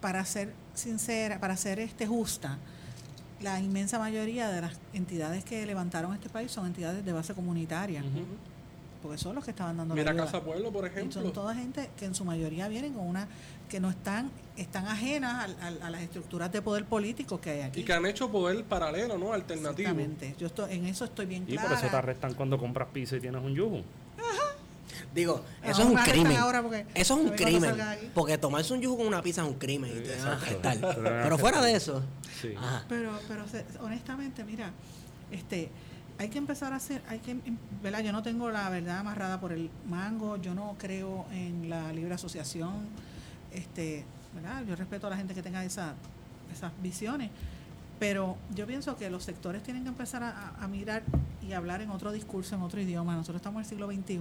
para 0.00 0.24
ser 0.24 0.52
sincera, 0.74 1.40
para 1.40 1.56
ser 1.56 1.80
este 1.80 2.06
justa, 2.06 2.58
la 3.44 3.60
inmensa 3.60 3.98
mayoría 3.98 4.48
de 4.48 4.62
las 4.62 4.72
entidades 4.94 5.44
que 5.44 5.64
levantaron 5.66 6.14
este 6.14 6.28
país 6.30 6.50
son 6.50 6.66
entidades 6.66 7.04
de 7.04 7.12
base 7.12 7.34
comunitaria, 7.34 8.02
porque 9.02 9.18
son 9.18 9.34
los 9.34 9.44
que 9.44 9.50
estaban 9.50 9.76
dando 9.76 9.94
la 9.94 10.00
Mira 10.00 10.12
ayuda. 10.12 10.24
Casa 10.24 10.42
Pueblo, 10.42 10.72
por 10.72 10.84
Y 10.84 10.88
ejemplo. 10.88 11.20
son 11.22 11.30
toda 11.32 11.54
gente 11.54 11.90
que 11.98 12.06
en 12.06 12.14
su 12.14 12.24
mayoría 12.24 12.68
vienen 12.68 12.94
con 12.94 13.06
una 13.06 13.28
que 13.68 13.78
no 13.80 13.90
están 13.90 14.30
están 14.56 14.86
ajenas 14.86 15.44
al- 15.44 15.56
al- 15.60 15.82
a, 15.82 15.90
las 15.90 16.00
estructuras 16.02 16.50
de 16.52 16.62
poder 16.62 16.84
político 16.86 17.38
que 17.40 17.50
hay 17.50 17.60
aquí. 17.62 17.80
Y 17.80 17.84
que 17.84 17.92
han 17.92 18.06
hecho 18.06 18.30
poder 18.30 18.64
paralelo, 18.64 19.18
¿no? 19.18 19.32
Alternativo. 19.34 19.90
Exactamente. 19.90 20.34
Yo 20.38 20.46
estoy, 20.46 20.72
en 20.74 20.86
eso 20.86 21.04
estoy 21.04 21.26
bien 21.26 21.42
Y 21.42 21.52
clara. 21.52 21.68
por 21.68 21.78
eso 21.78 21.88
te 21.88 21.96
arrestan 21.96 22.34
cuando 22.34 22.56
compras 22.58 22.88
pizza 22.94 23.16
y 23.16 23.20
tienes 23.20 23.42
un 23.42 23.54
yugo. 23.54 23.82
Digo, 25.14 25.44
Ah, 25.62 25.68
eso 25.70 25.82
es 25.82 25.88
un 25.88 25.94
crimen. 25.94 26.36
porque- 26.62 26.86
Eso 26.94 27.14
es 27.14 27.20
un 27.20 27.30
crimen. 27.36 27.76
Porque 28.14 28.36
tomarse 28.38 28.74
un 28.74 28.80
yugo 28.80 28.96
con 28.98 29.06
una 29.06 29.22
pizza 29.22 29.42
es 29.42 29.48
un 29.48 29.54
crimen 29.54 29.92
y 29.96 30.00
te 30.00 30.16
van 30.16 30.84
a 30.84 31.22
Pero 31.22 31.38
fuera 31.38 31.62
de 31.62 31.76
eso. 31.76 32.02
Sí. 32.40 32.52
Ajá. 32.58 32.84
Pero, 32.88 33.12
pero 33.28 33.46
se- 33.48 33.64
honestamente, 33.80 34.42
mira, 34.44 34.70
este, 35.30 35.70
hay 36.18 36.28
que 36.28 36.38
empezar 36.38 36.72
a 36.72 36.76
hacer, 36.76 37.00
hay 37.08 37.20
que, 37.20 37.30
em- 37.30 37.42
¿verdad? 37.82 38.00
Yo 38.00 38.12
no 38.12 38.22
tengo 38.24 38.50
la 38.50 38.68
verdad 38.70 38.98
amarrada 38.98 39.40
por 39.40 39.52
el 39.52 39.70
mango, 39.88 40.36
yo 40.36 40.52
no 40.54 40.74
creo 40.78 41.26
en 41.32 41.70
la 41.70 41.92
libre 41.92 42.14
asociación, 42.14 42.72
este, 43.52 44.04
¿verdad? 44.34 44.64
Yo 44.66 44.74
respeto 44.74 45.06
a 45.06 45.10
la 45.10 45.16
gente 45.16 45.32
que 45.34 45.42
tenga 45.42 45.64
esa, 45.64 45.94
esas 46.52 46.72
visiones, 46.82 47.30
pero 48.00 48.36
yo 48.54 48.66
pienso 48.66 48.96
que 48.96 49.08
los 49.10 49.22
sectores 49.24 49.62
tienen 49.62 49.84
que 49.84 49.88
empezar 49.90 50.22
a, 50.24 50.54
a 50.60 50.66
mirar 50.66 51.02
y 51.40 51.52
hablar 51.52 51.80
en 51.82 51.90
otro 51.90 52.10
discurso, 52.12 52.54
en 52.56 52.62
otro 52.62 52.80
idioma. 52.80 53.14
Nosotros 53.14 53.36
estamos 53.36 53.60
en 53.60 53.62
el 53.64 53.68
siglo 53.68 53.86
XXI, 53.86 54.18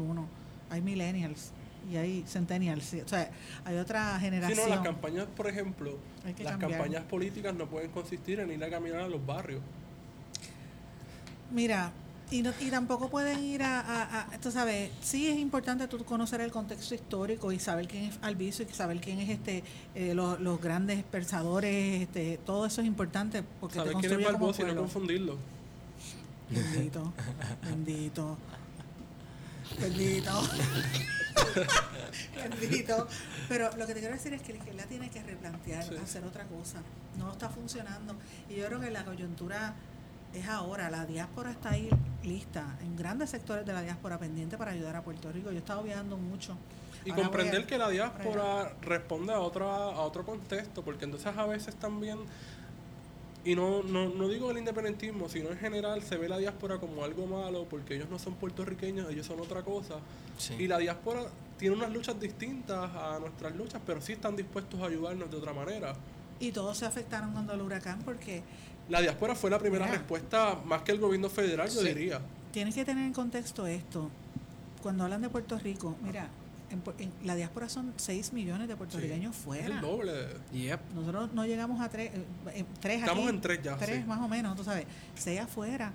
hay 0.73 0.81
millennials 0.81 1.51
y 1.91 1.97
hay 1.97 2.23
centennials, 2.27 2.83
sí, 2.85 3.01
o 3.01 3.07
sea, 3.07 3.29
hay 3.65 3.77
otra 3.77 4.15
Sí, 4.15 4.21
generación. 4.25 4.69
no, 4.69 4.75
las 4.75 4.83
campañas, 4.83 5.25
por 5.35 5.47
ejemplo, 5.47 5.97
las 6.25 6.33
cambiar. 6.57 6.71
campañas 6.71 7.03
políticas 7.03 7.53
no 7.53 7.67
pueden 7.67 7.91
consistir 7.91 8.39
en 8.39 8.51
ir 8.51 8.63
a 8.63 8.69
caminar 8.69 9.01
a 9.01 9.07
los 9.07 9.23
barrios. 9.25 9.61
Mira, 11.51 11.91
Y, 12.31 12.41
no- 12.41 12.53
y 12.59 12.71
tampoco 12.71 13.09
pueden 13.09 13.43
ir 13.43 13.61
a, 13.61 13.79
a, 13.81 14.21
a- 14.21 14.37
tú 14.39 14.49
sabes, 14.49 14.89
sí 15.03 15.27
es 15.27 15.37
importante 15.37 15.87
tú 15.87 16.03
conocer 16.03 16.41
el 16.41 16.51
contexto 16.51 16.95
histórico 16.95 17.51
y 17.51 17.59
saber 17.59 17.87
quién 17.87 18.05
es 18.05 18.17
Albizu 18.23 18.63
y 18.63 18.73
saber 18.73 18.99
quién 19.01 19.19
es 19.19 19.29
este 19.29 19.63
eh, 19.93 20.15
los, 20.15 20.39
los 20.39 20.59
grandes 20.59 21.03
pensadores, 21.03 22.01
este, 22.03 22.39
todo 22.43 22.65
eso 22.65 22.81
es 22.81 22.87
importante 22.87 23.43
porque 23.59 23.73
te 23.77 23.79
¿Sabes 23.81 23.95
quién 24.07 24.19
es 24.19 24.25
Barbosa 24.25 24.63
y 24.63 24.65
no 24.73 24.75
confundirlo? 24.81 25.37
Bendito, 26.49 27.13
bendito, 27.63 28.37
bendito, 29.79 30.31
bendito. 32.35 33.07
Pero 33.49 33.69
lo 33.77 33.85
que 33.87 33.93
te 33.93 33.99
quiero 33.99 34.15
decir 34.15 34.33
es 34.33 34.41
que 34.41 34.53
la 34.53 34.59
izquierda 34.59 34.83
tiene 34.85 35.09
que 35.09 35.21
replantear, 35.23 35.83
Sí. 35.83 35.95
hacer 35.95 36.23
otra 36.23 36.45
cosa. 36.45 36.81
No 37.17 37.31
está 37.31 37.49
funcionando. 37.49 38.15
Y 38.49 38.55
yo 38.55 38.67
creo 38.67 38.79
que 38.79 38.89
la 38.89 39.03
coyuntura 39.05 39.73
es 40.33 40.47
ahora. 40.47 40.89
La 40.89 41.05
diáspora 41.05 41.51
está 41.51 41.71
ahí 41.71 41.89
lista, 42.23 42.77
en 42.81 42.95
grandes 42.95 43.29
sectores 43.29 43.65
de 43.65 43.73
la 43.73 43.81
diáspora 43.81 44.17
pendiente 44.17 44.57
para 44.57 44.71
ayudar 44.71 44.95
a 44.95 45.03
Puerto 45.03 45.31
Rico. 45.31 45.49
Yo 45.51 45.57
he 45.57 45.59
estado 45.59 45.83
viajando 45.83 46.17
mucho. 46.17 46.57
Y 47.05 47.11
Ahora 47.11 47.23
comprender 47.23 47.63
a- 47.63 47.67
que 47.67 47.77
la 47.77 47.89
diáspora 47.89 48.73
responde 48.81 49.33
a 49.33 49.39
otro, 49.39 49.69
a 49.69 50.01
otro 50.01 50.25
contexto, 50.25 50.83
porque 50.83 51.05
entonces 51.05 51.35
a 51.35 51.45
veces 51.45 51.75
también, 51.75 52.19
y 53.45 53.55
no, 53.55 53.83
no, 53.83 54.09
no 54.09 54.27
digo 54.29 54.51
el 54.51 54.57
independentismo, 54.57 55.27
sino 55.29 55.49
en 55.51 55.57
general 55.57 56.01
se 56.03 56.15
ve 56.17 56.29
la 56.29 56.37
diáspora 56.37 56.77
como 56.79 57.03
algo 57.03 57.25
malo, 57.27 57.65
porque 57.69 57.95
ellos 57.95 58.09
no 58.09 58.17
son 58.19 58.35
puertorriqueños, 58.35 59.09
ellos 59.11 59.25
son 59.25 59.39
otra 59.39 59.63
cosa. 59.63 59.95
Sí. 60.37 60.53
Y 60.59 60.67
la 60.67 60.77
diáspora 60.77 61.23
tiene 61.57 61.75
unas 61.75 61.91
luchas 61.91 62.19
distintas 62.19 62.89
a 62.95 63.19
nuestras 63.19 63.55
luchas, 63.55 63.81
pero 63.85 64.01
sí 64.01 64.13
están 64.13 64.35
dispuestos 64.35 64.79
a 64.81 64.85
ayudarnos 64.85 65.29
de 65.29 65.37
otra 65.37 65.53
manera. 65.53 65.93
Y 66.39 66.51
todos 66.51 66.77
se 66.77 66.85
afectaron 66.85 67.31
cuando 67.31 67.53
el 67.53 67.61
huracán 67.61 67.99
porque 68.03 68.43
La 68.89 68.99
diáspora 68.99 69.33
fue 69.33 69.49
la 69.49 69.59
primera 69.59 69.85
Mira. 69.85 69.97
respuesta, 69.97 70.59
más 70.65 70.81
que 70.81 70.91
el 70.91 70.99
gobierno 70.99 71.29
federal, 71.29 71.69
yo 71.69 71.79
Sí. 71.81 71.87
diría. 71.87 72.19
Tienes 72.51 72.75
que 72.75 72.83
tener 72.83 73.05
en 73.05 73.13
contexto 73.13 73.65
esto. 73.65 74.09
Cuando 74.81 75.05
hablan 75.05 75.21
de 75.21 75.29
Puerto 75.29 75.57
Rico, 75.57 75.95
mira, 76.03 76.27
en, 76.73 76.81
en 76.99 77.11
la 77.23 77.35
diáspora 77.35 77.69
son 77.69 77.93
6 77.95 78.33
millones 78.33 78.67
de 78.67 78.75
puertorriqueños 78.75 79.35
fuera. 79.35 79.75
el 79.75 79.81
doble. 79.81 80.11
Yep. 80.51 80.79
Nosotros 80.95 81.33
no 81.33 81.45
llegamos 81.45 81.79
a 81.81 81.89
tres, 81.89 82.11
eh, 82.13 82.25
eh, 82.55 82.65
tres 82.81 82.99
Estamos 83.01 83.23
aquí, 83.25 83.35
en 83.35 83.41
tres 83.41 83.61
ya, 83.63 83.77
Tres 83.77 84.01
sí. 84.01 84.07
más 84.07 84.19
o 84.19 84.27
menos, 84.27 84.55
tú 84.57 84.63
sabes. 84.63 84.85
Seis 85.15 85.39
afuera. 85.39 85.91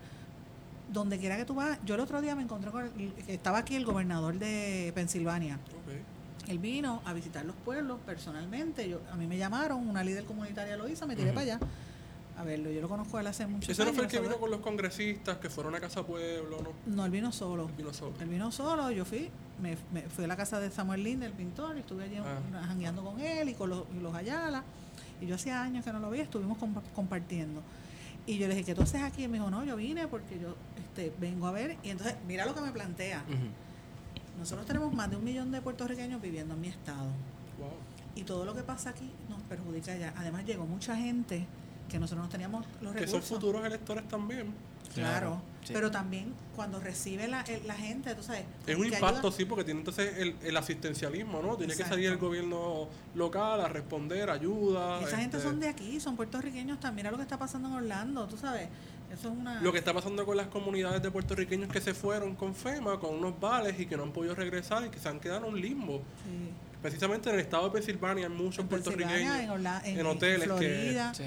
Donde 0.93 1.19
quiera 1.19 1.37
que 1.37 1.45
tú 1.45 1.55
vas. 1.55 1.79
Yo 1.85 1.97
el 1.97 2.01
otro 2.01 2.21
día 2.23 2.35
me 2.35 2.43
encontré 2.43 2.71
con. 2.71 2.85
el- 2.85 3.13
estaba 3.27 3.59
aquí 3.59 3.77
el 3.77 3.85
gobernador 3.85 4.39
de 4.39 4.91
Pensilvania. 4.95 5.57
Ok. 5.57 6.49
Él 6.49 6.59
vino 6.59 7.03
a 7.05 7.13
visitar 7.13 7.45
los 7.45 7.55
pueblos 7.57 7.99
personalmente. 8.07 8.89
Yo, 8.89 9.01
a 9.13 9.17
mí 9.17 9.27
me 9.27 9.37
llamaron, 9.37 9.87
una 9.87 10.03
líder 10.03 10.25
comunitaria 10.25 10.77
lo 10.79 10.89
hizo, 10.89 11.07
me 11.07 11.15
tiré 11.15 11.29
para 11.33 11.43
allá 11.43 11.61
a 12.39 12.45
verlo. 12.45 12.71
Yo 12.71 12.81
lo 12.81 12.89
conozco 12.89 13.19
él 13.19 13.27
hace 13.27 13.47
muchos 13.47 13.69
Ese 13.69 13.85
no 13.85 13.93
fue 13.93 14.05
el 14.05 14.11
que 14.11 14.21
vino 14.21 14.39
con 14.39 14.51
los 14.51 14.61
congresistas, 14.61 15.39
que 15.39 15.51
fueron 15.51 15.75
a 15.75 15.81
Casa 15.81 16.05
Pueblo, 16.05 16.59
¿no? 16.63 16.71
No, 16.95 17.05
él 17.05 17.11
vino 17.11 17.33
solo. 17.33 17.69
Vino 17.77 17.93
solo. 17.93 18.15
Él 18.21 18.29
vino 18.29 18.51
solo, 18.53 18.91
yo 18.91 19.05
fui, 19.05 19.29
me, 19.61 19.77
me 19.93 20.03
fui 20.03 20.25
a 20.25 20.29
la 20.29 20.37
casa 20.37 20.61
de 20.61 20.71
Samuel 20.71 21.03
Linde, 21.03 21.27
el 21.27 21.33
pintor, 21.33 21.77
y 21.77 21.81
estuve 21.81 22.05
allí 22.05 22.17
Ah. 22.19 22.41
jangueando 22.67 23.03
con 23.05 23.19
él 23.21 23.49
y 23.49 23.55
con 23.55 23.71
los, 23.71 23.85
y 23.97 24.01
los 24.01 24.15
Ayala. 24.15 24.63
Y 25.21 25.27
yo 25.27 25.35
hacía 25.35 25.63
años 25.63 25.85
que 25.85 25.93
no 25.93 25.99
lo 25.99 26.11
veía, 26.11 26.23
estuvimos 26.25 26.59
compa- 26.59 26.83
compartiendo. 26.95 27.61
Y 28.27 28.39
yo 28.39 28.47
le 28.47 28.55
dije, 28.55 28.67
¿qué 28.67 28.75
tú 28.75 28.83
haces 28.83 29.03
aquí? 29.03 29.25
Y 29.25 29.29
me 29.29 29.39
dijo, 29.39 29.51
no, 29.51 29.65
yo 29.65 29.75
vine 29.75 30.07
porque 30.07 30.39
yo 30.39 30.55
este, 30.79 31.13
vengo 31.19 31.47
a 31.47 31.51
ver. 31.53 31.77
Y 31.83 31.91
entonces, 31.91 32.15
mira 32.27 32.45
lo 32.47 32.55
que 32.55 32.61
me 32.61 32.71
plantea. 32.71 33.25
Nosotros 34.39 34.67
tenemos 34.67 34.93
más 34.95 35.11
de 35.11 35.17
un 35.17 35.25
millón 35.25 35.51
de 35.51 35.61
puertorriqueños 35.61 36.21
viviendo 36.21 36.55
en 36.55 36.61
mi 36.61 36.69
estado. 36.69 37.07
Wow. 37.59 37.71
Y 38.15 38.23
todo 38.23 38.45
lo 38.45 38.55
que 38.55 38.63
pasa 38.63 38.91
aquí 38.91 39.11
nos 39.29 39.41
perjudica 39.43 39.97
ya. 39.97 40.13
Además, 40.17 40.45
llegó 40.45 40.67
mucha 40.67 40.95
gente 40.97 41.47
que 41.89 41.99
nosotros 41.99 42.25
no 42.27 42.31
teníamos 42.31 42.65
los 42.83 42.93
Que 42.95 43.01
recursos. 43.01 43.25
son 43.29 43.37
futuros 43.39 43.65
electores 43.65 44.07
también. 44.09 44.53
Claro. 44.95 45.41
Sí. 45.65 45.73
Pero 45.75 45.91
también 45.91 46.33
cuando 46.57 46.81
recibe 46.81 47.29
la, 47.29 47.43
el- 47.43 47.67
la 47.67 47.75
gente, 47.75 48.15
tú 48.15 48.23
sabes. 48.23 48.45
Es 48.67 48.75
un 48.75 48.83
que 48.89 48.95
impacto, 48.95 49.29
ayuda- 49.29 49.37
sí, 49.37 49.45
porque 49.45 49.65
tiene 49.65 49.81
entonces 49.81 50.17
el, 50.19 50.35
el 50.43 50.57
asistencialismo, 50.57 51.43
¿no? 51.43 51.57
Tiene 51.57 51.75
que 51.77 51.85
salir 51.85 52.07
el 52.11 52.17
gobierno 52.17 52.89
local 53.15 53.61
a 53.61 53.69
responder, 53.69 54.31
ayuda. 54.31 55.01
Esa 55.03 55.19
gente 55.19 55.37
este, 55.37 55.49
son 55.49 55.61
de 55.61 55.69
aquí, 55.69 56.01
son 56.01 56.17
puertorriqueños 56.17 56.81
también. 56.81 56.99
Mira 57.05 57.11
lo 57.11 57.17
que 57.19 57.23
está 57.25 57.39
pasando 57.39 57.69
en 57.69 57.75
Orlando, 57.75 58.27
tú 58.27 58.37
sabes. 58.39 58.69
Eso 59.13 59.29
es 59.31 59.39
una. 59.39 59.61
Lo 59.63 59.73
que 59.73 59.79
está 59.79 59.93
pasando 59.95 60.25
con 60.27 60.37
las 60.37 60.47
comunidades 60.49 61.03
de 61.03 61.11
puertorriqueños 61.11 61.71
que 61.71 61.81
se 61.81 61.95
fueron 61.95 62.35
con 62.35 62.55
FEMA, 62.55 62.99
con 62.99 63.15
unos 63.15 63.39
vales 63.39 63.79
y 63.79 63.87
que 63.87 63.97
no 63.97 64.03
han 64.05 64.13
podido 64.13 64.35
regresar 64.35 64.85
y 64.87 64.89
que 64.89 64.99
se 64.99 65.09
han 65.09 65.21
quedado 65.21 65.47
en 65.47 65.53
un 65.55 65.61
limbo. 65.61 65.99
Sí. 66.25 66.51
Precisamente 66.83 67.29
en 67.29 67.35
el 67.37 67.41
estado 67.41 67.65
de 67.65 67.71
Pensilvania 67.73 68.27
hay 68.27 68.33
muchos 68.33 68.61
En 68.61 68.69
puertorriqueños 68.69 69.37
en, 69.39 69.51
Orla- 69.51 69.81
en- 69.85 69.95
en 69.95 70.01
en 70.01 70.07
hoteles 70.07 70.45
Florida. 70.45 71.13
Sí. 71.15 71.25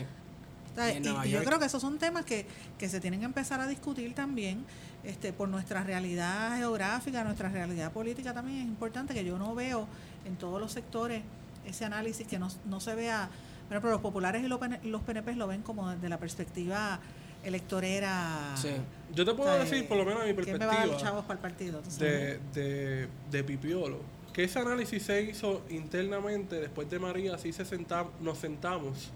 Y 1.25 1.29
yo 1.29 1.43
creo 1.43 1.59
que 1.59 1.65
esos 1.65 1.81
son 1.81 1.97
temas 1.97 2.25
que, 2.25 2.45
que 2.77 2.87
se 2.89 2.99
tienen 2.99 3.19
que 3.19 3.25
empezar 3.25 3.59
a 3.59 3.67
discutir 3.67 4.13
también 4.15 4.65
este, 5.03 5.33
por 5.33 5.49
nuestra 5.49 5.83
realidad 5.83 6.57
geográfica, 6.57 7.23
nuestra 7.23 7.49
realidad 7.49 7.91
política 7.91 8.33
también. 8.33 8.59
Es 8.61 8.65
importante 8.67 9.13
que 9.13 9.23
yo 9.25 9.37
no 9.37 9.53
veo 9.55 9.87
en 10.25 10.35
todos 10.37 10.59
los 10.61 10.71
sectores 10.71 11.23
ese 11.65 11.85
análisis 11.85 12.25
que 12.27 12.39
no, 12.39 12.49
no 12.65 12.79
se 12.79 12.95
vea. 12.95 13.29
Por 13.67 13.73
ejemplo, 13.77 13.91
los 13.91 14.01
populares 14.01 14.43
y 14.43 14.47
los, 14.47 14.59
los 14.83 15.01
PNP 15.01 15.35
lo 15.35 15.47
ven 15.47 15.61
como 15.61 15.89
desde 15.89 16.09
la 16.09 16.17
perspectiva 16.17 16.99
electorera. 17.43 18.53
Sí. 18.55 18.69
Yo 19.13 19.25
te 19.25 19.33
puedo 19.33 19.53
decir, 19.57 19.87
por 19.87 19.97
lo 19.97 20.05
menos 20.05 20.23
a 20.23 20.25
mi 20.25 20.33
¿Quién 20.33 20.57
me 20.57 20.65
va 20.65 20.73
a 20.73 20.75
dar 20.75 20.77
perspectiva, 20.87 21.09
chavos 21.09 21.25
para 21.25 21.33
el 21.35 21.39
partido? 21.41 21.79
Tú 21.81 21.91
sabes. 21.91 22.39
de, 22.53 22.61
de, 22.61 23.07
de 23.29 23.43
Pipiolo, 23.43 23.99
que 24.33 24.43
ese 24.45 24.59
análisis 24.59 25.03
se 25.03 25.21
hizo 25.23 25.63
internamente 25.69 26.55
después 26.59 26.89
de 26.89 26.99
María, 26.99 27.37
sí 27.37 27.51
se 27.51 27.65
senta- 27.65 28.07
nos 28.21 28.37
sentamos 28.37 29.11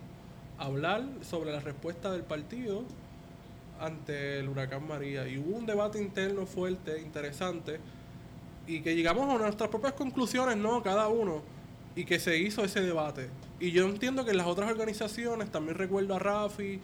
hablar 0.57 1.03
sobre 1.22 1.52
la 1.52 1.60
respuesta 1.60 2.11
del 2.11 2.23
partido 2.23 2.84
ante 3.80 4.40
el 4.40 4.49
huracán 4.49 4.88
María. 4.88 5.27
Y 5.27 5.38
hubo 5.38 5.57
un 5.57 5.65
debate 5.65 6.02
interno 6.02 6.45
fuerte, 6.45 7.02
interesante, 7.02 7.80
y 8.68 8.82
que 8.82 8.95
llegamos 8.95 9.30
a 9.30 9.38
nuestras 9.38 9.69
propias 9.69 9.94
conclusiones, 9.94 10.57
¿no? 10.57 10.82
Cada 10.82 11.07
uno, 11.07 11.41
y 11.95 12.06
que 12.06 12.19
se 12.19 12.38
hizo 12.38 12.64
ese 12.64 12.82
debate. 12.82 13.30
Y 13.60 13.72
yo 13.72 13.86
entiendo 13.86 14.26
que 14.26 14.34
las 14.34 14.48
otras 14.48 14.72
organizaciones, 14.72 15.52
también 15.52 15.77
recuerdo 15.77 16.15
a 16.15 16.19
Rafi, 16.19 16.80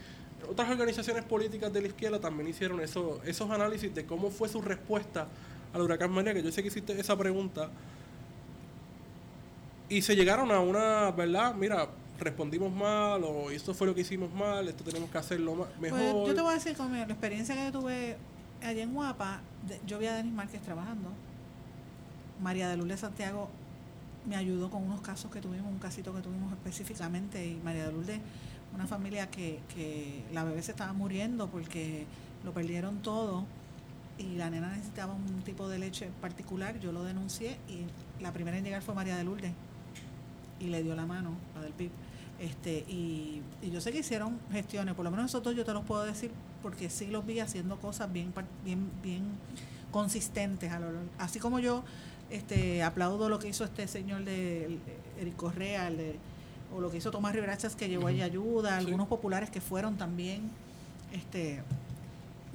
otras 0.49 0.69
organizaciones 0.69 1.23
políticas 1.23 1.71
de 1.71 1.81
la 1.81 1.87
izquierda 1.87 2.19
también 2.19 2.49
hicieron 2.49 2.81
eso, 2.81 3.21
esos 3.25 3.49
análisis 3.51 3.93
de 3.93 4.05
cómo 4.05 4.31
fue 4.31 4.49
su 4.49 4.61
respuesta 4.61 5.27
al 5.73 5.81
huracán 5.81 6.11
María, 6.11 6.33
que 6.33 6.43
yo 6.43 6.51
sé 6.51 6.61
que 6.61 6.67
hiciste 6.67 6.99
esa 6.99 7.17
pregunta. 7.17 7.69
Y 9.89 10.01
se 10.01 10.15
llegaron 10.15 10.51
a 10.51 10.59
una, 10.59 11.11
¿verdad? 11.11 11.53
Mira, 11.55 11.89
respondimos 12.21 12.71
mal, 12.71 13.23
o 13.23 13.51
esto 13.51 13.73
fue 13.73 13.87
lo 13.87 13.95
que 13.95 14.01
hicimos 14.01 14.31
mal, 14.33 14.67
esto 14.67 14.83
tenemos 14.83 15.09
que 15.09 15.17
hacerlo 15.17 15.55
ma- 15.55 15.67
mejor. 15.79 15.99
Pues, 15.99 16.27
yo 16.27 16.35
te 16.35 16.41
voy 16.41 16.51
a 16.51 16.55
decir, 16.55 16.75
con 16.75 16.91
la 16.93 17.03
experiencia 17.03 17.55
que 17.55 17.65
yo 17.65 17.71
tuve 17.71 18.17
allá 18.61 18.83
en 18.83 18.93
Guapa, 18.93 19.41
yo 19.85 19.99
vi 19.99 20.05
a 20.05 20.13
Denis 20.15 20.33
Márquez 20.33 20.61
trabajando. 20.61 21.09
María 22.41 22.69
de 22.69 22.77
Lourdes 22.77 22.99
Santiago 23.01 23.49
me 24.27 24.35
ayudó 24.35 24.69
con 24.69 24.83
unos 24.83 25.01
casos 25.01 25.31
que 25.31 25.41
tuvimos, 25.41 25.67
un 25.71 25.79
casito 25.79 26.13
que 26.13 26.21
tuvimos 26.21 26.51
específicamente. 26.53 27.45
Y 27.45 27.55
María 27.63 27.85
de 27.87 27.91
Lourdes, 27.91 28.19
una 28.73 28.87
familia 28.87 29.29
que, 29.29 29.59
que 29.73 30.23
la 30.33 30.43
bebé 30.43 30.61
se 30.63 30.71
estaba 30.71 30.93
muriendo 30.93 31.47
porque 31.49 32.05
lo 32.43 32.53
perdieron 32.53 33.01
todo 33.01 33.45
y 34.17 34.35
la 34.35 34.49
nena 34.49 34.69
necesitaba 34.69 35.13
un 35.13 35.41
tipo 35.43 35.67
de 35.69 35.79
leche 35.79 36.09
particular. 36.21 36.79
Yo 36.79 36.91
lo 36.91 37.03
denuncié 37.03 37.57
y 37.67 37.85
la 38.21 38.31
primera 38.33 38.57
en 38.57 38.63
llegar 38.63 38.81
fue 38.81 38.93
María 38.95 39.15
de 39.17 39.23
Lourdes 39.23 39.51
y 40.59 40.65
le 40.67 40.83
dio 40.83 40.95
la 40.95 41.05
mano, 41.05 41.31
la 41.55 41.61
del 41.61 41.73
PIB. 41.73 41.89
Este, 42.41 42.79
y, 42.87 43.43
y 43.61 43.69
yo 43.69 43.79
sé 43.81 43.91
que 43.91 43.99
hicieron 43.99 44.39
gestiones, 44.51 44.95
por 44.95 45.05
lo 45.05 45.11
menos 45.11 45.27
esos 45.27 45.43
dos 45.43 45.55
yo 45.55 45.63
te 45.63 45.73
los 45.73 45.85
puedo 45.85 46.03
decir, 46.03 46.31
porque 46.63 46.89
sí 46.89 47.05
los 47.05 47.23
vi 47.23 47.39
haciendo 47.39 47.77
cosas 47.79 48.11
bien, 48.11 48.33
bien, 48.65 48.89
bien 49.03 49.23
consistentes. 49.91 50.71
A 50.71 50.79
lo, 50.79 50.87
así 51.19 51.39
como 51.39 51.59
yo 51.59 51.83
este, 52.31 52.81
aplaudo 52.81 53.29
lo 53.29 53.37
que 53.37 53.47
hizo 53.49 53.63
este 53.63 53.87
señor 53.87 54.23
de 54.25 54.79
Eric 55.19 55.35
Correa, 55.35 55.87
el 55.87 55.97
de- 55.97 56.15
o 56.75 56.79
lo 56.81 56.89
que 56.89 56.97
hizo 56.97 57.11
Tomás 57.11 57.35
Ribrachas 57.35 57.75
que 57.75 57.89
llevó 57.89 58.07
allí 58.07 58.21
ayuda, 58.21 58.79
Sí. 58.79 58.85
algunos 58.85 59.07
populares 59.07 59.49
que 59.51 59.61
fueron 59.61 59.97
también. 59.97 60.49
Este, 61.11 61.61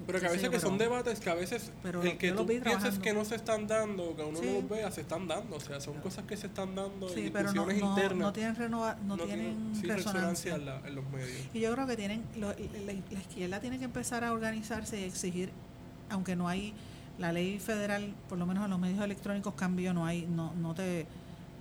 Pero 0.07 0.21
que 0.21 0.27
a 0.27 0.31
veces 0.31 0.49
que 0.51 0.61
son 0.61 0.79
debates 0.79 1.19
que 1.21 1.31
a 1.31 1.35
veces 1.35 1.73
pero 1.83 2.01
el 2.03 2.17
que 2.17 2.31
tú 2.33 2.47
pienses 2.47 2.99
que 3.01 3.13
no 3.13 3.25
se 3.25 3.35
están 3.35 3.67
dando, 3.67 4.15
que 4.15 4.23
uno 4.23 4.39
Sí. 4.39 4.47
no 4.47 4.53
los 4.61 4.69
vea, 4.69 4.91
se 4.93 5.01
están 5.01 5.27
dando. 5.27 5.57
O 5.57 5.61
sea, 5.61 5.81
son 5.81 5.95
cosas 5.95 6.25
que 6.27 6.37
se 6.37 6.47
están 6.47 6.75
dando 6.75 7.09
sí, 7.09 7.27
en 7.27 7.33
pero 7.33 7.53
no, 7.53 7.67
no, 7.67 7.73
internas. 7.73 8.19
no 8.19 8.33
tienen, 8.33 8.55
renova, 8.55 8.97
no, 9.05 9.17
tienen 9.19 9.73
resonancia. 9.83 10.55
en, 10.55 10.67
la- 10.67 10.81
en 10.87 10.95
los 10.95 11.05
medios. 11.11 11.49
Y 11.53 11.61
yo 11.61 11.73
creo 11.75 11.87
que 11.87 11.97
tienen, 11.97 12.23
lo- 12.39 12.49
la, 12.51 12.57
la 13.11 13.19
izquierda 13.19 13.61
tiene 13.61 13.79
que 13.79 13.85
empezar 13.85 14.23
a 14.25 14.33
organizarse 14.33 15.01
y 15.01 15.05
exigir, 15.05 15.51
aunque 16.11 16.37
no 16.37 16.49
hay, 16.49 16.73
la 17.19 17.33
ley 17.33 17.59
federal, 17.59 18.15
por 18.29 18.39
lo 18.39 18.47
menos 18.47 18.65
en 18.65 18.71
los 18.71 18.79
medios 18.79 19.03
electrónicos 19.03 19.55
cambió, 19.55 19.93
no 19.93 20.07
hay, 20.07 20.27
no, 20.27 20.55
no 20.55 20.75
te, 20.75 21.07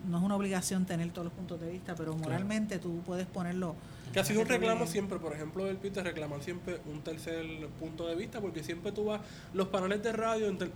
no 0.08 0.18
es 0.20 0.24
una 0.24 0.36
obligación 0.36 0.86
tener 0.86 1.10
todos 1.12 1.26
los 1.26 1.34
puntos 1.34 1.60
de 1.62 1.72
vista, 1.72 1.96
pero 1.96 2.16
moralmente 2.16 2.78
tú 2.78 3.02
puedes 3.06 3.26
ponerlo. 3.26 3.76
Que 4.16 4.22
ha 4.22 4.24
sido 4.24 4.40
un 4.42 4.48
reclamo 4.48 4.88
siempre, 4.88 5.20
por 5.20 5.34
ejemplo, 5.34 5.66
del 5.66 5.76
PIT, 5.76 5.98
reclaman 5.98 6.42
siempre 6.42 6.80
un 6.86 7.02
tercer 7.02 7.46
punto 7.78 8.08
de 8.08 8.16
vista, 8.16 8.40
porque 8.40 8.64
siempre 8.64 8.94
tú 8.94 9.04
vas, 9.04 9.20
los 9.54 9.68
paneles 9.68 10.02
de 10.02 10.14
radio 10.14 10.50
inter- 10.50 10.72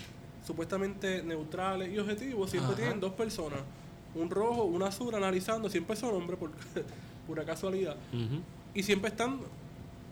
supuestamente 0.46 1.24
neutrales 1.24 1.90
y 1.94 1.98
objetivos, 2.00 2.50
siempre 2.52 2.74
Ajá. 2.74 2.82
tienen 2.82 3.00
dos 3.00 3.14
personas, 3.14 3.60
un 4.14 4.30
rojo, 4.30 4.66
un 4.66 4.84
azul, 4.84 5.16
analizando, 5.16 5.70
siempre 5.70 5.96
son 5.96 6.16
hombres 6.16 6.38
por 6.38 6.52
pura 7.28 7.46
casualidad. 7.46 7.96
Y 8.74 8.84
siempre 8.84 9.10
están 9.10 9.40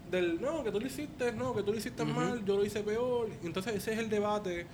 del 0.09 0.39
no, 0.41 0.63
que 0.63 0.71
tú 0.71 0.79
lo 0.79 0.87
hiciste, 0.87 1.33
no, 1.33 1.53
que 1.53 1.63
tú 1.63 1.73
lo 1.73 1.77
hiciste 1.77 2.05
mal, 2.05 2.45
yo 2.45 2.55
lo 2.55 2.63
hice 2.65 2.79
peor. 2.79 3.29
Entonces 3.43 3.75
ese 3.75 3.91
es 3.91 3.99
el 3.99 4.09
debate 4.09 4.65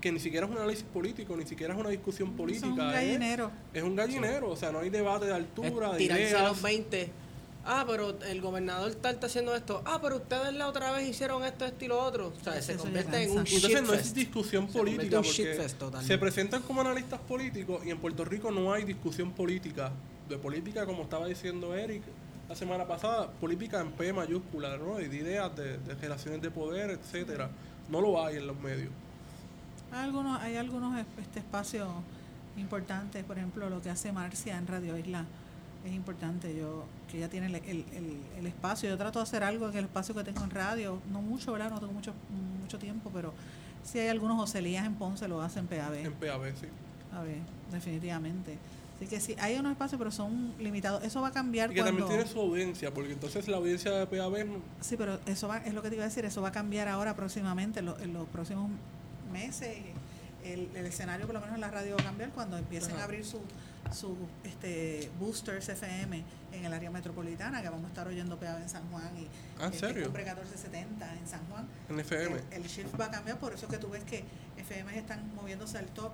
que 0.00 0.10
ni 0.10 0.18
siquiera 0.18 0.46
es 0.46 0.50
un 0.52 0.56
análisis 0.56 0.84
político, 0.84 1.36
ni 1.36 1.44
siquiera 1.44 1.74
es 1.74 1.78
una 1.80 1.90
discusión 1.90 2.32
política. 2.32 2.66
Es 2.68 2.72
un 2.72 2.78
gallinero. 2.78 3.50
Es, 3.74 3.82
un 3.82 3.94
gallinero, 3.96 4.48
o 4.50 4.56
sea, 4.56 4.72
no 4.72 4.78
hay 4.78 4.88
debate 4.88 5.26
de 5.26 5.34
altura, 5.34 5.90
Es 5.92 5.98
de 5.98 6.04
ideas. 6.04 6.42
los 6.42 6.62
20. 6.62 7.10
Ah, 7.64 7.84
pero 7.86 8.18
el 8.24 8.40
gobernador 8.40 8.92
tal 8.96 9.14
está 9.14 9.26
haciendo 9.26 9.54
esto. 9.54 9.82
Ah, 9.84 10.00
pero 10.02 10.16
ustedes 10.16 10.52
la 10.54 10.66
otra 10.66 10.90
vez 10.92 11.08
hicieron 11.08 11.44
esto, 11.44 11.64
esto 11.64 11.84
y 11.84 11.88
lo 11.88 12.02
otro. 12.02 12.32
O 12.38 12.44
sea, 12.44 12.60
se 12.60 12.76
convierte 12.76 13.22
en 13.22 13.30
un 13.30 13.46
Y 13.46 13.54
Entonces 13.54 13.82
no 13.82 13.92
es 13.92 13.98
shitfest. 13.98 14.16
discusión 14.16 14.66
Se 14.68 14.78
política 14.78 15.18
un 15.18 15.24
porque 15.24 15.44
shitfest 15.44 15.78
total. 15.78 16.04
se 16.04 16.18
presentan 16.18 16.62
como 16.62 16.80
analistas 16.80 17.20
políticos 17.20 17.82
y 17.86 17.90
en 17.90 17.98
Puerto 17.98 18.24
Rico 18.24 18.50
no 18.50 18.72
hay 18.72 18.84
discusión 18.84 19.30
política. 19.32 19.92
De 20.28 20.38
política, 20.38 20.86
como 20.86 21.02
estaba 21.04 21.26
diciendo 21.26 21.74
Eric 21.74 22.02
la 22.48 22.56
semana 22.56 22.86
pasada, 22.86 23.30
política 23.30 23.80
en 23.80 23.92
P 23.92 24.12
mayúscula, 24.12 24.76
¿no? 24.76 25.00
Y 25.00 25.06
de 25.08 25.16
ideas 25.18 25.54
de, 25.56 25.78
de 25.78 25.94
relaciones 25.94 26.42
de 26.42 26.50
poder, 26.50 26.90
etcétera. 26.90 27.48
No 27.88 28.00
lo 28.00 28.24
hay 28.24 28.36
en 28.36 28.46
los 28.48 28.58
medios. 28.58 28.90
Hay 29.92 30.00
algunos, 30.04 30.40
hay 30.40 30.56
algunos 30.56 30.98
es- 30.98 31.06
este, 31.20 31.38
espacios 31.38 31.88
importantes, 32.56 33.24
por 33.24 33.38
ejemplo, 33.38 33.70
lo 33.70 33.80
que 33.80 33.90
hace 33.90 34.10
Marcia 34.12 34.56
en 34.58 34.66
Radio 34.66 34.98
Isla 34.98 35.24
es 35.84 35.92
importante. 35.92 36.54
Yo 36.56 36.84
que 37.10 37.18
ella 37.18 37.28
tiene 37.28 37.46
el, 37.46 37.54
el, 37.56 37.84
el- 37.94 38.20
el 38.38 38.46
espacio. 38.46 38.88
Yo 38.88 38.96
trato 38.98 39.18
de 39.18 39.24
hacer 39.24 39.42
algo 39.42 39.68
en 39.68 39.76
el 39.76 39.84
espacio 39.84 40.14
que 40.14 40.24
tengo 40.24 40.42
en 40.44 40.50
radio, 40.50 41.00
no 41.12 41.20
mucho, 41.22 41.52
¿verdad? 41.52 41.70
No 41.70 41.80
tengo 41.80 41.92
mucho 41.92 42.12
mucho 42.62 42.78
tiempo, 42.78 43.10
pero 43.12 43.32
sí 43.84 43.98
hay 43.98 44.08
algunos 44.08 44.36
Joselías 44.38 44.86
en 44.86 44.94
Ponce 44.94 45.26
lo 45.28 45.40
hacen 45.42 45.66
PAB. 45.66 45.94
En 45.94 46.12
PAB, 46.12 46.44
sí. 46.60 46.66
A 47.12 47.22
ver, 47.22 47.38
definitivamente. 47.70 48.56
Así 48.96 49.06
que 49.08 49.18
sí, 49.20 49.34
hay 49.40 49.58
unos 49.58 49.72
espacios, 49.72 49.98
pero 49.98 50.12
son 50.12 50.54
limitados. 50.60 51.02
Eso 51.02 51.20
va 51.20 51.28
a 51.28 51.32
cambiar 51.32 51.72
Y 51.72 51.74
que 51.74 51.80
cuando... 51.80 51.98
también 52.06 52.20
tiene 52.20 52.32
su 52.32 52.38
audiencia, 52.40 52.94
porque 52.94 53.12
entonces 53.12 53.48
la 53.48 53.56
audiencia 53.56 53.90
de 53.90 54.06
PAB 54.06 54.46
no- 54.46 54.60
Sí, 54.80 54.96
pero 54.96 55.18
eso 55.26 55.48
va, 55.48 55.58
es 55.58 55.74
lo 55.74 55.82
que 55.82 55.88
te 55.88 55.96
iba 55.96 56.04
a 56.04 56.08
decir, 56.08 56.24
eso 56.24 56.40
va 56.40 56.48
a 56.48 56.52
cambiar 56.52 56.86
ahora 56.88 57.16
próximamente, 57.16 57.80
en, 57.80 57.86
lo- 57.86 57.98
en 57.98 58.12
los 58.12 58.28
próximos 58.28 58.70
meses. 59.32 59.76
El, 60.44 60.68
el 60.74 60.86
escenario, 60.86 61.26
por 61.26 61.34
lo 61.34 61.40
menos 61.40 61.54
en 61.56 61.60
la 61.60 61.70
radio, 61.70 61.94
va 61.96 62.02
a 62.02 62.04
cambiar 62.06 62.30
cuando 62.30 62.56
empiecen 62.58 62.92
Ajá. 62.92 63.02
a 63.02 63.04
abrir 63.04 63.24
su, 63.24 63.38
su 63.94 64.16
este, 64.44 65.10
boosters 65.18 65.68
FM 65.68 66.22
en 66.52 66.64
el 66.64 66.72
área 66.72 66.90
metropolitana, 66.90 67.62
que 67.62 67.68
vamos 67.68 67.86
a 67.86 67.88
estar 67.88 68.06
oyendo 68.06 68.38
PAB 68.38 68.62
en 68.62 68.68
San 68.68 68.88
Juan 68.90 69.10
y 69.18 69.26
Ah, 69.60 69.66
¿en 69.66 69.72
este, 69.72 69.86
serio? 69.88 70.04
Cumbre 70.04 70.24
1470 70.24 71.14
en 71.18 71.26
San 71.26 71.40
Juan. 71.48 71.66
en 71.88 72.00
FM. 72.00 72.36
El, 72.52 72.62
el 72.62 72.68
shift 72.68 73.00
va 73.00 73.06
a 73.06 73.10
cambiar, 73.10 73.38
por 73.38 73.52
eso 73.54 73.66
es 73.66 73.72
que 73.72 73.78
tú 73.78 73.88
ves 73.90 74.04
que 74.04 74.24
FM 74.58 74.98
están 74.98 75.34
moviéndose 75.34 75.78
al 75.78 75.86
talk 75.86 76.12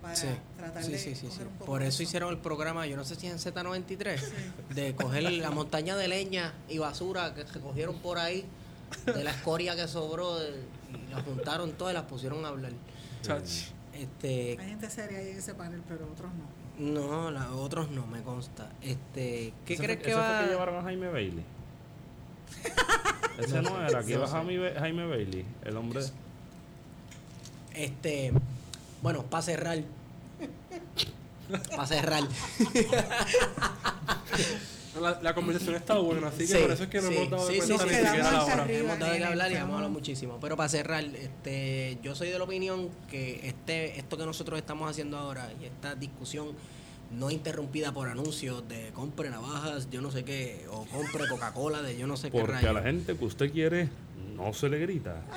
para 0.00 0.16
Sí, 0.16 0.26
tratar 0.56 0.82
sí, 0.84 0.92
de 0.92 0.98
sí, 0.98 1.14
sí, 1.14 1.26
coger 1.26 1.38
sí. 1.42 1.42
un 1.44 1.52
poco 1.54 1.64
Por 1.66 1.82
eso 1.82 2.02
hicieron 2.02 2.30
el 2.32 2.38
programa, 2.38 2.86
yo 2.86 2.96
no 2.96 3.04
sé 3.04 3.14
si 3.16 3.26
es 3.28 3.32
en 3.46 3.54
Z93, 3.54 4.20
de 4.74 4.94
coger 4.94 5.22
la 5.24 5.50
montaña 5.50 5.96
de 5.96 6.08
leña 6.08 6.52
y 6.68 6.78
basura 6.78 7.34
que 7.34 7.44
recogieron 7.44 7.98
por 7.98 8.18
ahí, 8.18 8.44
de 9.06 9.24
la 9.24 9.30
escoria 9.30 9.74
que 9.76 9.86
sobró, 9.88 10.38
de- 10.38 10.64
y 10.92 11.10
las 11.14 11.22
juntaron 11.24 11.72
todas 11.72 11.92
y 11.92 11.96
las 11.96 12.04
pusieron 12.04 12.44
a 12.44 12.48
hablar. 12.48 12.72
Chach. 13.22 13.48
Este, 13.94 14.56
Hay 14.60 14.68
gente 14.70 14.90
seria 14.90 15.18
ahí 15.18 15.28
en 15.30 15.38
ese 15.38 15.54
panel, 15.54 15.82
pero 15.88 16.06
otros 16.10 16.30
no. 16.34 16.61
No, 16.78 17.30
los 17.30 17.46
otros 17.52 17.90
no 17.90 18.06
me 18.06 18.22
consta. 18.22 18.70
Este, 18.82 19.52
¿qué 19.66 19.74
¿Ese 19.74 19.82
crees 19.82 19.98
fue- 20.00 20.06
que 20.08 20.14
va? 20.14 20.36
fue 20.36 20.44
que 20.46 20.50
llevaron 20.52 20.76
a 20.76 20.82
Jaime 20.82 21.08
Bailey? 21.08 21.44
Ese 23.38 23.62
no 23.62 23.82
era, 23.86 24.02
que 24.04 24.12
iba 24.12 24.26
Jaime, 24.28 24.72
Jaime 24.78 25.06
Bailey, 25.06 25.44
el 25.64 25.76
hombre... 25.76 26.00
Este, 27.74 28.32
bueno, 29.00 29.22
para 29.24 29.42
cerrar. 29.42 29.78
para 31.76 31.86
cerrar. 31.86 32.22
La, 35.00 35.18
la 35.22 35.34
conversación 35.34 35.74
está 35.74 35.98
buena, 35.98 36.28
así 36.28 36.38
que 36.40 36.46
Sí, 36.46 36.58
por 36.60 36.70
eso 36.70 36.82
es 36.84 36.88
que 36.90 37.00
no 37.00 37.08
sí, 37.08 37.16
hemos 37.16 37.30
dado 37.30 37.46
sí, 37.46 37.54
de 37.54 37.60
sí, 37.60 37.66
cuenta 37.66 37.84
sí, 37.84 37.90
ni 37.90 37.96
siquiera 37.96 38.32
la 38.32 38.44
hora. 38.44 38.66
Hemos 38.68 38.98
dado 38.98 39.12
que 39.16 39.24
hablar 39.24 39.52
y 39.52 39.54
hemos 39.54 39.74
hablado 39.74 39.90
muchísimo. 39.90 40.38
Pero 40.40 40.56
para 40.56 40.68
cerrar, 40.68 41.04
este, 41.04 41.98
yo 42.02 42.14
soy 42.14 42.28
de 42.28 42.38
la 42.38 42.44
opinión 42.44 42.90
que 43.10 43.46
este, 43.48 43.98
esto 43.98 44.18
que 44.18 44.26
nosotros 44.26 44.58
estamos 44.58 44.90
haciendo 44.90 45.16
ahora 45.16 45.50
y 45.60 45.64
esta 45.64 45.94
discusión 45.94 46.48
no 47.10 47.30
interrumpida 47.30 47.92
por 47.92 48.08
anuncios 48.08 48.66
de 48.68 48.90
compre 48.92 49.30
navajas, 49.30 49.88
yo 49.90 50.00
no 50.00 50.10
sé 50.10 50.24
qué, 50.24 50.66
o 50.70 50.84
compre 50.86 51.28
Coca-Cola 51.28 51.82
de 51.82 51.96
yo 51.96 52.06
no 52.06 52.16
sé 52.16 52.30
qué 52.30 52.40
Porque 52.40 52.66
a 52.66 52.72
la 52.72 52.82
gente 52.82 53.16
que 53.16 53.24
usted 53.24 53.52
quiere 53.52 53.88
no 54.34 54.52
se 54.52 54.68
le 54.68 54.78
grita. 54.78 55.22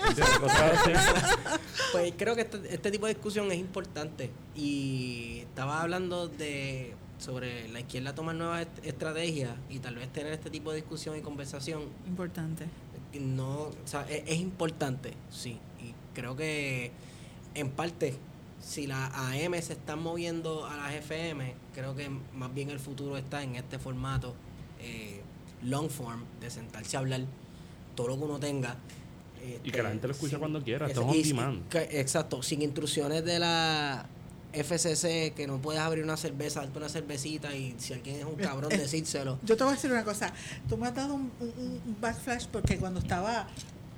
Pues 1.92 2.14
creo 2.18 2.36
que 2.36 2.42
este, 2.42 2.58
este 2.74 2.92
tipo 2.92 3.06
de 3.06 3.14
discusión 3.14 3.50
es 3.52 3.58
importante. 3.58 4.30
Y 4.56 5.40
estaba 5.42 5.82
hablando 5.82 6.28
de 6.28 6.94
sobre 7.18 7.68
la 7.70 7.80
izquierda 7.80 8.14
tomar 8.14 8.36
nuevas 8.36 8.62
est- 8.64 8.86
estrategias 8.86 9.52
y 9.70 9.80
tal 9.80 9.96
vez 9.96 10.12
tener 10.12 10.34
este 10.34 10.50
tipo 10.50 10.72
de 10.72 10.78
discusión 10.78 11.18
y 11.18 11.22
conversación 11.22 11.84
Importante. 12.08 12.66
no, 13.20 13.60
o 13.68 13.74
sea, 13.86 14.02
es, 14.10 14.24
es 14.28 14.40
importante, 14.40 15.14
sí. 15.32 15.58
Y 15.82 15.94
creo 16.14 16.36
que 16.36 16.92
en 17.54 17.70
parte, 17.72 18.16
si 18.62 18.86
las 18.88 19.12
AM 19.14 19.54
se 19.62 19.74
están 19.74 20.00
moviendo 20.02 20.66
a 20.66 20.76
las 20.76 20.94
FM, 20.94 21.54
creo 21.74 21.96
que 21.96 22.10
más 22.10 22.54
bien 22.54 22.70
el 22.70 22.80
futuro 22.80 23.18
está 23.18 23.44
en 23.44 23.56
este 23.56 23.80
formato 23.80 24.36
eh, 24.82 25.22
long 25.64 25.90
form, 25.90 26.24
de 26.42 26.50
sentarse 26.50 26.98
a 26.98 27.00
hablar 27.00 27.22
todo 27.96 28.10
lo 28.10 28.18
que 28.18 28.24
uno 28.26 28.40
tenga. 28.40 28.76
Y 29.64 29.70
que 29.72 29.82
la 29.84 29.90
gente 29.90 30.08
lo 30.08 30.14
escuche 30.14 30.32
sin- 30.32 30.40
cuando 30.40 30.62
quiera, 30.64 30.86
es- 30.88 30.92
esto 30.92 31.02
es 31.04 31.08
on 31.08 31.16
y- 31.16 31.24
demand. 31.24 31.70
que- 31.70 32.00
exacto, 32.02 32.42
sin 32.44 32.62
intrusiones 32.64 33.24
de 33.24 33.40
la 33.40 34.06
FCC, 34.64 35.34
que 35.36 35.46
no 35.48 35.58
puedes 35.62 35.82
abrir 35.82 36.04
una 36.04 36.18
cerveza, 36.18 36.62
darte 36.62 36.78
una 36.78 36.90
cervecita 36.90 37.54
y 37.56 37.76
si 37.78 37.94
alguien 37.94 38.18
es 38.18 38.26
un 38.26 38.36
cabrón, 38.36 38.72
eh, 38.72 38.78
decírselo. 38.78 39.40
Yo 39.44 39.58
te 39.58 39.64
voy 39.64 39.74
a 39.74 39.76
decir 39.76 39.92
una 39.92 40.04
cosa. 40.04 40.32
Tú 40.70 40.78
me 40.78 40.88
has 40.88 40.96
dado 40.96 41.14
un, 41.16 41.32
un- 41.40 41.82
un 41.86 41.98
backflash 42.02 42.46
porque 42.52 42.78
cuando 42.78 43.00
estaba 43.00 43.48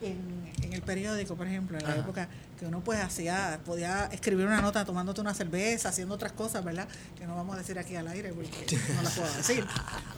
en, 0.01 0.17
en 0.63 0.73
el 0.73 0.81
periódico, 0.81 1.35
por 1.35 1.47
ejemplo, 1.47 1.77
en 1.77 1.83
la 1.83 1.89
Ajá. 1.91 1.99
época 2.01 2.29
que 2.57 2.65
uno 2.65 2.81
pues 2.83 2.99
hacía, 2.99 3.59
podía 3.65 4.05
escribir 4.11 4.45
una 4.47 4.61
nota 4.61 4.83
tomándote 4.83 5.21
una 5.21 5.33
cerveza, 5.33 5.89
haciendo 5.89 6.15
otras 6.15 6.31
cosas, 6.31 6.63
¿verdad? 6.65 6.87
Que 7.17 7.25
no 7.27 7.35
vamos 7.35 7.55
a 7.55 7.59
decir 7.59 7.77
aquí 7.77 7.95
al 7.95 8.07
aire 8.07 8.33
porque 8.33 8.49
no 8.95 9.01
las 9.03 9.13
puedo 9.13 9.31
decir. 9.35 9.65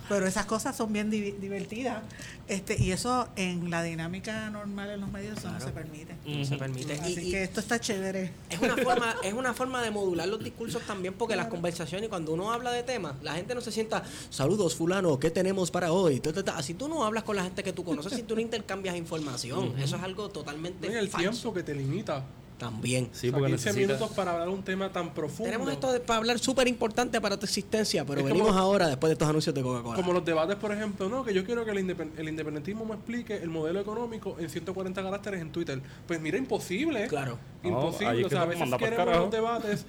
Pero 0.07 0.26
esas 0.26 0.45
cosas 0.45 0.76
son 0.76 0.94
bien 0.94 1.10
di- 1.10 1.32
divertidas. 1.34 2.02
Este, 2.48 2.82
y 2.82 2.91
eso 2.91 3.28
en 3.36 3.70
la 3.70 3.84
dinámica 3.84 4.49
normal 4.49 4.90
en 4.90 5.02
los 5.02 5.11
medios 5.11 5.38
eso 5.38 5.52
no 5.52 5.60
se 5.60 5.70
permite. 5.72 6.16
No 6.26 6.45
se 6.45 6.56
permite. 6.57 6.95
Y- 6.95 6.99
Así 6.99 7.28
y- 7.28 7.32
que 7.32 7.44
esto 7.44 7.60
está 7.60 7.80
chévere. 7.80 8.32
Es 8.49 8.60
una 8.60 8.78
forma, 8.78 9.16
es 9.24 9.34
una 9.34 9.53
forma 9.53 9.82
de 9.84 9.91
modular 9.91 10.28
los 10.28 10.44
discursos 10.44 10.82
también, 10.84 11.14
porque 11.16 11.36
las 11.36 11.48
conversaciones, 11.48 12.10
cuando 12.10 12.34
uno 12.34 12.52
habla 12.52 12.72
de 12.72 12.84
temas, 12.84 13.16
la 13.22 13.34
gente 13.34 13.53
no 13.53 13.61
se 13.61 13.72
sienta, 13.72 14.03
saludos 14.30 14.76
fulano, 14.76 15.20
¿qué 15.20 15.30
tenemos 15.30 15.70
para 15.72 15.91
hoy? 15.91 16.20
Ta, 16.22 16.32
ta, 16.34 16.44
ta. 16.44 16.57
Así 16.57 16.74
tú 16.74 16.88
no 16.88 17.03
hablas 17.06 17.24
con 17.24 17.36
la 17.36 17.44
gente 17.44 17.64
que 17.64 17.74
tú 17.74 17.84
conoces, 17.84 18.14
si 18.14 18.24
tú 18.24 18.36
no 18.36 18.41
intercambias 18.41 18.95
información. 18.95 19.78
Eso 19.78 19.98
es 19.98 20.03
algo 20.03 20.30
totalmente 20.30 20.88
y 20.88 20.91
el 20.95 21.10
falso. 21.10 21.30
tiempo 21.32 21.53
que 21.53 21.64
te 21.64 21.76
limita. 21.76 22.24
También. 22.60 23.10
Sí, 23.14 23.30
O 23.30 23.31
sea, 23.31 23.40
porque 23.40 23.53
15 23.53 23.69
necesita... 23.69 23.94
minutos 23.94 24.15
para 24.15 24.34
hablar 24.34 24.49
un 24.49 24.61
tema 24.64 24.91
tan 24.91 25.14
profundo. 25.14 25.45
Tenemos 25.45 25.72
esto 25.72 25.91
de- 25.91 25.99
para 26.02 26.18
hablar 26.18 26.38
súper 26.38 26.68
importante 26.68 27.19
para 27.19 27.38
tu 27.40 27.45
existencia, 27.45 28.06
pero 28.06 28.19
Es 28.19 28.26
venimos 28.27 28.49
como- 28.49 28.60
ahora 28.60 28.88
después 28.88 29.10
de 29.10 29.14
estos 29.14 29.27
anuncios 29.30 29.56
de 29.56 29.61
Coca-Cola. 29.64 29.95
Como 29.95 30.14
los 30.14 30.23
debates, 30.26 30.57
por 30.57 30.72
ejemplo, 30.72 31.10
no, 31.10 31.23
que 31.23 31.34
yo 31.34 31.44
quiero 31.45 31.65
que 31.65 31.72
el, 31.72 31.77
independ- 31.88 32.11
el 32.18 32.30
independentismo 32.30 32.86
me 32.86 32.95
explique 32.95 33.36
el 33.38 33.49
modelo 33.49 33.80
económico 33.80 34.36
en 34.40 34.49
140 34.49 35.02
caracteres 35.02 35.41
en 35.41 35.52
Twitter. 35.52 35.81
Pues 36.06 36.19
mira, 36.22 36.38
imposible. 36.38 37.07
Claro. 37.07 37.40
Imposible. 37.64 38.26
o 38.26 38.30
sea, 38.30 38.41
a 38.41 38.45
veces 38.45 38.64
queremos 38.77 38.98
carajo. 39.06 39.19
los 39.22 39.31
debates 39.31 39.86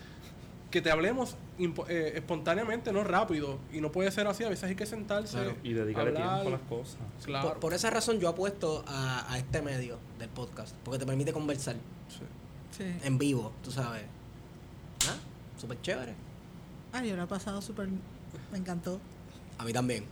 que 0.70 0.80
te 0.80 0.92
hablemos 0.92 1.34
eh, 1.88 2.12
espontáneamente, 2.14 2.92
no 2.92 3.02
rápido. 3.02 3.58
Y 3.72 3.80
no 3.80 3.90
puede 3.90 4.12
ser 4.12 4.28
así. 4.28 4.44
A 4.44 4.48
veces 4.48 4.68
hay 4.70 4.76
que 4.76 4.86
sentarse. 4.86 5.32
Claro. 5.36 5.56
Y 5.64 5.72
dedicarle 5.72 6.10
hablar. 6.10 6.42
tiempo 6.42 6.48
a 6.56 6.58
las 6.60 6.68
cosas. 6.68 6.96
Claro. 7.24 7.48
Por, 7.48 7.58
por 7.58 7.74
esa 7.74 7.90
razón 7.90 8.20
yo 8.20 8.28
apuesto 8.28 8.84
a, 8.86 9.32
a 9.32 9.38
este 9.38 9.60
medio 9.60 9.98
del 10.20 10.28
podcast, 10.28 10.76
porque 10.84 11.00
te 11.00 11.06
permite 11.06 11.32
conversar 11.32 11.74
Sí. 12.08 12.20
Sí. 12.76 12.84
en 13.04 13.18
vivo, 13.18 13.52
tú 13.62 13.70
sabes. 13.70 14.02
¿Ah? 15.08 15.16
Súper 15.58 15.80
chévere. 15.82 16.14
Ay, 16.92 17.08
yo 17.10 17.16
lo 17.16 17.24
he 17.24 17.26
pasado 17.26 17.60
súper. 17.62 17.88
Me 18.52 18.58
encantó. 18.58 19.00
A 19.58 19.64
mí 19.64 19.72
también. 19.72 20.04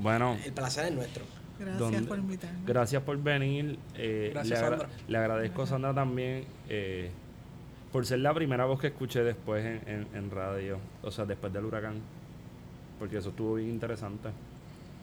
Bueno, 0.00 0.36
El 0.44 0.52
placer 0.52 0.86
es 0.86 0.92
nuestro. 0.92 1.24
Gracias 1.58 1.78
¿Dónde? 1.78 2.02
por 2.02 2.18
invitarme. 2.18 2.58
gracias 2.66 3.02
por 3.02 3.16
venir. 3.22 3.78
eh, 3.94 4.30
Gracias, 4.32 4.58
le, 4.60 4.66
agra- 4.66 4.78
Sandra. 4.78 4.96
le 5.06 5.18
agradezco 5.18 5.62
a 5.62 5.66
Sandra 5.68 5.94
también 5.94 6.44
eh, 6.68 7.10
por 7.92 8.04
ser 8.06 8.18
la 8.18 8.34
primera 8.34 8.64
voz 8.64 8.80
que 8.80 8.88
escuché 8.88 9.22
después 9.22 9.64
en, 9.64 9.80
en- 9.88 10.08
en 10.16 10.30
radio, 10.32 10.78
o 11.02 11.12
sea, 11.12 11.24
después 11.26 11.52
del 11.52 11.64
huracán, 11.64 12.00
porque 12.98 13.18
eso 13.18 13.28
estuvo 13.30 13.54
bien 13.54 13.70
interesante. 13.70 14.30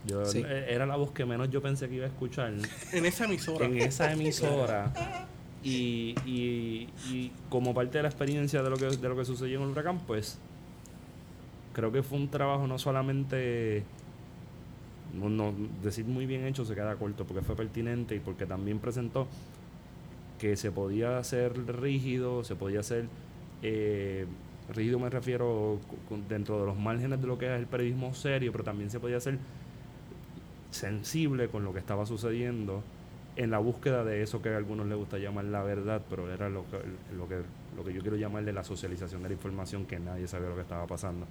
Yo, 0.05 0.25
Sí. 0.25 0.43
eh, 0.45 0.65
Era 0.69 0.85
la 0.85 0.97
voz 0.97 1.11
que 1.11 1.23
menos 1.25 1.49
yo 1.49 1.61
pensé 1.61 1.87
que 1.87 1.95
iba 1.95 2.05
a 2.05 2.09
escuchar 2.09 2.51
En 2.91 3.05
esa 3.05 3.25
emisora. 3.25 3.65
en 3.65 3.77
esa 3.77 4.11
emisora. 4.11 4.91
Y, 5.63 6.15
y, 6.25 6.89
y 7.11 7.31
como 7.49 7.73
parte 7.73 7.99
de 7.99 8.03
la 8.03 8.09
experiencia 8.09 8.63
de 8.63 8.69
lo 8.71 8.77
que 8.77 8.85
de 8.85 9.09
lo 9.09 9.15
que 9.15 9.25
sucedió 9.25 9.57
en 9.59 9.65
el 9.65 9.69
huracán, 9.69 9.99
pues 9.99 10.39
creo 11.73 11.91
que 11.91 12.03
fue 12.03 12.17
un 12.17 12.29
trabajo 12.29 12.67
no 12.67 12.77
solamente 12.77 13.83
no, 15.13 15.53
decir 15.83 16.05
muy 16.05 16.25
bien 16.25 16.45
hecho 16.45 16.65
se 16.65 16.75
queda 16.75 16.95
corto 16.95 17.25
porque 17.25 17.41
fue 17.41 17.55
pertinente 17.55 18.15
y 18.15 18.19
porque 18.19 18.45
también 18.45 18.79
presentó 18.79 19.27
que 20.39 20.55
se 20.55 20.71
podía 20.71 21.17
hacer 21.17 21.53
rígido, 21.79 22.43
se 22.43 22.55
podía 22.55 22.79
hacer 22.79 23.05
eh, 23.61 24.25
rígido 24.73 24.99
me 24.99 25.09
refiero 25.09 25.79
dentro 26.29 26.59
de 26.59 26.65
los 26.65 26.77
márgenes 26.77 27.21
de 27.21 27.27
lo 27.27 27.37
que 27.37 27.53
es 27.53 27.59
el 27.59 27.67
periodismo 27.67 28.13
serio, 28.13 28.51
pero 28.51 28.63
también 28.63 28.89
se 28.89 28.99
podía 28.99 29.17
hacer 29.17 29.37
sensible 30.71 31.49
con 31.49 31.63
lo 31.63 31.73
que 31.73 31.79
estaba 31.79 32.05
sucediendo 32.05 32.81
en 33.35 33.51
la 33.51 33.59
búsqueda 33.59 34.03
de 34.03 34.21
eso 34.23 34.41
que 34.41 34.49
a 34.49 34.57
algunos 34.57 34.87
les 34.87 34.97
gusta 34.97 35.17
llamar 35.17 35.45
la 35.45 35.63
verdad, 35.63 36.01
pero 36.09 36.31
era 36.31 36.49
lo 36.49 36.65
que, 36.69 36.77
lo 37.15 37.27
que, 37.27 37.41
lo 37.75 37.83
que 37.83 37.93
yo 37.93 38.01
quiero 38.01 38.17
llamarle 38.17 38.51
la 38.53 38.63
socialización 38.63 39.23
de 39.23 39.29
la 39.29 39.35
información, 39.35 39.85
que 39.85 39.99
nadie 39.99 40.27
sabía 40.27 40.49
lo 40.49 40.55
que 40.55 40.61
estaba 40.61 40.85
pasando. 40.87 41.25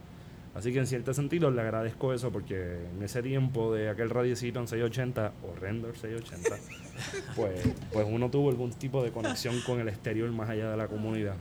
Así 0.54 0.72
que 0.72 0.80
en 0.80 0.86
cierto 0.86 1.14
sentido 1.14 1.50
le 1.50 1.60
agradezco 1.60 2.12
eso 2.12 2.32
porque 2.32 2.88
en 2.92 3.02
ese 3.02 3.22
tiempo 3.22 3.72
de 3.72 3.88
aquel 3.88 4.10
radiecito 4.10 4.58
en 4.58 4.66
680, 4.66 5.32
horrendo 5.48 5.94
680, 5.94 6.56
pues, 7.36 7.68
pues 7.92 8.06
uno 8.08 8.30
tuvo 8.30 8.50
algún 8.50 8.72
tipo 8.72 9.02
de 9.02 9.12
conexión 9.12 9.60
con 9.64 9.78
el 9.78 9.88
exterior 9.88 10.28
más 10.32 10.50
allá 10.50 10.70
de 10.70 10.76
la 10.76 10.88
comunidad. 10.88 11.36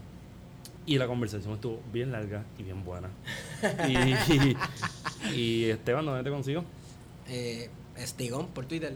Y 0.85 0.97
la 0.97 1.07
conversación 1.07 1.53
estuvo 1.53 1.79
bien 1.91 2.11
larga 2.11 2.43
y 2.57 2.63
bien 2.63 2.83
buena. 2.83 3.09
Y, 3.87 5.35
y, 5.35 5.63
Esteban, 5.69 6.05
¿dónde 6.05 6.23
te 6.23 6.29
consigo? 6.29 6.63
Eh, 7.27 7.69
Estigón 7.95 8.47
por 8.47 8.65
Twitter. 8.65 8.93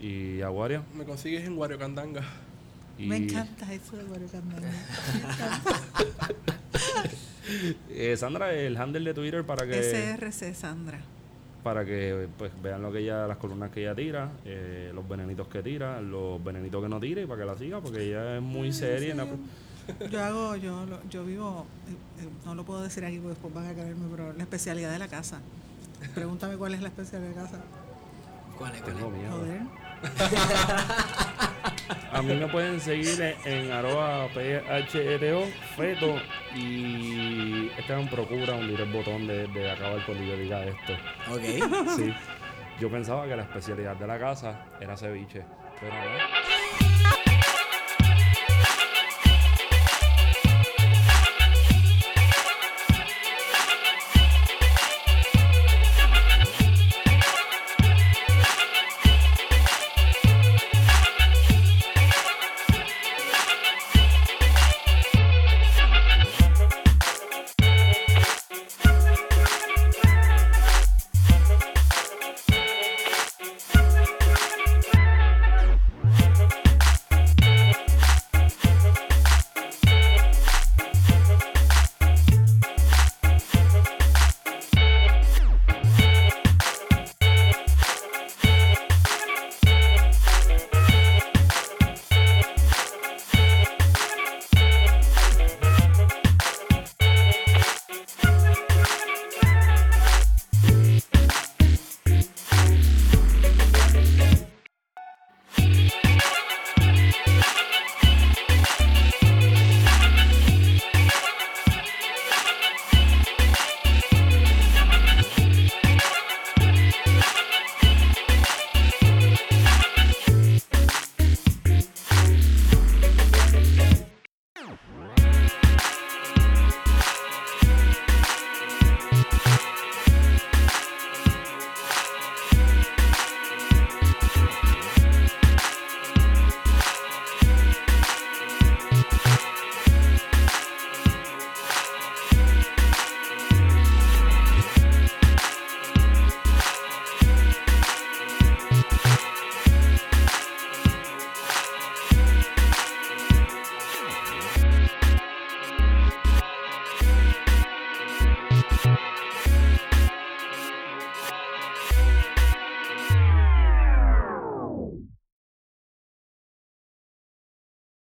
¿Y 0.00 0.40
Aguario? 0.40 0.82
Me 0.94 1.04
consigues 1.04 1.44
en 1.44 1.58
Wario 1.58 1.78
Candanga. 1.78 2.22
Me 2.98 3.16
encanta 3.16 3.72
eso 3.72 3.96
de 3.96 4.04
Wario 4.04 4.28
Candanga. 4.28 4.68
eh, 7.90 8.16
Sandra, 8.16 8.52
el 8.52 8.76
handle 8.76 9.04
de 9.04 9.14
Twitter 9.14 9.44
para 9.44 9.66
que... 9.66 9.82
SRC 9.82 10.54
Sandra. 10.54 11.00
Para 11.62 11.84
que 11.84 12.28
pues 12.38 12.50
vean 12.62 12.80
lo 12.80 12.90
que 12.90 13.00
ella, 13.00 13.26
las 13.26 13.36
columnas 13.36 13.70
que 13.70 13.82
ella 13.82 13.94
tira, 13.94 14.30
eh, 14.46 14.90
los 14.94 15.06
venenitos 15.06 15.46
que 15.48 15.62
tira, 15.62 16.00
los 16.00 16.42
venenitos 16.42 16.82
que 16.82 16.88
no 16.88 16.98
tira 16.98 17.20
y 17.20 17.26
para 17.26 17.40
que 17.40 17.46
la 17.46 17.58
siga, 17.58 17.80
porque 17.80 18.02
ella 18.02 18.36
es 18.36 18.42
muy 18.42 18.72
seria. 18.72 19.14
Yo 20.10 20.24
hago, 20.24 20.56
yo, 20.56 20.86
yo 21.10 21.24
vivo, 21.24 21.66
eh, 21.88 22.24
eh, 22.24 22.28
no 22.44 22.54
lo 22.54 22.64
puedo 22.64 22.82
decir 22.82 23.04
aquí 23.04 23.16
porque 23.16 23.30
después 23.30 23.52
van 23.52 23.66
a 23.66 23.74
caerme, 23.74 24.06
pero 24.10 24.32
la 24.32 24.42
especialidad 24.42 24.92
de 24.92 24.98
la 24.98 25.08
casa. 25.08 25.40
Pregúntame 26.14 26.56
cuál 26.56 26.74
es 26.74 26.80
la 26.80 26.88
especialidad 26.88 27.30
de 27.30 27.36
la 27.36 27.42
casa. 27.42 27.60
¿Cuál 28.56 28.74
es? 28.74 28.82
Cuál 28.82 28.96
es? 28.96 29.30
Joder. 29.30 29.60
A 32.12 32.22
mí 32.22 32.34
me 32.34 32.48
pueden 32.48 32.80
seguir 32.80 33.36
en, 33.44 33.70
arroba 33.70 34.26
PHRO, 34.34 35.46
feto, 35.76 36.16
y 36.54 37.70
Esteban 37.78 38.08
procura 38.08 38.54
hundir 38.54 38.80
el 38.80 38.92
botón 38.92 39.26
de, 39.26 39.46
de 39.46 39.70
acabar 39.70 40.04
cuando 40.04 40.24
yo 40.24 40.36
diga 40.36 40.64
esto. 40.64 40.92
Ok. 41.30 41.42
Sí. 41.96 42.12
Yo 42.80 42.90
pensaba 42.90 43.26
que 43.26 43.36
la 43.36 43.42
especialidad 43.42 43.94
de 43.96 44.06
la 44.06 44.18
casa 44.18 44.66
era 44.80 44.96
ceviche, 44.96 45.44
pero 45.78 45.94
no. 45.94 46.69